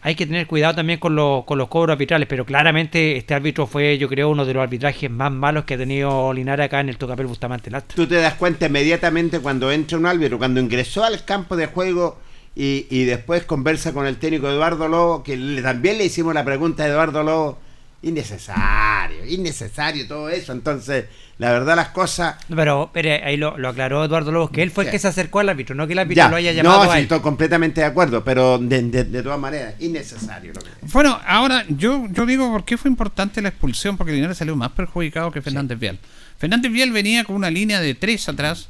hay 0.01 0.13
que 0.13 0.25
tener 0.27 0.45
cuidado 0.45 0.75
también 0.75 0.99
con, 0.99 1.15
los 1.15 1.43
con 1.45 1.57
los 1.57 1.69
cobros 1.69 1.93
arbitrales, 1.93 2.27
pero 2.27 2.45
claramente 2.45 3.17
este 3.17 3.33
árbitro 3.33 3.65
fue, 3.65 3.97
yo 3.97 4.07
creo, 4.07 4.29
uno 4.29 4.45
de 4.45 4.53
los 4.53 4.61
arbitrajes 4.61 5.09
más 5.09 5.31
malos 5.31 5.63
que 5.63 5.73
ha 5.73 5.77
tenido 5.77 6.31
Linares 6.33 6.65
acá 6.67 6.81
en 6.81 6.89
el 6.89 6.97
Tocapel 6.97 7.25
Bustamante 7.25 7.71
Lastra. 7.71 7.95
Tú 7.95 8.05
te 8.05 8.15
das 8.15 8.35
cuenta 8.35 8.67
inmediatamente 8.67 9.39
cuando 9.39 9.71
entra 9.71 9.97
un 9.97 10.05
árbitro, 10.05 10.37
cuando 10.37 10.59
ingresó 10.59 11.03
al 11.03 11.25
campo 11.25 11.55
de 11.55 11.65
juego 11.67 12.19
y, 12.55 12.85
y 12.91 13.05
después 13.05 13.43
conversa 13.43 13.93
con 13.93 14.05
el 14.05 14.17
técnico 14.17 14.49
Eduardo 14.49 14.87
Lobo, 14.87 15.23
que 15.23 15.35
le- 15.37 15.61
también 15.61 15.97
le 15.97 16.05
hicimos 16.05 16.33
la 16.33 16.43
pregunta 16.45 16.83
a 16.83 16.87
Eduardo 16.87 17.23
Lobo, 17.23 17.59
innecesario, 18.01 19.25
innecesario 19.25 20.07
todo 20.07 20.29
eso. 20.29 20.51
Entonces, 20.51 21.05
la 21.37 21.51
verdad 21.51 21.75
las 21.75 21.89
cosas... 21.89 22.35
Pero, 22.53 22.89
pero 22.93 23.09
ahí 23.25 23.37
lo, 23.37 23.57
lo 23.57 23.69
aclaró 23.69 24.03
Eduardo 24.05 24.31
Lobos, 24.31 24.51
que 24.51 24.61
él 24.63 24.71
fue 24.71 24.83
el 24.85 24.89
Sí. 24.89 24.91
que 24.93 24.99
se 24.99 25.07
acercó 25.07 25.39
al 25.39 25.49
árbitro, 25.49 25.75
no 25.75 25.87
que 25.87 25.93
el 25.93 25.99
árbitro 25.99 26.23
Ya, 26.23 26.29
lo 26.29 26.35
haya 26.35 26.51
llamado 26.51 26.85
no, 26.85 26.91
a 26.91 26.93
sí, 26.93 26.99
él. 26.99 27.03
estoy 27.03 27.19
completamente 27.21 27.81
de 27.81 27.87
acuerdo, 27.87 28.23
pero 28.23 28.57
de, 28.59 28.81
de- 28.83 29.03
de 29.03 29.23
todas 29.23 29.39
maneras, 29.39 29.75
innecesario. 29.79 30.53
Lo 30.53 30.61
que... 30.61 30.69
Bueno, 30.93 31.19
ahora 31.25 31.65
yo, 31.69 32.05
yo 32.11 32.25
digo 32.25 32.49
por 32.51 32.65
qué 32.65 32.77
fue 32.77 32.89
importante 32.89 33.41
la 33.41 33.49
expulsión, 33.49 33.97
porque 33.97 34.13
Linares 34.13 34.37
salió 34.37 34.55
más 34.55 34.71
perjudicado 34.71 35.31
que 35.31 35.41
Fernández 35.41 35.79
Vial. 35.79 35.99
Fernández 36.37 36.71
Vial 36.71 36.91
venía 36.91 37.23
con 37.23 37.35
una 37.35 37.49
línea 37.49 37.79
de 37.81 37.95
tres 37.95 38.29
atrás, 38.29 38.69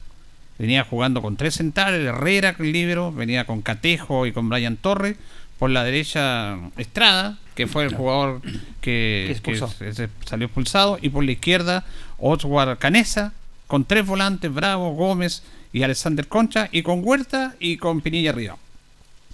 venía 0.58 0.84
jugando 0.84 1.22
con 1.22 1.36
tres 1.38 1.56
centrales, 1.56 2.06
Herrera, 2.06 2.56
el 2.58 2.72
libro, 2.72 3.12
venía 3.12 3.46
con 3.46 3.62
Catejo 3.62 4.26
y 4.26 4.32
con 4.32 4.50
Brian 4.50 4.78
Torres, 4.78 5.18
por 5.60 5.70
la 5.70 5.84
derecha 5.84 6.58
Estrada, 6.78 7.38
que 7.58 7.68
fue 7.68 7.84
el 7.86 7.94
jugador 7.96 8.42
que, 8.82 9.26
Que 9.28 9.32
expulsó. 9.32 9.74
que 9.78 9.94
se- 9.94 10.10
salió 10.26 10.46
expulsado, 10.46 10.98
y 11.02 11.10
por 11.10 11.26
la 11.26 11.32
izquierda 11.32 11.84
Oswald 12.18 12.78
Canesa, 12.78 13.34
con 13.68 13.84
tres 13.84 14.06
volantes, 14.06 14.54
Bravo, 14.54 14.92
Gómez 14.94 15.44
y 15.74 15.84
Alexander 15.84 16.26
Concha, 16.28 16.70
y 16.72 16.84
con 16.84 17.02
Huerta 17.04 17.56
y 17.60 17.78
con 17.78 18.00
Pinilla 18.02 18.30
arriba. 18.30 18.58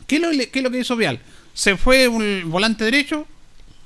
¿Qué 0.08 0.16
es 0.16 0.22
lo, 0.22 0.30
qué 0.32 0.50
es 0.60 0.64
lo 0.64 0.72
que 0.72 0.80
hizo 0.80 0.96
Vial? 0.96 1.20
Se 1.54 1.78
fue 1.78 2.08
un 2.08 2.50
volante 2.50 2.84
derecho, 2.84 3.28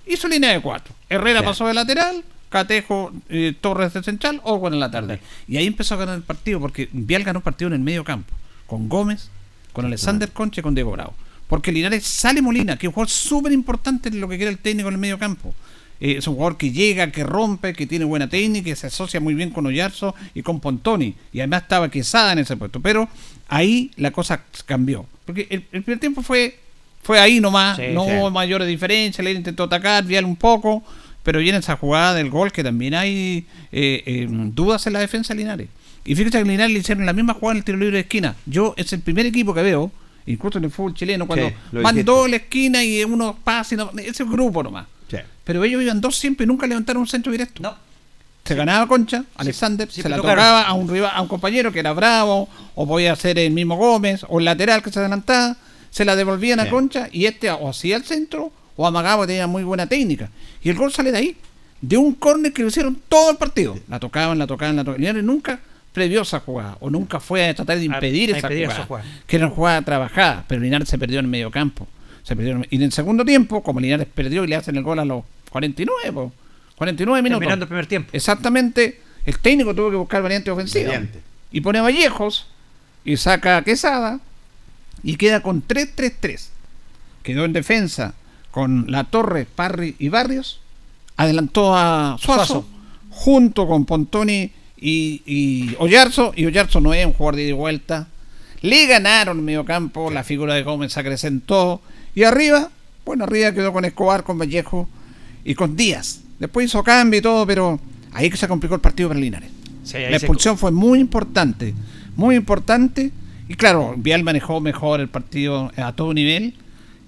hizo 0.05 0.27
línea 0.27 0.51
de 0.53 0.61
cuatro. 0.61 0.93
Herrera 1.09 1.43
pasó 1.43 1.67
de 1.67 1.73
lateral, 1.73 2.23
Catejo, 2.49 3.11
eh, 3.29 3.53
Torres 3.59 3.93
de 3.93 4.03
central, 4.03 4.39
o 4.43 4.65
en 4.67 4.79
la 4.79 4.89
tarde. 4.89 5.19
Y 5.49 5.57
ahí 5.57 5.67
empezó 5.67 5.95
a 5.95 5.97
ganar 5.97 6.15
el 6.15 6.23
partido, 6.23 6.59
porque 6.61 6.87
Vial 6.93 7.23
ganó 7.23 7.39
el 7.39 7.43
partido 7.43 7.67
en 7.67 7.73
el 7.73 7.79
medio 7.81 8.03
campo, 8.05 8.33
con 8.67 8.87
Gómez, 8.87 9.29
con 9.73 9.85
Alexander 9.85 10.31
Concha 10.31 10.61
y 10.61 10.63
con 10.63 10.73
Diego 10.75 10.91
Bravo. 10.91 11.13
Porque 11.47 11.71
Linares 11.71 12.05
sale 12.05 12.41
Molina, 12.41 12.77
que 12.77 12.87
es 12.87 12.89
un 12.89 12.93
jugador 12.93 13.09
súper 13.09 13.51
importante 13.53 14.09
en 14.09 14.19
lo 14.19 14.27
que 14.27 14.37
quiere 14.37 14.51
el 14.51 14.57
técnico 14.59 14.89
en 14.89 14.95
el 14.95 14.99
medio 14.99 15.17
campo. 15.17 15.53
Eh, 15.99 16.15
es 16.17 16.27
un 16.27 16.35
jugador 16.35 16.57
que 16.57 16.71
llega, 16.71 17.09
que 17.11 17.23
rompe, 17.23 17.73
que 17.73 17.87
tiene 17.87 18.05
buena 18.05 18.29
técnica, 18.29 18.65
que 18.65 18.75
se 18.75 18.87
asocia 18.87 19.19
muy 19.19 19.33
bien 19.33 19.49
con 19.49 19.65
Oyarzo 19.65 20.13
y 20.35 20.41
con 20.41 20.59
Pontoni. 20.59 21.15
Y 21.33 21.39
además 21.39 21.63
estaba 21.63 21.89
Quesada 21.89 22.33
en 22.33 22.39
ese 22.39 22.55
puesto. 22.57 22.81
Pero 22.81 23.07
ahí 23.47 23.91
la 23.95 24.11
cosa 24.11 24.43
cambió. 24.65 25.05
Porque 25.25 25.47
el, 25.49 25.65
el 25.71 25.83
primer 25.83 25.99
tiempo 25.99 26.21
fue, 26.21 26.59
fue 27.01 27.19
ahí 27.19 27.39
nomás, 27.39 27.77
Sí, 27.77 27.83
no 27.93 28.05
sí. 28.05 28.11
hubo 28.11 28.29
mayores 28.29 28.67
diferencias, 28.67 29.23
le 29.23 29.31
intentó 29.31 29.63
atacar, 29.63 30.03
Vial 30.05 30.25
un 30.25 30.35
poco, 30.35 30.83
pero 31.23 31.39
viene 31.39 31.57
esa 31.57 31.75
jugada 31.77 32.13
del 32.13 32.29
gol 32.29 32.51
que 32.51 32.63
también 32.63 32.93
hay 32.93 33.45
eh, 33.71 34.03
eh, 34.05 34.27
dudas 34.29 34.85
en 34.87 34.93
la 34.93 34.99
defensa 34.99 35.33
de 35.33 35.39
Linares. 35.39 35.67
Y 36.05 36.15
fíjate 36.15 36.37
que 36.37 36.45
Linares 36.45 36.71
le 36.73 36.79
hicieron 36.79 37.05
la 37.05 37.13
misma 37.13 37.33
jugada 37.33 37.53
en 37.53 37.57
el 37.57 37.63
tiro 37.65 37.77
libre 37.77 37.95
de 37.95 38.01
esquina. 38.01 38.35
Yo 38.45 38.73
es 38.77 38.93
el 38.93 39.01
primer 39.01 39.25
equipo 39.25 39.53
que 39.53 39.61
veo, 39.61 39.91
incluso 40.27 40.57
en 40.59 40.65
el 40.65 40.71
fútbol 40.71 40.93
chileno, 40.93 41.25
cuando 41.25 41.47
Sí, 41.47 41.55
a 41.81 42.27
la 42.27 42.35
esquina 42.35 42.83
y 42.83 43.03
uno 43.03 43.37
pasa, 43.43 43.75
y 43.75 43.77
no, 43.77 43.91
ese 43.97 44.23
grupo 44.23 44.61
nomás. 44.61 44.85
Sí. 45.09 45.17
Pero 45.43 45.63
ellos 45.63 45.81
iban 45.81 45.99
dos 45.99 46.15
siempre 46.15 46.43
y 46.43 46.47
nunca 46.47 46.67
levantaron 46.67 47.01
un 47.01 47.07
centro 47.07 47.31
directo. 47.31 47.61
No. 47.61 47.75
Se 48.43 48.55
ganaba 48.55 48.87
Concha, 48.87 49.25
Alexander, 49.35 49.91
se 49.91 50.07
la 50.07 50.15
tocaron. 50.15 50.37
tocaba 50.37 50.61
a 50.61 50.73
un 50.73 50.87
rival, 50.87 51.11
a 51.13 51.21
un 51.21 51.27
compañero 51.27 51.71
que 51.71 51.79
era 51.79 51.91
Bravo, 51.91 52.47
o 52.75 52.87
podía 52.87 53.13
ser 53.15 53.37
el 53.39 53.51
mismo 53.51 53.75
Gómez, 53.75 54.25
o 54.29 54.39
el 54.39 54.45
lateral 54.45 54.81
que 54.81 54.91
se 54.91 54.99
adelantaba, 54.99 55.57
se 55.89 56.05
la 56.05 56.15
devolvían 56.15 56.59
a. 56.59 56.69
Concha 56.69 57.09
y 57.11 57.25
este 57.25 57.49
o 57.51 57.69
hacía 57.69 57.97
el 57.97 58.03
centro 58.03 58.51
o 58.77 58.87
amagaba, 58.87 59.27
tenía 59.27 59.47
muy 59.47 59.63
buena 59.63 59.87
técnica. 59.87 60.29
Y 60.61 60.69
el 60.69 60.77
gol 60.77 60.93
sale 60.93 61.11
de 61.11 61.17
ahí, 61.17 61.37
de 61.81 61.97
un 61.97 62.13
córner 62.13 62.53
que 62.53 62.61
lo 62.61 62.69
hicieron 62.69 63.01
todo 63.09 63.31
el 63.31 63.37
partido. 63.37 63.77
La 63.89 63.99
tocaban, 63.99 64.37
la 64.37 64.47
tocaban, 64.47 64.75
la 64.75 64.83
tocaban. 64.83 65.01
Linares 65.01 65.23
nunca 65.23 65.59
previó 65.97 66.21
esa 66.21 66.39
jugada, 66.41 66.77
o 66.79 66.91
nunca 66.91 67.19
fue 67.19 67.49
a 67.49 67.55
tratar 67.55 67.79
de 67.79 67.85
impedir, 67.85 68.29
a 68.33 68.37
esa, 68.37 68.47
impedir 68.47 68.65
jugada, 68.65 68.79
esa 68.81 68.87
jugada. 68.87 69.05
que 69.25 69.35
era 69.35 69.45
una 69.47 69.55
jugada 69.55 69.81
trabajada, 69.81 70.45
pero 70.47 70.61
Linares 70.61 70.87
se 70.87 70.97
perdió 70.99 71.17
en 71.17 71.25
el 71.25 71.31
medio 71.31 71.49
campo. 71.49 71.87
Se 72.21 72.35
perdió 72.35 72.51
en- 72.57 72.67
y 72.69 72.75
en 72.75 72.83
el 72.83 72.91
segundo 72.91 73.25
tiempo, 73.25 73.63
como 73.63 73.79
Linares 73.79 74.05
perdió 74.13 74.43
y 74.43 74.47
le 74.47 74.55
hacen 74.55 74.75
el 74.75 74.83
gol 74.83 74.99
a 74.99 75.05
los 75.05 75.23
49, 75.49 76.11
po, 76.13 76.31
49 76.75 77.23
minutos. 77.23 77.39
Terminando 77.39 77.63
el 77.63 77.67
primer 77.69 77.87
tiempo. 77.87 78.09
Exactamente, 78.13 79.01
el 79.25 79.39
técnico 79.39 79.73
tuvo 79.73 79.89
que 79.89 79.95
buscar 79.95 80.21
variante 80.21 80.51
ofensiva. 80.51 80.85
Variante. 80.89 81.19
Y 81.51 81.61
pone 81.61 81.79
a 81.79 81.81
Vallejos 81.81 82.45
y 83.03 83.17
saca 83.17 83.57
a 83.57 83.63
Quesada 83.63 84.19
y 85.01 85.15
queda 85.15 85.41
con 85.41 85.63
3-3-3. 85.65 86.49
Quedó 87.23 87.43
en 87.45 87.53
defensa 87.53 88.13
con 88.51 88.85
La 88.91 89.05
Torre, 89.05 89.45
Parry 89.55 89.95
y 89.97 90.09
Barrios. 90.09 90.59
Adelantó 91.15 91.75
a 91.75 92.17
Suazo, 92.19 92.45
Suazo. 92.45 92.67
junto 93.09 93.67
con 93.67 93.85
Pontoni 93.85 94.51
y, 94.79 95.21
y 95.25 95.75
Oyarzo. 95.79 96.33
Y 96.35 96.45
Oyarzo 96.45 96.79
no 96.81 96.93
es 96.93 97.05
un 97.05 97.13
jugador 97.13 97.35
de 97.35 97.43
ida 97.43 97.49
y 97.49 97.53
vuelta. 97.53 98.07
Le 98.61 98.85
ganaron 98.87 99.37
el 99.37 99.43
medio 99.43 99.65
campo, 99.65 100.09
la 100.11 100.23
figura 100.23 100.53
de 100.55 100.63
Gómez 100.63 100.93
se 100.93 100.99
acrecentó. 100.99 101.81
Y 102.15 102.23
arriba, 102.23 102.69
bueno, 103.05 103.23
arriba 103.25 103.51
quedó 103.51 103.71
con 103.71 103.85
Escobar, 103.85 104.23
con 104.23 104.37
Vallejo 104.39 104.89
y 105.45 105.53
con 105.55 105.75
Díaz. 105.75 106.21
Después 106.39 106.65
hizo 106.67 106.83
cambio 106.83 107.19
y 107.19 107.21
todo, 107.21 107.45
pero 107.45 107.79
ahí 108.13 108.29
que 108.29 108.37
se 108.37 108.47
complicó 108.47 108.75
el 108.75 108.81
partido 108.81 109.09
para 109.09 109.19
Linares. 109.19 109.49
Sí, 109.83 109.93
La 109.99 110.09
se- 110.09 110.15
expulsión 110.25 110.57
fue 110.57 110.71
muy 110.71 110.99
importante, 110.99 111.73
muy 112.15 112.35
importante. 112.35 113.11
Y 113.47 113.53
claro, 113.53 113.93
Vial 113.97 114.23
manejó 114.23 114.59
mejor 114.59 114.99
el 114.99 115.07
partido 115.07 115.71
a 115.77 115.93
todo 115.93 116.13
nivel, 116.13 116.55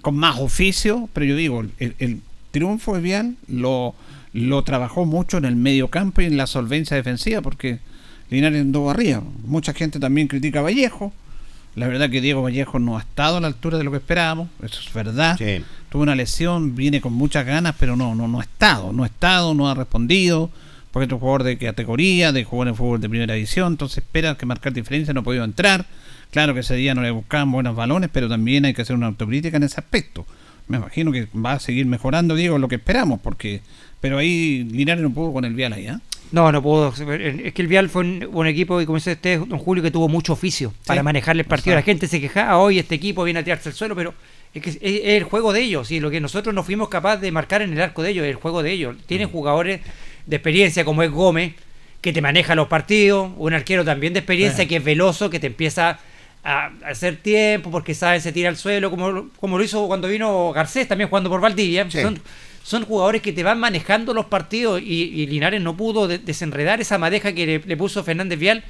con 0.00 0.16
más 0.16 0.38
oficio, 0.38 1.08
pero 1.12 1.26
yo 1.26 1.36
digo, 1.36 1.60
el, 1.78 1.94
el 1.98 2.20
triunfo 2.52 2.94
de 2.94 3.00
Vial 3.02 3.36
lo, 3.48 3.94
lo 4.32 4.62
trabajó 4.62 5.04
mucho 5.04 5.38
en 5.38 5.44
el 5.44 5.56
medio 5.56 5.88
campo 5.88 6.20
y 6.20 6.26
en 6.26 6.36
la 6.36 6.46
solvencia 6.46 6.96
defensiva, 6.96 7.40
porque 7.40 7.80
Linares 8.30 8.60
anduvo 8.60 8.90
arriba. 8.90 9.22
Mucha 9.44 9.72
gente 9.72 9.98
también 9.98 10.28
critica 10.28 10.60
a 10.60 10.62
Vallejo, 10.62 11.12
La 11.74 11.86
verdad 11.86 12.10
que 12.10 12.20
Diego 12.20 12.42
Vallejo 12.42 12.78
no 12.78 12.96
ha 12.96 13.00
estado 13.00 13.36
a 13.36 13.40
la 13.40 13.46
altura 13.46 13.78
de 13.78 13.84
lo 13.84 13.90
que 13.90 13.98
esperábamos, 13.98 14.48
eso 14.62 14.80
es 14.80 14.92
verdad. 14.92 15.38
Tuvo 15.88 16.02
una 16.02 16.14
lesión, 16.14 16.74
viene 16.74 17.00
con 17.00 17.12
muchas 17.12 17.46
ganas, 17.46 17.74
pero 17.78 17.96
no, 17.96 18.14
no, 18.14 18.28
no 18.28 18.40
ha 18.40 18.42
estado, 18.42 18.92
no 18.92 19.04
ha 19.04 19.06
estado, 19.06 19.54
no 19.54 19.68
ha 19.68 19.74
respondido, 19.74 20.50
porque 20.90 21.06
es 21.06 21.12
un 21.12 21.20
jugador 21.20 21.44
de 21.44 21.58
categoría, 21.58 22.32
de 22.32 22.44
jugar 22.44 22.68
en 22.68 22.74
fútbol 22.74 23.00
de 23.00 23.08
primera 23.08 23.34
división, 23.34 23.72
entonces 23.72 23.98
espera 23.98 24.36
que 24.36 24.46
marcar 24.46 24.72
diferencia, 24.72 25.14
no 25.14 25.20
ha 25.20 25.24
podido 25.24 25.44
entrar. 25.44 25.86
Claro 26.30 26.54
que 26.54 26.60
ese 26.60 26.76
día 26.76 26.94
no 26.94 27.02
le 27.02 27.10
buscaban 27.10 27.50
buenos 27.50 27.74
balones, 27.74 28.10
pero 28.12 28.28
también 28.28 28.64
hay 28.64 28.74
que 28.74 28.82
hacer 28.82 28.94
una 28.94 29.06
autocrítica 29.06 29.56
en 29.56 29.64
ese 29.64 29.80
aspecto. 29.80 30.26
Me 30.68 30.76
imagino 30.76 31.10
que 31.10 31.26
va 31.34 31.54
a 31.54 31.60
seguir 31.60 31.86
mejorando, 31.86 32.36
Diego, 32.36 32.58
lo 32.58 32.68
que 32.68 32.76
esperamos, 32.76 33.20
porque 33.20 33.62
pero 34.00 34.18
ahí 34.18 34.64
Linares 34.70 35.02
no 35.02 35.10
pudo 35.10 35.32
con 35.32 35.44
el 35.44 35.54
Vial 35.54 35.72
ahí, 35.72 35.86
¿ah? 35.86 36.00
No, 36.32 36.52
no 36.52 36.62
pudo. 36.62 36.94
Es 36.96 37.52
que 37.52 37.62
el 37.62 37.66
Vial 37.68 37.88
fue 37.88 38.02
un, 38.02 38.28
un 38.32 38.46
equipo, 38.46 38.80
y 38.80 38.86
como 38.86 38.96
dice 38.98 39.12
usted, 39.12 39.40
don 39.40 39.58
Julio, 39.58 39.82
que 39.82 39.90
tuvo 39.90 40.08
mucho 40.08 40.32
oficio 40.32 40.72
para 40.86 41.02
manejarle 41.02 41.42
el 41.42 41.48
partido. 41.48 41.74
La 41.74 41.82
gente 41.82 42.06
se 42.06 42.20
quejaba, 42.20 42.56
hoy 42.58 42.78
este 42.78 42.94
equipo 42.94 43.24
viene 43.24 43.40
a 43.40 43.44
tirarse 43.44 43.68
al 43.70 43.74
suelo, 43.74 43.96
pero 43.96 44.14
es 44.54 44.62
que 44.62 44.70
es, 44.70 44.78
es 44.80 45.00
el 45.04 45.24
juego 45.24 45.52
de 45.52 45.62
ellos. 45.62 45.90
Y 45.90 45.98
lo 45.98 46.08
que 46.10 46.20
nosotros 46.20 46.54
no 46.54 46.62
fuimos 46.62 46.88
capaces 46.88 47.20
de 47.20 47.32
marcar 47.32 47.62
en 47.62 47.72
el 47.72 47.80
arco 47.80 48.02
de 48.02 48.10
ellos, 48.10 48.24
es 48.24 48.30
el 48.30 48.36
juego 48.36 48.62
de 48.62 48.70
ellos. 48.70 48.96
Tienen 49.06 49.28
jugadores 49.28 49.80
de 50.26 50.36
experiencia, 50.36 50.84
como 50.84 51.02
es 51.02 51.10
Gómez, 51.10 51.54
que 52.00 52.12
te 52.12 52.22
maneja 52.22 52.54
los 52.54 52.68
partidos. 52.68 53.32
Un 53.36 53.52
arquero 53.52 53.84
también 53.84 54.12
de 54.12 54.20
experiencia, 54.20 54.62
Eh. 54.62 54.68
que 54.68 54.76
es 54.76 54.84
veloso, 54.84 55.30
que 55.30 55.40
te 55.40 55.48
empieza 55.48 55.98
a 56.44 56.70
hacer 56.86 57.16
tiempo, 57.16 57.72
porque 57.72 57.92
sabe, 57.92 58.20
se 58.20 58.30
tira 58.30 58.48
al 58.50 58.56
suelo, 58.56 58.88
como, 58.88 59.30
como 59.40 59.58
lo 59.58 59.64
hizo 59.64 59.86
cuando 59.88 60.06
vino 60.06 60.52
Garcés, 60.52 60.86
también 60.86 61.08
jugando 61.10 61.28
por 61.28 61.40
Valdivia. 61.40 61.90
Son, 61.90 62.20
son 62.62 62.84
jugadores 62.84 63.22
que 63.22 63.32
te 63.32 63.42
van 63.42 63.58
manejando 63.58 64.14
los 64.14 64.26
partidos 64.26 64.80
y, 64.82 65.02
y 65.02 65.26
Linares 65.26 65.60
no 65.60 65.76
pudo 65.76 66.06
de- 66.08 66.18
desenredar 66.18 66.80
esa 66.80 66.98
madeja 66.98 67.32
que 67.32 67.46
le, 67.46 67.58
le 67.58 67.76
puso 67.76 68.04
Fernández 68.04 68.38
Vial 68.38 68.62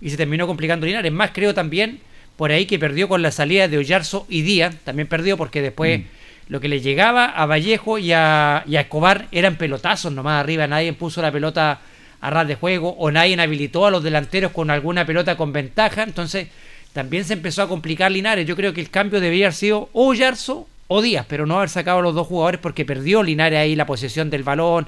y 0.00 0.10
se 0.10 0.16
terminó 0.16 0.46
complicando 0.46 0.86
Linares. 0.86 1.12
Más 1.12 1.30
creo 1.32 1.54
también 1.54 2.00
por 2.36 2.52
ahí 2.52 2.66
que 2.66 2.78
perdió 2.78 3.08
con 3.08 3.22
la 3.22 3.30
salida 3.30 3.66
de 3.68 3.78
Ollarzo 3.78 4.26
y 4.28 4.42
Díaz, 4.42 4.74
también 4.84 5.08
perdió 5.08 5.36
porque 5.38 5.62
después 5.62 6.02
lo 6.48 6.60
que 6.60 6.68
le 6.68 6.80
llegaba 6.80 7.24
a 7.24 7.46
Vallejo 7.46 7.98
y 7.98 8.12
a, 8.12 8.62
y 8.66 8.76
a 8.76 8.82
Escobar 8.82 9.26
eran 9.32 9.56
pelotazos 9.56 10.12
nomás 10.12 10.38
arriba, 10.40 10.66
nadie 10.66 10.92
puso 10.92 11.22
la 11.22 11.32
pelota 11.32 11.80
a 12.20 12.30
ras 12.30 12.46
de 12.46 12.56
juego 12.56 12.90
o 12.98 13.10
nadie 13.10 13.40
habilitó 13.40 13.86
a 13.86 13.90
los 13.90 14.02
delanteros 14.02 14.52
con 14.52 14.70
alguna 14.70 15.06
pelota 15.06 15.36
con 15.36 15.52
ventaja, 15.52 16.02
entonces 16.02 16.48
también 16.92 17.24
se 17.24 17.32
empezó 17.34 17.62
a 17.62 17.68
complicar 17.68 18.10
Linares. 18.12 18.46
Yo 18.46 18.54
creo 18.56 18.72
que 18.72 18.80
el 18.80 18.90
cambio 18.90 19.20
debía 19.20 19.46
haber 19.46 19.54
sido 19.54 19.88
o 19.92 20.12
Yarzo 20.14 20.68
o 20.88 21.02
Díaz, 21.02 21.26
pero 21.28 21.46
no 21.46 21.56
haber 21.56 21.68
sacado 21.68 21.98
a 21.98 22.02
los 22.02 22.14
dos 22.14 22.26
jugadores 22.26 22.60
porque 22.60 22.84
perdió 22.84 23.22
Linares 23.22 23.58
ahí 23.58 23.74
la 23.76 23.86
posesión 23.86 24.30
del 24.30 24.42
balón, 24.42 24.86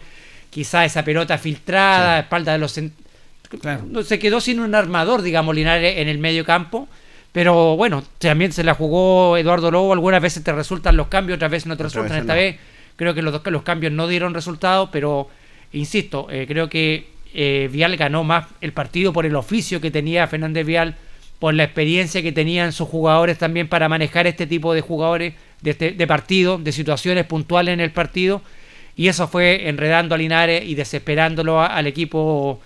quizá 0.50 0.84
esa 0.84 1.04
pelota 1.04 1.38
filtrada, 1.38 2.20
espalda 2.20 2.52
de 2.52 2.58
los... 2.58 2.72
se 2.72 4.18
quedó 4.18 4.40
sin 4.40 4.60
un 4.60 4.74
armador, 4.74 5.22
digamos, 5.22 5.54
Linares 5.54 5.98
en 5.98 6.08
el 6.08 6.18
medio 6.18 6.44
campo. 6.44 6.88
Pero 7.32 7.76
bueno, 7.76 8.02
también 8.18 8.52
se 8.52 8.64
la 8.64 8.74
jugó 8.74 9.36
Eduardo 9.36 9.70
Lobo. 9.70 9.92
Algunas 9.92 10.20
veces 10.22 10.42
te 10.42 10.50
resultan 10.52 10.96
los 10.96 11.08
cambios, 11.08 11.36
otras 11.36 11.50
veces 11.50 11.66
no 11.66 11.76
te 11.76 11.82
resultan. 11.84 12.18
Esta 12.18 12.32
no. 12.32 12.38
vez 12.38 12.56
creo 12.96 13.14
que 13.14 13.22
los, 13.22 13.32
dos- 13.32 13.42
los 13.52 13.62
cambios 13.62 13.92
no 13.92 14.06
dieron 14.08 14.32
resultado, 14.34 14.90
pero 14.90 15.28
insisto, 15.72 16.26
eh, 16.30 16.46
creo 16.48 16.68
que 16.70 17.08
eh, 17.34 17.68
Vial 17.70 17.96
ganó 17.96 18.24
más 18.24 18.46
el 18.62 18.72
partido 18.72 19.12
por 19.12 19.26
el 19.26 19.36
oficio 19.36 19.80
que 19.80 19.90
tenía 19.90 20.26
Fernández 20.26 20.64
Vial, 20.66 20.96
por 21.38 21.54
la 21.54 21.64
experiencia 21.64 22.20
que 22.22 22.32
tenían 22.32 22.72
sus 22.72 22.88
jugadores 22.88 23.38
también 23.38 23.68
para 23.68 23.88
manejar 23.88 24.26
este 24.26 24.46
tipo 24.46 24.74
de 24.74 24.80
jugadores, 24.80 25.34
de, 25.62 25.70
este- 25.70 25.92
de 25.92 26.06
partido, 26.06 26.58
de 26.58 26.72
situaciones 26.72 27.24
puntuales 27.26 27.74
en 27.74 27.80
el 27.80 27.90
partido. 27.92 28.42
Y 28.96 29.06
eso 29.08 29.28
fue 29.28 29.68
enredando 29.68 30.14
a 30.14 30.18
Linares 30.18 30.64
y 30.64 30.74
desesperándolo 30.74 31.60
a- 31.60 31.66
al 31.66 31.86
equipo 31.86 32.60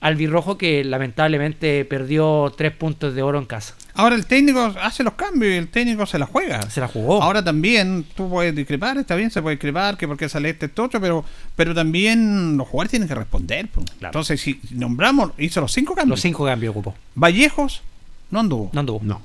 albirrojo 0.00 0.56
que 0.58 0.84
lamentablemente 0.84 1.84
perdió 1.84 2.52
tres 2.56 2.72
puntos 2.72 3.14
de 3.14 3.22
oro 3.22 3.38
en 3.38 3.46
casa. 3.46 3.74
Ahora 3.94 4.14
el 4.14 4.26
técnico 4.26 4.72
hace 4.80 5.02
los 5.02 5.14
cambios 5.14 5.52
y 5.52 5.56
el 5.56 5.66
técnico 5.68 6.06
se 6.06 6.20
la 6.20 6.26
juega. 6.26 6.62
Se 6.70 6.80
la 6.80 6.86
jugó. 6.86 7.20
Ahora 7.20 7.42
también 7.42 8.04
tú 8.14 8.28
puedes 8.28 8.54
discrepar, 8.54 8.96
está 8.98 9.16
bien, 9.16 9.30
se 9.32 9.42
puede 9.42 9.56
discrepar, 9.56 9.96
que 9.96 10.06
porque 10.06 10.28
sale 10.28 10.50
este 10.50 10.68
tocho, 10.68 11.00
pero 11.00 11.24
pero 11.56 11.74
también 11.74 12.56
los 12.56 12.68
jugadores 12.68 12.90
tienen 12.90 13.08
que 13.08 13.14
responder. 13.16 13.66
pues. 13.74 13.86
Entonces, 14.00 14.40
si 14.40 14.60
nombramos, 14.70 15.32
hizo 15.38 15.60
los 15.60 15.72
cinco 15.72 15.94
cambios. 15.96 16.10
Los 16.10 16.20
cinco 16.20 16.44
cambios 16.44 16.70
ocupó. 16.70 16.94
Vallejos 17.16 17.82
no 18.30 18.40
anduvo. 18.40 18.70
No 18.72 18.80
anduvo. 18.80 19.00
No. 19.02 19.20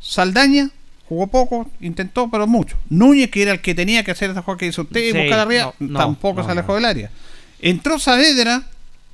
Saldaña 0.00 0.70
jugó 1.08 1.26
poco, 1.26 1.70
intentó, 1.80 2.30
pero 2.30 2.46
mucho. 2.46 2.76
Núñez, 2.90 3.30
que 3.30 3.42
era 3.42 3.52
el 3.52 3.60
que 3.60 3.74
tenía 3.74 4.04
que 4.04 4.10
hacer 4.10 4.30
esa 4.30 4.42
jugada 4.42 4.58
que 4.58 4.66
hizo 4.66 4.82
usted, 4.82 5.12
Sí, 5.12 5.18
buscar 5.18 5.40
arriba, 5.40 5.74
no, 5.78 5.88
no, 5.88 5.98
tampoco 5.98 6.40
no, 6.40 6.46
se 6.46 6.52
alejó 6.52 6.72
no. 6.72 6.74
del 6.76 6.84
área. 6.84 7.10
Entró 7.60 7.98
Saavedra 7.98 8.62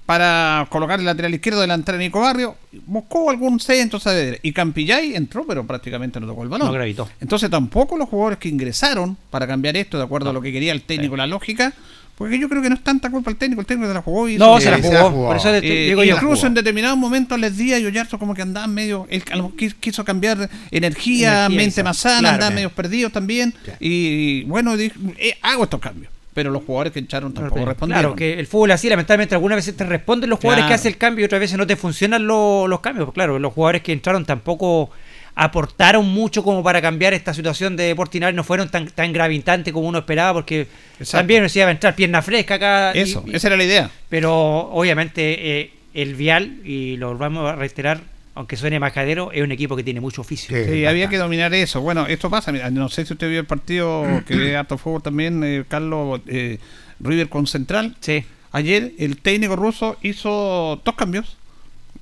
para 0.06 0.66
colocar 0.70 0.98
el 0.98 1.06
lateral 1.06 1.32
izquierdo 1.32 1.60
delante 1.60 1.92
de 1.92 1.98
Nico 1.98 2.20
Barrio, 2.20 2.56
buscó 2.86 3.30
algún 3.30 3.58
centro 3.58 3.98
Saavedra 3.98 4.38
y 4.42 4.52
Campillay 4.52 5.14
entró, 5.14 5.46
pero 5.46 5.66
prácticamente 5.66 6.20
no 6.20 6.26
tocó 6.26 6.42
el 6.42 6.50
balón. 6.50 6.66
No 6.66 6.74
gravitó. 6.74 7.08
Entonces 7.20 7.48
tampoco 7.48 7.96
los 7.96 8.08
jugadores 8.08 8.38
que 8.38 8.48
ingresaron 8.48 9.16
para 9.30 9.46
cambiar 9.46 9.76
esto 9.76 9.96
de 9.96 10.04
acuerdo 10.04 10.30
a 10.30 10.32
lo 10.32 10.42
que 10.42 10.52
quería 10.52 10.72
el 10.72 10.82
técnico, 10.82 11.16
la 11.16 11.26
lógica, 11.26 11.72
porque 12.16 12.38
yo 12.38 12.48
creo 12.48 12.62
que 12.62 12.68
no 12.68 12.76
es 12.76 12.82
tanta 12.84 13.10
culpa 13.10 13.30
el 13.30 13.36
técnico, 13.36 13.60
el 13.60 13.66
técnico 13.66 13.88
se 13.88 13.94
la 13.94 14.02
jugó 14.02 14.28
y 14.28 14.38
No, 14.38 14.60
se 14.60 14.70
la 14.70 14.78
jugó. 14.80 15.26
Por 15.26 15.36
eso 15.36 15.50
te- 15.50 15.60
te 15.60 15.84
eh, 15.84 15.86
digo 15.88 16.04
incluso 16.04 16.46
en 16.46 16.54
determinados 16.54 16.96
momentos 16.96 17.38
les 17.38 17.56
Díaz 17.56 17.80
y 17.80 17.86
Ollarzo 17.86 18.18
como 18.18 18.34
que 18.34 18.42
andaban 18.42 18.72
medio, 18.72 19.06
él 19.10 19.22
a 19.32 19.50
quiso 19.80 20.04
cambiar 20.04 20.48
energía, 20.70 21.46
Energía, 21.46 21.48
mente 21.48 21.82
más 21.82 21.96
sana, 21.98 22.18
Claro. 22.20 22.34
andaban 22.34 22.54
medio 22.54 22.70
perdidos 22.70 23.12
también 23.12 23.52
y 23.80 24.44
bueno, 24.44 24.76
dijo, 24.76 24.94
eh, 25.18 25.36
hago 25.42 25.64
estos 25.64 25.80
cambios, 25.80 26.12
pero 26.32 26.50
los 26.50 26.62
jugadores 26.64 26.92
que 26.92 27.00
echaron 27.00 27.32
tampoco 27.34 27.64
respondieron. 27.64 28.02
Claro, 28.02 28.16
que 28.16 28.38
el 28.38 28.46
fútbol 28.46 28.70
así, 28.72 28.88
lamentablemente, 28.88 29.34
algunas 29.34 29.56
veces 29.56 29.76
te 29.76 29.84
responden 29.84 30.30
los 30.30 30.38
jugadores 30.38 30.62
Claro. 30.64 30.70
que 30.70 30.74
hacen 30.74 30.92
el 30.92 30.98
cambio 30.98 31.22
y 31.22 31.26
otras 31.26 31.40
veces 31.40 31.58
no 31.58 31.66
te 31.66 31.76
funcionan 31.76 32.26
lo- 32.26 32.68
los 32.68 32.80
cambios. 32.80 33.12
Claro, 33.12 33.38
los 33.38 33.52
jugadores 33.52 33.82
que 33.82 33.92
entraron 33.92 34.24
tampoco 34.24 34.90
aportaron 35.34 36.08
mucho 36.08 36.42
como 36.44 36.62
para 36.62 36.80
cambiar 36.80 37.12
esta 37.14 37.34
situación 37.34 37.76
de 37.76 37.94
Portinari, 37.96 38.36
no 38.36 38.44
fueron 38.44 38.68
tan, 38.70 38.86
tan 38.88 39.12
gravitantes 39.12 39.72
como 39.72 39.88
uno 39.88 39.98
esperaba, 39.98 40.32
porque 40.34 40.68
Exacto. 41.00 41.18
también 41.18 41.42
nos 41.42 41.54
iba 41.56 41.66
a 41.66 41.70
entrar 41.70 41.94
pierna 41.96 42.22
fresca 42.22 42.54
acá. 42.54 42.92
Eso, 42.92 43.24
y- 43.26 43.34
esa 43.34 43.48
era 43.48 43.56
la 43.56 43.64
idea. 43.64 43.90
Pero 44.08 44.32
obviamente 44.70 45.60
eh, 45.60 45.70
el 45.94 46.14
Vial, 46.14 46.58
y 46.64 46.96
lo 46.96 47.16
vamos 47.18 47.50
a 47.50 47.56
reiterar, 47.56 48.00
aunque 48.36 48.56
suene 48.56 48.78
majadero, 48.80 49.30
es 49.32 49.42
un 49.42 49.52
equipo 49.52 49.76
que 49.76 49.82
tiene 49.84 50.00
mucho 50.00 50.20
oficio. 50.20 50.56
Sí, 50.64 50.86
había 50.86 51.08
que 51.08 51.18
dominar 51.18 51.52
eso. 51.54 51.80
Bueno, 51.80 52.06
esto 52.06 52.30
pasa. 52.30 52.50
mira, 52.52 52.70
no 52.70 52.88
sé 52.88 53.04
si 53.06 53.12
usted 53.12 53.28
vio 53.28 53.40
el 53.40 53.46
partido 53.46 54.04
que 54.26 54.36
ve 54.36 54.56
harto 54.56 54.78
fútbol 54.78 55.02
también, 55.02 55.42
eh, 55.44 55.64
Carlos 55.68 56.20
eh, 56.26 56.58
River 57.00 57.28
con 57.28 57.46
Central. 57.46 57.96
Sí. 58.00 58.24
Ayer 58.52 58.92
el 58.98 59.18
técnico 59.18 59.56
ruso 59.56 59.96
hizo 60.02 60.80
dos 60.84 60.94
cambios. 60.94 61.36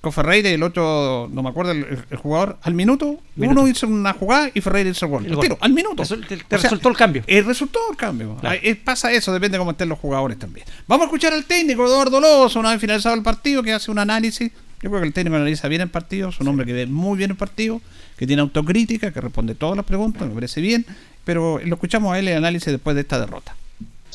Con 0.02 0.12
Ferreira 0.12 0.50
y 0.50 0.54
el 0.54 0.62
otro, 0.64 1.30
no 1.32 1.42
me 1.44 1.48
acuerdo 1.48 1.70
el, 1.72 1.86
el 2.10 2.16
jugador, 2.18 2.58
al 2.62 2.74
minuto, 2.74 3.20
Minuto. 3.36 3.60
uno 3.60 3.68
hizo 3.70 3.86
una 3.86 4.12
jugada 4.12 4.50
y 4.52 4.60
Ferreira 4.60 4.90
hizo 4.90 5.06
el 5.06 5.10
gol. 5.12 5.24
El 5.26 5.36
gol. 5.36 5.42
tiro, 5.42 5.58
al 5.60 5.72
minuto. 5.72 6.02
Resul- 6.02 6.26
te- 6.26 6.36
te 6.38 6.56
O 6.56 6.58
sea, 6.58 6.70
resultó 6.70 6.88
el 6.88 6.96
cambio. 6.96 7.22
eh, 7.26 7.40
resultó 7.40 7.78
el 7.90 7.96
cambio. 7.96 8.36
Claro. 8.40 8.58
Eh, 8.62 8.74
pasa 8.74 9.12
eso, 9.12 9.32
depende 9.32 9.56
de 9.56 9.60
cómo 9.60 9.70
estén 9.70 9.88
los 9.88 9.98
jugadores 10.00 10.38
también. 10.40 10.66
Vamos 10.88 11.04
a 11.04 11.06
escuchar 11.06 11.32
al 11.32 11.44
técnico 11.44 11.86
Eduardo 11.86 12.20
Lozo, 12.20 12.58
una 12.58 12.72
vez 12.72 12.80
finalizado 12.80 13.14
el 13.14 13.22
partido, 13.22 13.62
que 13.62 13.72
hace 13.72 13.90
un 13.92 13.98
análisis. 14.00 14.50
Yo 14.82 14.90
creo 14.90 15.00
que 15.00 15.06
el 15.06 15.12
técnico 15.14 15.36
analiza 15.36 15.68
bien 15.68 15.82
el 15.82 15.88
partido, 15.90 16.30
es 16.30 16.40
un 16.40 16.48
hombre 16.48 16.66
que 16.66 16.72
ve 16.72 16.86
muy 16.86 17.16
bien 17.16 17.30
el 17.30 17.36
partido, 17.36 17.80
que 18.18 18.26
tiene 18.26 18.42
autocrítica, 18.42 19.12
que 19.12 19.20
responde 19.20 19.54
todas 19.54 19.76
las 19.76 19.86
preguntas, 19.86 20.26
me 20.26 20.34
parece 20.34 20.60
bien, 20.60 20.84
pero 21.24 21.60
lo 21.64 21.74
escuchamos 21.76 22.12
a 22.12 22.18
él 22.18 22.26
el 22.26 22.38
análisis 22.38 22.72
después 22.72 22.96
de 22.96 23.02
esta 23.02 23.20
derrota. 23.20 23.54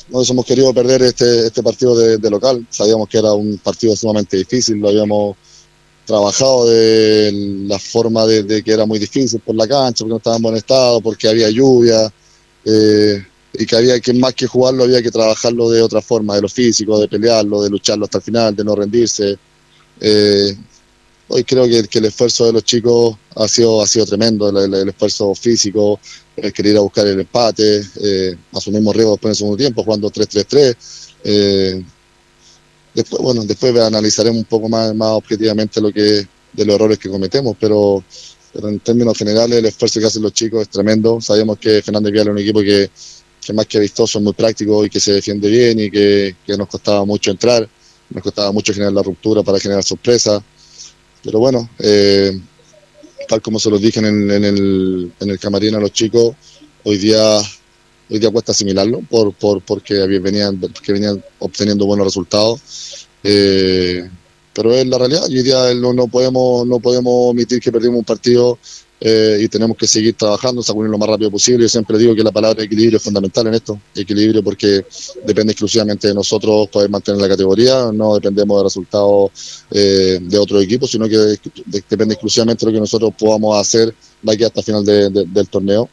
No 0.09 0.21
hemos 0.21 0.45
querido 0.45 0.73
perder 0.73 1.01
este, 1.01 1.47
este 1.47 1.63
partido 1.63 1.97
de, 1.97 2.17
de 2.17 2.29
local. 2.29 2.65
Sabíamos 2.69 3.07
que 3.09 3.17
era 3.17 3.31
un 3.31 3.57
partido 3.57 3.95
sumamente 3.95 4.35
difícil, 4.37 4.77
lo 4.79 4.89
habíamos 4.89 5.37
trabajado 6.07 6.69
de 6.69 7.31
la 7.67 7.77
forma 7.77 8.25
de, 8.25 8.63
que 8.63 8.71
era 8.71 8.85
muy 8.85 8.97
difícil 8.97 9.41
por 9.41 9.55
la 9.55 9.67
cancha, 9.67 9.99
porque 9.99 10.09
no 10.09 10.17
estaba 10.17 10.37
en 10.37 10.41
buen 10.41 10.55
estado, 10.55 11.01
porque 11.01 11.27
había 11.27 11.49
lluvia, 11.49 12.11
eh, 12.63 13.23
y 13.53 13.65
que 13.65 13.75
había 13.75 13.99
que 13.99 14.13
más 14.13 14.33
que 14.33 14.47
jugarlo 14.47 14.85
había 14.85 15.01
que 15.01 15.11
trabajarlo 15.11 15.69
de 15.69 15.81
otra 15.81 16.01
forma, 16.01 16.35
de 16.35 16.41
lo 16.41 16.49
físico, 16.49 16.97
de 16.99 17.09
pelearlo, 17.09 17.61
de 17.61 17.69
lucharlo 17.69 18.05
hasta 18.05 18.19
el 18.19 18.23
final, 18.23 18.55
de 18.55 18.63
no 18.63 18.75
rendirse. 18.75 19.37
Eh, 19.99 20.55
hoy 21.27 21.43
creo 21.43 21.65
que, 21.65 21.97
el 21.99 22.05
esfuerzo 22.05 22.45
de 22.45 22.53
los 22.53 22.63
chicos 22.63 23.17
ha 23.35 23.47
sido, 23.49 23.81
ha 23.81 23.87
sido 23.87 24.05
tremendo, 24.05 24.47
el, 24.49 24.89
esfuerzo 24.89 25.35
físico, 25.35 25.99
el 26.37 26.53
querer 26.53 26.71
ir 26.71 26.77
a 26.77 26.81
buscar 26.81 27.05
el 27.05 27.19
empate, 27.19 27.81
eh, 28.01 28.35
asumimos 28.53 28.95
riesgos 28.95 29.15
después 29.15 29.27
en 29.27 29.31
el 29.31 29.35
segundo 29.35 29.57
tiempo, 29.57 29.83
jugando 29.83 30.09
3-3-3. 30.09 31.83
Después, 32.97 33.21
bueno, 33.21 33.43
después 33.45 33.77
analizaremos 33.77 34.39
un 34.39 34.45
poco 34.45 34.67
más, 34.67 34.93
más 34.95 35.09
objetivamente 35.09 35.79
lo 35.79 35.93
que, 35.93 36.27
de 36.53 36.65
los 36.65 36.75
errores 36.75 36.97
que 36.97 37.09
cometemos, 37.09 37.55
pero, 37.59 38.03
en 38.55 38.79
términos 38.79 39.15
generales 39.15 39.59
el 39.59 39.65
esfuerzo 39.67 39.99
que 39.99 40.07
hacen 40.07 40.23
los 40.23 40.33
chicos 40.33 40.63
es 40.63 40.69
tremendo. 40.69 41.21
Sabemos 41.21 41.59
que 41.59 41.83
Fernández 41.83 42.11
Vial 42.11 42.27
es 42.27 42.31
un 42.31 42.39
equipo 42.39 42.61
que, 42.61 42.89
que 43.45 43.53
más 43.53 43.67
que 43.67 43.79
vistoso 43.79 44.17
es 44.17 44.23
muy 44.23 44.33
práctico 44.33 44.83
y 44.83 44.89
que 44.89 44.99
se 44.99 45.13
defiende 45.13 45.47
bien 45.47 45.79
y 45.79 45.91
que, 45.91 46.37
que 46.43 46.57
nos 46.57 46.67
costaba 46.67 47.05
mucho 47.05 47.29
entrar, 47.29 47.69
nos 48.09 48.23
costaba 48.23 48.51
mucho 48.51 48.73
generar 48.73 48.93
la 48.93 49.03
ruptura 49.03 49.43
para 49.43 49.59
generar 49.59 49.83
sorpresa. 49.83 50.43
Pero 51.23 51.37
bueno, 51.37 51.69
eh, 51.77 52.31
tal 53.27 53.43
como 53.43 53.59
se 53.59 53.69
los 53.69 53.79
dije 53.79 53.99
en 53.99 54.31
en 54.31 54.43
el, 54.43 55.11
en 55.19 55.29
el 55.29 55.37
camarín 55.37 55.75
a 55.75 55.79
los 55.79 55.91
chicos, 55.91 56.35
hoy 56.83 56.97
día, 56.97 57.39
hoy 58.09 58.19
día 58.19 58.29
cuesta 58.31 58.51
asimilarlo 58.51 59.01
por, 59.09 59.33
por, 59.33 59.61
porque 59.61 59.93
venían, 60.19 60.59
porque 60.59 60.93
venían 60.93 61.23
obteniendo 61.39 61.85
buenos 61.85 62.05
resultados. 62.07 62.59
Eh, 63.23 64.09
pero 64.53 64.73
es 64.73 64.87
la 64.87 64.97
realidad, 64.97 65.23
hoy 65.25 65.43
día 65.43 65.73
no, 65.75 65.93
no 65.93 66.07
podemos, 66.07 66.65
no 66.65 66.79
podemos 66.79 67.13
omitir 67.31 67.59
que 67.59 67.71
perdimos 67.71 67.99
un 67.99 68.05
partido 68.05 68.57
eh, 68.99 69.37
y 69.43 69.47
tenemos 69.47 69.77
que 69.77 69.85
seguir 69.85 70.15
trabajando, 70.15 70.63
sacudir 70.63 70.89
lo 70.89 70.97
más 70.97 71.07
rápido 71.07 71.29
posible. 71.29 71.63
Yo 71.65 71.69
siempre 71.69 71.97
digo 71.99 72.15
que 72.15 72.23
la 72.23 72.31
palabra 72.31 72.63
equilibrio 72.63 72.97
es 72.97 73.03
fundamental 73.03 73.45
en 73.47 73.53
esto, 73.53 73.79
equilibrio 73.93 74.43
porque 74.43 74.83
depende 75.23 75.51
exclusivamente 75.53 76.07
de 76.07 76.15
nosotros 76.15 76.67
poder 76.69 76.89
mantener 76.89 77.21
la 77.21 77.27
categoría, 77.27 77.91
no 77.93 78.15
dependemos 78.15 78.57
de 78.57 78.63
resultados 78.63 79.31
eh, 79.69 80.17
de 80.21 80.37
otros 80.39 80.63
equipos, 80.63 80.89
sino 80.89 81.07
que 81.07 81.17
de- 81.17 81.39
de- 81.65 81.83
depende 81.87 82.15
exclusivamente 82.15 82.65
de 82.65 82.71
lo 82.71 82.75
que 82.77 82.81
nosotros 82.81 83.13
podamos 83.19 83.59
hacer 83.61 83.93
de 84.23 84.33
aquí 84.33 84.43
hasta 84.43 84.61
el 84.61 84.65
final 84.65 84.83
de- 84.83 85.09
de- 85.11 85.25
del 85.25 85.47
torneo. 85.49 85.87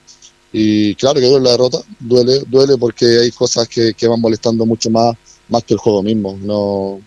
Y 0.57 0.95
claro 0.95 1.19
que 1.19 1.27
duele 1.27 1.45
la 1.47 1.51
derrota, 1.51 1.79
duele, 1.99 2.45
duele 2.49 2.77
porque 2.79 3.05
hay 3.23 3.33
cosas 3.33 3.67
que, 3.69 3.93
que 3.93 4.07
van 4.07 4.21
molestando 4.21 4.65
mucho 4.65 4.89
más, 4.89 5.17
más 5.49 5.65
que 5.65 5.75
el 5.75 5.81
juego 5.81 6.01
mismo. 6.01 6.39
No, 6.41 7.01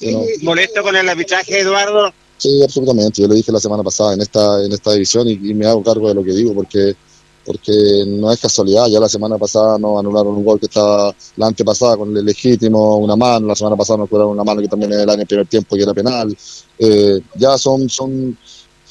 no- 0.00 0.22
¿Molesto 0.42 0.82
con 0.82 0.96
el 0.96 1.08
arbitraje, 1.08 1.60
Eduardo? 1.60 2.12
Sí, 2.38 2.60
absolutamente. 2.60 3.22
Yo 3.22 3.28
lo 3.28 3.34
dije 3.34 3.52
la 3.52 3.60
semana 3.60 3.84
pasada 3.84 4.14
en 4.14 4.20
esta, 4.22 4.64
en 4.64 4.72
esta 4.72 4.92
división 4.94 5.28
y, 5.28 5.32
y 5.32 5.54
me 5.54 5.66
hago 5.66 5.80
cargo 5.84 6.08
de 6.08 6.14
lo 6.14 6.24
que 6.24 6.32
digo 6.32 6.52
porque, 6.54 6.96
porque 7.46 8.02
no 8.06 8.32
es 8.32 8.40
casualidad. 8.40 8.86
Ya 8.88 8.98
la 8.98 9.08
semana 9.08 9.38
pasada 9.38 9.78
nos 9.78 10.00
anularon 10.00 10.34
un 10.34 10.44
gol 10.44 10.58
que 10.58 10.66
estaba 10.66 11.14
la 11.36 11.46
antepasada 11.46 11.96
con 11.96 12.16
el 12.16 12.24
legítimo, 12.24 12.96
una 12.98 13.14
mano. 13.14 13.46
La 13.46 13.54
semana 13.54 13.76
pasada 13.76 13.98
nos 13.98 14.08
cobraron 14.08 14.32
una 14.32 14.42
mano 14.44 14.60
que 14.60 14.66
también 14.68 14.92
era 14.92 15.14
en 15.14 15.20
el 15.20 15.26
primer 15.26 15.46
tiempo 15.46 15.76
que 15.76 15.82
era 15.82 15.94
penal. 15.94 16.36
Eh, 16.80 17.20
ya 17.36 17.56
son, 17.58 17.88
son, 17.88 18.36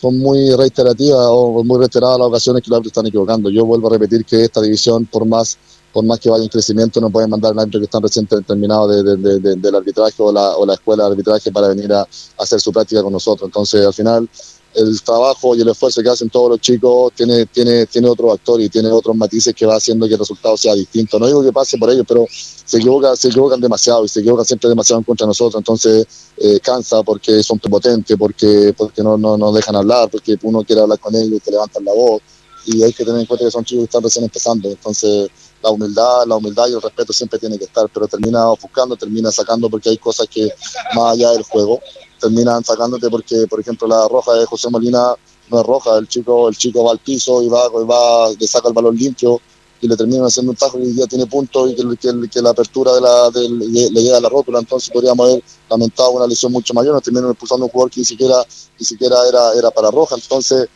son 0.02 0.18
muy 0.20 0.52
reiterativas 0.56 1.26
o 1.30 1.64
muy 1.64 1.80
reiteradas 1.80 2.20
las 2.20 2.28
ocasiones 2.28 2.62
que 2.64 2.70
los 2.70 2.78
árbitros 2.78 2.92
están 2.92 3.08
equivocando. 3.08 3.50
Yo 3.50 3.66
vuelvo 3.66 3.88
a 3.88 3.92
repetir 3.92 4.24
que 4.26 4.44
esta 4.44 4.62
división, 4.62 5.06
por 5.06 5.26
más 5.26 5.58
por 5.94 6.06
más 6.06 6.20
que 6.20 6.30
vaya 6.30 6.44
en 6.44 6.50
crecimiento, 6.50 7.02
no 7.02 7.10
pueden 7.10 7.30
mandar 7.30 7.54
al 7.54 7.60
árbitro 7.60 7.80
que 7.80 7.86
están 7.86 8.04
recién 8.04 8.28
terminado 8.28 8.88
de, 8.88 9.02
de- 9.02 9.18
de- 9.18 9.40
de- 9.40 9.56
del 9.56 9.74
arbitraje 9.76 10.22
o 10.22 10.32
la, 10.32 10.56
o 10.56 10.64
la 10.64 10.74
escuela 10.76 11.06
de 11.06 11.12
arbitraje 11.12 11.52
para 11.52 11.70
venir 11.70 11.92
a, 11.92 12.02
a 12.02 12.08
hacer 12.38 12.60
su 12.60 12.72
práctica 12.72 13.02
con 13.02 13.12
nosotros. 13.14 13.48
Entonces, 13.48 13.84
al 13.84 13.94
final, 13.94 14.30
el 14.78 15.02
trabajo 15.02 15.56
y 15.56 15.62
el 15.62 15.70
esfuerzo 15.70 16.04
que 16.04 16.10
hacen 16.10 16.30
todos 16.30 16.52
los 16.52 16.60
chicos 16.60 17.12
tiene, 17.16 17.48
tiene, 17.48 17.88
tiene 17.88 18.08
otro 18.08 18.32
actor 18.32 18.62
y 18.62 18.70
tiene 18.70 18.90
otros 18.90 19.16
matices 19.16 19.56
que 19.56 19.66
va 19.66 19.76
haciendo 19.76 20.08
que 20.08 20.14
el 20.14 20.20
resultado 20.20 20.56
sea 20.56 20.76
distinto. 20.76 21.18
No 21.18 21.26
digo 21.26 21.44
que 21.44 21.52
pase 21.52 21.78
por 21.78 21.90
ellos, 21.90 22.06
pero 22.08 22.26
se 22.30 22.78
equivocan, 22.78 23.18
se 23.18 23.30
equivocan 23.30 23.60
demasiado 23.60 24.06
y 24.06 24.08
se 24.08 24.20
equivocan 24.20 24.46
siempre 24.46 24.70
demasiado 24.70 25.00
en 25.00 25.06
contra 25.06 25.26
de 25.26 25.30
nosotros. 25.30 25.60
Entonces, 25.60 26.06
eh, 26.38 26.60
cansa 26.60 27.02
porque 27.02 27.42
son 27.42 27.58
prepotentes, 27.58 28.16
porque, 28.18 28.74
porque 28.78 29.02
no, 29.02 29.18
no 29.18 29.36
nos 29.36 29.56
dejan 29.56 29.76
hablar, 29.76 30.10
porque 30.12 30.38
uno 30.44 30.64
quiere 30.64 30.82
hablar 30.84 31.00
con 31.00 31.16
ellos 31.16 31.38
y 31.38 31.40
te 31.40 31.52
levantan 31.52 31.84
la 31.84 31.94
voz. 31.94 32.22
Y 32.68 32.84
hay 32.84 32.94
que 32.94 33.04
tener 33.04 33.22
en 33.22 33.26
cuenta 33.26 33.46
que 33.46 33.52
son 33.52 33.66
chicos 33.66 33.82
que 33.82 33.86
están 33.86 34.04
recién 34.04 34.26
empezando. 34.26 34.70
Entonces, 34.70 35.30
la 35.64 35.72
humildad, 35.72 36.28
la 36.28 36.36
humildad 36.36 36.68
y 36.68 36.74
el 36.74 36.82
respeto 36.82 37.14
siempre 37.14 37.40
tiene 37.40 37.58
que 37.58 37.66
estar, 37.66 37.90
pero 37.92 38.08
termina 38.08 38.52
ofuscando, 38.52 38.96
termina 38.96 39.32
sacando 39.32 39.70
porque 39.70 39.90
hay 39.90 39.98
cosas 39.98 40.28
que 40.28 40.50
más 40.94 41.14
allá 41.14 41.32
del 41.32 41.44
juego 41.44 41.82
terminan 42.20 42.64
sacándote 42.64 43.10
porque, 43.10 43.46
por 43.50 43.60
ejemplo, 43.60 43.88
la 43.88 44.08
roja 44.08 44.34
de 44.34 44.46
José 44.46 44.70
Molina 44.70 45.14
no 45.50 45.60
es 45.62 45.66
roja, 45.66 45.98
el 45.98 46.08
chico, 46.08 46.50
el 46.50 46.58
chico 46.58 46.84
va 46.84 46.92
al 46.92 47.00
piso 47.00 47.42
y 47.42 47.48
va, 47.48 47.66
y 47.68 47.86
va, 47.86 48.30
le 48.38 48.48
saca 48.48 48.68
el 48.68 48.74
balón 48.74 48.96
limpio 48.96 49.40
y 49.80 49.88
le 49.88 49.96
terminan 49.96 50.26
haciendo 50.26 50.52
un 50.52 50.56
tajo 50.58 50.80
y 50.80 50.96
ya 50.96 51.06
tiene 51.06 51.28
puntos 51.28 51.70
y 51.72 51.76
que, 51.76 51.84
que- 51.98 52.30
que 52.30 52.42
la 52.42 52.50
apertura 52.50 52.94
de 52.96 53.02
la, 53.02 53.30
le 53.34 54.02
llega 54.02 54.18
a 54.18 54.22
la 54.22 54.30
rótula, 54.30 54.60
entonces 54.60 54.90
podríamos 54.90 55.30
haber 55.30 55.44
lamentado 55.70 56.12
una 56.12 56.26
lesión 56.28 56.52
mucho 56.52 56.74
mayor, 56.74 56.94
nos 56.96 57.04
terminaron 57.04 57.32
expulsando 57.32 57.66
un 57.66 57.72
jugador 57.72 57.92
que 57.92 58.00
ni 58.02 58.06
siquiera, 58.06 58.44
ni 58.80 58.86
siquiera 58.86 59.16
era, 59.30 59.54
era 59.54 59.70
para 59.72 59.92
roja, 59.92 60.16
entonces 60.16 60.68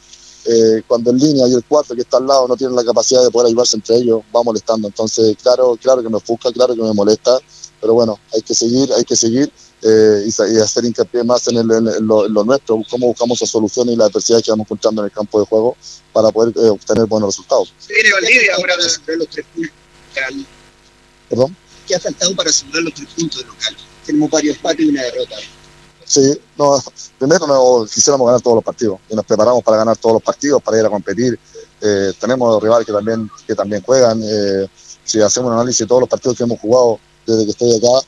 eh, 0.45 0.81
cuando 0.87 1.11
en 1.11 1.17
línea 1.17 1.47
y 1.47 1.53
el 1.53 1.63
cuarto 1.65 1.93
que 1.95 2.01
está 2.01 2.17
al 2.17 2.27
lado 2.27 2.47
no 2.47 2.55
tienen 2.55 2.75
la 2.75 2.83
capacidad 2.83 3.23
de 3.23 3.29
poder 3.31 3.47
ayudarse 3.47 3.75
entre 3.75 3.97
ellos, 3.97 4.21
va 4.35 4.41
molestando. 4.43 4.87
Entonces, 4.87 5.35
claro, 5.41 5.77
claro 5.79 6.01
que 6.01 6.09
me 6.09 6.17
ofusca, 6.17 6.51
claro 6.51 6.73
que 6.73 6.81
me 6.81 6.93
molesta, 6.93 7.37
pero 7.79 7.93
bueno, 7.93 8.17
hay 8.33 8.41
que 8.41 8.53
seguir, 8.55 8.91
hay 8.93 9.03
que 9.03 9.15
seguir 9.15 9.51
eh, 9.83 10.23
y, 10.27 10.31
sa- 10.31 10.47
y 10.47 10.57
hacer 10.57 10.85
hincapié 10.85 11.23
más 11.23 11.47
en, 11.47 11.57
el- 11.57 11.71
en- 11.71 12.07
lo, 12.07 12.25
en 12.25 12.33
lo 12.33 12.43
nuestro, 12.43 12.81
cómo 12.89 13.07
buscamos 13.07 13.39
las 13.41 13.49
soluciones 13.49 13.93
y 13.93 13.97
las 13.97 14.09
adversidades 14.09 14.45
que 14.45 14.51
vamos 14.51 14.65
encontrando 14.65 15.01
en 15.01 15.05
el 15.05 15.11
campo 15.11 15.39
de 15.39 15.45
juego 15.45 15.75
para 16.13 16.29
poder 16.31 16.53
eh, 16.57 16.69
obtener 16.69 17.05
buenos 17.05 17.29
resultados. 17.29 17.73
Viene 17.87 18.11
Valdivia 18.13 18.55
ahora 18.55 18.73
para 18.75 18.85
asegurar 18.85 19.17
los 19.17 19.27
tres 19.29 19.45
puntos 19.53 19.71
local. 20.15 20.45
¿Perdón? 21.29 21.55
¿Qué 21.87 21.95
ha 21.95 21.99
faltado 21.99 22.35
para 22.35 22.49
asegurar 22.49 22.83
los 22.83 22.93
tres 22.93 23.07
puntos 23.15 23.39
de 23.41 23.45
local? 23.47 23.77
Tenemos 24.05 24.29
varios 24.29 24.55
empates 24.57 24.85
y 24.85 24.89
una 24.89 25.03
derrota. 25.03 25.35
Sí, 26.05 26.37
no, 26.57 26.83
primero 27.17 27.47
no, 27.47 27.85
quisiéramos 27.85 28.25
ganar 28.27 28.41
todos 28.41 28.55
los 28.55 28.63
partidos 28.65 28.99
y 29.09 29.15
nos 29.15 29.25
preparamos 29.25 29.63
para 29.63 29.77
ganar 29.77 29.95
todos 29.95 30.13
los 30.15 30.23
partidos, 30.23 30.61
para 30.61 30.77
ir 30.79 30.85
a 30.85 30.89
competir. 30.89 31.39
Eh, 31.79 32.11
tenemos 32.19 32.61
rivales 32.61 32.85
que 32.85 32.91
también, 32.91 33.29
que 33.47 33.55
también 33.55 33.81
juegan. 33.81 34.21
eh, 34.23 34.67
si 35.03 35.19
hacemos 35.21 35.47
un 35.49 35.53
análisis 35.55 35.79
de 35.79 35.85
todos 35.87 36.01
los 36.01 36.09
partidos 36.09 36.37
que 36.37 36.43
hemos 36.43 36.59
jugado 36.59 36.99
desde 37.25 37.45
que 37.45 37.51
estoy 37.51 37.75
acá, 37.77 38.05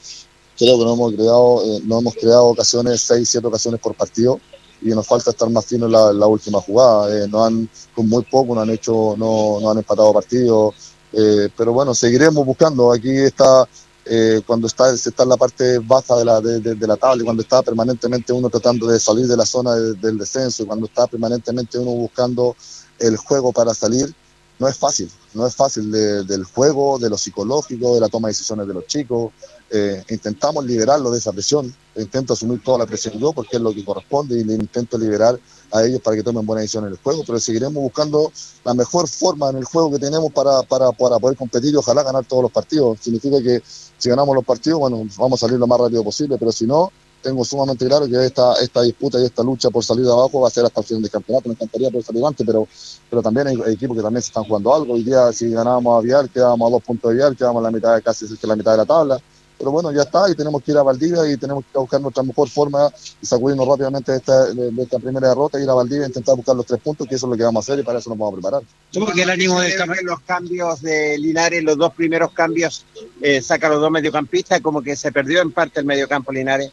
creo 0.57 0.77
que 0.77 0.85
no 0.85 0.93
hemos 0.93 1.13
creado, 1.13 1.63
eh, 1.65 1.81
no 1.85 1.99
hemos 1.99 2.13
creado 2.15 2.45
ocasiones, 2.45 3.01
seis, 3.01 3.29
siete 3.29 3.47
ocasiones 3.47 3.79
por 3.79 3.95
partido 3.95 4.39
y 4.81 4.89
nos 4.89 5.07
falta 5.07 5.31
estar 5.31 5.49
más 5.49 5.65
finos 5.65 5.87
en 5.87 6.19
la, 6.19 6.27
última 6.27 6.59
jugada. 6.59 7.15
Eh, 7.15 7.27
no 7.29 7.43
han, 7.45 7.69
con 7.95 8.09
muy 8.09 8.23
poco, 8.23 8.53
no 8.53 8.61
han 8.61 8.69
hecho, 8.69 9.15
no, 9.17 9.59
no 9.61 9.71
han 9.71 9.77
empatado 9.77 10.13
partidos. 10.13 10.75
Eh, 11.13 11.49
pero 11.55 11.71
bueno, 11.73 11.93
seguiremos 11.93 12.45
buscando. 12.45 12.91
Aquí 12.91 13.09
está 13.09 13.67
eh, 14.05 14.41
cuando 14.45 14.67
está, 14.67 14.95
se 14.97 15.09
está 15.09 15.23
en 15.23 15.29
la 15.29 15.37
parte 15.37 15.79
baja 15.79 16.17
de 16.17 16.25
la, 16.25 16.41
de, 16.41 16.75
la 16.87 16.97
tabla 16.97 17.21
y 17.21 17.25
cuando 17.25 17.41
está 17.43 17.61
permanentemente 17.61 18.33
uno 18.33 18.49
tratando 18.49 18.87
de 18.87 18.99
salir 18.99 19.27
de 19.27 19.37
la 19.37 19.45
zona 19.45 19.75
de- 19.75 19.93
del 19.93 20.17
descenso 20.17 20.67
cuando 20.67 20.87
está 20.87 21.07
permanentemente 21.07 21.77
uno 21.79 21.91
buscando 21.91 22.55
el 22.99 23.15
juego 23.15 23.53
para 23.53 23.73
salir, 23.73 24.13
no 24.59 24.67
es 24.67 24.77
fácil, 24.77 25.09
no 25.33 25.45
es 25.47 25.55
fácil 25.55 25.91
de- 25.91 26.23
del 26.23 26.43
juego, 26.45 26.97
de 26.99 27.09
lo 27.09 27.17
psicológico, 27.17 27.95
de 27.95 28.01
la 28.01 28.07
toma 28.09 28.27
de 28.27 28.31
decisiones 28.33 28.67
de 28.67 28.73
los 28.73 28.85
chicos. 28.87 29.31
Eh, 29.69 30.03
intentamos 30.09 30.63
liberarlo 30.65 31.09
de 31.09 31.17
esa 31.17 31.31
presión, 31.31 31.73
intento 31.95 32.33
asumir 32.33 32.61
toda 32.63 32.77
la 32.77 32.85
presión 32.85 33.17
yo 33.17 33.33
porque 33.33 33.57
es 33.57 33.61
lo 33.61 33.73
que 33.73 33.83
corresponde 33.83 34.39
y 34.39 34.43
le 34.43 34.53
intento 34.53 34.97
liberar 34.99 35.39
a 35.71 35.83
ellos 35.83 35.99
para 36.01 36.15
que 36.15 36.21
tomen 36.21 36.45
buenas 36.45 36.63
decisiones 36.63 36.89
en 36.89 36.93
el 36.93 36.99
juego, 37.01 37.23
pero 37.25 37.39
seguiremos 37.39 37.81
buscando 37.81 38.31
la 38.63 38.75
mejor 38.75 39.07
forma 39.07 39.49
en 39.49 39.57
el 39.57 39.63
juego 39.65 39.91
que 39.91 39.97
tenemos 39.99 40.31
para, 40.31 40.61
para, 40.61 40.91
para 40.91 41.17
poder 41.17 41.35
competir 41.35 41.73
y 41.73 41.77
ojalá 41.77 42.03
ganar 42.03 42.23
todos 42.25 42.43
los 42.43 42.51
partidos. 42.51 42.99
Significa 43.01 43.41
que 43.41 43.63
si 43.97 44.09
ganamos 44.09 44.35
los 44.35 44.45
partidos, 44.45 44.79
bueno, 44.79 45.03
vamos 45.17 45.41
a 45.41 45.47
salir 45.47 45.59
lo 45.59 45.65
más 45.65 45.79
rápido 45.79 46.03
posible, 46.03 46.37
pero 46.37 46.51
si 46.51 46.67
no, 46.67 46.91
tengo 47.23 47.43
sumamente 47.45 47.87
claro 47.87 48.05
que 48.07 48.25
esta, 48.25 48.53
esta 48.61 48.81
disputa 48.83 49.19
y 49.19 49.25
esta 49.25 49.41
lucha 49.41 49.69
por 49.69 49.83
salir 49.83 50.05
de 50.05 50.11
abajo 50.11 50.41
va 50.41 50.49
a 50.49 50.51
ser 50.51 50.65
hasta 50.65 50.81
el 50.81 50.85
final 50.85 51.01
del 51.01 51.11
campeonato. 51.11 51.49
Me 51.49 51.53
encantaría 51.55 51.89
poder 51.89 52.03
salir 52.05 52.23
antes, 52.25 52.45
pero, 52.45 52.67
pero 53.09 53.21
también 53.23 53.47
hay, 53.47 53.57
hay 53.65 53.73
equipos 53.73 53.95
que 53.97 54.03
también 54.03 54.21
se 54.21 54.27
están 54.27 54.43
jugando 54.43 54.75
algo. 54.75 54.93
Hoy 54.93 55.03
día, 55.03 55.31
si 55.33 55.49
ganábamos 55.49 55.97
a 55.97 56.01
Vial, 56.01 56.29
quedábamos 56.29 56.67
a 56.67 56.71
dos 56.73 56.83
puntos 56.83 57.09
de 57.11 57.17
Vial, 57.17 57.35
quedábamos 57.35 57.61
a 57.61 57.63
la 57.63 57.71
mitad, 57.71 57.95
de- 57.95 58.01
casi 58.03 58.27
que 58.37 58.45
la 58.47 58.55
mitad 58.55 58.71
de 58.71 58.77
la 58.77 58.85
tabla. 58.85 59.19
Pero 59.55 59.71
bueno, 59.71 59.93
ya 59.93 60.01
está, 60.01 60.29
y 60.29 60.35
tenemos 60.35 60.61
que 60.61 60.71
ir 60.71 60.77
a 60.77 60.83
Valdivia 60.83 61.31
y 61.31 61.37
tenemos 61.37 61.63
que 61.71 61.77
buscar 61.79 62.01
nuestra 62.01 62.21
mejor 62.23 62.49
forma 62.49 62.89
y 63.21 63.25
sacudirnos 63.25 63.65
rápidamente 63.65 64.11
de 64.11 64.17
esta, 64.17 64.45
de, 64.47 64.71
de 64.71 64.81
esta 64.83 64.99
primera 64.99 65.29
derrota, 65.29 65.61
ir 65.61 65.69
a 65.69 65.73
Valdivia 65.73 66.03
e 66.03 66.07
intentar 66.07 66.35
buscar 66.35 66.55
los 66.55 66.65
tres 66.65 66.81
puntos, 66.81 67.07
que 67.07 67.15
eso 67.15 67.27
es 67.27 67.29
lo 67.31 67.37
que 67.37 67.43
vamos 67.43 67.63
a 67.63 67.71
hacer 67.71 67.79
y 67.81 67.85
para 67.85 67.99
eso 67.99 68.09
nos 68.09 68.17
vamos 68.19 68.33
a 68.33 68.41
preparar. 68.41 68.61
¿Cómo 68.93 69.05
que 69.13 69.21
el 69.21 69.29
ánimo 69.29 69.61
de 69.61 69.73
los 70.03 70.19
cambios 70.21 70.81
de 70.81 71.17
Linares, 71.17 71.63
los 71.63 71.77
dos 71.77 71.93
primeros 71.93 72.31
cambios, 72.33 72.83
eh, 73.21 73.41
saca 73.41 73.67
a 73.67 73.69
los 73.69 73.79
dos 73.79 73.91
mediocampistas, 73.91 74.59
como 74.59 74.81
que 74.81 74.97
se 74.97 75.11
perdió 75.13 75.41
en 75.41 75.51
parte 75.53 75.79
el 75.79 75.85
mediocampo 75.85 76.33
Linares? 76.33 76.71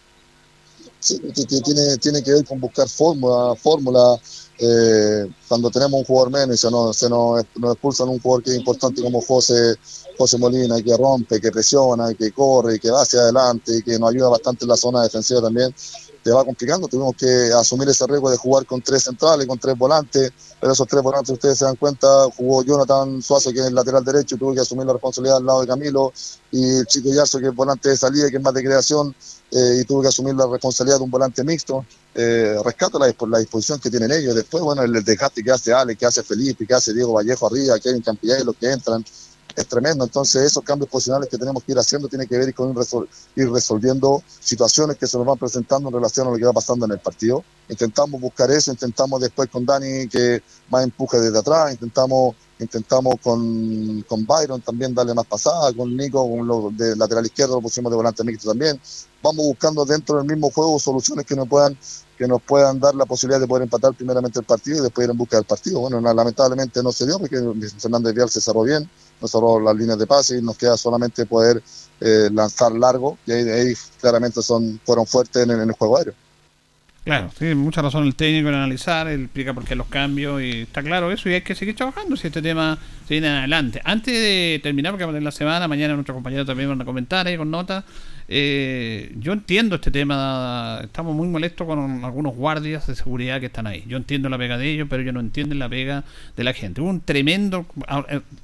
Tiene, 1.01 1.97
tiene 1.97 2.23
que 2.23 2.33
ver 2.33 2.45
con 2.45 2.61
buscar 2.61 2.89
fórmula, 2.89 3.55
fórmula 3.57 4.21
eh, 4.63 5.27
cuando 5.49 5.71
tenemos 5.71 6.01
un 6.01 6.05
jugador 6.05 6.31
menos 6.31 6.61
se 6.61 6.71
nos, 6.71 6.95
se 6.95 7.09
nos 7.09 7.43
expulsan 7.43 8.11
un 8.11 8.21
jugador 8.21 8.45
que 8.45 8.51
es 8.51 8.59
importante 8.59 9.01
como 9.01 9.23
José, 9.23 9.77
José 10.19 10.37
Molina, 10.37 10.83
que 10.83 10.95
rompe, 10.95 11.41
que 11.41 11.51
presiona, 11.51 12.13
que 12.13 12.31
corre, 12.31 12.79
que 12.79 12.91
va 12.91 13.01
hacia 13.01 13.21
adelante 13.21 13.79
y 13.79 13.83
que 13.83 13.99
nos 13.99 14.11
ayuda 14.11 14.29
bastante 14.29 14.67
en 14.67 14.69
la 14.69 14.77
zona 14.77 15.03
defensiva 15.03 15.41
también, 15.41 15.75
te 16.23 16.31
va 16.31 16.45
complicando. 16.45 16.89
Tuvimos 16.89 17.17
que 17.17 17.51
asumir 17.53 17.89
ese 17.89 18.07
riesgo 18.07 18.31
de 18.31 18.37
jugar 18.37 18.67
con 18.67 18.83
tres 18.83 19.05
centrales, 19.05 19.47
con 19.47 19.59
tres 19.59 19.77
volantes, 19.77 20.33
pero 20.61 20.73
esos 20.73 20.87
tres 20.87 21.03
volantes, 21.03 21.31
ustedes 21.31 21.59
se 21.59 21.65
dan 21.65 21.77
cuenta, 21.77 22.07
jugó 22.37 22.63
Jonathan 22.63 23.23
Suazo, 23.23 23.53
que 23.53 23.61
es 23.61 23.67
el 23.67 23.75
lateral 23.75 24.05
derecho, 24.05 24.37
tuvo 24.37 24.55
que 24.55 24.61
asumir 24.61 24.87
la 24.87 24.93
responsabilidad 24.93 25.39
al 25.39 25.47
lado 25.47 25.61
de 25.63 25.67
Camilo, 25.67 26.13
y 26.51 26.79
el 26.79 26.87
chico 26.87 27.11
Yarzo, 27.13 27.39
que 27.39 27.47
es 27.47 27.55
volante 27.55 27.89
de 27.89 27.97
salida, 27.97 28.29
que 28.31 28.37
es 28.37 28.43
más 28.43 28.55
de 28.55 28.63
creación, 28.63 29.15
eh, 29.51 29.79
y 29.81 29.85
tuvo 29.85 30.03
que 30.03 30.09
asumir 30.09 30.35
la 30.35 30.47
responsabilidad 30.47 30.99
de 30.99 31.05
un 31.05 31.11
volante 31.11 31.43
mixto. 31.45 31.85
Eh, 32.15 32.57
rescato 32.65 32.99
la, 32.99 33.15
la 33.29 33.39
disposición 33.39 33.79
que 33.79 33.89
tienen 33.89 34.11
ellos. 34.11 34.35
Después, 34.35 34.63
bueno, 34.63 34.83
el, 34.83 35.05
desgaste 35.05 35.43
que 35.43 35.51
hace 35.53 35.73
Ale, 35.73 35.97
que 35.97 36.07
hace 36.07 36.23
Felipe, 36.23 36.67
que 36.67 36.75
hace 36.75 36.93
Diego 36.93 37.13
Vallejo 37.13 37.47
arriba, 37.47 37.79
Kevin 37.79 38.03
Campillay, 38.03 38.45
los 38.45 38.57
que 38.57 38.71
entran, 38.71 39.05
es 39.61 39.69
tremendo. 39.69 40.05
Entonces, 40.05 40.43
esos 40.43 40.63
cambios 40.63 40.91
posicionales 40.91 41.29
que 41.29 41.39
tenemos 41.39 41.63
que 41.63 41.73
ir 41.73 41.79
haciendo 41.79 42.09
tiene 42.09 42.27
que 42.27 42.37
ver 42.39 42.55
con 42.55 42.75
resol- 42.75 43.09
ir 43.37 43.51
resolviendo 43.51 44.23
situaciones 44.39 44.97
que 44.97 45.07
se 45.07 45.17
nos 45.17 45.27
van 45.27 45.39
presentando 45.39 45.89
en 45.89 45.95
relación 45.95 46.27
a 46.27 46.31
lo 46.31 46.37
que 46.37 46.45
va 46.45 46.53
pasando 46.53 46.87
en 46.87 46.93
el 46.93 46.99
partido. 46.99 47.45
Intentamos 47.69 48.21
buscar 48.21 48.51
eso, 48.51 48.71
intentamos 48.73 49.21
después 49.21 49.49
con 49.49 49.65
Dani 49.65 50.09
que 50.09 50.43
más 50.71 50.85
empuje 50.85 51.19
desde 51.19 51.39
atrás, 51.39 51.73
intentamos 51.73 52.35
intentamos 52.59 53.15
con, 53.23 54.03
con 54.03 54.27
Byron 54.27 54.61
también 54.61 54.95
darle 54.95 55.15
más 55.15 55.25
pasada, 55.25 55.73
con 55.73 55.97
Nico 55.97 56.29
con 56.29 56.47
lo 56.47 56.71
de 56.71 56.95
lateral 56.95 57.25
izquierdo 57.25 57.55
lo 57.55 57.63
pusimos 57.63 57.91
de 57.91 57.97
volante 57.97 58.23
mixto 58.23 58.51
también. 58.51 58.79
Vamos 59.23 59.47
buscando 59.47 59.85
dentro 59.87 60.19
del 60.19 60.27
mismo 60.27 60.51
juego 60.51 60.79
soluciones 60.79 61.25
que 61.25 61.35
nos 61.35 61.49
puedan 61.49 61.79
que 62.19 62.29
nos 62.29 62.43
puedan 62.43 62.79
dar 62.79 62.95
la 62.95 63.07
posibilidad 63.07 63.41
de 63.41 63.47
poder 63.47 63.63
empatar 63.63 63.95
primeramente 63.95 64.39
el 64.41 64.45
partido 64.45 64.79
y 64.79 64.83
después 64.83 65.07
ir 65.07 65.11
en 65.11 65.17
busca 65.17 65.39
del 65.39 65.47
partido. 65.47 65.81
Bueno, 65.81 66.03
lamentablemente 66.03 66.83
no 66.83 66.93
se 66.93 67.07
dio 67.07 67.19
porque 67.19 67.39
Fernández 67.79 68.15
Vial 68.15 68.29
se 68.29 68.43
cerró 68.43 68.63
bien, 68.63 68.91
nos 69.21 69.31
cerró 69.31 69.61
las 69.61 69.77
líneas 69.77 69.99
de 69.99 70.07
pase 70.07 70.39
y 70.39 70.43
nos 70.43 70.57
queda 70.57 70.77
solamente 70.77 71.27
poder 71.27 71.63
eh, 72.01 72.29
lanzar 72.33 72.73
largo 72.73 73.19
y 73.27 73.33
ahí, 73.33 73.49
ahí 73.49 73.75
claramente 74.01 74.43
son 74.43 74.81
fueron 74.85 75.07
fuertes 75.07 75.43
en, 75.43 75.51
el- 75.51 75.73
juego 75.73 75.99
aéreo. 75.99 76.15
Claro, 77.05 77.31
tiene 77.37 77.55
mucha 77.55 77.81
razón 77.81 78.05
el 78.07 78.15
técnico 78.15 78.51
en 78.51 78.57
analizar, 78.57 79.09
explica 79.09 79.55
por 79.55 79.65
qué 79.65 79.75
los 79.75 79.87
cambios 79.87 80.43
y 80.43 80.63
está 80.63 80.83
claro 80.83 81.11
eso 81.11 81.31
y 81.31 81.35
hay 81.35 81.41
que 81.41 81.55
seguir 81.55 81.75
trabajando 81.75 82.15
si 82.15 82.27
este 82.27 82.43
tema 82.43 82.79
se 83.09 83.15
viene 83.15 83.29
adelante. 83.29 83.81
Antes 83.85 84.13
de 84.15 84.61
terminar, 84.63 84.93
porque 84.93 85.05
vamos 85.05 85.15
a 85.15 85.17
tener 85.17 85.25
la 85.25 85.33
semana, 85.33 85.67
mañana 85.67 85.95
nuestros 85.95 86.15
compañeros 86.15 86.47
también 86.47 86.69
van 86.69 86.81
a 86.83 86.85
comentar 86.85 87.27
ahí 87.27 87.39
con 87.39 87.51
notas. 87.51 87.85
Eh, 88.33 89.13
yo 89.19 89.33
entiendo 89.33 89.75
este 89.75 89.91
tema, 89.91 90.79
estamos 90.85 91.17
muy 91.17 91.27
molestos 91.27 91.67
con 91.67 92.05
algunos 92.05 92.37
guardias 92.37 92.87
de 92.87 92.95
seguridad 92.95 93.41
que 93.41 93.47
están 93.47 93.67
ahí. 93.67 93.83
Yo 93.89 93.97
entiendo 93.97 94.29
la 94.29 94.39
pega 94.39 94.57
de 94.57 94.71
ellos, 94.71 94.87
pero 94.89 95.03
ellos 95.03 95.15
no 95.15 95.19
entienden 95.19 95.59
la 95.59 95.69
pega 95.69 96.05
de 96.37 96.45
la 96.45 96.53
gente. 96.53 96.81
Un 96.81 97.01
tremendo, 97.01 97.67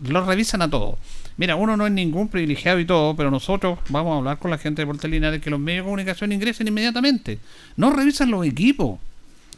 lo 0.00 0.26
revisan 0.26 0.62
a 0.62 0.68
todos. 0.68 0.98
Mira, 1.36 1.54
uno 1.54 1.76
no 1.76 1.86
es 1.86 1.92
ningún 1.92 2.26
privilegiado 2.26 2.80
y 2.80 2.84
todo, 2.84 3.14
pero 3.14 3.30
nosotros 3.30 3.78
vamos 3.88 4.14
a 4.14 4.18
hablar 4.18 4.38
con 4.38 4.50
la 4.50 4.58
gente 4.58 4.82
de 4.82 4.86
Puerto 4.86 5.06
Linares 5.06 5.40
que 5.40 5.50
los 5.50 5.60
medios 5.60 5.84
de 5.84 5.86
comunicación 5.86 6.32
ingresen 6.32 6.66
inmediatamente. 6.66 7.38
No 7.76 7.90
revisan 7.90 8.32
los 8.32 8.44
equipos. 8.44 8.98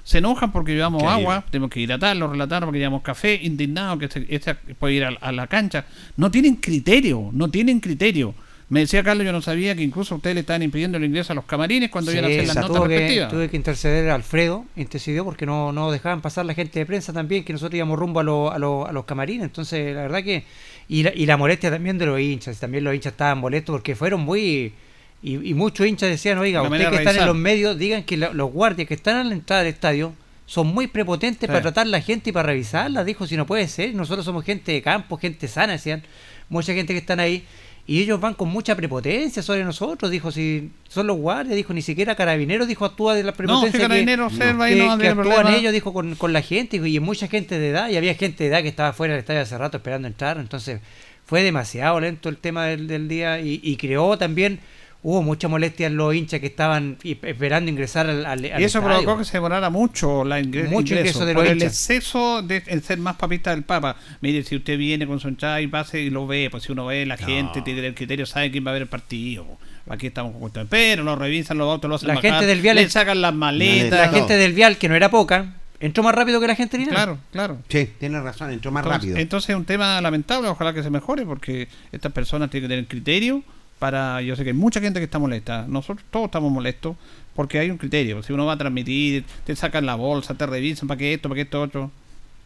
Se 0.04 0.18
enojan 0.18 0.52
porque 0.52 0.74
llevamos 0.74 1.02
Qué 1.02 1.08
agua, 1.08 1.44
tenemos 1.50 1.70
que 1.70 1.80
hidratarlo, 1.80 2.30
relatarlo 2.30 2.66
porque 2.66 2.80
llevamos 2.80 3.02
café, 3.02 3.40
indignados 3.42 3.98
que 3.98 4.04
este, 4.06 4.26
este 4.28 4.54
puede 4.54 4.94
ir 4.94 5.04
a, 5.04 5.08
a 5.08 5.32
la 5.32 5.46
cancha. 5.46 5.86
No 6.18 6.30
tienen 6.30 6.56
criterio, 6.56 7.30
no 7.32 7.48
tienen 7.48 7.80
criterio. 7.80 8.34
Me 8.70 8.80
decía 8.80 9.02
Carlos, 9.02 9.24
yo 9.24 9.32
no 9.32 9.40
sabía 9.40 9.74
que 9.74 9.82
incluso 9.82 10.16
ustedes 10.16 10.34
le 10.34 10.40
estaban 10.40 10.62
impidiendo 10.62 10.98
el 10.98 11.04
ingreso 11.04 11.32
a 11.32 11.36
los 11.36 11.46
camarines 11.46 11.88
cuando 11.90 12.12
iban 12.12 12.24
a 12.24 12.28
hacer 12.28 12.46
las 12.48 12.56
notas 12.56 12.68
tuvo 12.76 12.82
que, 12.82 12.88
respectivas. 12.88 13.28
tuve 13.30 13.48
que 13.48 13.56
interceder 13.56 14.10
Alfredo, 14.10 14.66
intercedió 14.76 15.24
porque 15.24 15.46
no, 15.46 15.72
no 15.72 15.90
dejaban 15.90 16.20
pasar 16.20 16.44
la 16.44 16.52
gente 16.52 16.78
de 16.78 16.84
prensa 16.84 17.14
también, 17.14 17.44
que 17.44 17.54
nosotros 17.54 17.76
íbamos 17.76 17.98
rumbo 17.98 18.20
a, 18.20 18.24
lo- 18.24 18.52
a, 18.52 18.58
lo- 18.58 18.86
a 18.86 18.92
los 18.92 19.06
camarines. 19.06 19.44
Entonces, 19.44 19.94
la 19.94 20.02
verdad 20.02 20.22
que. 20.22 20.44
Y 20.86 21.02
la, 21.02 21.12
y 21.14 21.24
la 21.24 21.36
molestia 21.38 21.70
también 21.70 21.96
de 21.96 22.06
los 22.06 22.20
hinchas, 22.20 22.60
también 22.60 22.84
los 22.84 22.94
hinchas 22.94 23.12
estaban 23.12 23.38
molestos 23.38 23.72
porque 23.72 23.94
fueron 23.96 24.20
muy. 24.20 24.74
Y, 25.22 25.50
y 25.50 25.54
muchos 25.54 25.86
hinchas 25.86 26.10
decían, 26.10 26.36
oiga, 26.38 26.60
ustedes 26.62 26.88
que 26.90 26.96
están 26.96 27.16
en 27.16 27.26
los 27.26 27.36
medios, 27.36 27.78
digan 27.78 28.02
que 28.04 28.18
la- 28.18 28.32
los 28.34 28.52
guardias 28.52 28.86
que 28.86 28.94
están 28.94 29.16
a 29.16 29.24
la 29.24 29.32
entrada 29.32 29.62
del 29.62 29.72
estadio 29.72 30.12
son 30.44 30.66
muy 30.66 30.86
prepotentes 30.88 31.40
Sí. 31.40 31.46
para 31.46 31.62
tratar 31.62 31.86
a 31.86 31.90
la 31.90 32.00
gente 32.02 32.30
y 32.30 32.32
para 32.34 32.48
revisarla. 32.48 33.02
Dijo, 33.04 33.26
si 33.26 33.36
no 33.36 33.46
puede 33.46 33.66
ser, 33.66 33.94
nosotros 33.94 34.26
somos 34.26 34.44
gente 34.44 34.72
de 34.72 34.82
campo, 34.82 35.16
gente 35.16 35.48
sana, 35.48 35.72
decían, 35.72 36.02
mucha 36.50 36.74
gente 36.74 36.92
que 36.92 36.98
están 37.00 37.18
ahí. 37.20 37.44
Y 37.88 38.02
ellos 38.02 38.20
van 38.20 38.34
con 38.34 38.50
mucha 38.50 38.76
prepotencia 38.76 39.42
sobre 39.42 39.64
nosotros, 39.64 40.10
dijo, 40.10 40.30
si 40.30 40.70
son 40.88 41.06
los 41.06 41.16
guardias, 41.16 41.56
dijo, 41.56 41.72
ni 41.72 41.80
siquiera 41.82 42.14
carabineros, 42.14 42.68
dijo, 42.68 42.84
actúa 42.84 43.14
de 43.14 43.22
la 43.22 43.32
prepotencia 43.32 43.72
si 43.72 43.78
Carabineros 43.88 44.30
que, 44.30 44.36
observa 44.36 44.70
y 44.70 44.74
que- 44.74 44.78
no 44.80 44.98
que 44.98 45.08
actúan 45.08 45.26
problema. 45.26 45.56
ellos, 45.56 45.72
dijo, 45.72 45.92
con, 45.94 46.14
con 46.14 46.32
la 46.34 46.42
gente, 46.42 46.76
y 46.76 46.80
hay 46.82 47.00
mucha 47.00 47.28
gente 47.28 47.58
de 47.58 47.70
edad, 47.70 47.88
y 47.88 47.96
había 47.96 48.14
gente 48.14 48.44
de 48.44 48.50
edad 48.50 48.60
que 48.62 48.68
estaba 48.68 48.92
fuera 48.92 49.14
del 49.14 49.20
estadio 49.20 49.40
hace 49.40 49.56
rato 49.56 49.78
esperando 49.78 50.06
entrar, 50.06 50.36
entonces 50.38 50.80
fue 51.24 51.42
demasiado 51.42 51.98
lento 51.98 52.28
el 52.28 52.36
tema 52.36 52.66
del, 52.66 52.86
del 52.88 53.08
día, 53.08 53.40
y, 53.40 53.58
y 53.62 53.76
creó 53.78 54.18
también, 54.18 54.60
hubo 55.02 55.22
mucha 55.22 55.46
molestia 55.48 55.86
en 55.86 55.96
los 55.96 56.14
hinchas 56.14 56.40
que 56.40 56.46
estaban 56.46 56.98
esperando 57.04 57.70
ingresar 57.70 58.08
al, 58.10 58.44
Y 58.44 58.46
eso 58.48 58.78
estadio. 58.78 58.86
provocó 58.88 59.18
que 59.18 59.24
se 59.24 59.34
demorara 59.34 59.70
mucho 59.70 60.24
la 60.24 60.40
ingre- 60.40 60.68
Mucho 60.68 60.94
ingreso 60.94 61.24
de 61.24 61.34
por 61.34 61.44
los 61.44 61.52
el 61.52 61.58
hinchas. 61.58 61.72
exceso 61.72 62.42
de 62.42 62.62
el 62.66 62.82
ser 62.82 62.98
más 62.98 63.16
papista 63.16 63.50
del 63.50 63.62
Papa. 63.62 63.96
Mire, 64.20 64.42
si 64.42 64.56
usted 64.56 64.76
viene 64.76 65.06
con 65.06 65.20
su 65.20 65.28
entrada 65.28 65.60
y 65.60 65.66
pase 65.68 66.00
y 66.00 66.10
lo 66.10 66.26
ve, 66.26 66.48
pues 66.50 66.64
si 66.64 66.72
uno 66.72 66.86
ve 66.86 67.06
la 67.06 67.16
gente, 67.16 67.62
tiene 67.62 67.86
el 67.86 67.94
criterio, 67.94 68.26
sabe 68.26 68.50
quién 68.50 68.66
va 68.66 68.70
a 68.70 68.74
ver 68.74 68.82
el 68.82 68.88
partido. 68.88 69.46
Aquí 69.88 70.08
estamos 70.08 70.32
con 70.32 70.40
cuestiones. 70.42 70.68
Pero 70.68 71.02
lo 71.04 71.16
revisan 71.16 71.56
los 71.58 71.70
autos, 71.72 71.88
lo 71.88 71.94
hacen 71.94 72.08
La 72.08 72.14
bajar, 72.16 72.30
gente 72.32 72.46
del 72.46 72.60
vial 72.60 72.76
le 72.76 72.90
sacan 72.90 73.22
las 73.22 73.32
maletas. 73.34 73.98
la 74.00 74.08
gente 74.08 74.36
del 74.36 74.52
vial, 74.52 74.76
que 74.76 74.88
no 74.88 74.94
era 74.96 75.10
poca, 75.10 75.54
entró 75.80 76.02
más 76.02 76.14
rápido 76.14 76.40
que 76.40 76.46
la 76.48 76.56
gente 76.56 76.76
linares. 76.76 76.96
Claro, 76.96 77.18
claro. 77.32 77.58
Sí, 77.68 77.88
tienes 77.98 78.22
razón, 78.22 78.50
entró 78.50 78.70
más 78.72 78.82
Entonces, 78.84 79.00
rápido. 79.10 79.18
entonces 79.18 79.50
es 79.50 79.56
un 79.56 79.64
tema 79.64 79.98
lamentable, 80.02 80.48
ojalá 80.48 80.74
que 80.74 80.82
se 80.82 80.90
mejore, 80.90 81.24
porque 81.24 81.68
estas 81.92 82.12
personas 82.12 82.50
tienen 82.50 82.68
que 82.68 82.74
tener 82.74 82.88
criterio 82.88 83.42
para, 83.78 84.20
yo 84.22 84.36
sé 84.36 84.44
que 84.44 84.50
hay 84.50 84.56
mucha 84.56 84.80
gente 84.80 85.00
que 85.00 85.04
está 85.04 85.18
molesta, 85.18 85.66
nosotros 85.68 86.04
todos 86.10 86.26
estamos 86.26 86.50
molestos, 86.50 86.96
porque 87.34 87.58
hay 87.58 87.70
un 87.70 87.78
criterio, 87.78 88.22
si 88.22 88.32
uno 88.32 88.46
va 88.46 88.54
a 88.54 88.58
transmitir, 88.58 89.24
te 89.44 89.54
sacan 89.54 89.86
la 89.86 89.94
bolsa, 89.94 90.34
te 90.34 90.46
revisan 90.46 90.88
para 90.88 90.98
que 90.98 91.14
esto, 91.14 91.28
para 91.28 91.36
que 91.36 91.42
esto 91.42 91.62
otro, 91.62 91.90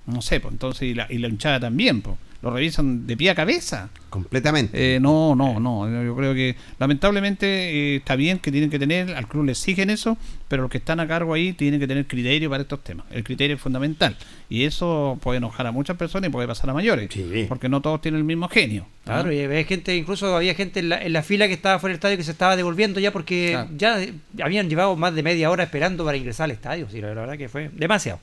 no 0.06 0.22
sé, 0.22 0.40
pues 0.40 0.52
entonces, 0.52 0.82
y 0.82 0.94
la, 0.94 1.06
y 1.10 1.18
la 1.18 1.28
hinchada 1.28 1.60
también, 1.60 2.02
pues, 2.02 2.16
lo 2.42 2.50
revisan 2.50 3.06
de 3.06 3.16
pie 3.16 3.30
a 3.30 3.34
cabeza. 3.36 3.88
Completamente. 4.10 4.96
Eh, 4.96 5.00
no, 5.00 5.36
no, 5.36 5.60
no. 5.60 5.88
Yo 6.04 6.14
creo 6.16 6.34
que 6.34 6.56
lamentablemente 6.78 7.46
eh, 7.46 7.96
está 7.96 8.16
bien 8.16 8.40
que 8.40 8.50
tienen 8.50 8.68
que 8.68 8.80
tener, 8.80 9.14
al 9.14 9.28
club 9.28 9.44
le 9.44 9.52
exigen 9.52 9.90
eso, 9.90 10.18
pero 10.48 10.62
los 10.62 10.70
que 10.70 10.78
están 10.78 10.98
a 10.98 11.06
cargo 11.06 11.34
ahí 11.34 11.52
tienen 11.52 11.78
que 11.78 11.86
tener 11.86 12.06
criterio 12.06 12.50
para 12.50 12.62
estos 12.62 12.82
temas. 12.82 13.06
El 13.12 13.22
criterio 13.22 13.56
es 13.56 13.62
fundamental. 13.62 14.16
Y 14.50 14.64
eso 14.64 15.18
puede 15.22 15.38
enojar 15.38 15.68
a 15.68 15.72
muchas 15.72 15.96
personas 15.96 16.28
y 16.28 16.32
puede 16.32 16.48
pasar 16.48 16.68
a 16.68 16.74
mayores. 16.74 17.10
Porque 17.48 17.68
no 17.68 17.80
todos 17.80 18.00
tienen 18.00 18.18
el 18.18 18.24
mismo 18.24 18.48
genio. 18.48 18.82
¿no? 19.06 19.12
Claro, 19.12 19.32
y 19.32 19.40
había 19.40 19.64
gente, 19.64 19.96
incluso 19.96 20.34
había 20.36 20.54
gente 20.54 20.80
en 20.80 20.88
la, 20.88 21.00
en 21.00 21.12
la 21.12 21.22
fila 21.22 21.46
que 21.46 21.54
estaba 21.54 21.78
fuera 21.78 21.92
del 21.92 21.98
estadio 21.98 22.16
que 22.16 22.24
se 22.24 22.32
estaba 22.32 22.56
devolviendo 22.56 22.98
ya 22.98 23.12
porque 23.12 23.66
ya 23.76 24.00
habían 24.42 24.68
llevado 24.68 24.96
más 24.96 25.14
de 25.14 25.22
media 25.22 25.48
hora 25.48 25.62
esperando 25.62 26.04
para 26.04 26.16
ingresar 26.16 26.46
al 26.46 26.50
estadio. 26.50 26.88
Sí, 26.90 27.00
la 27.00 27.14
verdad 27.14 27.38
que 27.38 27.48
fue 27.48 27.70
demasiado. 27.72 28.18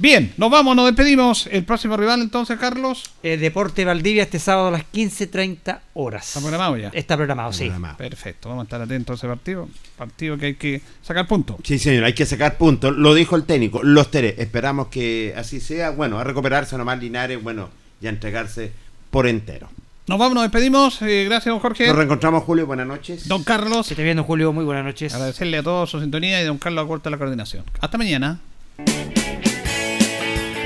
Bien, 0.00 0.32
nos 0.36 0.48
vamos, 0.48 0.76
nos 0.76 0.86
despedimos. 0.86 1.48
El 1.50 1.64
próximo 1.64 1.96
rival 1.96 2.22
entonces, 2.22 2.56
Carlos. 2.56 3.10
Eh, 3.24 3.36
Deporte 3.36 3.84
Valdivia 3.84 4.22
este 4.22 4.38
sábado 4.38 4.68
a 4.68 4.70
las 4.70 4.82
15.30 4.92 5.80
horas. 5.94 6.28
¿Está 6.28 6.40
programado 6.40 6.76
ya? 6.76 6.90
Está 6.94 7.16
programado, 7.16 7.52
sí. 7.52 7.68
Perfecto, 7.96 8.48
vamos 8.48 8.62
a 8.62 8.66
estar 8.66 8.80
atentos 8.80 9.14
a 9.14 9.16
ese 9.16 9.26
partido. 9.26 9.68
Partido 9.96 10.38
que 10.38 10.46
hay 10.46 10.54
que 10.54 10.82
sacar 11.02 11.26
puntos. 11.26 11.56
Sí, 11.64 11.80
señor, 11.80 12.04
hay 12.04 12.12
que 12.12 12.26
sacar 12.26 12.56
puntos. 12.58 12.96
Lo 12.96 13.12
dijo 13.12 13.34
el 13.34 13.42
técnico, 13.42 13.82
los 13.82 14.08
Tere. 14.08 14.36
Esperamos 14.38 14.86
que 14.86 15.34
así 15.36 15.58
sea. 15.58 15.90
Bueno, 15.90 16.20
a 16.20 16.24
recuperarse 16.24 16.78
nomás 16.78 17.00
Linares, 17.00 17.42
bueno, 17.42 17.68
y 18.00 18.06
a 18.06 18.10
entregarse 18.10 18.70
por 19.10 19.26
entero. 19.26 19.68
Nos 20.06 20.16
vamos, 20.16 20.36
nos 20.36 20.44
despedimos. 20.44 21.02
Eh, 21.02 21.24
gracias, 21.24 21.52
don 21.52 21.58
Jorge. 21.58 21.88
Nos 21.88 21.96
reencontramos, 21.96 22.44
Julio. 22.44 22.66
Buenas 22.66 22.86
noches. 22.86 23.26
Don 23.26 23.42
Carlos. 23.42 23.88
Que 23.88 23.96
te 23.96 24.04
viendo, 24.04 24.22
Julio. 24.22 24.52
Muy 24.52 24.64
buenas 24.64 24.84
noches. 24.84 25.12
Agradecerle 25.12 25.58
a 25.58 25.62
todos 25.64 25.90
su 25.90 26.00
sintonía 26.00 26.40
y 26.40 26.44
don 26.44 26.58
Carlos 26.58 26.84
Acorta 26.84 27.10
la 27.10 27.18
coordinación. 27.18 27.64
Hasta 27.80 27.98
mañana. 27.98 28.38